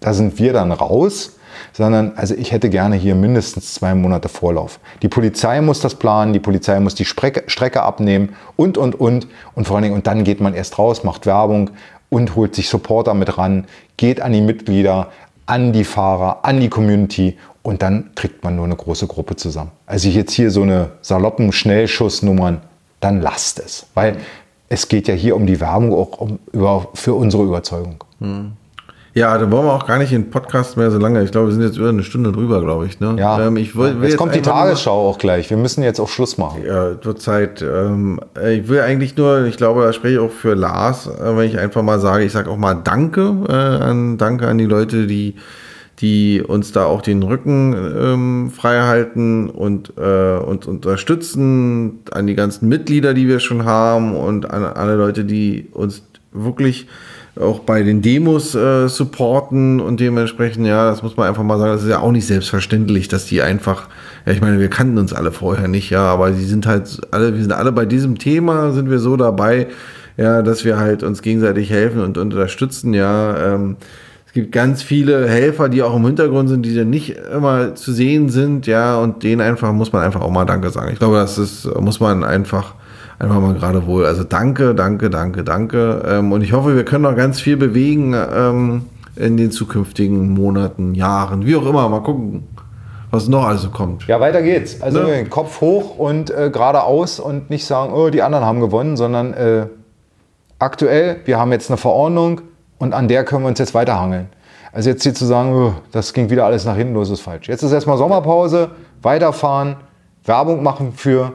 da 0.00 0.14
sind 0.14 0.38
wir 0.38 0.52
dann 0.52 0.72
raus, 0.72 1.38
sondern 1.72 2.12
also 2.16 2.34
ich 2.34 2.52
hätte 2.52 2.70
gerne 2.70 2.96
hier 2.96 3.14
mindestens 3.14 3.74
zwei 3.74 3.94
Monate 3.94 4.28
Vorlauf. 4.28 4.80
Die 5.02 5.08
Polizei 5.08 5.60
muss 5.60 5.80
das 5.80 5.94
planen, 5.94 6.32
die 6.32 6.40
Polizei 6.40 6.80
muss 6.80 6.94
die 6.94 7.04
Strecke 7.04 7.82
abnehmen 7.82 8.34
und, 8.56 8.78
und, 8.78 8.98
und. 8.98 9.28
Und 9.54 9.66
vor 9.66 9.76
allen 9.76 9.84
Dingen, 9.84 9.94
und 9.94 10.06
dann 10.06 10.24
geht 10.24 10.40
man 10.40 10.54
erst 10.54 10.78
raus, 10.78 11.04
macht 11.04 11.26
Werbung 11.26 11.70
und 12.08 12.34
holt 12.36 12.54
sich 12.54 12.68
Supporter 12.68 13.14
mit 13.14 13.38
ran, 13.38 13.66
geht 13.96 14.20
an 14.20 14.32
die 14.32 14.40
Mitglieder, 14.40 15.08
an 15.46 15.72
die 15.72 15.84
Fahrer, 15.84 16.44
an 16.44 16.60
die 16.60 16.68
Community 16.68 17.36
und 17.62 17.82
dann 17.82 18.10
kriegt 18.14 18.42
man 18.44 18.56
nur 18.56 18.64
eine 18.64 18.76
große 18.76 19.06
Gruppe 19.06 19.36
zusammen. 19.36 19.70
Also 19.86 20.08
jetzt 20.08 20.32
hier 20.32 20.50
so 20.50 20.62
eine 20.62 20.92
saloppen 21.00 21.52
Schnellschussnummern, 21.52 22.60
dann 23.00 23.20
lasst 23.20 23.58
es. 23.58 23.86
Weil 23.94 24.16
es 24.72 24.88
geht 24.88 25.06
ja 25.06 25.14
hier 25.14 25.36
um 25.36 25.46
die 25.46 25.60
Werbung 25.60 25.92
auch 25.92 26.18
um, 26.18 26.38
über, 26.50 26.88
für 26.94 27.12
unsere 27.12 27.44
Überzeugung. 27.44 27.96
Hm. 28.20 28.52
Ja, 29.14 29.36
dann 29.36 29.50
wollen 29.52 29.66
wir 29.66 29.74
auch 29.74 29.86
gar 29.86 29.98
nicht 29.98 30.10
in 30.10 30.30
Podcast 30.30 30.78
mehr 30.78 30.90
so 30.90 30.96
lange. 30.96 31.22
Ich 31.22 31.30
glaube, 31.30 31.48
wir 31.48 31.52
sind 31.52 31.62
jetzt 31.62 31.76
über 31.76 31.90
eine 31.90 32.02
Stunde 32.02 32.32
drüber, 32.32 32.62
glaube 32.62 32.86
ich. 32.86 32.98
Ne? 32.98 33.14
Ja, 33.18 33.38
ähm, 33.46 33.58
ich 33.58 33.76
will, 33.76 33.96
will 33.96 34.04
jetzt, 34.04 34.12
jetzt 34.12 34.16
kommt 34.16 34.34
die 34.34 34.40
Tagesschau 34.40 35.10
auch 35.10 35.18
gleich. 35.18 35.50
Wir 35.50 35.58
müssen 35.58 35.82
jetzt 35.82 36.00
auch 36.00 36.08
Schluss 36.08 36.38
machen. 36.38 36.62
Ja, 36.66 36.98
zur 36.98 37.16
Zeit. 37.16 37.60
Ähm, 37.60 38.20
ich 38.50 38.68
will 38.68 38.80
eigentlich 38.80 39.14
nur, 39.18 39.44
ich 39.44 39.58
glaube, 39.58 39.82
da 39.82 39.92
spreche 39.92 40.14
ich 40.14 40.20
auch 40.20 40.30
für 40.30 40.54
Lars, 40.54 41.06
äh, 41.06 41.36
wenn 41.36 41.46
ich 41.46 41.58
einfach 41.58 41.82
mal 41.82 42.00
sage, 42.00 42.24
ich 42.24 42.32
sage 42.32 42.48
auch 42.48 42.56
mal 42.56 42.74
Danke 42.74 43.36
äh, 43.50 43.52
an, 43.52 44.16
Danke 44.16 44.48
an 44.48 44.56
die 44.56 44.64
Leute, 44.64 45.06
die 45.06 45.34
die 46.02 46.42
uns 46.42 46.72
da 46.72 46.84
auch 46.84 47.00
den 47.00 47.22
Rücken 47.22 47.74
ähm, 47.74 48.50
frei 48.50 48.80
halten 48.80 49.48
und 49.48 49.94
äh, 49.96 50.36
uns 50.36 50.66
unterstützen, 50.66 52.00
an 52.10 52.26
die 52.26 52.34
ganzen 52.34 52.68
Mitglieder, 52.68 53.14
die 53.14 53.28
wir 53.28 53.38
schon 53.38 53.64
haben 53.64 54.16
und 54.16 54.50
an 54.50 54.64
alle 54.64 54.96
Leute, 54.96 55.24
die 55.24 55.68
uns 55.72 56.02
wirklich 56.32 56.88
auch 57.40 57.60
bei 57.60 57.82
den 57.82 58.02
Demos 58.02 58.54
äh, 58.54 58.88
supporten 58.88 59.80
und 59.80 60.00
dementsprechend, 60.00 60.66
ja, 60.66 60.90
das 60.90 61.02
muss 61.02 61.16
man 61.16 61.28
einfach 61.28 61.44
mal 61.44 61.58
sagen, 61.58 61.72
das 61.72 61.84
ist 61.84 61.88
ja 61.88 62.00
auch 62.00 62.12
nicht 62.12 62.26
selbstverständlich, 62.26 63.08
dass 63.08 63.24
die 63.26 63.40
einfach, 63.40 63.88
ja, 64.26 64.32
ich 64.32 64.40
meine, 64.40 64.58
wir 64.58 64.68
kannten 64.68 64.98
uns 64.98 65.12
alle 65.12 65.32
vorher 65.32 65.68
nicht, 65.68 65.88
ja, 65.88 66.02
aber 66.02 66.32
sie 66.34 66.44
sind 66.44 66.66
halt 66.66 67.00
alle, 67.10 67.32
wir 67.32 67.40
sind 67.40 67.52
alle 67.52 67.72
bei 67.72 67.86
diesem 67.86 68.18
Thema, 68.18 68.72
sind 68.72 68.90
wir 68.90 68.98
so 68.98 69.16
dabei, 69.16 69.68
ja, 70.16 70.42
dass 70.42 70.64
wir 70.64 70.78
halt 70.78 71.02
uns 71.02 71.22
gegenseitig 71.22 71.70
helfen 71.70 72.02
und 72.02 72.18
unterstützen, 72.18 72.92
ja, 72.92 73.54
ähm, 73.54 73.76
es 74.32 74.34
gibt 74.34 74.52
ganz 74.52 74.82
viele 74.82 75.28
Helfer, 75.28 75.68
die 75.68 75.82
auch 75.82 75.94
im 75.94 76.06
Hintergrund 76.06 76.48
sind, 76.48 76.64
die 76.64 76.74
dann 76.74 76.88
nicht 76.88 77.18
immer 77.34 77.74
zu 77.74 77.92
sehen 77.92 78.30
sind, 78.30 78.66
ja, 78.66 78.96
und 78.96 79.24
denen 79.24 79.42
einfach 79.42 79.74
muss 79.74 79.92
man 79.92 80.02
einfach 80.02 80.22
auch 80.22 80.30
mal 80.30 80.46
Danke 80.46 80.70
sagen. 80.70 80.90
Ich 80.90 80.98
glaube, 80.98 81.16
das 81.16 81.36
ist, 81.36 81.68
muss 81.78 82.00
man 82.00 82.24
einfach, 82.24 82.72
einfach 83.18 83.38
mal 83.42 83.52
gerade 83.52 83.86
wohl. 83.86 84.06
Also 84.06 84.24
danke, 84.24 84.74
danke, 84.74 85.10
danke, 85.10 85.44
danke. 85.44 86.02
Ähm, 86.08 86.32
und 86.32 86.40
ich 86.40 86.54
hoffe, 86.54 86.74
wir 86.74 86.86
können 86.86 87.02
noch 87.02 87.14
ganz 87.14 87.42
viel 87.42 87.58
bewegen 87.58 88.14
ähm, 88.14 88.86
in 89.16 89.36
den 89.36 89.50
zukünftigen 89.50 90.30
Monaten, 90.30 90.94
Jahren, 90.94 91.44
wie 91.44 91.54
auch 91.54 91.66
immer. 91.66 91.86
Mal 91.90 92.00
gucken, 92.00 92.44
was 93.10 93.28
noch 93.28 93.44
also 93.44 93.68
kommt. 93.68 94.06
Ja, 94.06 94.18
weiter 94.18 94.40
geht's. 94.40 94.80
Also 94.80 95.02
ne? 95.02 95.26
Kopf 95.26 95.60
hoch 95.60 95.98
und 95.98 96.30
äh, 96.30 96.48
geradeaus 96.50 97.20
und 97.20 97.50
nicht 97.50 97.66
sagen, 97.66 97.92
oh, 97.92 98.08
die 98.08 98.22
anderen 98.22 98.46
haben 98.46 98.60
gewonnen, 98.60 98.96
sondern 98.96 99.34
äh, 99.34 99.66
aktuell, 100.58 101.16
wir 101.26 101.38
haben 101.38 101.52
jetzt 101.52 101.68
eine 101.68 101.76
Verordnung, 101.76 102.40
und 102.82 102.94
an 102.94 103.06
der 103.06 103.24
können 103.24 103.44
wir 103.44 103.48
uns 103.48 103.60
jetzt 103.60 103.74
weiterhangeln. 103.74 104.26
Also 104.72 104.90
jetzt 104.90 105.04
hier 105.04 105.14
zu 105.14 105.24
sagen, 105.24 105.54
oh, 105.54 105.72
das 105.92 106.12
ging 106.12 106.30
wieder 106.30 106.44
alles 106.46 106.64
nach 106.64 106.74
hinten 106.74 106.94
los, 106.94 107.10
ist 107.10 107.20
falsch. 107.20 107.48
Jetzt 107.48 107.62
ist 107.62 107.70
erstmal 107.70 107.96
Sommerpause, 107.96 108.72
weiterfahren, 109.02 109.76
Werbung 110.24 110.64
machen 110.64 110.92
für 110.92 111.34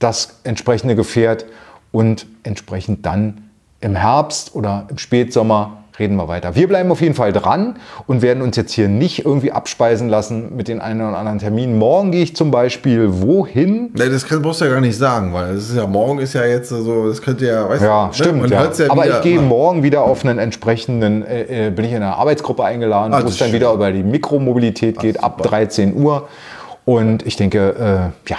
das 0.00 0.40
entsprechende 0.42 0.96
Gefährt 0.96 1.46
und 1.92 2.26
entsprechend 2.42 3.06
dann 3.06 3.48
im 3.80 3.94
Herbst 3.94 4.56
oder 4.56 4.88
im 4.90 4.98
Spätsommer 4.98 5.77
reden 5.98 6.16
wir 6.16 6.28
weiter. 6.28 6.54
Wir 6.54 6.68
bleiben 6.68 6.90
auf 6.90 7.00
jeden 7.00 7.14
Fall 7.14 7.32
dran 7.32 7.76
und 8.06 8.22
werden 8.22 8.42
uns 8.42 8.56
jetzt 8.56 8.72
hier 8.72 8.88
nicht 8.88 9.24
irgendwie 9.24 9.52
abspeisen 9.52 10.08
lassen 10.08 10.56
mit 10.56 10.68
den 10.68 10.80
einen 10.80 11.00
oder 11.00 11.18
anderen 11.18 11.38
Terminen. 11.38 11.78
Morgen 11.78 12.12
gehe 12.12 12.22
ich 12.22 12.36
zum 12.36 12.50
Beispiel 12.50 13.08
wohin? 13.22 13.90
Nee, 13.94 14.08
das 14.08 14.26
kann, 14.26 14.42
brauchst 14.42 14.60
du 14.60 14.66
ja 14.66 14.72
gar 14.72 14.80
nicht 14.80 14.96
sagen, 14.96 15.32
weil 15.32 15.54
es 15.54 15.70
ist 15.70 15.76
ja 15.76 15.86
morgen 15.86 16.18
ist 16.18 16.34
ja 16.34 16.44
jetzt 16.44 16.68
so, 16.68 17.08
das 17.08 17.20
könnte 17.22 17.46
ja, 17.46 17.68
weißt 17.68 17.82
ja, 17.82 18.02
du, 18.02 18.06
ne? 18.08 18.14
stimmt. 18.14 18.50
Ja. 18.50 18.70
ja. 18.70 18.90
Aber 18.90 19.08
ich 19.08 19.20
gehe 19.22 19.40
morgen 19.40 19.82
wieder 19.82 20.02
auf 20.02 20.24
einen 20.24 20.38
entsprechenden, 20.38 21.24
äh, 21.24 21.66
äh 21.66 21.70
bin 21.70 21.84
ich 21.84 21.92
in 21.92 22.02
einer 22.02 22.16
Arbeitsgruppe 22.16 22.64
eingeladen, 22.64 23.12
ah, 23.12 23.22
wo 23.22 23.28
es 23.28 23.36
dann 23.36 23.48
schön. 23.48 23.56
wieder 23.56 23.72
über 23.72 23.92
die 23.92 24.02
Mikromobilität 24.02 24.98
geht, 24.98 25.20
Ach, 25.20 25.24
ab 25.24 25.42
13 25.42 25.94
Uhr. 25.94 26.28
Und 26.84 27.26
ich 27.26 27.36
denke, 27.36 28.12
äh, 28.26 28.30
ja, 28.30 28.38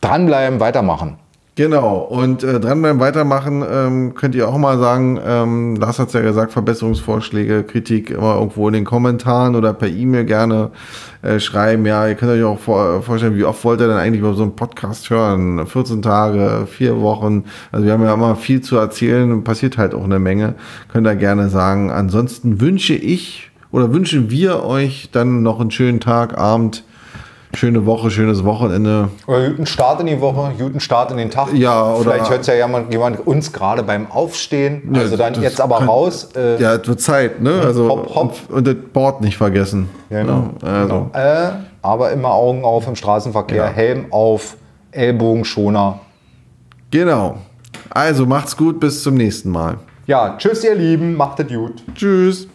dranbleiben, 0.00 0.60
weitermachen. 0.60 1.18
Genau, 1.60 1.98
und 1.98 2.42
äh, 2.42 2.58
dranbleiben, 2.58 3.00
weitermachen, 3.00 3.62
ähm, 3.70 4.14
könnt 4.14 4.34
ihr 4.34 4.48
auch 4.48 4.56
mal 4.56 4.78
sagen, 4.78 5.20
ähm, 5.22 5.76
Lars 5.76 5.98
hat 5.98 6.08
es 6.08 6.14
ja 6.14 6.22
gesagt, 6.22 6.52
Verbesserungsvorschläge, 6.52 7.64
Kritik 7.64 8.08
immer 8.08 8.36
irgendwo 8.36 8.66
in 8.68 8.72
den 8.72 8.86
Kommentaren 8.86 9.54
oder 9.54 9.74
per 9.74 9.88
E-Mail 9.88 10.24
gerne 10.24 10.70
äh, 11.20 11.38
schreiben. 11.38 11.84
Ja, 11.84 12.08
ihr 12.08 12.14
könnt 12.14 12.32
euch 12.32 12.44
auch 12.44 12.58
vor, 12.58 13.02
vorstellen, 13.02 13.36
wie 13.36 13.44
oft 13.44 13.62
wollt 13.62 13.82
ihr 13.82 13.88
denn 13.88 13.98
eigentlich 13.98 14.22
über 14.22 14.32
so 14.32 14.42
einen 14.42 14.56
Podcast 14.56 15.10
hören? 15.10 15.66
14 15.66 16.00
Tage, 16.00 16.66
vier 16.66 17.02
Wochen. 17.02 17.44
Also 17.72 17.84
wir 17.84 17.92
haben 17.92 18.04
ja 18.04 18.14
immer 18.14 18.36
viel 18.36 18.62
zu 18.62 18.78
erzählen, 18.78 19.44
passiert 19.44 19.76
halt 19.76 19.94
auch 19.94 20.04
eine 20.04 20.18
Menge. 20.18 20.54
Könnt 20.90 21.06
ihr 21.06 21.14
gerne 21.14 21.50
sagen. 21.50 21.90
Ansonsten 21.90 22.62
wünsche 22.62 22.94
ich 22.94 23.50
oder 23.70 23.92
wünschen 23.92 24.30
wir 24.30 24.64
euch 24.64 25.10
dann 25.12 25.42
noch 25.42 25.60
einen 25.60 25.70
schönen 25.70 26.00
Tag, 26.00 26.38
Abend, 26.38 26.84
schöne 27.54 27.86
Woche, 27.86 28.10
schönes 28.10 28.44
Wochenende. 28.44 29.08
Oder 29.26 29.50
guten 29.50 29.66
Start 29.66 30.00
in 30.00 30.06
die 30.06 30.20
Woche, 30.20 30.52
guten 30.58 30.80
Start 30.80 31.10
in 31.10 31.16
den 31.16 31.30
Tag. 31.30 31.52
Ja, 31.52 31.92
oder 31.94 32.12
Vielleicht 32.12 32.30
hört 32.30 32.46
ja 32.46 32.54
jemand, 32.54 32.92
jemand 32.92 33.26
uns 33.26 33.52
gerade 33.52 33.82
beim 33.82 34.10
Aufstehen. 34.10 34.94
Also 34.94 35.16
dann 35.16 35.40
jetzt 35.42 35.60
aber 35.60 35.78
kann, 35.78 35.88
raus. 35.88 36.28
Äh, 36.36 36.60
ja, 36.60 36.74
es 36.74 36.86
wird 36.86 37.00
Zeit, 37.00 37.40
ne? 37.40 37.60
Also 37.64 37.88
hopp, 37.88 38.14
hopp. 38.14 38.36
Und 38.48 38.66
das 38.66 38.76
Board 38.92 39.20
nicht 39.20 39.36
vergessen. 39.36 39.88
Genau. 40.08 40.50
Ja, 40.62 40.68
also. 40.68 40.86
genau. 40.86 41.10
Äh, 41.12 41.50
aber 41.82 42.12
immer 42.12 42.32
Augen 42.32 42.64
auf 42.64 42.86
im 42.86 42.96
Straßenverkehr, 42.96 43.64
ja. 43.64 43.70
Helm 43.70 44.06
auf, 44.10 44.56
Ellbogenschoner. 44.92 46.00
Genau. 46.90 47.38
Also 47.90 48.26
macht's 48.26 48.56
gut, 48.56 48.80
bis 48.80 49.02
zum 49.02 49.14
nächsten 49.14 49.50
Mal. 49.50 49.78
Ja, 50.06 50.36
tschüss 50.38 50.64
ihr 50.64 50.74
Lieben, 50.74 51.16
macht 51.16 51.40
es 51.40 51.48
gut. 51.48 51.82
Tschüss. 51.94 52.48